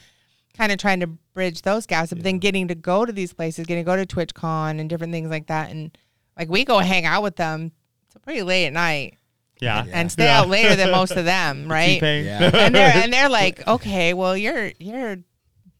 kind 0.57 0.71
of 0.71 0.77
trying 0.77 0.99
to 1.01 1.07
bridge 1.07 1.61
those 1.63 1.85
gaps, 1.85 2.09
but 2.13 2.23
then 2.23 2.37
getting 2.39 2.67
to 2.69 2.75
go 2.75 3.05
to 3.05 3.11
these 3.11 3.33
places, 3.33 3.65
getting 3.65 3.83
to 3.83 3.89
go 3.89 3.95
to 3.95 4.05
TwitchCon 4.05 4.79
and 4.79 4.89
different 4.89 5.11
things 5.13 5.29
like 5.29 5.47
that, 5.47 5.71
and 5.71 5.97
like 6.37 6.49
we 6.49 6.63
go 6.65 6.79
hang 6.79 7.05
out 7.05 7.23
with 7.23 7.35
them 7.37 7.71
till 8.11 8.21
pretty 8.21 8.43
late 8.43 8.67
at 8.67 8.73
night 8.73 9.17
Yeah. 9.59 9.83
and 9.91 10.11
stay 10.11 10.27
out 10.29 10.47
later 10.49 10.75
than 10.75 10.91
most 10.99 11.11
of 11.11 11.25
them, 11.25 11.67
right? 11.71 11.95
T-Pain. 11.95 12.25
Yeah. 12.25 12.51
and 12.53 12.75
they're 12.75 12.91
and 12.95 13.11
they're 13.11 13.29
like, 13.41 13.67
okay, 13.67 14.13
well, 14.13 14.37
you're 14.37 14.71
you're 14.79 15.17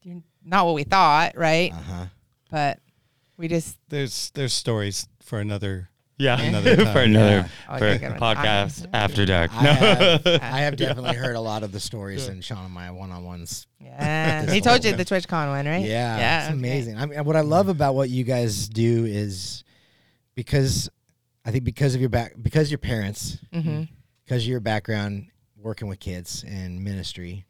you're 0.02 0.22
not 0.44 0.66
what 0.66 0.74
we 0.74 0.82
thought, 0.84 1.36
right? 1.36 1.72
Uh-huh. 1.72 2.06
But 2.54 2.78
we 3.36 3.48
just 3.48 3.76
there's 3.88 4.30
there's 4.34 4.52
stories 4.52 5.08
for 5.24 5.40
another 5.40 5.88
Yeah. 6.18 6.40
Another 6.40 6.76
time. 6.84 6.92
for 6.94 7.00
another 7.00 7.50
Oh, 7.68 7.78
for 7.78 7.88
you're 7.88 7.98
gonna- 7.98 8.20
podcast 8.20 8.86
after 8.92 9.26
dark. 9.26 9.50
I 9.52 9.62
have, 9.64 10.26
I 10.26 10.58
have 10.60 10.76
definitely 10.76 11.16
heard 11.16 11.34
a 11.34 11.40
lot 11.40 11.64
of 11.64 11.72
the 11.72 11.80
stories 11.80 12.28
in 12.28 12.40
Sean 12.42 12.64
and 12.66 12.72
my 12.72 12.92
one-on-ones. 12.92 13.66
yeah. 13.80 14.46
He 14.52 14.60
told 14.60 14.84
you 14.84 14.94
the 14.94 15.04
TwitchCon 15.04 15.48
one, 15.48 15.66
right? 15.66 15.84
Yeah, 15.84 16.16
yeah, 16.16 16.38
it's 16.42 16.46
okay. 16.50 16.58
amazing. 16.58 16.96
I 16.96 17.06
mean, 17.06 17.24
what 17.24 17.34
I 17.34 17.40
love 17.40 17.68
about 17.68 17.96
what 17.96 18.08
you 18.08 18.22
guys 18.22 18.68
do 18.68 19.04
is 19.04 19.64
because 20.36 20.88
I 21.44 21.50
think 21.50 21.64
because 21.64 21.96
of 21.96 22.00
your 22.00 22.10
back, 22.10 22.34
because 22.40 22.70
your 22.70 22.78
parents, 22.78 23.38
Mhm. 23.52 23.88
because 24.24 24.44
of 24.44 24.48
your 24.48 24.60
background 24.60 25.26
working 25.56 25.88
with 25.88 25.98
kids 25.98 26.44
and 26.46 26.84
ministry, 26.84 27.46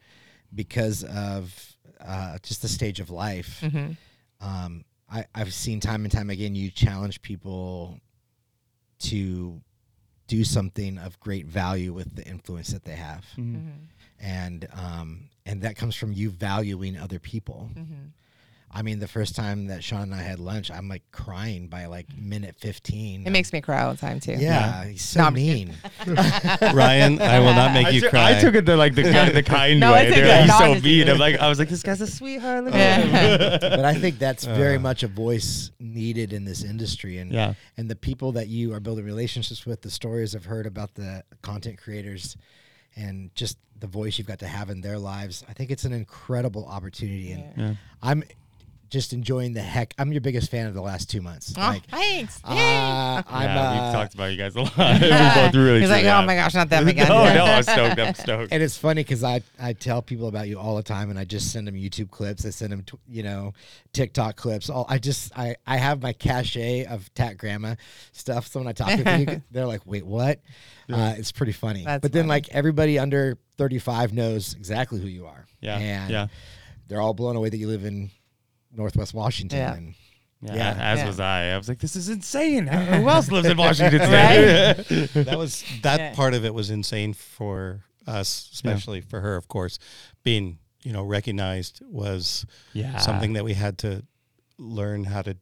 because 0.55 1.05
of 1.05 1.77
uh, 2.01 2.39
just 2.43 2.63
the 2.63 2.69
stage 2.69 3.01
of 3.01 3.11
life. 3.11 3.61
Mhm. 3.63 3.97
Um, 4.41 4.85
I, 5.11 5.27
I've 5.35 5.53
seen 5.55 5.81
time 5.81 6.05
and 6.05 6.13
time 6.13 6.31
again 6.31 6.55
you 6.55 6.71
challenge 6.71 7.23
people 7.23 8.01
to 9.01 9.61
do 10.27 10.45
something 10.45 10.99
of 10.99 11.21
great 11.21 11.47
value 11.47 11.93
with 11.93 12.17
the 12.17 12.25
influence 12.27 12.69
that 12.69 12.85
they 12.85 12.97
have, 12.97 13.25
Mm-hmm. 13.37 13.69
and 14.21 14.67
um, 14.73 15.29
and 15.45 15.61
that 15.63 15.77
comes 15.77 15.95
from 15.95 16.13
you 16.13 16.31
valuing 16.31 16.97
other 16.97 17.19
people. 17.19 17.71
Mm-hmm. 17.75 18.07
I 18.77 18.83
mean, 18.83 18.99
the 18.99 19.07
first 19.07 19.37
time 19.37 19.69
that 19.69 19.85
Sean 19.85 20.03
and 20.03 20.15
I 20.15 20.23
had 20.23 20.41
lunch, 20.41 20.69
I'm 20.69 20.89
like 20.89 21.03
crying 21.13 21.69
by 21.69 21.87
like 21.87 22.07
minute 22.19 22.57
15. 22.59 23.25
It 23.25 23.31
makes 23.31 23.53
me 23.53 23.61
cry 23.61 23.85
all 23.85 23.93
the 23.93 23.99
time 24.01 24.19
too. 24.19 24.33
yeah, 24.33 24.85
he's 24.87 25.01
so 25.03 25.21
No, 25.21 25.27
I'm 25.29 25.35
mean. 25.35 25.75
ryan 26.75 27.21
i 27.23 27.39
will 27.39 27.55
not 27.55 27.73
make 27.73 27.87
I, 27.89 27.91
you 27.91 28.01
took- 28.01 28.11
cry 28.11 28.37
I 28.37 28.41
took 28.41 28.55
it 28.55 28.67
the 28.67 28.77
like 28.77 28.95
the 28.95 29.05
kind, 29.05 29.35
the 29.35 29.43
kind 29.59 29.79
No, 29.81 29.93
way. 29.93 30.07
it's 30.09 30.17
They're 30.17 30.39
like 30.41 30.49
No, 30.49 30.75
so 30.75 30.81
mean. 30.81 31.09
I'm 31.09 31.19
like, 31.19 31.39
I 31.39 31.49
was 31.49 31.59
like, 31.59 31.69
this 31.69 31.83
guy's 31.83 32.01
a 32.01 32.07
sweetheart. 32.07 32.65
Look 32.65 32.75
at. 32.75 33.07
Yeah. 33.07 33.59
but 33.61 33.85
I 33.85 33.95
think 33.95 34.19
that's 34.19 34.45
very 34.45 34.77
uh. 34.77 34.81
much 34.81 35.03
a 35.03 35.09
voice 35.09 35.71
needed 35.79 36.33
in 36.33 36.45
this 36.45 36.65
industry, 36.65 37.19
and 37.19 37.31
Yeah. 37.33 37.55
and 37.77 37.89
the 37.91 37.97
people 37.97 38.33
that 38.33 38.49
you 38.49 38.73
are 38.75 38.81
building 38.81 39.05
relationships 39.05 39.65
with, 39.67 39.83
the 39.83 39.91
stories 39.91 40.35
I've 40.35 40.45
heard 40.47 40.67
about 40.67 40.95
the 40.95 41.23
content 41.43 41.79
creators, 41.79 42.37
and 42.97 43.35
just 43.35 43.59
the 43.79 43.87
voice 43.87 44.19
you've 44.19 44.27
got 44.27 44.39
to 44.41 44.47
have 44.49 44.71
in 44.71 44.81
their 44.81 44.99
lives. 44.99 45.45
I 45.49 45.53
think 45.53 45.71
it's 45.71 45.85
an 45.85 45.93
incredible 45.93 46.67
opportunity, 46.67 47.33
and 47.33 47.45
Yeah. 47.57 47.75
I'm 48.03 48.23
just 48.91 49.13
enjoying 49.13 49.53
the 49.55 49.61
heck. 49.61 49.93
I'm 49.99 50.13
your 50.13 50.21
biggest 50.21 50.51
fan 50.51 50.67
of 50.67 50.75
the 50.75 50.81
last 50.83 51.11
two 51.11 51.21
months. 51.21 51.53
Oh, 51.57 51.61
Like, 51.61 51.87
thanks. 51.87 52.41
uh, 52.45 52.55
Yay. 52.55 52.61
I'm, 52.61 53.25
yeah, 53.45 53.61
uh, 53.71 53.73
we've 53.87 53.93
talked 53.95 54.15
about 54.15 54.31
you 54.31 54.37
guys 54.37 54.55
a 54.55 54.61
lot. 54.61 54.77
we 55.01 55.09
both 55.11 55.55
really. 55.55 55.81
He's 55.81 55.91
like, 55.91 56.05
oh 56.05 56.09
have. 56.09 56.27
my 56.27 56.35
gosh, 56.37 56.55
not 56.55 56.69
them 56.69 56.87
again. 56.89 57.09
No, 57.09 57.25
no, 57.35 57.45
I'm 57.45 57.63
stoked. 57.63 57.99
I'm 57.99 58.15
stoked. 58.15 58.53
and 58.53 58.63
it's 58.63 58.77
funny 58.77 59.03
because 59.03 59.25
I, 59.25 59.43
I 59.61 59.73
tell 59.73 60.01
people 60.03 60.29
about 60.29 60.49
you 60.49 60.59
all 60.59 60.77
the 60.77 60.83
time 60.83 61.11
and 61.11 61.19
I 61.19 61.25
just 61.25 61.51
send 61.53 61.67
them 61.67 61.75
YouTube 61.75 62.11
clips. 62.11 62.45
I 62.47 62.51
send 62.51 62.73
them, 62.73 62.83
tw- 62.83 62.95
you 63.09 63.23
know, 63.23 63.53
TikTok 63.93 64.37
clips. 64.37 64.71
All 64.71 64.87
I 64.89 64.99
just, 64.99 65.37
I, 65.37 65.57
I 65.67 65.77
have 65.77 66.01
my 66.03 66.13
cachet 66.13 66.85
of 66.87 67.13
Tat 67.15 67.37
Grandma 67.39 67.75
stuff. 68.13 68.47
So 68.47 68.61
when 68.61 68.69
I 68.69 68.73
talk 68.73 68.89
to 69.03 69.19
you, 69.19 69.43
they're 69.51 69.67
like, 69.67 69.83
wait, 69.87 70.07
what? 70.07 70.41
Uh, 70.93 71.15
it's 71.17 71.33
pretty 71.33 71.53
funny. 71.53 71.85
That's 71.85 72.03
but 72.03 72.13
then 72.13 72.25
funny. 72.25 72.29
like 72.29 72.49
everybody 72.51 72.99
under 72.99 73.39
35 73.57 74.13
knows 74.13 74.55
exactly 74.55 75.01
who 75.01 75.09
you 75.09 75.27
are. 75.27 75.47
Yeah, 75.61 75.79
And 75.79 76.11
yeah. 76.11 76.27
they're 76.89 77.01
all 77.01 77.15
blown 77.15 77.37
away 77.37 77.49
that 77.49 77.57
you 77.57 77.69
live 77.69 77.85
in 77.87 78.11
Northwest 78.75 79.15
Washington. 79.15 79.59
Yeah. 79.59 79.75
And 79.75 79.95
Yeah, 80.43 80.55
Yeah. 80.55 80.77
as 80.93 80.99
Yeah. 80.99 81.07
was 81.07 81.21
I. 81.21 81.51
I 81.53 81.57
was 81.57 81.69
like, 81.69 81.79
this 81.79 81.97
is 81.97 82.09
insane. 82.11 82.67
Who 83.03 83.09
else 83.09 83.31
lives 83.31 83.49
in 83.49 83.57
Washington 83.67 84.01
State? 84.01 85.09
that 85.25 85.39
was 85.39 85.65
that 85.83 85.99
Yeah. 86.01 86.15
part 86.15 86.35
of 86.35 86.45
it 86.45 86.53
was 86.53 86.71
insane 86.71 87.15
for 87.15 87.85
us, 88.07 88.51
especially 88.53 89.01
for 89.01 89.21
her, 89.21 89.37
of 89.37 89.49
course, 89.49 89.79
being 90.23 90.59
you 90.83 90.93
know 90.93 91.03
recognized 91.03 91.81
was 91.87 92.45
Yeah. 92.75 92.99
something 92.99 93.33
that 93.35 93.45
we 93.45 93.55
had 93.55 93.79
to 93.79 94.05
learn 94.59 95.05
how 95.05 95.23
to 95.23 95.37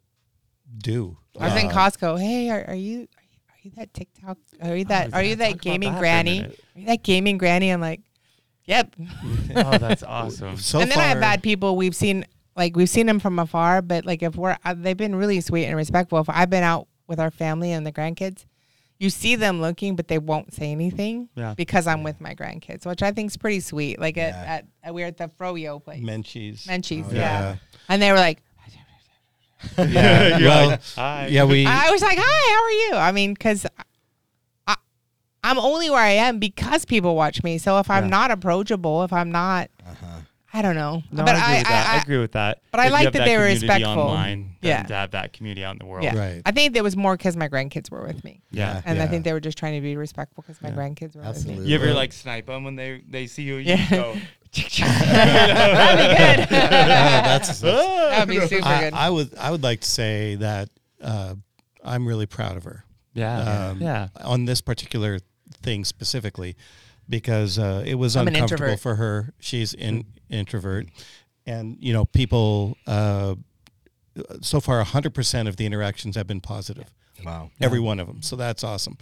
do. 0.79 1.19
I 1.39 1.53
was 1.53 1.61
in 1.63 1.69
Uh, 1.69 1.75
Costco. 1.75 2.21
Hey, 2.21 2.49
are, 2.51 2.65
are 2.69 2.75
you 2.75 3.09
are 3.51 3.59
you 3.65 3.71
that 3.77 3.93
TikTok? 3.93 4.39
Are 4.63 4.77
you 4.77 4.85
that? 4.87 5.13
are 5.15 5.23
you 5.23 5.37
that 5.37 5.61
gaming 5.61 5.93
that 5.93 5.99
granny? 5.99 6.45
Are 6.45 6.51
you 6.79 6.87
that 6.87 7.03
gaming 7.03 7.39
granny? 7.39 7.71
I'm 7.71 7.81
like, 7.81 8.01
yep. 8.67 8.95
oh, 9.57 9.79
that's 9.79 10.03
awesome. 10.05 10.57
So 10.59 10.79
and 10.81 10.91
then 10.91 10.97
far, 10.97 11.05
I 11.05 11.09
have 11.09 11.21
bad 11.21 11.43
people. 11.43 11.77
We've 11.77 11.95
seen 11.97 12.25
like 12.57 12.77
we've 12.77 12.89
seen 12.91 13.07
them 13.07 13.19
from 13.19 13.39
afar, 13.39 13.83
but 13.83 14.05
like 14.05 14.23
if 14.23 14.37
we're 14.37 14.57
uh, 14.65 14.75
they've 14.77 14.97
been 14.97 15.15
really 15.17 15.41
sweet 15.41 15.67
and 15.67 15.77
respectful. 15.77 16.19
If 16.21 16.29
I've 16.29 16.51
been 16.51 16.63
out 16.65 16.89
with 17.07 17.19
our 17.21 17.31
family 17.31 17.73
and 17.73 17.87
the 17.87 17.93
grandkids, 17.93 18.45
you 18.99 19.11
see 19.11 19.35
them 19.37 19.61
looking, 19.61 19.97
but 19.97 20.07
they 20.09 20.19
won't 20.19 20.55
say 20.55 20.71
anything 20.71 21.29
Yeah. 21.35 21.55
because 21.57 21.87
I'm 21.87 22.03
with 22.05 22.21
my 22.21 22.35
grandkids, 22.35 22.87
which 22.87 23.03
I 23.03 23.11
think 23.11 23.31
is 23.31 23.37
pretty 23.37 23.61
sweet. 23.61 23.99
Like 23.99 24.17
Yeah. 24.17 24.29
at, 24.29 24.47
at, 24.47 24.67
at 24.85 24.95
we're 24.95 25.07
at 25.07 25.17
the 25.17 25.29
Froyo 25.29 25.83
place, 25.83 26.03
Menchie's. 26.03 26.67
Menchie's, 26.67 27.07
Oh, 27.11 27.15
yeah. 27.15 27.41
yeah. 27.41 27.57
and 27.89 28.01
they 28.03 28.11
were 28.13 28.19
like. 28.19 28.43
Yeah, 29.79 30.39
well, 30.41 30.67
like, 30.71 30.83
hi. 30.97 31.27
yeah, 31.31 31.45
we 31.45 31.65
I 31.67 31.91
was 31.93 32.03
like, 32.03 32.19
"Hi, 32.21 32.53
how 32.55 32.65
are 32.65 32.71
you?" 32.71 32.91
I 33.01 33.13
mean, 33.13 33.33
because 33.33 33.65
I, 34.67 34.75
I'm 35.45 35.57
only 35.59 35.89
where 35.89 36.01
I 36.01 36.11
am 36.11 36.41
because 36.41 36.85
people 36.85 37.15
watch 37.15 37.45
me. 37.45 37.59
So 37.59 37.79
if 37.79 37.89
I'm 37.89 38.05
Yeah. 38.05 38.11
not 38.11 38.31
approachable, 38.33 39.05
if 39.05 39.13
I'm 39.13 39.31
not, 39.31 39.71
I 40.55 40.61
don't 40.61 40.75
know. 40.75 41.03
No, 41.11 41.25
but 41.25 41.35
I 41.35 41.57
agree 41.57 41.59
with 41.59 41.67
that. 41.69 41.87
I, 41.87 41.95
I, 41.97 42.03
agree 42.03 42.19
with 42.19 42.33
that. 42.33 42.63
but 42.71 42.81
I 42.81 42.85
If 42.85 42.89
you 42.89 42.93
like 42.93 43.05
have 43.05 43.13
that 43.15 43.25
they 43.25 43.39
were 43.39 43.45
respectful. 43.45 43.93
Online, 44.03 44.57
Yeah. 44.61 44.69
yeah, 44.71 44.83
to 44.83 44.95
have 44.95 45.11
that 45.13 45.33
community 45.33 45.65
out 45.65 45.73
in 45.73 45.79
the 45.79 45.87
world. 45.87 46.05
yeah, 46.05 46.15
Right. 46.17 46.43
I 46.45 46.51
think 46.53 46.77
it 46.77 46.83
was 46.83 46.95
more 46.97 47.17
because 47.17 47.37
my 47.37 47.49
grandkids 47.49 47.91
were 47.91 48.03
with 48.07 48.23
me, 48.23 48.43
Yeah. 48.51 48.83
and 48.85 49.01
I 49.01 49.07
think 49.07 49.25
they 49.25 49.33
were 49.33 49.41
just 49.41 49.57
trying 49.57 49.75
to 49.77 49.81
be 49.81 49.97
respectful 49.97 50.45
because 50.47 50.61
my 50.63 50.69
Yeah. 50.69 50.75
grandkids 50.77 51.15
were 51.17 51.23
with 51.23 51.31
Absolutely. 51.31 51.65
me. 51.65 51.71
You 51.71 51.77
ever 51.77 51.95
like 51.95 52.13
snipe 52.13 52.47
them 52.47 52.65
when 52.65 52.77
they 52.77 53.03
they 53.09 53.27
see 53.27 53.45
you? 53.45 53.57
You 53.57 53.75
Yeah. 53.77 53.91
go. 53.91 54.17
That'd 54.53 56.49
be 56.49 56.55
good. 56.55 56.61
that's, 56.61 57.61
That'd 57.61 58.29
be 58.29 58.41
super 58.47 58.69
I, 58.69 58.81
good. 58.81 58.93
I 58.93 59.09
would 59.11 59.35
I 59.39 59.51
would 59.51 59.63
like 59.63 59.81
to 59.81 59.89
say 59.89 60.35
that 60.37 60.69
uh, 61.03 61.35
I'm 61.83 62.07
really 62.07 62.27
proud 62.27 62.57
of 62.59 62.65
her. 62.65 62.85
Yeah. 63.15 63.69
um, 63.71 63.81
yeah. 63.81 64.09
on 64.23 64.45
this 64.47 64.61
particular 64.61 65.19
thing 65.63 65.85
specifically 65.85 66.57
because 67.09 67.59
uh, 67.59 67.83
it 67.87 67.95
was 67.95 68.17
I'm 68.17 68.29
uncomfortable 68.29 68.77
for 68.77 68.97
her. 68.97 69.33
She's 69.41 69.75
an 69.75 70.05
introvert, 70.31 70.87
and 71.47 71.77
you 71.81 71.93
know, 71.93 72.05
people. 72.05 72.77
Uh, 72.87 73.37
so 74.43 74.61
far, 74.61 74.83
hundred 74.85 75.15
percent 75.15 75.49
of 75.49 75.57
the 75.57 75.65
interactions 75.65 76.17
have 76.17 76.27
been 76.27 76.41
positive. 76.43 76.85
wow. 77.25 77.51
Every 77.63 77.81
one 77.81 77.99
of 77.99 78.07
them. 78.07 78.21
So 78.21 78.37
that's 78.37 78.63
awesome. 78.63 78.99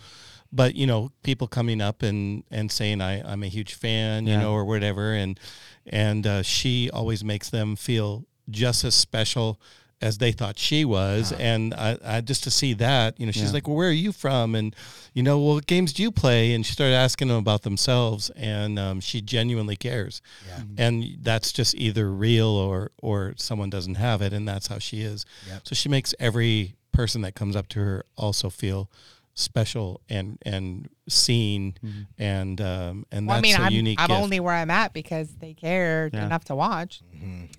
But 0.52 0.74
you 0.76 0.86
know, 0.86 1.10
people 1.24 1.48
coming 1.48 1.80
up 1.80 2.02
and 2.02 2.44
and 2.50 2.70
saying 2.70 3.00
I 3.00 3.20
I'm 3.28 3.42
a 3.42 3.48
huge 3.48 3.74
fan, 3.74 4.26
you 4.26 4.34
Yeah. 4.34 4.40
know, 4.42 4.52
or 4.52 4.64
whatever, 4.64 5.12
and 5.12 5.38
and 5.86 6.26
uh, 6.26 6.42
she 6.42 6.90
always 6.90 7.24
makes 7.24 7.50
them 7.50 7.74
feel 7.76 8.24
just 8.48 8.84
as 8.84 8.94
special 8.94 9.60
as 10.02 10.18
they 10.18 10.32
thought 10.32 10.58
she 10.58 10.84
was, 10.84 11.30
and 11.32 11.74
I, 11.74 11.98
I 12.02 12.20
just 12.22 12.42
to 12.44 12.50
see 12.50 12.72
that, 12.74 13.20
you 13.20 13.26
know, 13.26 13.32
she's 13.32 13.44
Yeah. 13.44 13.50
like, 13.52 13.68
well, 13.68 13.76
where 13.76 13.88
are 13.90 13.92
you 13.92 14.12
from? 14.12 14.54
And 14.54 14.74
you 15.12 15.22
know, 15.22 15.38
well, 15.38 15.54
what 15.56 15.66
games 15.66 15.92
do 15.92 16.02
you 16.02 16.10
play? 16.10 16.54
And 16.54 16.64
she 16.64 16.72
started 16.72 16.94
asking 16.94 17.28
them 17.28 17.36
about 17.36 17.62
themselves, 17.62 18.30
and 18.30 18.78
um, 18.78 19.00
she 19.00 19.20
genuinely 19.20 19.76
cares, 19.76 20.22
Yeah. 20.46 20.62
and 20.78 21.18
that's 21.20 21.52
just 21.52 21.74
either 21.74 22.10
real 22.10 22.46
or 22.48 22.92
or 23.02 23.34
someone 23.36 23.68
doesn't 23.70 23.96
have 23.96 24.22
it, 24.22 24.32
and 24.32 24.48
that's 24.48 24.68
how 24.68 24.78
she 24.78 25.02
is. 25.02 25.26
Yep. 25.48 25.60
So 25.68 25.74
she 25.74 25.88
makes 25.88 26.14
every 26.18 26.76
person 26.92 27.20
that 27.22 27.34
comes 27.34 27.54
up 27.54 27.68
to 27.68 27.80
her 27.80 28.04
also 28.16 28.48
feel 28.50 28.90
special 29.34 30.00
and 30.08 30.38
and 30.44 30.88
seen 31.08 31.74
and 32.18 32.60
um 32.60 33.06
and 33.12 33.26
Well, 33.26 33.36
I 33.38 33.40
that's 33.40 33.52
mean, 33.54 33.60
a 33.60 33.66
I'm, 33.66 33.72
unique 33.72 34.00
I'm 34.00 34.08
gift. 34.08 34.20
only 34.22 34.40
where 34.40 34.54
I'm 34.54 34.70
at 34.70 34.92
because 34.92 35.28
they 35.36 35.54
care 35.54 36.10
Yeah. 36.12 36.26
enough 36.26 36.44
to 36.46 36.54
watch. 36.54 37.00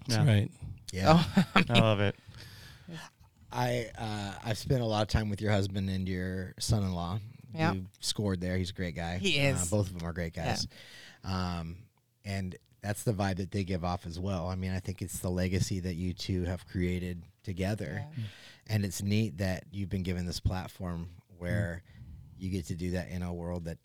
That's 0.08 0.26
right. 0.28 0.52
Yeah. 0.92 1.24
I 1.56 1.80
love 1.80 2.00
it. 2.02 2.16
I 3.52 3.88
uh, 3.98 4.34
I've 4.44 4.58
spent 4.58 4.82
a 4.82 4.86
lot 4.86 5.02
of 5.02 5.08
time 5.08 5.30
with 5.30 5.42
your 5.42 5.52
husband 5.52 5.90
and 5.90 6.08
your 6.08 6.54
son-in-law. 6.60 7.20
Yeah. 7.54 7.74
You 7.74 7.86
scored 8.00 8.40
there. 8.40 8.58
He's 8.58 8.70
a 8.70 8.74
great 8.74 8.96
guy. 8.96 9.18
He 9.18 9.40
Uh, 9.40 9.56
is. 9.56 9.70
both 9.70 9.88
of 9.90 9.98
them 10.00 10.08
are 10.08 10.14
great 10.14 10.34
guys. 10.34 10.68
Um, 11.24 11.78
and 12.24 12.56
that's 12.82 13.04
the 13.04 13.14
vibe 13.14 13.38
that 13.38 13.52
they 13.52 13.64
give 13.64 13.84
off 13.84 14.06
as 14.06 14.20
well. 14.20 14.48
I 14.48 14.56
mean, 14.56 14.72
I 14.72 14.80
think 14.80 15.02
it's 15.02 15.20
the 15.20 15.30
legacy 15.30 15.80
that 15.82 15.96
you 15.96 16.14
two 16.14 16.44
have 16.46 16.66
created 16.68 17.24
together, 17.44 18.06
and 18.68 18.86
it's 18.86 19.02
neat 19.04 19.38
that 19.40 19.66
you've 19.72 19.90
been 19.90 20.04
given 20.04 20.26
this 20.26 20.40
platform 20.40 21.10
where 21.38 21.84
you 22.40 22.50
get 22.50 22.68
to 22.68 22.76
do 22.76 22.92
that 22.92 23.10
in 23.10 23.22
a 23.22 23.34
world 23.34 23.66
that 23.66 23.78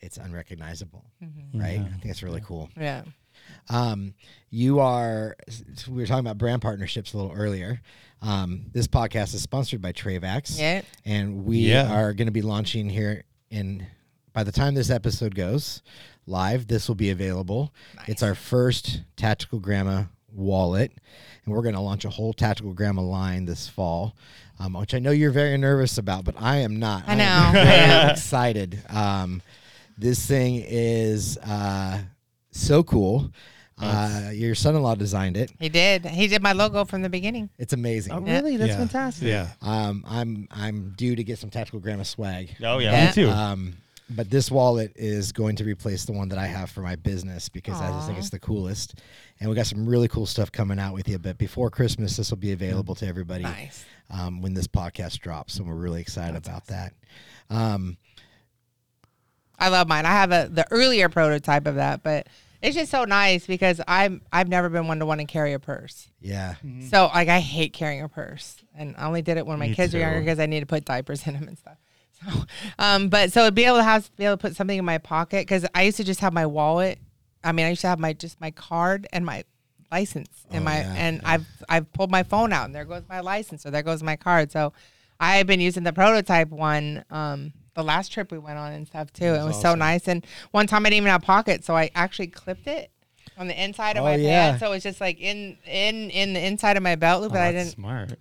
it's 0.00 0.16
unrecognizable, 0.18 1.04
right? 1.54 1.80
I 1.80 1.88
think 1.98 2.06
it's 2.06 2.22
really 2.22 2.42
cool. 2.44 2.68
Yeah. 2.76 3.02
Um, 3.68 4.14
you 4.50 4.80
are. 4.80 5.36
We 5.88 5.96
were 6.02 6.06
talking 6.06 6.20
about 6.26 6.38
brand 6.38 6.62
partnerships 6.62 7.12
a 7.12 7.16
little 7.16 7.32
earlier. 7.32 7.80
Um, 8.22 8.66
this 8.72 8.86
podcast 8.86 9.34
is 9.34 9.42
sponsored 9.42 9.82
by 9.82 9.92
Trayvax. 9.92 10.58
Yeah. 10.58 10.82
and 11.04 11.44
we 11.44 11.58
Yeah. 11.58 11.92
are 11.92 12.12
going 12.14 12.26
to 12.26 12.32
be 12.32 12.42
launching 12.42 12.88
here 12.88 13.24
in. 13.50 13.86
By 14.32 14.42
the 14.42 14.50
time 14.52 14.74
this 14.74 14.90
episode 14.90 15.34
goes 15.36 15.80
live, 16.26 16.66
this 16.66 16.88
will 16.88 16.96
be 16.96 17.10
available. 17.10 17.72
It's 18.08 18.20
our 18.22 18.34
first 18.34 19.02
Tactical 19.16 19.60
Grandma 19.60 20.04
wallet, 20.32 20.90
and 21.44 21.54
we're 21.54 21.62
going 21.62 21.76
to 21.76 21.80
launch 21.80 22.04
a 22.04 22.10
whole 22.10 22.32
Tactical 22.32 22.72
Grandma 22.74 23.02
line 23.02 23.44
this 23.44 23.68
fall, 23.68 24.16
um, 24.58 24.72
which 24.72 24.92
I 24.92 24.98
know 24.98 25.12
you're 25.12 25.30
very 25.30 25.56
nervous 25.56 25.98
about, 25.98 26.24
but 26.24 26.34
I 26.36 26.56
am 26.56 26.80
not. 26.80 27.04
I 27.06 27.12
am- 27.12 27.18
know. 27.18 27.60
I 27.60 27.64
am 27.64 28.10
excited. 28.16 28.82
Um, 28.88 29.40
this 29.96 30.26
thing 30.26 30.64
is 30.66 31.38
uh, 31.38 32.00
so 32.54 32.82
cool. 32.82 33.30
Uh, 33.76 34.30
your 34.32 34.54
son-in-law 34.54 34.94
designed 34.94 35.36
it. 35.36 35.50
He 35.58 35.68
did. 35.68 36.06
He 36.06 36.28
did 36.28 36.40
my 36.42 36.52
logo 36.52 36.84
from 36.84 37.02
the 37.02 37.08
beginning. 37.08 37.50
It's 37.58 37.72
amazing. 37.72 38.12
Oh, 38.12 38.20
really? 38.20 38.56
That's 38.56 38.70
Yeah. 38.70 38.76
fantastic. 38.78 39.26
Yeah. 39.28 39.48
Um, 39.62 40.04
I'm 40.08 40.46
I'm 40.52 40.94
due 40.96 41.16
to 41.16 41.24
get 41.24 41.40
some 41.40 41.50
Tactical 41.50 41.80
Grandma 41.80 42.04
swag. 42.04 42.54
Oh 42.62 42.78
yeah, 42.78 42.92
Yeah. 42.92 43.06
me 43.06 43.12
too. 43.12 43.28
Um, 43.30 43.74
but 44.10 44.30
this 44.30 44.48
wallet 44.50 44.92
is 44.94 45.32
going 45.32 45.56
to 45.56 45.64
replace 45.64 46.04
the 46.04 46.12
one 46.12 46.28
that 46.28 46.38
I 46.38 46.46
have 46.46 46.70
for 46.70 46.82
my 46.82 46.94
business 46.94 47.48
because 47.48 47.80
I 47.80 47.90
just 47.90 48.06
think 48.06 48.18
it's 48.18 48.30
the 48.30 48.38
coolest. 48.38 49.00
And 49.40 49.48
we 49.50 49.56
got 49.56 49.66
some 49.66 49.86
really 49.88 50.06
cool 50.08 50.26
stuff 50.26 50.52
coming 50.52 50.78
out 50.78 50.94
with 50.94 51.08
you. 51.08 51.18
But 51.18 51.36
before 51.38 51.68
Christmas, 51.70 52.16
this 52.16 52.30
will 52.30 52.36
be 52.38 52.52
available 52.52 52.94
to 52.96 53.06
everybody 53.08 53.42
Nice. 53.42 53.84
um, 54.10 54.40
when 54.40 54.54
this 54.54 54.68
podcast 54.68 55.18
drops. 55.18 55.54
So 55.54 55.64
we're 55.64 55.74
really 55.74 56.00
excited 56.02 56.36
about 56.36 56.66
that. 56.66 56.92
Um, 57.50 57.96
I 59.58 59.68
love 59.68 59.88
mine. 59.88 60.04
I 60.06 60.10
have 60.12 60.30
a 60.32 60.48
the 60.52 60.66
earlier 60.70 61.08
prototype 61.08 61.66
of 61.66 61.76
that, 61.76 62.02
but 62.02 62.26
it's 62.64 62.74
just 62.76 62.90
so 62.90 63.04
nice 63.04 63.46
because 63.46 63.80
I'm 63.86 64.22
I've 64.32 64.48
never 64.48 64.68
been 64.68 64.86
one 64.88 64.98
to 65.00 65.06
want 65.06 65.20
to 65.20 65.26
carry 65.26 65.52
a 65.52 65.58
purse. 65.58 66.08
yeah. 66.20 66.54
So 66.90 67.10
like 67.14 67.28
I 67.28 67.40
hate 67.40 67.72
carrying 67.72 68.02
a 68.02 68.08
purse, 68.08 68.56
and 68.76 68.94
I 68.98 69.06
only 69.06 69.22
did 69.22 69.36
it 69.36 69.46
when 69.46 69.58
my 69.58 69.68
Me 69.68 69.74
kids 69.74 69.94
were 69.94 70.00
younger 70.00 70.20
because 70.20 70.38
I 70.40 70.46
need 70.46 70.60
to 70.60 70.66
put 70.66 70.84
diapers 70.84 71.26
in 71.26 71.34
them 71.34 71.46
and 71.48 71.58
stuff. 71.58 71.76
So, 72.24 72.44
um, 72.78 73.08
but 73.08 73.32
so 73.32 73.44
to 73.46 73.52
be 73.52 73.64
able 73.64 73.78
to 73.78 73.82
have 73.82 74.08
be 74.16 74.24
able 74.24 74.36
to 74.36 74.40
put 74.40 74.56
something 74.56 74.78
in 74.78 74.84
my 74.84 74.98
pocket 74.98 75.40
because 75.42 75.66
I 75.74 75.82
used 75.82 75.96
to 75.98 76.04
just 76.04 76.20
have 76.20 76.32
my 76.32 76.46
wallet. 76.46 76.98
I 77.42 77.50
mean, 77.52 77.66
I 77.66 77.70
used 77.70 77.82
to 77.82 77.88
have 77.88 77.98
my 77.98 78.12
just 78.12 78.40
my 78.40 78.50
card 78.52 79.06
and 79.12 79.26
my 79.26 79.44
license 79.90 80.46
and 80.50 80.62
Oh, 80.62 80.64
my 80.64 80.78
yeah, 80.80 80.94
and 80.96 81.16
yeah. 81.22 81.30
I've 81.30 81.46
I've 81.68 81.92
pulled 81.92 82.10
my 82.10 82.22
phone 82.22 82.52
out 82.52 82.66
and 82.66 82.74
there 82.74 82.84
goes 82.84 83.02
my 83.08 83.20
license 83.20 83.66
or 83.66 83.72
there 83.72 83.82
goes 83.82 84.02
my 84.02 84.16
card. 84.16 84.52
So 84.52 84.72
I 85.20 85.36
have 85.38 85.46
been 85.48 85.60
using 85.60 85.82
the 85.82 85.92
prototype 85.92 86.48
one. 86.50 87.04
Um, 87.10 87.52
the 87.74 87.82
last 87.84 88.12
trip 88.12 88.30
we 88.32 88.38
went 88.38 88.58
on 88.58 88.72
and 88.72 88.86
stuff 88.86 89.12
too. 89.12 89.24
It 89.26 89.44
was 89.44 89.60
so 89.60 89.74
nice. 89.74 90.08
And 90.08 90.24
one 90.52 90.66
time 90.66 90.86
I 90.86 90.90
didn't 90.90 90.98
even 90.98 91.10
have 91.10 91.22
pockets, 91.22 91.66
so 91.66 91.76
I 91.76 91.90
actually 91.94 92.28
clipped 92.28 92.66
it 92.66 92.90
on 93.36 93.48
the 93.48 93.62
inside 93.64 93.96
of 93.96 94.02
Oh, 94.02 94.06
my 94.06 94.14
yeah. 94.16 94.50
pants. 94.50 94.60
So 94.60 94.66
it 94.66 94.70
was 94.70 94.82
just 94.82 95.00
like 95.00 95.20
in 95.20 95.56
in 95.66 96.10
in 96.10 96.32
the 96.34 96.44
inside 96.44 96.76
of 96.76 96.82
my 96.82 96.94
belt 96.94 97.22
loop, 97.22 97.32
Oh, 97.32 97.34
but 97.34 97.42
I 97.42 97.52
didn't 97.52 97.72
smart. 97.72 98.12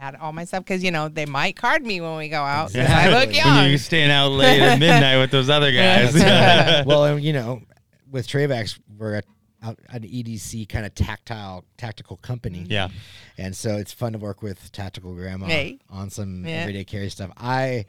I 0.00 0.04
had 0.04 0.14
all 0.16 0.32
my 0.32 0.44
stuff 0.44 0.64
because 0.64 0.82
you 0.82 0.90
know 0.90 1.08
they 1.08 1.26
might 1.26 1.56
card 1.56 1.84
me 1.84 2.00
when 2.00 2.16
we 2.16 2.28
go 2.28 2.42
out. 2.42 2.68
'cause 2.68 2.76
I 2.76 2.80
Exactly. 2.82 3.14
look 3.14 3.26
When 3.44 3.54
young. 3.54 3.68
you're 3.68 3.78
staying 3.78 4.10
out 4.10 4.28
late 4.28 4.60
at 4.62 4.78
midnight 4.78 5.18
with 5.18 5.30
those 5.30 5.50
other 5.50 5.70
guys. 5.72 6.14
well, 6.86 7.04
and, 7.04 7.22
you 7.22 7.32
know, 7.32 7.62
with 8.10 8.26
Trayvax, 8.26 8.78
we're 8.96 9.14
at 9.16 9.24
out 9.60 9.76
an 9.88 10.04
EDC 10.04 10.68
kind 10.68 10.86
of 10.86 10.94
tactile 10.94 11.64
tactical 11.76 12.16
company. 12.18 12.60
Mm-hmm. 12.60 12.70
Yeah. 12.72 12.88
and 13.38 13.56
so 13.56 13.76
it's 13.76 13.92
fun 13.92 14.12
to 14.12 14.18
work 14.18 14.40
with 14.40 14.70
Tactical 14.70 15.12
Grandma 15.16 15.46
Hey. 15.46 15.80
on 15.90 16.10
some 16.10 16.46
Yeah. 16.46 16.58
everyday 16.60 16.84
carry 16.84 17.10
stuff. 17.10 17.32
I 17.36 17.84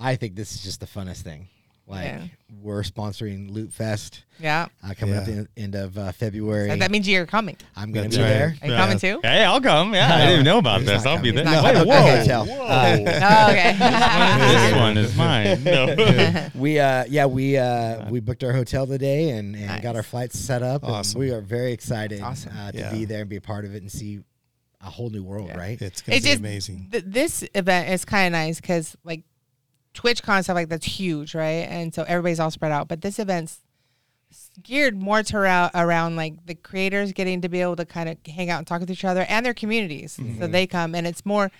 I 0.00 0.16
think 0.16 0.34
this 0.34 0.54
is 0.54 0.62
just 0.62 0.80
the 0.80 0.86
funnest 0.86 1.18
thing. 1.22 1.48
Like 1.86 2.04
Yeah. 2.04 2.22
we're 2.62 2.82
sponsoring 2.82 3.50
Loot 3.50 3.72
Fest 3.72 4.22
Yeah. 4.38 4.68
uh, 4.84 4.94
coming 4.96 5.16
up 5.16 5.26
Yeah. 5.26 5.34
the 5.34 5.48
end 5.60 5.74
of 5.74 5.98
uh, 5.98 6.12
February. 6.12 6.68
So 6.70 6.76
that 6.76 6.90
means 6.92 7.08
you're 7.08 7.26
coming. 7.26 7.56
I'm 7.74 7.90
gonna 7.90 8.08
be 8.08 8.16
right. 8.16 8.22
there. 8.22 8.56
Are 8.62 8.68
you 8.68 8.74
coming 8.76 8.98
too? 8.98 9.18
Hey, 9.24 9.42
I'll 9.44 9.60
come. 9.60 9.92
Yeah, 9.92 10.06
I 10.14 10.18
didn't 10.18 10.32
even 10.34 10.44
know 10.44 10.58
about 10.58 10.82
this. 10.82 11.04
I'll 11.04 11.20
be 11.20 11.32
there. 11.32 11.44
He's 11.44 11.52
not 11.52 11.64
Wait, 11.64 11.72
coming. 11.74 11.88
whoa, 11.88 11.96
I 11.96 12.02
can 12.16 12.26
tell. 12.26 12.46
Oh, 12.48 13.50
okay. 13.50 13.76
this 14.70 14.74
one 14.76 14.96
is 14.98 15.16
mine. 15.16 15.64
No. 15.64 16.48
We 16.60 16.78
uh 16.78 17.04
yeah 17.08 17.26
we 17.26 17.56
uh 17.56 18.08
we 18.10 18.20
booked 18.20 18.44
our 18.44 18.52
hotel 18.52 18.86
today 18.86 19.30
and, 19.30 19.56
and 19.56 19.66
Nice. 19.66 19.82
got 19.82 19.96
our 19.96 20.02
flights 20.04 20.38
set 20.38 20.62
up. 20.62 20.84
Awesome. 20.84 21.18
we 21.18 21.30
are 21.32 21.40
very 21.40 21.72
excited 21.72 22.20
Awesome. 22.20 22.52
uh, 22.56 22.70
to 22.72 22.78
Yeah. 22.78 22.92
be 22.92 23.04
there 23.04 23.20
and 23.22 23.28
be 23.30 23.36
a 23.36 23.40
part 23.40 23.64
of 23.64 23.74
it 23.74 23.82
and 23.82 23.90
see 23.90 24.20
a 24.82 24.90
whole 24.90 25.10
new 25.10 25.22
world, 25.24 25.50
right? 25.56 25.80
It's 25.80 26.02
gonna 26.02 26.18
be 26.20 26.24
just 26.24 26.38
amazing. 26.38 26.88
th- 26.92 27.04
this 27.06 27.44
event 27.54 27.88
is 27.90 28.04
kind 28.04 28.26
of 28.34 28.38
nice 28.38 28.60
because 28.60 28.96
like 29.04 29.22
TwitchCon 29.94 30.36
and 30.36 30.44
stuff 30.44 30.54
like 30.54 30.68
that's 30.68 30.86
huge, 30.86 31.34
right? 31.34 31.66
And 31.68 31.94
so 31.94 32.04
everybody's 32.04 32.40
all 32.40 32.50
spread 32.50 32.72
out. 32.72 32.88
But 32.88 33.00
this 33.00 33.18
event's 33.18 33.60
geared 34.62 35.00
more 35.00 35.22
to 35.22 35.36
around, 35.36 35.70
around 35.74 36.16
like 36.16 36.46
the 36.46 36.54
creators 36.54 37.12
getting 37.12 37.40
to 37.40 37.48
be 37.48 37.60
able 37.60 37.76
to 37.76 37.84
kind 37.84 38.08
of 38.08 38.16
hang 38.26 38.50
out 38.50 38.58
and 38.58 38.66
talk 38.66 38.80
with 38.80 38.90
each 38.90 39.04
other 39.04 39.22
and 39.28 39.44
their 39.44 39.54
communities. 39.54 40.12
So 40.12 40.22
mm-hmm. 40.22 40.50
they 40.50 40.66
come 40.66 40.94
and 40.94 41.06
it's 41.06 41.26
more 41.26 41.50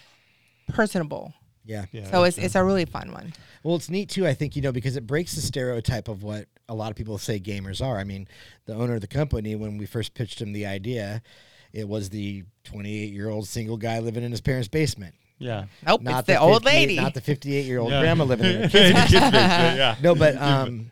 personable. 0.68 1.34
Yeah. 1.64 1.84
Yeah. 1.92 2.10
So 2.10 2.24
it's 2.24 2.38
it's 2.38 2.54
a 2.54 2.64
really 2.64 2.84
fun 2.84 3.12
one. 3.12 3.32
Well, 3.62 3.76
it's 3.76 3.90
neat 3.90 4.08
too, 4.08 4.26
I 4.26 4.34
think, 4.34 4.56
you 4.56 4.62
know, 4.62 4.72
because 4.72 4.96
it 4.96 5.06
breaks 5.06 5.34
the 5.34 5.40
stereotype 5.40 6.08
of 6.08 6.22
what 6.22 6.46
a 6.68 6.74
lot 6.74 6.90
of 6.90 6.96
people 6.96 7.18
say 7.18 7.38
gamers 7.38 7.84
are. 7.84 7.98
I 7.98 8.04
mean, 8.04 8.28
the 8.66 8.74
owner 8.74 8.94
of 8.94 9.00
the 9.00 9.06
company, 9.06 9.54
when 9.54 9.76
we 9.76 9.86
first 9.86 10.14
pitched 10.14 10.40
him 10.40 10.52
the 10.52 10.66
idea, 10.66 11.22
it 11.72 11.88
was 11.88 12.10
the 12.10 12.44
28 12.64 13.12
year 13.12 13.28
old 13.28 13.46
single 13.46 13.76
guy 13.76 13.98
living 13.98 14.24
in 14.24 14.30
his 14.30 14.40
parents' 14.40 14.68
basement. 14.68 15.14
Yeah. 15.40 15.64
Nope, 15.86 16.02
it's 16.04 16.26
the, 16.26 16.38
old 16.38 16.62
58 16.62 16.64
lady. 16.80 16.96
Not 16.96 17.14
the 17.14 17.20
58 17.20 17.64
year 17.64 17.78
old 17.80 17.90
Yeah. 17.92 18.00
grandma 18.00 18.24
living 18.24 18.46
in 18.46 18.62
a 18.64 18.68
kid's 18.68 19.00
Kids' 19.00 19.12
yeah. 19.12 19.96
No, 20.02 20.14
but 20.14 20.36
um, 20.36 20.90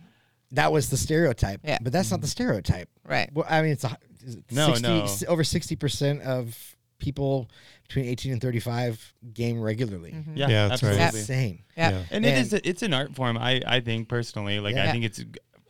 that 0.53 0.73
was 0.73 0.89
the 0.91 0.97
stereotype. 0.97 1.61
Yeah. 1.63 1.79
But 1.81 1.93
that's 1.93 2.11
not 2.11 2.21
the 2.21 2.27
stereotype. 2.27 2.89
right. 3.05 3.31
Well, 3.33 3.47
I 3.49 3.63
mean, 3.63 3.73
it's 3.73 3.85
a, 3.85 3.97
is 4.25 4.35
it 4.37 4.45
No, 4.51 4.69
60, 4.69 4.83
no. 4.89 5.03
s- 5.05 5.25
over 5.29 5.43
60% 5.43 6.23
of 6.23 6.75
people 6.99 7.49
between 7.87 8.07
18 8.07 8.33
and 8.33 8.41
35 8.41 9.15
game 9.33 9.61
regularly. 9.61 10.15
Yeah, 10.35 10.49
Yeah, 10.49 10.69
that's 10.69 10.83
right. 10.83 10.99
absolutely. 10.99 11.21
Insane. 11.21 11.63
Yeah. 11.77 11.91
Yeah. 11.91 12.03
And, 12.11 12.25
it 12.25 12.29
And- 12.29 12.41
is 12.47 12.53
a, 12.55 12.69
it's 12.69 12.83
an 12.83 12.93
art 12.95 13.15
form. 13.15 13.37
I 13.39 13.63
I 13.67 13.81
think 13.81 14.09
personally, 14.09 14.59
like 14.61 14.75
Yeah. 14.75 14.89
I 14.89 14.93
think 14.93 15.05
it's 15.05 15.23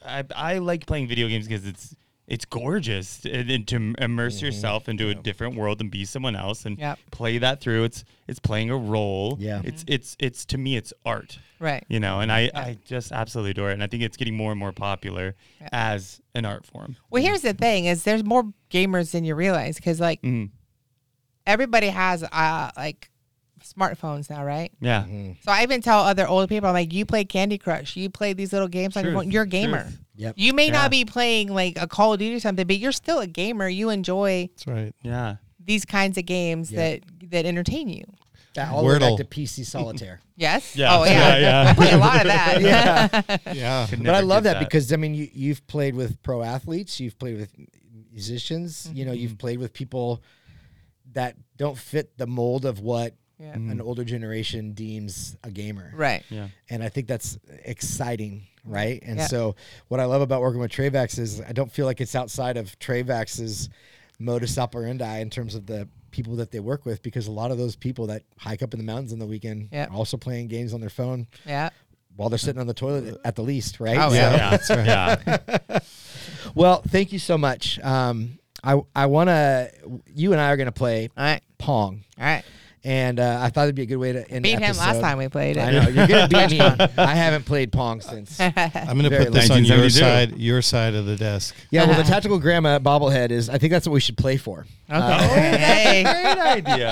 I, 0.06 0.24
I 0.34 0.58
like 0.58 0.86
playing 0.86 1.08
video 1.08 1.26
games 1.28 1.46
because 1.48 1.66
it's 1.66 1.94
it's 2.28 2.44
gorgeous 2.44 3.24
and, 3.24 3.50
and 3.50 3.66
to 3.68 3.94
immerse 3.98 4.40
yourself 4.42 4.88
into 4.88 5.08
a 5.08 5.14
different 5.14 5.56
world 5.56 5.80
and 5.80 5.90
be 5.90 6.04
someone 6.04 6.36
else 6.36 6.64
and 6.66 6.78
Yep. 6.78 6.98
play 7.10 7.38
that 7.38 7.60
through. 7.60 7.84
It's 7.84 8.04
it's 8.28 8.38
playing 8.38 8.70
a 8.70 8.76
role. 8.76 9.36
Yeah. 9.40 9.62
It's 9.64 9.84
it's 9.88 10.16
it's 10.20 10.44
to 10.46 10.58
me 10.58 10.76
it's 10.76 10.92
art. 11.04 11.38
Right. 11.58 11.84
You 11.88 11.98
know, 11.98 12.20
and 12.20 12.30
I, 12.30 12.50
I 12.54 12.78
just 12.84 13.10
absolutely 13.10 13.50
adore 13.52 13.70
it. 13.70 13.72
And 13.72 13.82
I 13.82 13.88
think 13.88 14.02
it's 14.04 14.16
getting 14.16 14.36
more 14.36 14.52
and 14.52 14.60
more 14.60 14.70
popular 14.72 15.34
Yeah. 15.60 15.68
as 15.72 16.20
an 16.34 16.44
art 16.44 16.64
form. 16.66 16.96
Well, 17.10 17.22
here's 17.22 17.40
the 17.42 17.54
thing: 17.54 17.86
is 17.86 18.04
there's 18.04 18.22
more 18.22 18.44
gamers 18.70 19.10
than 19.10 19.24
you 19.24 19.34
realize 19.34 19.76
because 19.76 19.98
like 19.98 20.20
Mhm. 20.22 20.50
everybody 21.46 21.88
has 21.88 22.22
uh 22.22 22.70
like 22.76 23.10
smartphones 23.78 24.28
now, 24.30 24.44
right? 24.44 24.72
Yeah. 24.80 25.02
Mm-hmm. 25.02 25.32
So 25.42 25.52
I 25.52 25.62
even 25.62 25.80
tell 25.80 26.00
other 26.00 26.26
older 26.26 26.46
people, 26.46 26.68
I'm 26.68 26.74
like, 26.74 26.92
you 26.92 27.04
play 27.06 27.24
Candy 27.24 27.58
Crush, 27.58 27.96
you 27.96 28.10
play 28.10 28.32
these 28.32 28.52
little 28.52 28.68
games 28.68 28.96
on 28.96 29.04
your 29.04 29.14
phone. 29.14 29.30
You're 29.30 29.42
a 29.44 29.46
gamer. 29.46 29.82
truth. 29.82 29.98
Yep. 30.16 30.34
You 30.36 30.52
may 30.52 30.66
Yeah. 30.66 30.72
not 30.72 30.90
be 30.90 31.04
playing 31.04 31.48
like 31.54 31.78
a 31.80 31.86
Call 31.86 32.12
of 32.12 32.18
Duty 32.18 32.34
or 32.36 32.40
something, 32.40 32.66
but 32.66 32.78
you're 32.78 32.92
still 32.92 33.20
a 33.20 33.26
gamer. 33.26 33.68
You 33.68 33.90
enjoy 33.90 34.48
That's 34.52 34.66
right. 34.66 34.94
Yeah. 35.02 35.36
these 35.64 35.84
kinds 35.84 36.18
of 36.18 36.26
games 36.26 36.70
Yeah. 36.72 36.78
that 36.78 37.30
that 37.30 37.46
entertain 37.46 37.88
you. 37.88 38.04
That 38.54 38.72
all 38.72 38.82
the 38.82 38.88
way 38.88 38.98
back 38.98 39.16
to 39.18 39.24
PC 39.24 39.64
solitaire. 39.64 40.20
Yes. 40.36 40.76
Yeah. 40.76 40.96
Oh 40.96 41.04
yeah. 41.04 41.36
Yeah, 41.36 41.38
yeah. 41.64 41.70
I 41.70 41.74
play 41.74 41.90
a 41.90 41.98
lot 41.98 42.16
of 42.20 42.26
that. 42.28 42.60
yeah. 43.46 43.52
Yeah. 43.52 43.86
But 43.90 44.14
I 44.14 44.20
love 44.20 44.44
get 44.44 44.54
that, 44.54 44.58
because 44.60 44.92
I 44.92 44.96
mean, 44.96 45.12
you 45.14 45.28
you've 45.32 45.66
played 45.66 45.94
with 45.96 46.22
pro 46.22 46.42
athletes, 46.42 46.98
you've 47.00 47.18
played 47.18 47.36
with 47.38 47.50
musicians, 48.12 48.88
you 48.92 49.04
know, 49.04 49.12
Mm-hmm. 49.12 49.20
you've 49.20 49.38
played 49.38 49.58
with 49.58 49.72
people 49.72 50.22
that 51.12 51.36
don't 51.56 51.76
fit 51.78 52.16
the 52.18 52.26
mold 52.26 52.64
of 52.64 52.80
what 52.80 53.14
Yeah. 53.38 53.52
an 53.54 53.80
older 53.80 54.04
generation 54.04 54.72
deems 54.72 55.36
a 55.44 55.50
gamer. 55.50 55.92
Right. 55.94 56.24
yeah. 56.28 56.48
And 56.70 56.82
I 56.82 56.88
think 56.88 57.06
that's 57.06 57.38
exciting, 57.64 58.42
right? 58.64 59.00
And 59.04 59.18
Yeah. 59.18 59.26
so 59.28 59.54
what 59.88 60.00
I 60.00 60.06
love 60.06 60.22
about 60.22 60.40
working 60.40 60.60
with 60.60 60.72
Trayvax 60.72 61.18
is 61.18 61.40
I 61.40 61.52
don't 61.52 61.70
feel 61.70 61.86
like 61.86 62.00
it's 62.00 62.16
outside 62.16 62.56
of 62.56 62.76
Trayvax's 62.80 63.68
modus 64.18 64.58
operandi 64.58 65.18
in 65.20 65.30
terms 65.30 65.54
of 65.54 65.66
the 65.66 65.88
people 66.10 66.34
that 66.36 66.50
they 66.50 66.58
work 66.58 66.84
with 66.84 67.02
because 67.02 67.28
a 67.28 67.30
lot 67.30 67.50
of 67.52 67.58
those 67.58 67.76
people 67.76 68.06
that 68.08 68.22
hike 68.38 68.62
up 68.62 68.74
in 68.74 68.78
the 68.80 68.84
mountains 68.84 69.12
on 69.12 69.18
the 69.20 69.26
weekend 69.26 69.68
Yeah. 69.70 69.86
are 69.86 69.92
also 69.94 70.16
playing 70.16 70.48
games 70.48 70.74
on 70.74 70.80
their 70.80 70.90
phone 70.90 71.28
Yeah. 71.46 71.68
while 72.16 72.28
they're 72.30 72.38
sitting 72.38 72.60
on 72.60 72.66
the 72.66 72.74
toilet 72.74 73.18
at 73.24 73.36
the 73.36 73.42
least, 73.42 73.78
right? 73.78 73.98
Oh, 73.98 74.08
So- 74.08 74.14
yeah. 74.16 74.58
Yeah. 74.70 75.16
yeah. 75.68 75.78
Well, 76.54 76.82
thank 76.88 77.12
you 77.12 77.18
so 77.18 77.38
much. 77.38 77.78
Um, 77.80 78.38
I 78.64 78.80
I 78.94 79.06
want 79.06 79.28
to. 79.28 79.70
You 80.12 80.32
and 80.32 80.40
I 80.40 80.50
are 80.50 80.56
going 80.56 80.66
to 80.66 80.72
play 80.72 81.08
All 81.16 81.24
right. 81.24 81.42
Pong, 81.58 82.04
All 82.18 82.24
right. 82.24 82.42
And 82.84 83.18
uh, 83.20 83.38
I 83.42 83.50
thought 83.50 83.64
it'd 83.64 83.74
be 83.74 83.82
a 83.82 83.86
good 83.86 83.96
way 83.96 84.12
to 84.12 84.30
end. 84.30 84.42
Beat 84.42 84.56
the 84.56 84.66
him 84.66 84.76
last 84.76 85.00
time 85.00 85.18
we 85.18 85.28
played 85.28 85.56
it. 85.56 85.60
I 85.60 85.70
know 85.72 85.88
you're 85.88 86.06
going 86.06 86.28
to 86.28 86.48
beat 86.48 86.50
me. 86.58 86.60
I 86.60 87.14
haven't 87.14 87.44
played 87.44 87.72
Pong 87.72 88.00
since. 88.00 88.38
I'm 88.40 88.52
going 88.54 89.02
to 89.02 89.08
Very 89.08 89.24
put 89.26 89.34
this 89.34 89.50
on 89.50 89.64
your 89.64 89.78
1972. 89.78 89.90
side, 89.98 90.38
your 90.38 90.62
side 90.62 90.94
of 90.94 91.06
the 91.06 91.16
desk. 91.16 91.54
Yeah, 91.70 91.86
well, 91.86 91.96
the 91.96 92.04
tactical 92.08 92.38
grandma 92.38 92.78
bobblehead 92.78 93.30
is. 93.30 93.48
I 93.48 93.58
think 93.58 93.72
that's 93.72 93.86
what 93.86 93.92
we 93.94 94.00
should 94.00 94.16
play 94.16 94.36
for. 94.36 94.66
Okay. 94.90 94.96
Uh, 94.98 95.18
Hey. 95.28 96.02
Great 96.04 96.38
idea. 96.66 96.90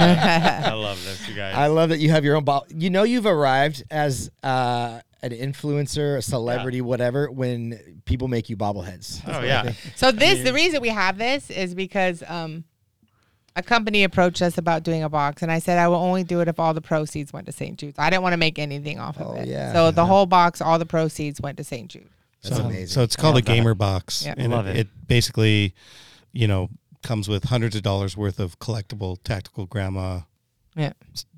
I 0.67 0.73
love 0.73 1.03
this, 1.05 1.29
you 1.29 1.35
guys. 1.35 1.55
I 1.55 1.67
love 1.69 1.91
that 1.91 1.99
you 1.99 2.11
have 2.11 2.25
your 2.25 2.37
own 2.37 2.45
ball. 2.45 2.67
You 2.69 2.91
know, 2.91 3.03
you've 3.05 3.27
arrived 3.27 3.83
as 3.91 4.31
uh, 4.43 5.01
an 5.23 5.31
influencer, 5.31 6.19
a 6.19 6.23
celebrity, 6.23 6.81
whatever, 6.81 7.31
when 7.31 8.01
people 8.05 8.29
make 8.29 8.49
you 8.51 8.57
bobbleheads. 8.57 9.23
oh 9.27 9.43
yeah. 9.43 9.73
So 9.95 10.13
this, 10.13 10.43
the 10.45 10.53
reason 10.53 10.81
we 10.83 10.89
have 10.91 11.19
this 11.19 11.51
is 11.51 11.75
because 11.75 12.23
um, 12.27 12.65
a 13.57 13.63
company 13.63 14.05
approached 14.05 14.43
us 14.43 14.59
about 14.59 14.83
doing 14.85 15.03
a 15.03 15.09
box, 15.09 15.43
and 15.43 15.51
I 15.51 15.59
said 15.59 15.79
I 15.79 15.89
will 15.89 15.97
only 15.97 16.23
do 16.25 16.41
it 16.41 16.49
if 16.49 16.61
all 16.61 16.75
the 16.75 16.81
proceeds 16.81 17.33
went 17.33 17.47
to 17.47 17.53
St. 17.53 17.77
Jude's. 17.79 17.99
I 17.99 18.11
didn't 18.11 18.23
want 18.23 18.35
to 18.35 18.37
make 18.39 18.59
anything 18.59 18.99
off 19.01 19.19
of 19.19 19.29
Oh, 19.29 19.35
it. 19.41 19.49
yeah. 19.49 19.73
So 19.73 19.91
the 19.91 20.05
whole 20.07 20.27
box, 20.27 20.61
all 20.61 20.79
the 20.79 20.87
proceeds 20.87 21.41
went 21.41 21.57
to 21.59 21.65
St. 21.65 21.89
Jude. 21.89 22.09
That's 22.43 22.57
so, 22.57 22.65
amazing. 22.65 22.87
So 22.89 23.03
it's 23.03 23.17
called 23.17 23.35
a 23.35 23.39
love 23.39 23.45
that. 23.47 23.53
gamer 23.55 23.75
box. 23.75 24.25
Yeah. 24.25 24.35
And 24.37 24.53
Love 24.53 24.67
it, 24.67 24.77
it. 24.77 24.81
it 24.81 25.09
basically, 25.09 25.75
you 26.33 26.47
know, 26.47 26.69
comes 27.03 27.29
with 27.29 27.45
hundreds 27.45 27.75
of 27.75 27.83
dollars 27.83 28.17
worth 28.17 28.39
of 28.39 28.59
collectible 28.59 29.17
tactical 29.25 29.67
grandma 29.67 30.21
Yeah. 30.77 30.93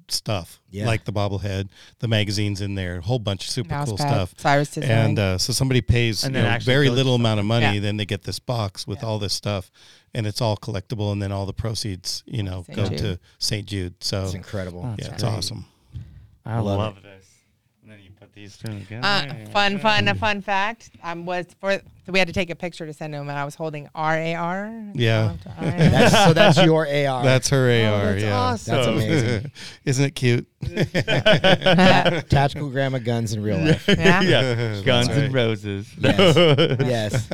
S- 0.08 0.16
stuff, 0.16 0.60
Yeah. 0.70 0.86
like 0.86 1.04
the 1.04 1.12
bobblehead, 1.12 1.68
the 2.00 2.08
magazines 2.08 2.60
in 2.60 2.74
there, 2.74 2.98
a 2.98 3.00
whole 3.00 3.18
bunch 3.18 3.44
of 3.44 3.50
super 3.50 3.68
cool 3.84 3.96
pad, 3.96 3.98
stuff. 4.10 4.34
Cyrus 4.38 4.70
design. 4.70 4.90
And 4.90 5.18
uh, 5.18 5.38
so 5.38 5.52
somebody 5.52 5.80
pays 5.80 6.24
you 6.24 6.30
know, 6.30 6.58
very 6.62 6.88
little 6.90 7.14
amount 7.14 7.40
of 7.40 7.46
money, 7.46 7.74
Yeah. 7.76 7.80
then 7.80 7.96
they 7.96 8.06
get 8.06 8.22
this 8.24 8.38
box 8.38 8.86
with 8.86 9.02
all 9.04 9.18
this 9.18 9.32
stuff, 9.34 9.70
and 10.14 10.26
it's 10.26 10.40
all 10.40 10.56
collectible, 10.56 11.12
and 11.12 11.20
then 11.22 11.32
all 11.32 11.46
the 11.46 11.52
proceeds, 11.52 12.22
you 12.26 12.42
know, 12.42 12.64
St. 12.64 12.76
go 12.76 12.88
Jude. 12.88 12.98
to 12.98 13.18
St. 13.38 13.66
Jude. 13.66 13.94
So 14.02 14.24
It's 14.24 14.34
incredible. 14.34 14.82
yeah, 14.98 15.06
it's 15.12 15.22
great. 15.22 15.32
awesome. 15.32 15.64
I 16.46 16.58
Love 16.60 16.78
love, 16.78 17.02
this. 17.02 17.26
And 17.82 17.92
then 17.92 18.00
you 18.02 18.10
put 18.18 18.32
these 18.32 18.56
two 18.56 18.68
together. 18.80 19.06
Uh, 19.06 19.50
fun, 19.50 19.78
fun, 19.78 20.08
a 20.08 20.14
fun 20.14 20.40
fact. 20.42 20.90
Um, 21.02 21.26
was 21.26 21.46
for 21.60 21.80
so 22.08 22.12
we 22.12 22.18
had 22.20 22.28
to 22.28 22.32
take 22.32 22.48
a 22.48 22.56
picture 22.56 22.86
to 22.86 22.94
send 22.94 23.14
him, 23.14 23.28
and 23.28 23.38
I 23.38 23.44
was 23.44 23.54
holding 23.54 23.86
R 23.94 24.16
A 24.16 24.34
R. 24.34 24.82
Yeah. 24.94 25.34
That's, 25.60 26.24
so 26.24 26.32
that's 26.32 26.64
your 26.64 26.86
AR. 26.86 27.22
That's 27.22 27.50
her 27.50 27.68
AR. 27.68 28.14
that's 28.14 28.22
yeah, 28.22 28.34
awesome. 28.34 28.74
That's 28.74 28.86
amazing. 28.86 29.52
Isn't 29.84 30.04
it 30.06 30.14
cute? 30.14 30.46
Tactical 32.30 32.70
grandma 32.70 32.96
guns 32.96 33.34
in 33.34 33.42
real 33.42 33.58
life. 33.58 33.86
yeah. 33.88 34.22
yeah. 34.22 34.80
Guns 34.86 35.08
right. 35.08 35.18
and 35.18 35.34
roses. 35.34 35.92
Yes. 35.98 36.34
yes. 36.80 37.30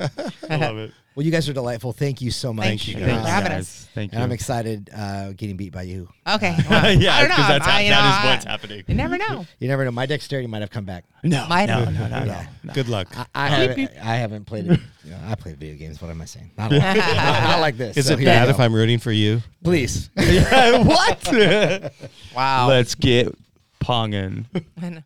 I 0.51 0.57
love 0.57 0.79
it. 0.79 0.93
Well, 1.15 1.25
you 1.25 1.31
guys 1.31 1.49
are 1.49 1.53
delightful. 1.53 1.93
Thank 1.93 2.21
you 2.21 2.33
so 2.33 2.53
much. 2.53 2.65
Thank 2.65 2.89
you, 2.89 2.95
Thanks 2.95 3.23
for 3.23 3.29
having 3.29 3.53
us. 3.53 3.89
Thank 3.95 4.11
you. 4.11 4.17
And 4.17 4.25
I'm 4.25 4.33
excited 4.33 4.91
uh, 4.93 5.33
getting 5.33 5.57
beat 5.57 5.73
by 5.73 5.83
you. 5.83 6.09
Okay. 6.27 6.57
Well, 6.69 6.93
yeah, 6.93 7.15
I 7.15 7.21
don't 7.21 7.29
know. 7.29 7.37
because 7.37 7.49
that's 7.49 7.69
I- 7.69 7.81
you 7.83 7.91
that 7.91 8.03
know, 8.03 8.29
is 8.29 8.35
what's 8.35 8.45
happening. 8.45 8.85
You 8.89 8.95
never 8.97 9.17
know. 9.17 9.47
You 9.61 9.69
never 9.69 9.85
know. 9.85 9.93
My 9.93 10.07
dexterity 10.07 10.49
might 10.49 10.63
have 10.63 10.71
come 10.71 10.85
back. 10.85 11.05
No, 11.23 11.47
Might 11.49 11.67
no, 11.67 11.85
have. 11.85 11.95
no, 11.95 12.09
no, 12.09 12.25
no, 12.25 12.43
no. 12.65 12.73
Good 12.73 12.89
luck. 12.89 13.09
I, 13.17 13.27
I 13.35 13.49
haven't. 13.49 13.91
I 14.03 14.17
haven't 14.17 14.45
played 14.45 14.64
it. 14.71 14.81
You 15.05 15.11
know, 15.11 15.19
I 15.27 15.35
play 15.35 15.53
video 15.55 15.77
games. 15.77 16.01
What 16.01 16.11
am 16.11 16.21
I 16.21 16.25
saying? 16.25 16.51
Not, 16.57 16.73
a 16.73 16.79
not, 16.81 16.97
not 16.97 17.61
like 17.61 17.77
this. 17.77 17.97
Is 17.97 18.07
So 18.07 18.15
it 18.15 18.25
bad 18.25 18.49
if 18.49 18.59
I'm 18.59 18.75
rooting 18.75 18.99
for 18.99 19.13
you? 19.13 19.43
Please. 19.63 20.11
what? 20.15 21.93
Wow. 22.35 22.69
Let's 22.69 22.95
get 22.95 23.35
ponging. 23.81 24.47
I 24.83 24.89
know. 24.89 25.03